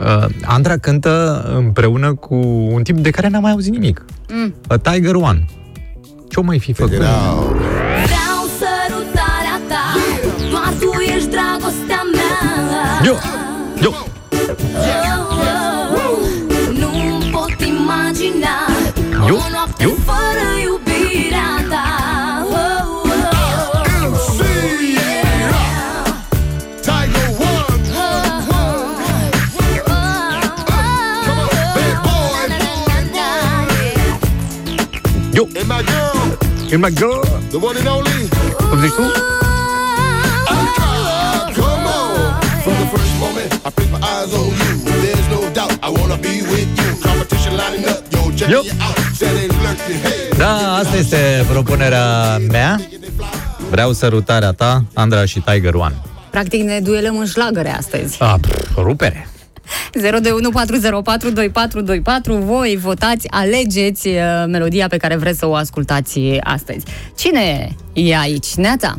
uh, 0.01 0.25
Andra 0.45 0.77
cântă 0.77 1.43
împreună 1.57 2.15
cu 2.15 2.35
un 2.71 2.83
tip 2.83 2.97
de 2.97 3.11
care 3.11 3.29
n-am 3.29 3.43
mai 3.43 3.51
auzit 3.51 3.73
nimic. 3.73 4.05
Mm. 4.33 4.55
A 4.69 4.77
Tiger 4.77 5.15
One. 5.15 5.45
Ce-o 6.29 6.43
mai 6.43 6.59
fi 6.59 6.73
făcut? 6.73 6.93
Vreau 6.93 7.57
Eu, 13.05 13.19
eu. 13.83 13.93
Nu 16.73 17.31
pot 17.31 17.61
imagina 17.65 18.67
Eu? 19.29 19.37
O 19.37 19.51
noapte 19.51 19.85
Eu? 19.85 19.91
fără 20.07 20.59
iubirea 20.65 21.67
ta 21.69 21.85
Eu. 35.35 35.49
And 35.57 35.69
my 35.69 35.83
girl, 35.83 36.73
In 36.73 36.81
my 36.81 36.91
girl. 36.91 37.23
the 37.51 37.59
one 37.59 37.77
and 37.77 37.89
only. 37.89 38.29
Zici 38.81 39.34
eyes 44.25 44.33
on 44.35 44.47
you. 44.47 44.75
There's 45.05 45.29
no 45.29 45.41
doubt 45.53 45.73
I 45.83 45.91
wanna 46.01 46.17
be 46.17 46.43
with 46.53 46.69
you. 46.81 46.91
Competition 47.09 47.53
lining 47.57 47.89
up, 47.89 48.01
yo, 48.13 48.21
checking 48.37 48.51
Yup. 48.55 48.65
you 48.65 48.73
out. 48.87 48.97
Said 49.15 49.53
lurking, 49.63 50.01
hey. 50.03 50.39
Da, 50.39 50.75
asta 50.75 50.97
este 50.97 51.45
propunerea 51.51 52.39
mea. 52.39 52.81
Vreau 53.71 53.93
sărutarea 53.93 54.53
ta, 54.53 54.85
Andra 54.95 55.25
și 55.25 55.41
Tiger 55.41 55.75
One. 55.75 55.95
Practic 56.31 56.63
ne 56.63 56.81
duelăm 56.81 57.19
în 57.19 57.27
șlagăre 57.27 57.77
astăzi. 57.77 58.17
A, 58.23 58.39
pf, 58.41 58.77
rupere. 58.77 59.29
02140422424 59.99 60.01
Voi 62.39 62.79
votați, 62.81 63.31
alegeți 63.31 64.09
uh, 64.09 64.15
melodia 64.49 64.87
pe 64.89 64.97
care 64.97 65.17
vreți 65.17 65.39
să 65.39 65.47
o 65.47 65.55
ascultați 65.55 66.21
astăzi. 66.41 66.87
Cine 67.17 67.69
e 67.93 68.17
aici? 68.17 68.55
Neața? 68.55 68.95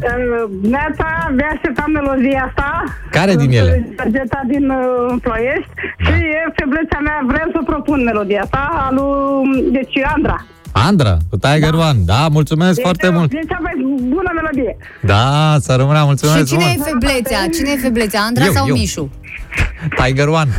Neața, 0.61 1.31
de 1.35 1.43
așteptam 1.43 1.91
melodia 1.91 2.45
asta. 2.47 2.83
Care 3.11 3.35
din 3.35 3.51
ele? 3.51 3.93
Targeta 3.95 4.41
din 4.47 4.69
uh, 4.69 5.15
Ploiești. 5.21 5.71
Și 5.97 6.11
e 6.11 6.53
feblețea 6.55 6.99
mea, 6.99 7.23
vreau 7.27 7.49
să 7.51 7.59
propun 7.65 8.03
melodia 8.03 8.41
asta, 8.41 8.87
a 8.87 8.91
lui, 8.91 9.71
deci 9.71 9.93
Andra. 10.15 10.45
Andra, 10.77 11.17
cu 11.29 11.37
Tiger 11.37 11.73
One. 11.73 11.99
Da, 12.05 12.27
mulțumesc 12.31 12.81
foarte 12.81 13.05
Este- 13.05 13.17
mult. 13.17 13.31
E 13.31 13.39
cea 13.47 13.59
mai 13.61 13.71
bună 14.09 14.31
melodie. 14.35 14.77
Da, 15.01 15.55
să 15.61 15.75
rămână, 15.75 16.03
mulțumesc 16.03 16.37
Și 16.37 16.43
cine 16.43 16.63
e 16.63 16.73
mult. 16.77 16.87
feblețea? 16.89 17.39
Cine 17.53 17.69
e 17.71 17.77
feblețea? 17.81 18.21
Andra 18.21 18.45
Eu, 18.45 18.51
sau 18.51 18.67
eu. 18.67 18.75
Mișu? 18.75 19.09
Tiger 20.05 20.27
One. 20.27 20.49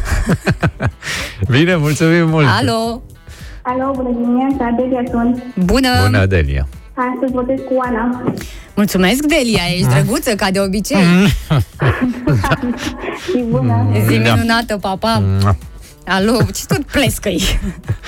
Bine, 1.51 1.77
mulțumim 1.77 2.29
mult. 2.29 2.47
Alo? 2.59 3.03
Alo, 3.63 3.91
bună 3.95 4.09
dimineața, 4.21 4.75
Delia 4.77 5.03
sunt. 5.11 5.43
Bună! 5.65 5.89
Bună, 6.05 6.27
Delia. 6.27 6.69
Astăzi 7.13 7.33
votez 7.33 7.59
cu 7.69 7.75
Ana. 7.87 8.33
Mulțumesc, 8.75 9.21
Delia, 9.25 9.63
ești 9.75 9.89
drăguță, 9.89 10.35
ca 10.35 10.51
de 10.51 10.61
obicei. 10.61 10.97
Și 13.25 13.45
bună. 13.49 13.87
Zi 14.09 14.19
Da. 14.19 14.35
minunată, 14.35 14.77
papa. 14.81 15.23
Alo, 16.07 16.37
ce 16.55 16.65
tot 16.69 16.85
plescăi? 16.85 17.43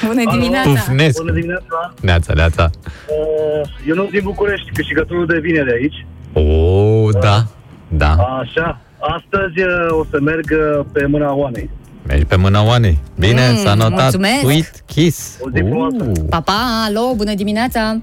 Bună 0.07 0.22
dimineața! 0.30 0.68
Pufnesc. 0.70 1.18
Bună 1.18 1.32
dimineața! 1.32 1.94
Neața, 2.01 2.32
neața. 2.34 2.70
Uh, 3.07 3.68
Eu 3.88 3.94
nu 3.94 4.05
din 4.05 4.20
București, 4.24 4.70
câștigătorul 4.72 5.26
de 5.26 5.38
vineri 5.38 5.72
aici. 5.72 6.07
O, 6.32 7.11
da, 7.11 7.44
da. 7.88 8.11
Așa. 8.40 8.80
Astăzi 8.99 9.61
uh, 9.61 9.99
o 10.01 10.05
să 10.11 10.18
merg 10.20 10.51
uh, 10.78 10.84
pe 10.92 11.07
mâna 11.07 11.32
Oanei. 11.34 11.70
Mergi 12.07 12.24
pe 12.24 12.36
mâna 12.36 12.62
Oanei. 12.64 12.99
Bine, 13.18 13.49
Mm, 13.51 13.57
s-a 13.57 13.74
notat. 13.74 13.99
mulțumesc. 14.01 14.40
Sweet 14.40 14.82
Kiss. 14.86 15.38
Uh, 15.40 16.12
Papa, 16.30 16.84
alo, 16.86 17.12
bună 17.16 17.34
dimineața! 17.34 18.01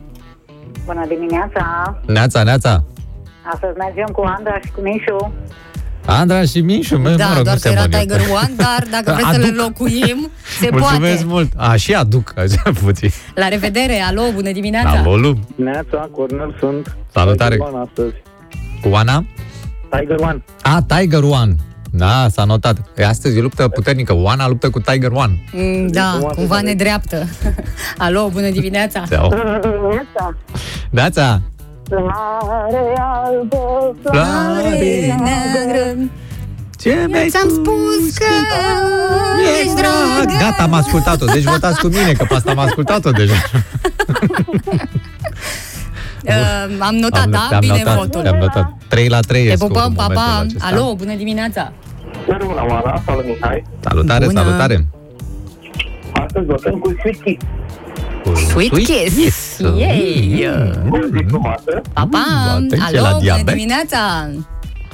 Bună 0.85 1.05
dimineața! 1.07 1.97
neața, 2.07 2.43
neața. 2.43 2.83
Astăzi 3.53 3.77
mergem 3.77 4.05
cu 4.13 4.21
Andra 4.37 4.59
și 4.63 4.71
cu 4.71 4.81
Mișu. 4.81 5.33
Andra 6.05 6.41
și 6.41 6.59
Mișu, 6.61 6.97
mă, 6.99 7.09
Da, 7.09 7.27
mă 7.27 7.33
rog, 7.35 7.43
doar 7.43 7.55
nu 7.55 7.61
că 7.61 7.67
se 7.67 7.69
era 7.69 7.81
mănână. 7.81 7.99
Tiger 8.01 8.19
One, 8.31 8.53
dar 8.55 8.83
dacă 8.91 9.11
vreți 9.13 9.29
să 9.29 9.37
le 9.39 9.45
Aduc. 9.45 9.59
locuim, 9.61 10.29
se 10.59 10.67
Mulțumesc 10.71 11.13
poate. 11.13 11.23
mult. 11.25 11.51
A, 11.55 11.75
și 11.75 11.93
aduc, 11.93 12.33
așa 12.43 12.71
puțin. 12.83 13.09
La 13.35 13.47
revedere, 13.47 13.99
alo, 14.07 14.21
bună 14.33 14.51
dimineața! 14.51 14.93
La 14.93 15.01
volum. 15.01 15.47
Neața, 15.55 16.09
Cornel 16.11 16.55
sunt. 16.59 16.95
Salutare. 17.13 17.55
Tiger 17.55 17.71
One 17.73 17.83
astăzi. 17.89 18.13
Cu 18.81 18.95
Ana? 18.95 19.25
Tiger 19.89 20.17
One. 20.19 20.43
A, 20.61 20.85
Tiger 20.87 21.23
One. 21.23 21.55
Da, 21.91 22.27
s-a 22.31 22.43
notat. 22.43 22.77
E, 22.97 23.05
astăzi 23.05 23.37
e 23.37 23.41
luptă 23.41 23.67
puternică. 23.67 24.13
Oana 24.15 24.47
luptă 24.47 24.69
cu 24.69 24.79
Tiger 24.79 25.11
One. 25.11 25.43
Mm, 25.51 25.87
Da, 25.87 26.19
cumva 26.35 26.61
nedreaptă. 26.61 27.25
Alo, 27.97 28.29
bună 28.31 28.49
dimineața! 28.49 29.03
Sau. 29.09 29.33
Neața. 30.89 31.41
Floare 31.87 32.93
albă, 32.97 33.95
Floare 34.03 35.15
neagră. 35.19 36.09
Ce 36.79 37.05
mi-ai 37.09 37.29
Ți-am 37.29 37.49
spus 37.49 38.17
că 38.17 38.25
ești 39.59 39.75
drag. 39.75 40.39
Gata, 40.39 40.63
am 40.63 40.73
ascultat-o. 40.73 41.25
Deci 41.25 41.43
votați 41.43 41.79
cu 41.79 41.87
mine, 41.87 42.11
că 42.11 42.25
pe 42.29 42.33
asta 42.33 42.51
am 42.51 42.59
ascultat-o 42.59 43.11
deja. 43.11 43.33
Uh, 46.27 46.31
am 46.79 46.95
notat, 46.95 47.23
Am- 47.23 47.31
da? 47.31 47.45
te-am 47.49 47.59
Bine 47.59 47.77
notat, 47.77 47.95
votul. 47.97 48.21
Te-am 48.21 48.37
notat. 48.37 48.71
3 48.87 49.07
la 49.07 49.19
3 49.19 49.45
Te 49.45 49.51
e 49.51 49.55
scorul 49.55 49.73
pupăm, 49.75 49.89
în 49.89 49.95
papa! 49.95 50.13
momentul 50.33 50.57
acesta. 50.59 50.65
Alo, 50.81 50.95
bună 50.95 51.13
dimineața! 51.15 51.71
Bună, 52.25 52.65
Oana, 52.69 53.01
salut 53.05 53.25
Mihai. 53.25 53.63
Salutare, 53.79 54.25
Bună. 54.25 54.39
salutare. 54.41 54.85
Astăzi 56.13 56.45
votăm 56.45 56.73
cu 56.79 56.95
Sweet 56.99 57.21
Kiss. 57.23 58.49
Sweet, 58.49 58.73
kiss! 58.73 59.44
Yay! 59.59 60.47
Papa! 61.93 62.19
atenție 62.49 62.99
la 62.99 63.07
Alo, 63.07 63.17
bună 63.17 63.19
diabet. 63.21 63.53
dimineața! 63.53 64.29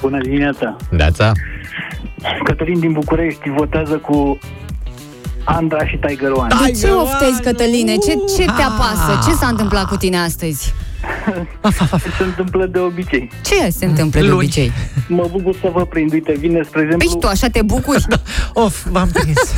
Bună 0.01 0.17
dimineața! 0.21 0.75
Neața. 0.89 1.31
Cătălin 2.43 2.79
din 2.79 2.91
București 2.91 3.49
votează 3.57 3.93
cu 3.97 4.37
Andra 5.43 5.87
și 5.87 5.97
Tiger 6.07 6.31
One. 6.31 6.47
De 6.65 6.71
ce 6.71 6.87
oftezi, 6.87 7.41
Cătăline? 7.41 7.95
Ce, 7.95 8.13
ce 8.37 8.45
te 8.45 8.61
apasă? 8.61 9.29
Ce 9.29 9.35
s-a 9.35 9.47
întâmplat 9.47 9.87
cu 9.87 9.95
tine 9.95 10.17
astăzi? 10.17 10.73
Se 12.17 12.23
întâmplă 12.23 12.65
de 12.65 12.79
obicei. 12.79 13.29
Ce 13.45 13.69
se 13.69 13.85
întâmplă 13.85 14.19
de 14.21 14.25
Luni. 14.27 14.37
obicei? 14.37 14.71
Mă 15.07 15.27
bucur 15.31 15.55
să 15.61 15.69
vă 15.73 15.85
prind. 15.85 16.11
Uite, 16.13 16.35
vine, 16.39 16.61
spre 16.63 16.81
exemplu... 16.81 16.97
Păi 16.97 17.07
și 17.07 17.17
tu 17.19 17.27
așa 17.27 17.47
te 17.47 17.61
bucuri? 17.61 18.05
of, 18.65 18.85
v-am 18.85 19.09
prins. 19.13 19.53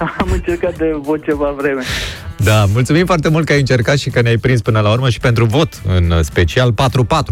Am 0.20 0.28
încercat 0.32 0.76
de 0.76 0.96
vot 1.02 1.24
ceva 1.24 1.54
vreme. 1.56 1.82
Da, 2.36 2.64
mulțumim 2.72 3.06
foarte 3.06 3.28
mult 3.28 3.46
că 3.46 3.52
ai 3.52 3.58
încercat 3.58 3.98
și 3.98 4.10
că 4.10 4.22
ne-ai 4.22 4.36
prins 4.36 4.60
până 4.60 4.80
la 4.80 4.90
urmă 4.90 5.08
și 5.08 5.20
pentru 5.20 5.44
vot, 5.44 5.82
în 5.86 6.22
special 6.22 6.72
4-4 6.72 6.74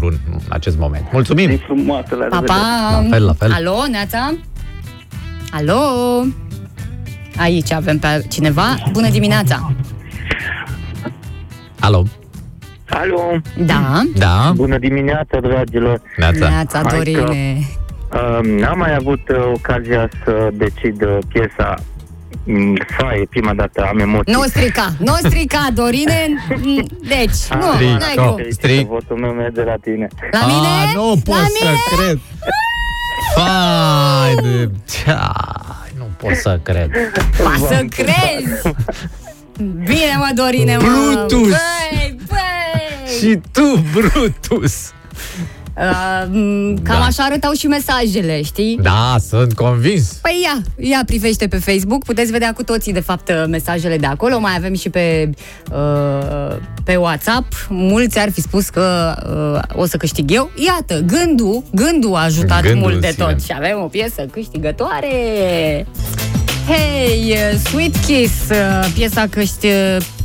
în 0.01 0.17
acest 0.47 0.77
moment. 0.77 1.07
Mulțumim! 1.11 1.57
frumoasă, 1.57 2.15
la 2.15 2.25
Pa, 2.25 2.41
pa! 2.45 2.55
La 2.91 3.09
fel, 3.09 3.25
la 3.25 3.33
fel. 3.33 3.51
Alo, 3.51 3.75
Neața? 3.91 4.33
Alo? 5.51 5.79
Aici 7.37 7.71
avem 7.71 7.99
pe 7.99 8.25
cineva. 8.29 8.75
Bună 8.91 9.09
dimineața! 9.09 9.73
Alo? 11.79 12.03
Alo! 12.89 13.21
Da? 13.57 14.01
Da? 14.15 14.51
Bună 14.55 14.77
dimineața, 14.77 15.39
dragilor! 15.39 16.01
Neața. 16.17 16.49
Neața, 16.49 16.81
Hai 16.83 16.97
Dorine. 16.97 17.67
Că, 18.09 18.39
uh, 18.39 18.59
n-am 18.61 18.77
mai 18.77 18.95
avut 18.95 19.29
uh, 19.29 19.51
ocazia 19.53 20.09
să 20.23 20.49
decid 20.53 21.01
uh, 21.01 21.17
piesa 21.27 21.75
mm, 22.43 22.77
Faie, 22.97 23.25
prima 23.29 23.53
dată 23.53 23.85
am 23.89 23.99
emoții. 23.99 24.33
Nu 24.33 24.43
strica, 24.43 24.93
nu 24.97 25.13
strica, 25.15 25.67
Dorine. 25.73 26.27
Deci, 27.15 27.59
nu, 27.59 27.97
n-ai 27.97 28.13
cum. 28.15 28.41
Stric. 28.49 28.87
Votul 28.87 29.17
meu 29.17 29.31
merge 29.31 29.63
la 29.63 29.75
tine. 29.81 30.07
La 30.31 30.45
mine? 30.45 30.67
A, 30.67 30.91
nu 30.93 31.21
pot 31.23 31.35
La 31.35 31.43
să 31.43 31.51
mine? 31.61 31.75
cred! 32.03 32.19
Fai 33.35 34.35
de... 34.35 34.71
Ai, 35.11 35.91
nu 35.97 36.03
pot 36.17 36.35
să 36.35 36.59
cred. 36.63 36.89
Pa 37.43 37.55
să 37.67 37.85
crezi! 37.89 38.75
Bine, 39.63 40.15
mă, 40.17 40.29
Dorine, 40.35 40.77
mă! 40.77 40.83
Brutus! 40.83 41.47
Băi, 41.49 42.15
băi! 42.27 43.17
Și 43.19 43.39
tu, 43.51 43.83
Brutus! 43.93 44.91
Uh, 45.79 46.25
m, 46.31 46.73
cam 46.83 46.99
Da. 46.99 47.05
așa 47.05 47.23
arătau 47.23 47.51
și 47.51 47.67
mesajele, 47.67 48.41
știi? 48.43 48.79
Da, 48.81 49.15
sunt 49.27 49.53
convins. 49.53 50.07
Păi 50.21 50.39
ia, 50.43 50.87
ia 50.89 51.01
privește 51.05 51.47
pe 51.47 51.57
Facebook, 51.57 52.03
puteți 52.03 52.31
vedea 52.31 52.53
cu 52.53 52.63
toții, 52.63 52.93
de 52.93 52.99
fapt, 52.99 53.31
mesajele 53.47 53.97
de 53.97 54.05
acolo. 54.05 54.39
Mai 54.39 54.51
avem 54.57 54.73
și 54.75 54.89
pe, 54.89 55.29
uh, 55.71 56.55
pe 56.83 56.95
WhatsApp. 56.95 57.53
Mulți 57.69 58.19
ar 58.19 58.31
fi 58.31 58.41
spus 58.41 58.69
că 58.69 59.15
uh, 59.73 59.81
o 59.81 59.85
să 59.85 59.97
câștig 59.97 60.31
eu. 60.31 60.51
Iată, 60.65 60.99
gândul, 61.05 61.63
gândul 61.71 62.15
a 62.15 62.23
ajutat 62.23 62.61
Gândul 62.61 62.79
mult 62.81 62.93
în 62.93 62.99
de 62.99 63.09
sine. 63.11 63.25
tot. 63.25 63.41
Și 63.43 63.51
avem 63.55 63.79
o 63.83 63.87
piesă 63.87 64.25
câștigătoare. 64.31 65.07
Hei, 66.67 67.31
uh, 67.53 67.59
Sweet 67.69 67.95
Kiss, 68.05 68.33
uh, 68.49 68.89
piesa, 68.93 69.25
câști, 69.29 69.67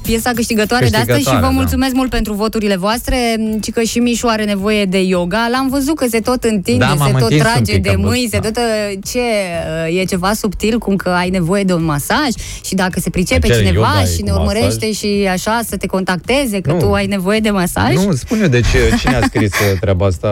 piesa 0.05 0.31
câștigătoare, 0.35 0.89
de 0.89 0.97
astăzi 0.97 1.09
și 1.09 1.15
Câștigătoare, 1.15 1.47
vă 1.47 1.53
da. 1.53 1.61
mulțumesc 1.61 1.95
mult 1.95 2.11
pentru 2.11 2.33
voturile 2.33 2.77
voastre, 2.77 3.17
ci 3.63 3.71
că 3.71 3.83
și 3.83 3.99
Mișu 3.99 4.27
are 4.27 4.45
nevoie 4.45 4.85
de 4.85 5.03
yoga. 5.03 5.49
L-am 5.51 5.69
văzut 5.69 5.97
că 5.97 6.07
se 6.09 6.21
tot 6.21 6.45
întinde, 6.45 6.85
Da, 6.85 6.95
m-am 6.95 7.07
se 7.07 7.13
tot 7.13 7.23
întins 7.23 7.41
un 7.41 7.47
trage 7.47 7.73
pic, 7.73 7.83
de 7.83 7.89
am 7.89 7.95
văzut, 7.95 8.11
mâini, 8.11 8.29
se 8.29 8.39
da. 8.39 8.49
tot 8.49 8.57
uh, 8.57 8.99
ce 9.11 9.19
uh, 9.89 10.01
e 10.01 10.05
ceva 10.05 10.33
subtil, 10.33 10.79
cum 10.79 10.97
că 10.97 11.09
ai 11.09 11.31
nevoie 11.31 11.63
de 11.63 11.73
un 11.73 11.85
masaj 11.85 12.31
și 12.65 12.75
dacă 12.75 13.01
se 13.01 13.11
pricepe 13.11 13.47
Acel 13.47 13.59
cineva 13.59 13.87
yoga 13.87 14.03
e 14.03 14.07
și 14.07 14.21
cu 14.21 14.27
ne 14.27 14.33
urmărește 14.33 14.93
și 14.93 15.29
așa 15.31 15.61
să 15.67 15.77
te 15.77 15.87
contacteze 15.87 16.61
că 16.61 16.73
Nu. 16.73 16.79
tu 16.79 16.93
ai 16.93 17.07
nevoie 17.07 17.41
de 17.41 17.51
masaj. 17.51 17.95
Nu, 17.95 18.15
spune 18.15 18.47
de 18.47 18.61
ce, 18.61 18.97
cine 18.99 19.15
a 19.15 19.21
scris 19.21 19.51
uh, 19.51 19.79
treaba 19.81 20.07
asta, 20.07 20.31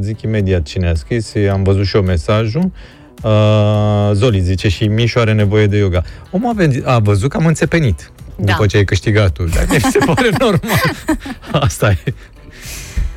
zic 0.00 0.20
imediat 0.20 0.62
cine 0.62 0.88
a 0.88 0.94
scris, 0.94 1.32
am 1.52 1.62
văzut 1.62 1.86
și 1.86 1.96
eu 1.96 2.02
mesajul. 2.02 2.70
Uh, 3.22 3.30
Zoli 4.12 4.40
zice 4.40 4.68
și 4.68 4.84
Mișu 4.84 5.18
are 5.18 5.32
nevoie 5.32 5.66
de 5.66 5.76
yoga. 5.76 6.02
Omul 6.30 6.50
a, 6.50 6.52
venit, 6.52 6.86
a 6.86 6.98
văzut 6.98 7.30
că 7.30 7.36
am 7.36 7.46
înțepenit 7.46 8.12
Da. 8.40 8.52
după 8.52 8.66
ce 8.66 8.76
ai 8.76 8.84
câștigat 8.84 9.30
tu. 9.32 9.44
Dar 9.44 9.66
mi 9.70 9.80
se 9.90 9.98
pare 10.06 10.30
normal. 10.38 10.80
Asta 11.52 11.90
e. 11.90 12.14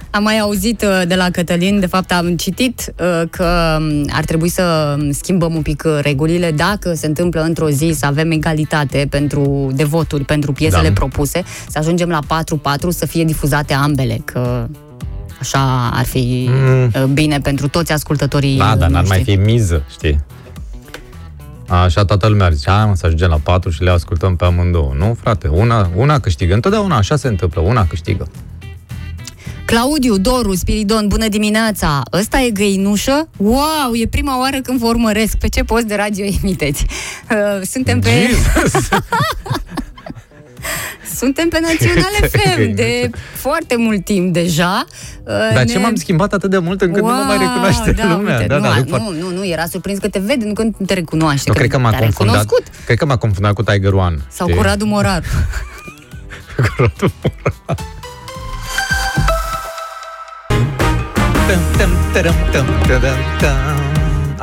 Am 0.09 0.23
mai 0.23 0.39
auzit 0.39 0.81
uh, 0.81 1.01
de 1.07 1.15
la 1.15 1.29
Cătălin, 1.29 1.79
de 1.79 1.85
fapt 1.85 2.11
am 2.11 2.35
citit 2.35 2.93
uh, 2.99 3.21
că 3.29 3.77
um, 3.79 4.05
ar 4.11 4.23
trebui 4.25 4.49
să 4.49 4.95
schimbăm 5.11 5.55
un 5.55 5.61
pic 5.61 5.83
uh, 5.85 5.99
regulile 6.01 6.51
dacă 6.51 6.93
se 6.93 7.05
întâmplă 7.07 7.41
într-o 7.41 7.69
zi 7.69 7.93
să 7.97 8.05
avem 8.05 8.31
egalitate 8.31 9.07
pentru, 9.09 9.71
de 9.73 9.83
voturi 9.83 10.23
pentru 10.23 10.51
piesele 10.51 10.87
Da. 10.87 10.93
propuse, 10.93 11.43
să 11.69 11.77
ajungem 11.79 12.09
la 12.09 12.19
4-4 12.19 12.87
să 12.89 13.05
fie 13.05 13.23
difuzate 13.23 13.73
ambele, 13.73 14.21
că 14.25 14.67
așa 15.39 15.89
ar 15.93 16.05
fi 16.05 16.49
Mm. 16.51 16.83
uh, 16.95 17.03
bine 17.03 17.39
pentru 17.39 17.67
toți 17.67 17.91
ascultătorii 17.91 18.57
Da, 18.57 18.75
dar 18.75 18.89
n-ar 18.89 19.03
noștri. 19.03 19.23
mai 19.25 19.35
fi 19.35 19.51
miză, 19.51 19.83
știi? 19.91 20.19
Așa 21.67 22.05
toată 22.05 22.27
lumea 22.27 22.45
ar 22.45 22.53
zice, 22.53 22.69
hai 22.69 22.85
mă, 22.85 22.95
să 22.95 23.05
ajungem 23.05 23.29
la 23.29 23.39
patru 23.43 23.69
și 23.69 23.83
le 23.83 23.89
ascultăm 23.89 24.35
pe 24.35 24.45
amândouă. 24.45 24.93
Nu, 24.97 25.17
frate, 25.21 25.47
una, 25.47 25.89
una 25.95 26.19
câștigă. 26.19 26.53
Întotdeauna 26.53 26.95
așa 26.95 27.15
se 27.15 27.27
întâmplă, 27.27 27.61
una 27.61 27.87
câștigă. 27.87 28.27
Claudiu, 29.65 30.17
Doru, 30.17 30.55
Spiridon, 30.55 31.07
bună 31.07 31.27
dimineața! 31.27 32.01
Ăsta 32.13 32.39
e 32.39 32.49
găinușă? 32.49 33.27
Wow, 33.37 33.93
e 33.93 34.07
prima 34.07 34.39
oară 34.39 34.57
când 34.61 34.79
vă 34.79 34.87
urmăresc. 34.87 35.37
Pe 35.37 35.47
ce 35.47 35.63
post 35.63 35.83
de 35.85 35.95
radio 35.95 36.25
emiteți? 36.41 36.85
Uh, 37.31 37.61
suntem 37.65 37.99
pe... 37.99 38.09
Suntem 41.19 41.49
pe 41.49 41.59
Național 41.61 42.11
FM 42.31 42.73
de 42.73 43.09
foarte 43.33 43.75
mult 43.77 44.05
timp 44.05 44.33
deja. 44.33 44.85
Uh, 45.23 45.33
Dar 45.53 45.65
ce 45.65 45.79
m-am 45.79 45.95
schimbat 45.95 46.33
atât 46.33 46.49
de 46.49 46.57
mult 46.57 46.81
încât 46.81 47.01
nu 47.01 47.07
mă 47.07 47.23
mai 47.27 47.37
recunoaște 47.37 47.91
da, 47.91 48.15
lumea? 48.15 48.35
Uite, 48.35 48.47
da, 48.47 48.55
nu, 48.55 48.61
da, 48.61 48.69
a- 48.69 48.77
nu, 48.77 48.85
foarte- 48.87 49.05
nu, 49.19 49.29
nu, 49.29 49.35
nu, 49.35 49.45
era 49.47 49.65
surprins 49.65 49.99
că 49.99 50.07
te 50.07 50.19
vede, 50.19 50.45
nu 50.45 50.53
că 50.53 50.63
nu 50.63 50.85
te 50.85 50.93
recunoaște. 50.93 51.43
Nu, 51.49 51.53
cred 51.53 51.69
că 51.69 51.77
m-a 51.79 51.89
te-a 51.89 51.99
confundat. 51.99 52.35
recunoscut. 52.35 52.63
Cred 52.85 52.97
că 52.97 53.05
m-a 53.05 53.17
confundat 53.17 53.53
cu 53.53 53.63
Tiger 53.63 53.93
One. 53.93 54.17
Sau 54.29 54.47
știi? 54.47 54.59
cu 54.59 54.65
Radu 54.65 54.85
Morar. 54.85 55.23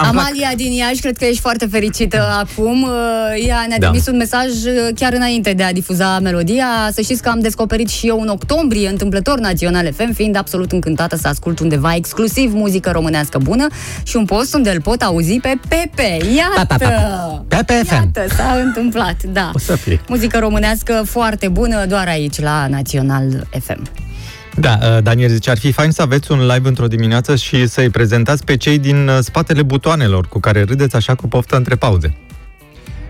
Am 0.01 0.19
Amalia 0.19 0.51
din 0.57 0.73
Iași, 0.73 1.01
cred 1.01 1.17
că 1.17 1.25
ești 1.25 1.41
foarte 1.41 1.67
fericită 1.67 2.29
acum. 2.41 2.83
Uh, 2.83 3.47
Ea 3.47 3.65
ne-a 3.69 3.79
Da. 3.79 3.87
trimis 3.87 4.07
un 4.07 4.17
mesaj 4.17 4.47
uh, 4.47 4.89
chiar 4.95 5.13
înainte 5.13 5.53
de 5.53 5.63
a 5.63 5.73
difuza 5.73 6.19
melodia. 6.19 6.67
Să 6.93 7.01
știți 7.01 7.23
că 7.23 7.29
am 7.29 7.41
descoperit 7.41 7.89
și 7.89 8.07
eu 8.07 8.21
în 8.21 8.29
octombrie, 8.29 8.89
întâmplător 8.89 9.39
Național 9.39 9.93
FM, 9.93 10.13
fiind 10.13 10.37
absolut 10.37 10.73
încântată 10.73 11.17
să 11.17 11.29
ascult 11.29 11.59
undeva 11.59 11.95
exclusiv 11.95 12.53
muzică 12.55 12.91
românească 12.91 13.39
bună 13.39 13.67
și 14.03 14.17
un 14.17 14.25
post 14.25 14.55
unde 14.55 14.71
îl 14.71 14.81
pot 14.81 15.03
auzi 15.03 15.39
pe 15.41 15.55
Pepe. 15.69 16.19
Iată! 16.37 16.53
Pa, 16.55 16.65
pa, 16.65 16.77
pa. 16.77 17.45
Pepe 17.49 17.73
FM. 17.87 17.93
Iată, 17.95 18.35
s-a 18.35 18.61
întâmplat, 18.65 19.17
da. 19.23 19.51
O 19.55 19.59
să 19.59 19.77
fie. 19.77 20.01
Muzică 20.09 20.39
românească 20.39 21.03
foarte 21.07 21.49
bună, 21.49 21.85
doar 21.87 22.09
aici, 22.09 22.41
la 22.41 22.67
Național 22.71 23.47
FM. 23.61 23.83
Da, 24.57 24.79
uh, 24.83 25.03
Daniel 25.03 25.29
zice, 25.31 25.51
ar 25.51 25.59
fi 25.59 25.73
fain 25.73 25.91
să 25.91 26.03
aveți 26.03 26.33
un 26.33 26.47
live 26.47 26.69
într-o 26.69 26.87
dimineață 26.87 27.37
și 27.37 27.67
să-i 27.67 27.91
prezentați 27.91 28.45
pe 28.45 28.57
cei 28.57 28.79
din 28.79 29.09
uh, 29.09 29.19
spatele 29.21 29.63
butoanelor 29.63 30.27
cu 30.29 30.41
care 30.41 30.63
râdeți 30.63 30.97
așa 30.97 31.15
cu 31.15 31.29
poftă 31.29 31.57
între 31.57 31.75
pauze. 31.75 32.17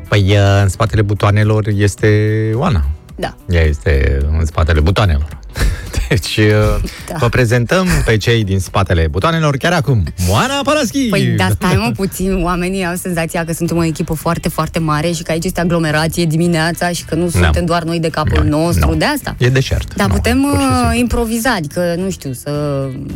Păi, 0.09 0.25
uh, 0.31 0.61
în 0.63 0.69
spatele 0.69 1.03
butoanelor 1.03 1.67
este 1.67 2.51
Oana. 2.55 2.85
Da. 3.17 3.35
Ea 3.49 3.63
este 3.63 4.19
în 4.39 4.47
spatele 4.47 4.81
butoanelor. 4.81 5.39
Deci, 6.09 6.37
uh, 6.37 6.83
Da. 7.09 7.17
vă 7.19 7.29
prezentăm 7.29 7.87
pe 8.05 8.17
cei 8.17 8.45
din 8.45 8.59
spatele 8.61 9.07
butoanelor 9.11 9.57
chiar 9.57 9.73
acum. 9.73 10.03
Moana 10.29 10.61
Paraschi! 10.65 11.09
Păi, 11.09 11.23
dar 11.37 11.51
stai 11.51 11.75
mă 11.87 11.93
puțin, 11.97 12.43
oamenii 12.43 12.85
au 12.87 12.95
senzația 12.95 13.45
că 13.45 13.53
suntem 13.53 13.77
o 13.77 13.85
echipă 13.85 14.15
foarte, 14.15 14.49
foarte 14.49 14.79
mare 14.79 15.11
și 15.13 15.23
că 15.23 15.33
aici 15.33 15.45
este 15.45 15.61
aglomerație 15.61 16.25
dimineața 16.25 16.89
și 16.89 17.05
că 17.05 17.15
nu 17.15 17.29
suntem 17.29 17.65
doar 17.65 17.83
noi 17.83 17.99
de 18.01 18.09
capul 18.09 18.45
nostru, 18.45 18.95
de 18.95 19.05
asta. 19.05 19.35
E 19.39 19.49
deșert. 19.49 19.95
Dar 19.95 20.09
putem 20.11 20.43
uh, 20.45 20.99
improviza, 20.99 21.51
adică, 21.55 21.95
nu 21.99 22.11
știu, 22.11 22.33
să... 22.33 22.51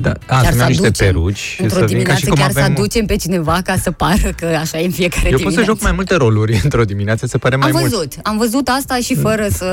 Da, 0.00 0.12
a, 0.26 0.40
chiar 0.40 0.52
să 0.52 0.58
să 0.58 0.64
niște 0.64 0.86
aducem 0.86 1.06
peruci. 1.06 1.36
și 1.36 1.62
Într-o 1.62 1.78
să 1.78 1.84
vin 1.84 2.02
ca 2.02 2.14
dimineață 2.14 2.20
și 2.20 2.26
cum 2.26 2.34
chiar 2.36 2.50
să 2.50 2.58
avem... 2.58 2.72
aducem 2.72 3.06
pe 3.06 3.16
cineva 3.16 3.60
ca 3.64 3.76
să 3.82 3.90
pară 3.90 4.32
că 4.36 4.46
așa 4.60 4.78
e 4.78 4.84
în 4.84 4.90
fiecare 4.90 5.24
Eu 5.24 5.30
pot 5.30 5.38
dimineață. 5.38 5.64
să 5.64 5.72
joc 5.72 5.82
mai 5.82 5.92
multe 5.92 6.14
roluri 6.14 6.60
într-o 6.64 6.84
dimineață, 6.84 7.26
se 7.26 7.38
pare 7.38 7.56
mai 7.56 7.68
am 7.70 7.76
mult. 7.78 7.90
văzut, 7.90 8.12
am 8.22 8.36
văzut 8.38 8.68
asta 8.68 8.96
și 8.96 9.14
fără 9.14 9.46
să 9.50 9.64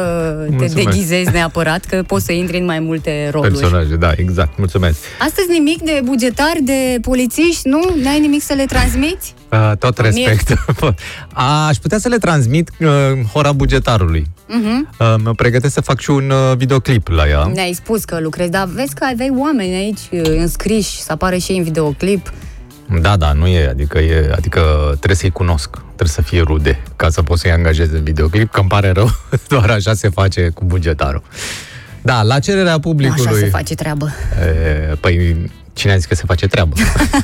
te 0.49 0.55
Mulțumesc. 0.55 0.73
deghizezi 0.75 1.31
neapărat, 1.31 1.85
că 1.85 2.03
poți 2.07 2.25
să 2.25 2.31
intri 2.31 2.57
în 2.57 2.65
mai 2.65 2.79
multe 2.91 3.29
roluri. 3.31 3.51
Personaje, 3.51 3.95
da, 3.95 4.11
exact. 4.15 4.57
Mulțumesc. 4.57 4.97
Astăzi 5.19 5.47
nimic 5.49 5.81
de 5.81 6.01
bugetari, 6.03 6.61
de 6.61 6.97
polițiști, 7.01 7.67
nu? 7.67 7.79
N-ai 8.03 8.19
nimic 8.19 8.41
să 8.41 8.53
le 8.53 8.65
transmiți? 8.65 9.33
Uh, 9.51 9.71
tot 9.79 10.01
Mir. 10.01 10.27
respect. 10.27 10.49
Aș, 10.49 11.67
aș 11.69 11.77
putea 11.77 11.97
să 11.97 12.07
le 12.07 12.17
transmit 12.17 12.69
uh, 12.79 12.87
hora 13.33 13.51
bugetarului. 13.51 14.25
Uh-huh. 14.25 14.97
Uh, 14.99 15.15
mă 15.23 15.33
pregătesc 15.33 15.73
să 15.73 15.81
fac 15.81 15.99
și 15.99 16.09
un 16.09 16.29
uh, 16.29 16.57
videoclip 16.57 17.07
la 17.07 17.27
ea. 17.27 17.51
Ne-ai 17.53 17.73
spus 17.73 18.03
că 18.03 18.19
lucrezi, 18.19 18.49
dar 18.49 18.67
vezi 18.73 18.93
că 18.93 19.05
aveai 19.11 19.33
oameni 19.37 19.73
aici 19.73 19.99
uh, 20.11 20.37
înscriși, 20.37 21.01
să 21.01 21.11
apară 21.11 21.35
și 21.35 21.51
ei 21.51 21.57
în 21.57 21.63
videoclip. 21.63 22.31
Da, 23.01 23.17
da, 23.17 23.33
nu 23.33 23.47
e, 23.47 23.67
adică, 23.67 23.99
e, 23.99 24.31
adică 24.35 24.61
trebuie 24.87 25.15
să-i 25.15 25.29
cunosc, 25.29 25.69
trebuie 25.69 26.07
să 26.07 26.21
fie 26.21 26.41
rude, 26.41 26.83
ca 26.95 27.09
să 27.09 27.21
pot 27.21 27.37
să-i 27.37 27.51
angajez 27.51 27.91
în 27.91 28.03
videoclip, 28.03 28.51
că 28.51 28.59
îmi 28.59 28.69
pare 28.69 28.91
rău, 28.91 29.09
doar 29.47 29.69
așa 29.69 29.93
se 29.93 30.09
face 30.09 30.49
cu 30.49 30.65
bugetarul. 30.65 31.23
Da, 32.01 32.21
la 32.21 32.39
cererea 32.39 32.73
Nu 32.73 32.79
publicului... 32.79 33.25
așa 33.25 33.35
se 33.35 33.45
face 33.45 33.75
treabă. 33.75 34.09
E, 34.91 34.95
păi, 34.95 35.51
cine 35.73 35.91
a 35.91 35.95
zis 35.95 36.05
că 36.05 36.15
se 36.15 36.23
face 36.25 36.47
treabă? 36.47 36.75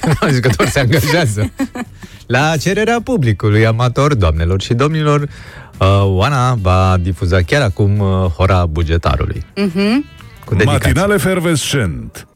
nu 0.06 0.14
a 0.28 0.30
zis 0.30 0.40
că 0.40 0.50
doar 0.58 0.70
se 0.70 0.80
angajează. 0.80 1.52
La 2.26 2.58
cererea 2.58 3.02
publicului 3.04 3.66
amator, 3.66 4.14
doamnelor 4.16 4.62
și 4.62 4.74
domnilor, 4.74 5.28
Uh, 5.80 6.04
Oana 6.06 6.54
va 6.62 6.98
difuza 7.02 7.42
chiar 7.42 7.62
acum 7.62 8.00
uh, 8.00 8.08
hora 8.38 8.66
bugetarului. 8.66 9.44
Mhm. 9.56 10.06
Cu 10.46 10.56
dedicație. 10.56 10.88
Matinal 10.88 11.12
efervescent. 11.12 12.28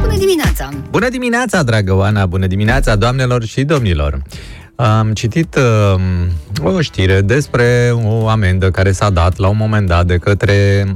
Bună 0.00 0.16
dimineața! 0.16 0.68
Bună 0.90 1.08
dimineața, 1.08 1.62
dragă 1.62 1.94
Oana! 1.94 2.26
Bună 2.26 2.46
dimineața, 2.46 2.96
doamnelor 2.96 3.44
și 3.44 3.64
domnilor! 3.64 4.22
Am 4.74 5.12
citit 5.12 5.56
uh, 6.64 6.72
o 6.74 6.80
știre 6.80 7.20
despre 7.20 7.92
o 8.04 8.28
amendă 8.28 8.70
care 8.70 8.92
s-a 8.92 9.10
dat 9.10 9.36
la 9.36 9.48
un 9.48 9.56
moment 9.56 9.86
dat 9.86 10.06
de 10.06 10.16
către 10.16 10.86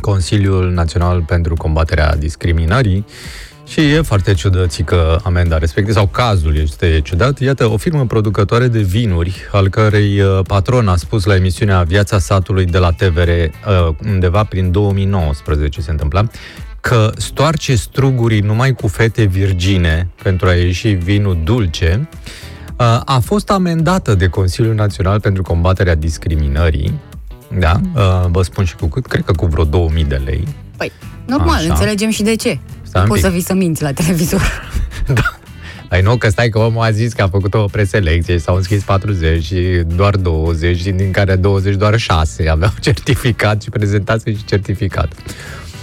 Consiliul 0.00 0.70
Național 0.70 1.22
pentru 1.22 1.54
Combaterea 1.54 2.16
Discriminării 2.16 3.04
și 3.68 3.80
e 3.80 4.00
foarte 4.00 4.34
ciudățică 4.34 5.20
amenda 5.24 5.58
respectivă, 5.58 5.96
sau 5.96 6.06
cazul 6.06 6.56
este 6.56 7.00
ciudat. 7.04 7.40
Iată, 7.40 7.66
o 7.66 7.76
firmă 7.76 8.06
producătoare 8.06 8.68
de 8.68 8.80
vinuri, 8.80 9.48
al 9.52 9.68
cărei 9.68 10.20
uh, 10.20 10.40
patron 10.46 10.88
a 10.88 10.96
spus 10.96 11.24
la 11.24 11.34
emisiunea 11.34 11.82
Viața 11.82 12.18
satului 12.18 12.64
de 12.64 12.78
la 12.78 12.90
TVR, 12.90 13.28
uh, 13.28 13.94
undeva 14.04 14.44
prin 14.44 14.70
2019 14.70 15.80
se 15.80 15.90
întâmpla, 15.90 16.26
că 16.80 17.12
stoarce 17.16 17.74
strugurii 17.74 18.40
numai 18.40 18.72
cu 18.72 18.86
fete 18.86 19.24
virgine 19.24 20.08
pentru 20.22 20.48
a 20.48 20.52
ieși 20.52 20.88
vinul 20.88 21.38
dulce, 21.44 22.08
uh, 22.78 23.00
a 23.04 23.18
fost 23.24 23.50
amendată 23.50 24.14
de 24.14 24.26
Consiliul 24.26 24.74
Național 24.74 25.20
pentru 25.20 25.42
Combaterea 25.42 25.94
Discriminării, 25.94 27.00
da, 27.58 27.80
uh, 27.94 28.26
vă 28.30 28.42
spun 28.42 28.64
și 28.64 28.76
cu 28.76 28.86
cât, 28.86 29.06
cred 29.06 29.24
că 29.24 29.32
cu 29.32 29.46
vreo 29.46 29.64
2000 29.64 30.04
de 30.04 30.20
lei. 30.24 30.48
Păi, 30.76 30.92
normal, 31.26 31.56
Așa. 31.56 31.72
înțelegem 31.72 32.10
și 32.10 32.22
de 32.22 32.36
ce. 32.36 32.58
Stai 32.82 32.92
nu 32.92 33.00
un 33.00 33.06
poți 33.06 33.20
pic. 33.20 33.24
să 33.24 33.30
vii 33.30 33.42
să 33.42 33.54
minți 33.54 33.82
la 33.82 33.92
televizor. 33.92 34.42
Păi 35.88 36.00
nu, 36.00 36.16
că 36.16 36.28
stai 36.28 36.48
că 36.48 36.58
omul 36.58 36.82
a 36.82 36.90
zis 36.90 37.12
că 37.12 37.22
a 37.22 37.28
făcut 37.28 37.54
o 37.54 37.64
preselecție 37.64 38.34
și 38.34 38.42
s-au 38.42 38.56
înscris 38.56 38.82
40 38.82 39.44
și 39.44 39.82
doar 39.96 40.16
20, 40.16 40.78
și 40.78 40.90
din 40.90 41.10
care 41.10 41.36
20 41.36 41.74
doar 41.74 41.98
6 41.98 42.48
aveau 42.48 42.70
certificat 42.80 43.62
și 43.62 43.70
prezentase 43.70 44.32
și 44.32 44.44
certificat. 44.44 45.12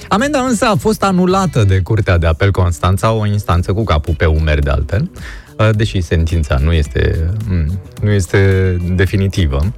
Amenda 0.07 0.39
însă 0.39 0.65
a 0.65 0.75
fost 0.75 1.03
anulată 1.03 1.63
de 1.63 1.79
Curtea 1.79 2.17
de 2.17 2.27
Apel 2.27 2.51
Constanța, 2.51 3.11
o 3.11 3.25
instanță 3.25 3.73
cu 3.73 3.83
capul 3.83 4.13
pe 4.13 4.25
umeri 4.25 4.63
de 4.63 4.69
altfel, 4.69 5.11
uh, 5.57 5.69
deși 5.75 6.01
sentința 6.01 6.57
nu 6.57 6.73
este, 6.73 7.33
mm, 7.47 7.79
nu 8.01 8.11
este 8.11 8.71
definitivă. 8.95 9.73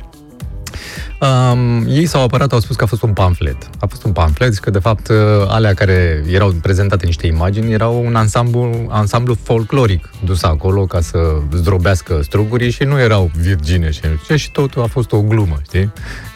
Um, 1.19 1.85
ei 1.87 2.05
s-au 2.05 2.23
apărat, 2.23 2.51
au 2.51 2.59
spus 2.59 2.75
că 2.75 2.83
a 2.83 2.87
fost 2.87 3.01
un 3.01 3.13
pamflet. 3.13 3.69
A 3.79 3.85
fost 3.85 4.03
un 4.03 4.11
pamflet 4.11 4.53
și 4.53 4.59
că, 4.59 4.69
de 4.69 4.79
fapt, 4.79 5.07
uh, 5.07 5.15
alea 5.47 5.73
care 5.73 6.23
erau 6.31 6.49
prezentate 6.61 7.05
niște 7.05 7.27
imagini 7.27 7.71
erau 7.71 8.05
un 8.05 8.15
ansamblu, 8.15 8.87
ansamblu 8.89 9.37
folcloric 9.43 10.09
dus 10.25 10.43
acolo 10.43 10.85
ca 10.85 11.01
să 11.01 11.19
zdrobească 11.53 12.19
strugurii 12.23 12.71
și 12.71 12.83
nu 12.83 12.99
erau 12.99 13.31
virgine 13.35 13.91
și, 13.91 13.99
nu 14.03 14.09
știu 14.09 14.35
ce, 14.35 14.41
și 14.41 14.51
totul 14.51 14.81
a 14.81 14.87
fost 14.87 15.11
o 15.11 15.21
glumă, 15.21 15.59
știi? 15.63 15.91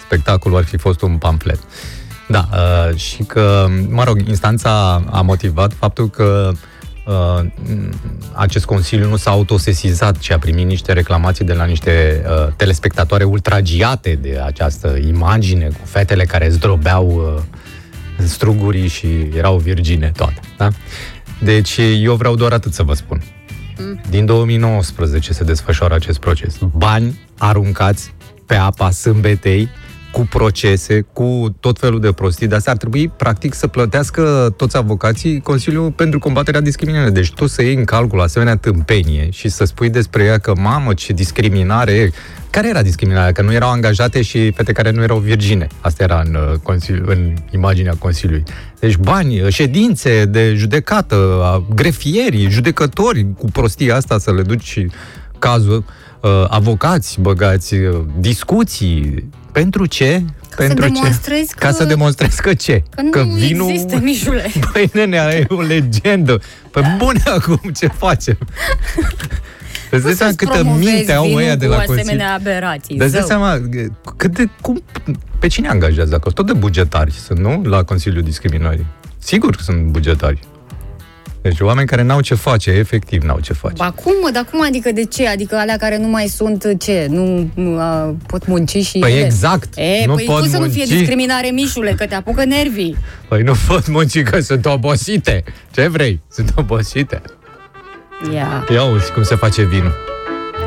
Spectacolul 0.05 0.57
ar 0.57 0.63
fi 0.63 0.77
fost 0.77 1.01
un 1.01 1.17
pamflet. 1.17 1.59
Da, 2.27 2.47
uh, 2.51 2.95
și 2.95 3.23
că, 3.23 3.67
mă 3.89 4.03
rog, 4.03 4.27
instanța 4.27 5.03
a 5.09 5.21
motivat 5.21 5.73
faptul 5.73 6.09
că 6.09 6.49
uh, 6.51 6.57
acest 8.33 8.65
consiliu 8.65 9.09
nu 9.09 9.15
s-a 9.15 9.31
autosesizat, 9.31 10.17
ci 10.17 10.31
a 10.31 10.39
primit 10.39 10.65
niște 10.65 10.93
reclamații 10.93 11.45
de 11.45 11.53
la 11.53 11.65
niște 11.65 12.23
uh, 12.25 12.53
telespectatoare 12.55 13.23
ultragiate 13.23 14.19
de 14.21 14.41
această 14.45 14.97
imagine 15.07 15.65
cu 15.65 15.85
fetele 15.85 16.23
care 16.23 16.49
zdrobeau 16.49 17.07
uh, 17.07 17.41
strugurii 18.27 18.87
și 18.87 19.07
erau 19.35 19.57
virgine 19.57 20.11
toate. 20.15 20.39
Da? 20.57 20.67
Deci 21.39 21.79
eu 22.01 22.15
vreau 22.15 22.35
doar 22.35 22.51
atât 22.51 22.73
să 22.73 22.83
vă 22.83 22.93
spun. 22.93 23.21
Din 24.09 24.25
2019 24.25 25.33
se 25.33 25.43
desfășoară 25.43 25.93
acest 25.93 26.19
proces. 26.19 26.57
Bani 26.75 27.19
aruncați 27.37 28.13
pe 28.45 28.55
apa 28.55 28.89
sâmbetei 28.89 29.69
cu 30.11 30.27
procese, 30.29 31.05
cu 31.13 31.55
tot 31.59 31.79
felul 31.79 31.99
de 31.99 32.11
prostii, 32.11 32.47
de 32.47 32.55
astea 32.55 32.71
ar 32.71 32.77
trebui, 32.77 33.07
practic, 33.07 33.53
să 33.53 33.67
plătească 33.67 34.53
toți 34.57 34.77
avocații 34.77 35.39
Consiliul 35.41 35.91
pentru 35.91 36.19
combaterea 36.19 36.61
discriminării. 36.61 37.11
Deci 37.13 37.31
tu 37.33 37.47
să 37.47 37.61
iei 37.61 37.75
în 37.75 37.83
calcul 37.83 38.21
asemenea 38.21 38.55
tâmpenie 38.55 39.29
și 39.29 39.49
să 39.49 39.65
spui 39.65 39.89
despre 39.89 40.23
ea 40.23 40.37
că, 40.37 40.53
mamă, 40.57 40.93
ce 40.93 41.13
discriminare 41.13 41.91
e. 41.91 42.11
Care 42.49 42.67
era 42.67 42.81
discriminarea? 42.81 43.31
Că 43.31 43.41
nu 43.41 43.53
erau 43.53 43.69
angajate 43.69 44.21
și 44.21 44.51
fete 44.51 44.71
care 44.71 44.91
nu 44.91 45.03
erau 45.03 45.17
virgine. 45.17 45.67
Asta 45.81 46.03
era 46.03 46.21
în, 46.25 46.35
uh, 46.35 46.57
consiliu, 46.63 47.03
în 47.07 47.33
imaginea 47.51 47.93
Consiliului. 47.99 48.43
Deci 48.79 48.97
bani, 48.97 49.41
uh, 49.41 49.47
ședințe 49.53 50.25
de 50.25 50.53
judecată, 50.55 51.15
a- 51.43 51.65
grefierii, 51.75 52.49
judecători 52.49 53.25
cu 53.37 53.45
prostia 53.45 53.95
asta 53.95 54.17
să 54.17 54.33
le 54.33 54.41
duci 54.41 54.85
și 55.41 55.49
cazul, 55.49 55.83
uh, 56.21 56.45
avocați 56.47 57.17
băgați, 57.21 57.73
uh, 57.75 57.99
discuții. 58.19 59.29
Pentru 59.51 59.85
ce? 59.85 60.23
Ca 60.49 60.55
Pentru 60.57 60.81
să 60.83 60.87
ce? 60.87 60.93
demonstrezi 60.93 61.55
Ca 61.55 61.67
că- 61.67 61.73
să 61.73 61.83
demonstrezi 61.83 62.41
că 62.41 62.53
ce? 62.53 62.83
Că 63.11 63.23
nu 63.23 63.69
există, 63.69 63.99
Mișule. 64.01 64.51
Păi, 64.73 64.89
nene, 64.93 65.17
e 65.17 65.45
o 65.49 65.61
legendă. 65.61 66.41
Păi, 66.71 66.83
bune 66.97 67.21
acum, 67.25 67.61
ce 67.77 67.87
facem? 67.87 68.37
Îți 69.91 70.03
dai 70.03 70.13
seama 70.13 70.33
câtă 70.35 70.51
Promovezi 70.51 70.91
minte 70.91 71.11
au 71.13 71.23
vinul 71.25 71.39
ăia 71.39 71.55
de 71.55 71.65
cu 71.65 71.71
la 71.71 71.77
Consiliu? 71.77 72.01
asemenea 72.01 72.33
aberații. 72.33 72.95
Dar 72.97 73.05
îți 73.07 73.15
dai 73.15 73.25
zău. 73.25 73.29
seama 73.37 73.61
cât 74.17 74.33
de, 74.33 74.49
cum, 74.61 74.83
pe 75.39 75.47
cine 75.47 75.67
angajează 75.67 76.15
acolo? 76.15 76.33
Tot 76.33 76.45
de 76.45 76.53
bugetari 76.53 77.11
sunt, 77.11 77.39
nu? 77.39 77.61
La 77.63 77.83
Consiliul 77.83 78.23
Discriminării. 78.23 78.85
Sigur 79.17 79.55
că 79.55 79.61
sunt 79.63 79.81
bugetari. 79.85 80.39
Deci 81.41 81.59
oameni 81.59 81.87
care 81.87 82.01
n-au 82.01 82.21
ce 82.21 82.35
face, 82.35 82.69
efectiv 82.71 83.21
n-au 83.23 83.39
ce 83.39 83.53
face. 83.53 83.73
Ba 83.77 83.91
cum, 83.91 84.13
mă, 84.21 84.29
dar 84.33 84.45
cum 84.51 84.61
adică 84.63 84.91
de 84.91 85.05
ce? 85.05 85.27
Adică 85.27 85.55
alea 85.55 85.77
care 85.77 85.97
nu 85.97 86.07
mai 86.07 86.27
sunt 86.27 86.67
ce? 86.79 87.07
Nu 87.09 87.49
uh, 87.55 88.09
pot 88.27 88.47
munci 88.47 88.69
și 88.77 88.99
Păi 88.99 89.11
ele? 89.11 89.25
exact, 89.25 89.77
E, 89.77 90.05
nu 90.05 90.13
păi 90.13 90.23
pot 90.25 90.39
cum 90.39 90.49
să 90.49 90.57
nu 90.57 90.69
fie 90.69 90.83
munci. 90.87 90.97
discriminare, 90.97 91.49
Mișule, 91.49 91.91
că 91.97 92.05
te 92.05 92.15
apucă 92.15 92.45
nervii. 92.45 92.97
Păi 93.27 93.41
nu 93.41 93.53
pot 93.67 93.87
munci 93.87 94.21
că 94.23 94.39
sunt 94.39 94.65
obosite. 94.65 95.43
Ce 95.71 95.87
vrei? 95.87 96.21
Sunt 96.31 96.53
obosite. 96.55 97.21
Ia. 98.33 98.65
Ia 98.73 98.83
uzi 98.83 99.11
cum 99.11 99.23
se 99.23 99.35
face 99.35 99.63
vinul. 99.65 99.93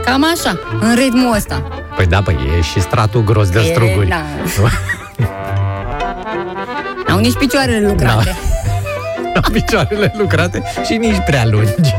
Cam 0.04 0.24
așa, 0.34 0.58
în 0.80 0.94
ritmul 0.94 1.34
ăsta. 1.34 1.68
Păi 1.96 2.06
da, 2.06 2.22
păi 2.22 2.36
e 2.58 2.60
și 2.60 2.80
stratul 2.80 3.24
gros 3.24 3.48
de 3.48 3.58
E, 3.60 3.72
struguri. 3.72 4.08
da. 4.08 4.22
Au 7.12 7.18
nici 7.18 7.36
picioarele 7.36 7.86
lucrate. 7.88 8.28
Am 8.28 8.34
picioarele 9.52 10.12
lucrate 10.18 10.62
și 10.84 10.96
nici 10.96 11.18
prea 11.24 11.46
lungi. 11.46 11.94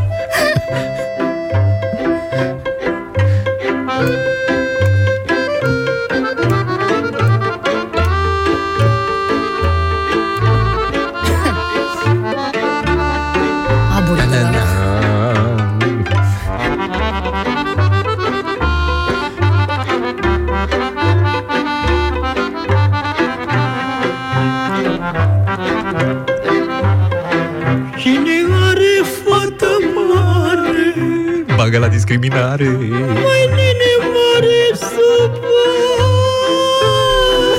Bagă 31.76 31.88
la 31.88 31.93
discriminare. 31.93 32.64
Mai 32.64 33.45
nene 33.47 33.91
mare 34.15 34.68
supă 34.73 35.64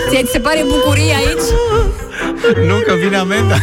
Ție 0.08 0.22
ți 0.22 0.30
se 0.30 0.38
pare 0.38 0.64
bucurie 0.68 1.14
aici? 1.14 1.48
Nu, 2.66 2.74
că 2.86 2.94
vine 2.94 3.16
amenda. 3.16 3.56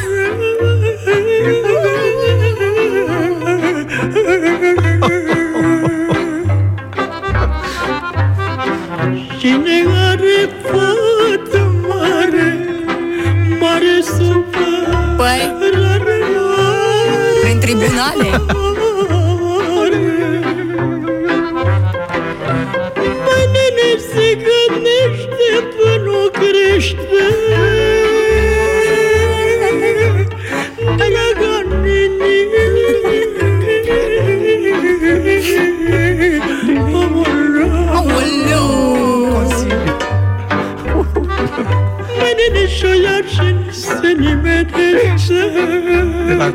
Cine 9.39 9.83
are 10.09 10.49
fată 10.61 11.75
mare 11.87 12.67
Mare 13.59 14.01
supă 14.03 14.65
Păi, 15.17 15.53
prin 17.41 17.59
tribunale. 17.59 18.71
Se 44.13 44.19
nimerește 44.19 45.51
De 46.27 46.33
la 46.33 46.51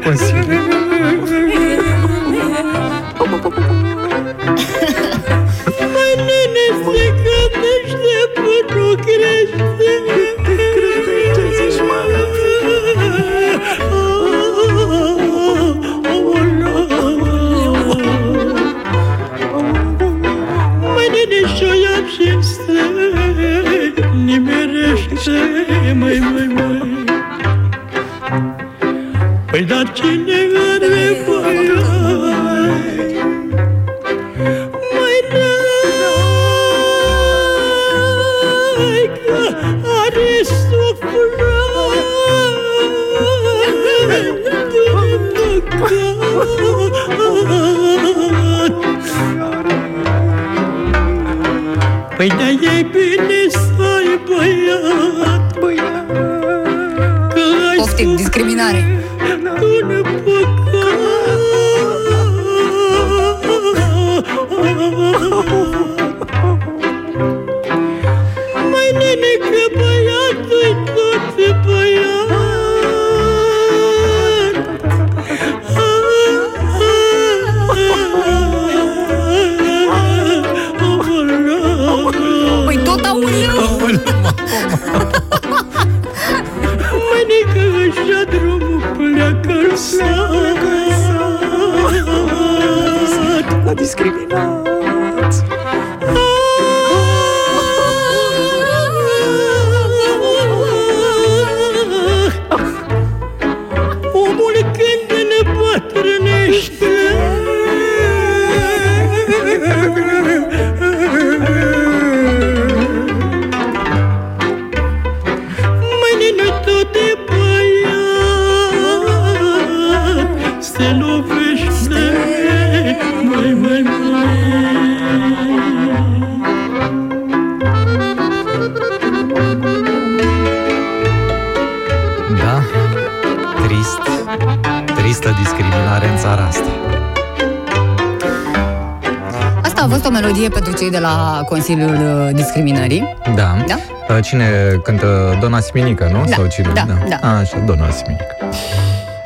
Consiliul 141.49 141.95
uh, 141.95 142.35
Discriminării. 142.35 143.17
Da. 143.35 143.65
Da? 143.67 143.77
Uh, 144.15 144.23
Cine 144.23 144.45
cântă 144.83 145.39
Dona 145.41 145.61
Siminică, 145.61 146.09
nu? 146.13 146.25
Da, 146.29 146.35
Sau 146.35 146.47
cine? 146.47 146.71
da, 146.75 146.87
da. 147.09 147.17
A, 147.21 147.39
așa, 147.39 147.59
Dona 147.59 147.91
Siminică. 147.91 148.25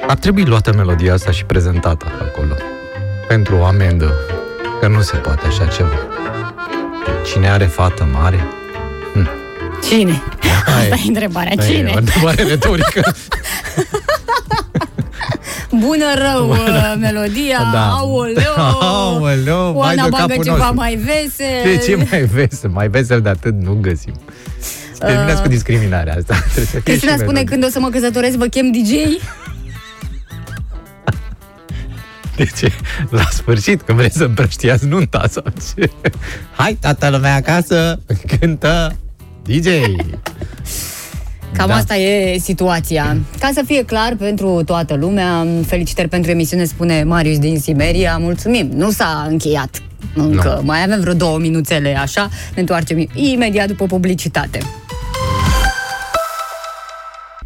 Ar 0.08 0.16
trebui 0.16 0.44
luată 0.44 0.72
melodia 0.72 1.12
asta 1.12 1.30
și 1.30 1.44
prezentată 1.44 2.06
acolo. 2.20 2.54
Pentru 3.28 3.56
o 3.56 3.64
amendă. 3.64 4.12
Că 4.80 4.88
nu 4.88 5.00
se 5.00 5.16
poate 5.16 5.46
așa 5.46 5.66
ceva. 5.66 5.96
Cine 7.32 7.50
are 7.50 7.64
fată 7.64 8.08
mare? 8.12 8.40
Cine? 9.88 10.22
Hai. 10.64 10.82
Asta 10.82 10.94
e 11.04 11.08
întrebarea. 11.08 11.52
Hai, 11.58 11.66
Cine? 11.66 11.90
O 11.94 11.98
întrebare 11.98 12.42
retorică. 12.42 13.00
Bună 15.84 16.04
rău 16.32 16.50
uh, 16.50 16.94
melodia, 16.98 17.70
Da. 17.72 17.88
aoleu, 17.90 18.54
Aoleu, 18.80 19.72
vai 19.72 19.74
Oana 19.74 20.02
de 20.02 20.08
bagă 20.10 20.26
capul 20.26 20.44
ceva 20.44 20.56
nostru. 20.56 20.74
mai 20.74 20.94
vesel. 20.94 21.62
De 21.64 21.76
ce 21.76 22.06
mai 22.10 22.22
vesel? 22.22 22.70
Mai 22.70 22.88
vesel 22.88 23.20
de 23.20 23.28
atât 23.28 23.54
nu 23.62 23.78
găsim. 23.80 24.14
Terminați 24.98 25.36
Uh. 25.36 25.42
cu 25.42 25.48
discriminarea 25.48 26.14
asta. 26.14 26.34
Trebuie 26.52 26.64
să 26.64 26.70
fie 26.70 26.80
Cristina 26.80 27.12
și 27.12 27.18
spune 27.18 27.32
melodie. 27.32 27.50
când 27.50 27.64
o 27.64 27.68
să 27.68 27.80
mă 27.80 27.88
căsătoresc 27.88 28.36
vă 28.36 28.46
chem 28.46 28.70
DJ. 28.70 28.90
Deci, 32.36 32.72
la 33.10 33.26
sfârșit, 33.30 33.82
când 33.82 33.98
vreți 33.98 34.16
să 34.16 34.24
împrăștiați 34.24 34.86
nunta 34.86 35.24
sau 35.30 35.42
ce? 35.74 35.90
Hai, 36.56 36.78
toată 36.80 37.08
lumea 37.08 37.34
acasă, 37.34 38.00
cântă 38.38 38.96
DJ. 39.42 39.66
Cam 41.56 41.66
Da. 41.68 41.74
asta 41.74 41.94
e 41.94 42.38
situația. 42.38 43.16
Ca 43.38 43.50
să 43.54 43.62
fie 43.66 43.84
clar 43.84 44.14
pentru 44.18 44.62
toată 44.64 44.94
lumea, 44.94 45.46
felicitări 45.66 46.08
pentru 46.08 46.30
emisiune, 46.30 46.64
spune 46.64 47.02
Marius 47.02 47.38
din 47.38 47.58
Siberia. 47.58 48.16
Mulțumim. 48.20 48.70
Nu 48.74 48.90
s-a 48.90 49.26
încheiat 49.28 49.82
încă. 50.14 50.54
Nu. 50.56 50.66
Mai 50.66 50.82
avem 50.82 51.00
vreo 51.00 51.14
două 51.14 51.38
minuțele 51.38 51.96
așa. 51.98 52.28
Ne 52.54 52.60
întoarcem 52.60 53.08
imediat 53.14 53.66
după 53.66 53.84
publicitate. 53.86 54.58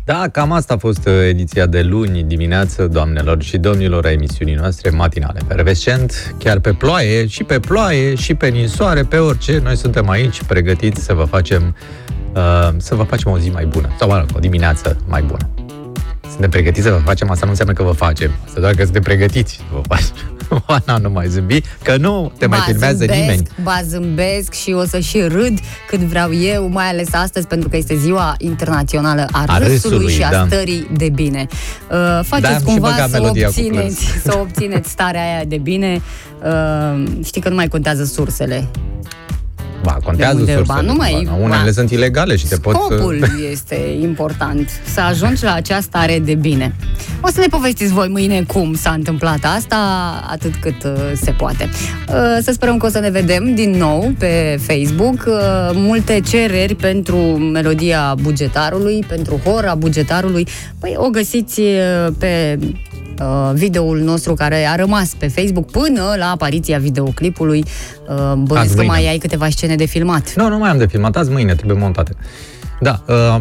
Da, 0.05 0.29
cam 0.33 0.53
asta 0.53 0.75
a 0.75 0.77
fost 0.77 1.07
uh, 1.07 1.13
ediția 1.29 1.67
de 1.67 1.83
luni 1.83 2.23
dimineață, 2.23 2.87
doamnelor 2.87 3.43
și 3.43 3.57
domnilor, 3.59 4.05
a 4.07 4.11
emisiunii 4.11 4.55
noastre 4.55 4.91
matinale. 4.91 5.41
Pervescent, 5.47 6.35
chiar 6.39 6.59
pe 6.59 6.73
ploaie, 6.73 7.27
și 7.27 7.45
pe 7.45 7.59
ploaie, 7.61 8.15
și 8.15 8.35
pe 8.35 8.49
ninsoare, 8.49 9.03
pe 9.03 9.17
orice, 9.17 9.61
noi 9.63 9.77
suntem 9.77 10.09
aici 10.09 10.43
pregătiți 10.43 11.05
să 11.05 11.13
vă 11.15 11.25
facem 11.25 11.77
uh, 12.37 12.69
să 12.77 12.95
vă 12.95 13.03
facem 13.03 13.33
o 13.33 13.39
zi 13.39 13.49
mai 13.49 13.67
bună. 13.67 13.89
Sau, 13.99 14.09
mă 14.09 14.19
rog, 14.19 14.29
o 14.35 14.39
dimineață 14.39 14.97
mai 15.09 15.23
bună. 15.23 15.49
Suntem 16.31 16.51
pregătiți 16.51 16.87
să 16.87 16.93
vă 16.93 17.01
facem, 17.05 17.31
asta 17.31 17.45
nu 17.45 17.51
înseamnă 17.51 17.75
că 17.75 17.83
vă 17.83 17.93
facem. 17.93 18.31
Asta 18.47 18.61
doar 18.61 18.75
că 18.75 18.83
suntem 18.83 19.03
pregătiți 19.03 19.55
să 19.55 19.63
vă 19.73 19.81
facem. 19.89 20.15
Oana, 20.69 20.99
nu 20.99 21.11
mai 21.11 21.29
zâmbi, 21.29 21.61
că 21.83 21.97
nu 21.97 22.33
te 22.39 22.47
mai 22.47 22.59
Ba, 22.59 22.65
filmează 22.65 22.97
zâmbesc, 22.97 23.21
nimeni. 23.21 23.49
Ba 23.63 23.81
zâmbesc 23.89 24.53
și 24.53 24.73
o 24.73 24.85
să 24.85 24.99
și 24.99 25.21
râd 25.21 25.59
cât 25.89 25.99
vreau 25.99 26.35
eu, 26.35 26.69
mai 26.69 26.89
ales 26.89 27.13
astăzi, 27.13 27.47
pentru 27.47 27.69
că 27.69 27.77
este 27.77 27.97
ziua 27.97 28.35
internațională 28.39 29.27
a, 29.33 29.45
A 29.47 29.59
râsului, 29.59 29.73
râsului, 29.73 30.13
și 30.13 30.23
a 30.23 30.31
da. 30.31 30.45
stării 30.47 30.91
de 30.97 31.09
bine. 31.09 31.47
Uh, 31.91 32.21
faceți 32.23 32.51
Da, 32.53 32.59
și 32.59 32.65
cumva 32.65 32.89
băga 32.89 33.07
să 33.09 33.19
melodia 33.21 33.49
cu 33.49 33.55
obțineți, 33.57 34.05
să 34.25 34.39
obțineți 34.41 34.91
starea 34.91 35.23
aia 35.23 35.45
de 35.45 35.59
bine. 35.59 36.01
Uh, 36.45 37.05
știi 37.25 37.41
că 37.41 37.49
nu 37.49 37.55
mai 37.55 37.69
contează 37.69 38.05
sursele. 38.05 38.69
Ba, 39.83 39.97
contează 40.05 40.39
unde- 40.39 40.53
sursele. 40.55 40.79
ba, 40.81 40.87
nu 40.87 40.95
mai- 40.95 41.27
Ba, 41.31 41.35
Unele 41.35 41.65
ba. 41.65 41.71
sunt 41.71 41.91
ilegale 41.91 42.37
și 42.37 42.47
te 42.47 42.57
pot... 42.57 42.75
Scopul 42.75 43.19
este 43.53 43.97
important, 44.01 44.69
să 44.95 45.01
ajungi 45.01 45.45
la 45.45 45.53
acea 45.55 45.81
stare 45.81 46.19
de 46.19 46.35
bine. 46.35 46.75
O 47.21 47.29
să 47.29 47.41
ne 47.41 47.47
povestiți 47.47 47.93
voi 47.93 48.09
mâine 48.09 48.43
cum 48.47 48.75
s-a 48.75 48.91
întâmplat 48.91 49.39
asta, 49.57 49.77
atât 50.31 50.55
cât 50.61 50.85
uh, 50.85 50.93
se 51.23 51.31
poate. 51.31 51.69
Uh, 52.09 52.15
să 52.43 52.53
sperăm 52.53 52.77
că 52.77 52.87
o 52.87 52.89
să 52.89 52.99
ne 52.99 53.11
vedem 53.11 53.55
din 53.55 53.71
nou 53.71 54.13
pe 54.19 54.59
Facebook. 54.67 55.25
Uh, 55.27 55.71
multe 55.75 56.21
cereri 56.29 56.75
pentru 56.75 57.17
melodia 57.53 58.15
bugetarului, 58.23 59.05
pentru 59.09 59.41
hora 59.45 59.75
bugetarului. 59.75 60.47
Păi 60.81 60.95
o 60.99 61.09
găsiți 61.09 61.61
uh, 61.61 62.13
pe 62.19 62.59
uh, 63.21 63.51
videoul 63.55 63.99
nostru 63.99 64.35
care 64.35 64.65
a 64.65 64.75
rămas 64.75 65.15
pe 65.19 65.29
Facebook 65.29 65.71
până 65.71 66.15
la 66.19 66.31
apariția 66.31 66.79
videoclipului. 66.79 67.65
Uh, 68.09 68.33
Bănuiesc 68.37 68.69
că 68.69 68.77
mâine. 68.77 68.93
mai 68.93 69.09
ai 69.09 69.19
câteva 69.19 69.49
scene 69.49 69.75
de 69.75 69.85
filmat. 69.85 70.35
Nu, 70.35 70.49
nu 70.49 70.59
mai 70.59 70.71
am 70.71 70.79
de 70.79 70.87
filmat, 70.87 71.17
azi 71.17 71.31
mâine 71.31 71.55
trebuie 71.55 71.79
montate. 71.79 72.17
Da, 72.81 73.03
uh, 73.09 73.41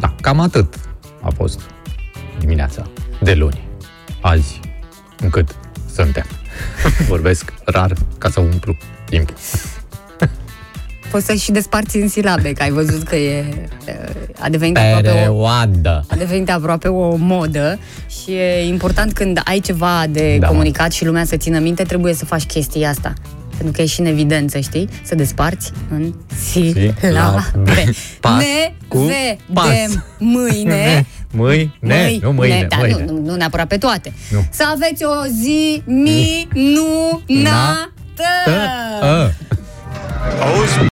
da, 0.00 0.14
cam 0.20 0.40
atât 0.40 0.74
a 1.22 1.30
fost 1.36 1.60
dimineața 2.38 2.86
de 3.22 3.34
luni, 3.34 3.68
azi, 4.20 4.60
încât 5.20 5.56
suntem. 5.94 6.24
Vorbesc 7.08 7.52
rar 7.64 7.92
ca 8.18 8.30
să 8.30 8.40
umplu 8.40 8.76
timpul. 9.08 9.34
Poți 11.10 11.26
să 11.26 11.34
și 11.34 11.50
desparți 11.50 11.96
în 11.96 12.08
silabe, 12.08 12.52
că 12.52 12.62
ai 12.62 12.70
văzut 12.70 13.02
că 13.02 13.16
e, 13.16 13.44
a 14.38 14.48
devenit 14.48 14.76
aproape 14.78 15.08
o, 15.08 15.12
Perioadă. 15.12 16.04
a 16.08 16.16
devenit 16.16 16.50
aproape 16.50 16.88
o 16.88 17.16
modă 17.16 17.78
și 18.22 18.30
e 18.32 18.66
important 18.68 19.12
când 19.12 19.40
ai 19.44 19.60
ceva 19.60 20.04
de 20.10 20.36
Da, 20.40 20.46
mă. 20.46 20.52
comunicat 20.52 20.92
și 20.92 21.04
lumea 21.04 21.24
să 21.24 21.36
țină 21.36 21.58
minte, 21.58 21.82
trebuie 21.82 22.14
să 22.14 22.24
faci 22.24 22.44
chestia 22.44 22.88
asta. 22.88 23.12
Pentru 23.56 23.74
că 23.76 23.82
e 23.82 23.86
și 23.86 24.00
în 24.00 24.06
evidență, 24.06 24.58
știi? 24.58 24.88
Să 25.02 25.14
desparți 25.14 25.72
în 25.90 26.14
silabe. 26.50 27.44
Pas 28.20 28.36
Ne 28.38 28.74
cu 28.88 29.10
pas. 29.52 29.66
vedem 29.68 30.04
mâine. 30.18 31.06
Mâine, 31.30 31.70
nu 32.20 32.32
mâine, 32.32 32.66
da, 32.68 32.76
mâine. 32.76 33.04
Nu, 33.06 33.12
nu, 33.12 33.20
nu 33.24 33.34
neapărat 33.34 33.66
pe 33.66 33.76
toate. 33.76 34.12
Nu. 34.30 34.44
Să 34.50 34.62
aveți 34.74 35.04
o 35.04 35.24
zi 35.42 35.82
minunată! 35.86 36.66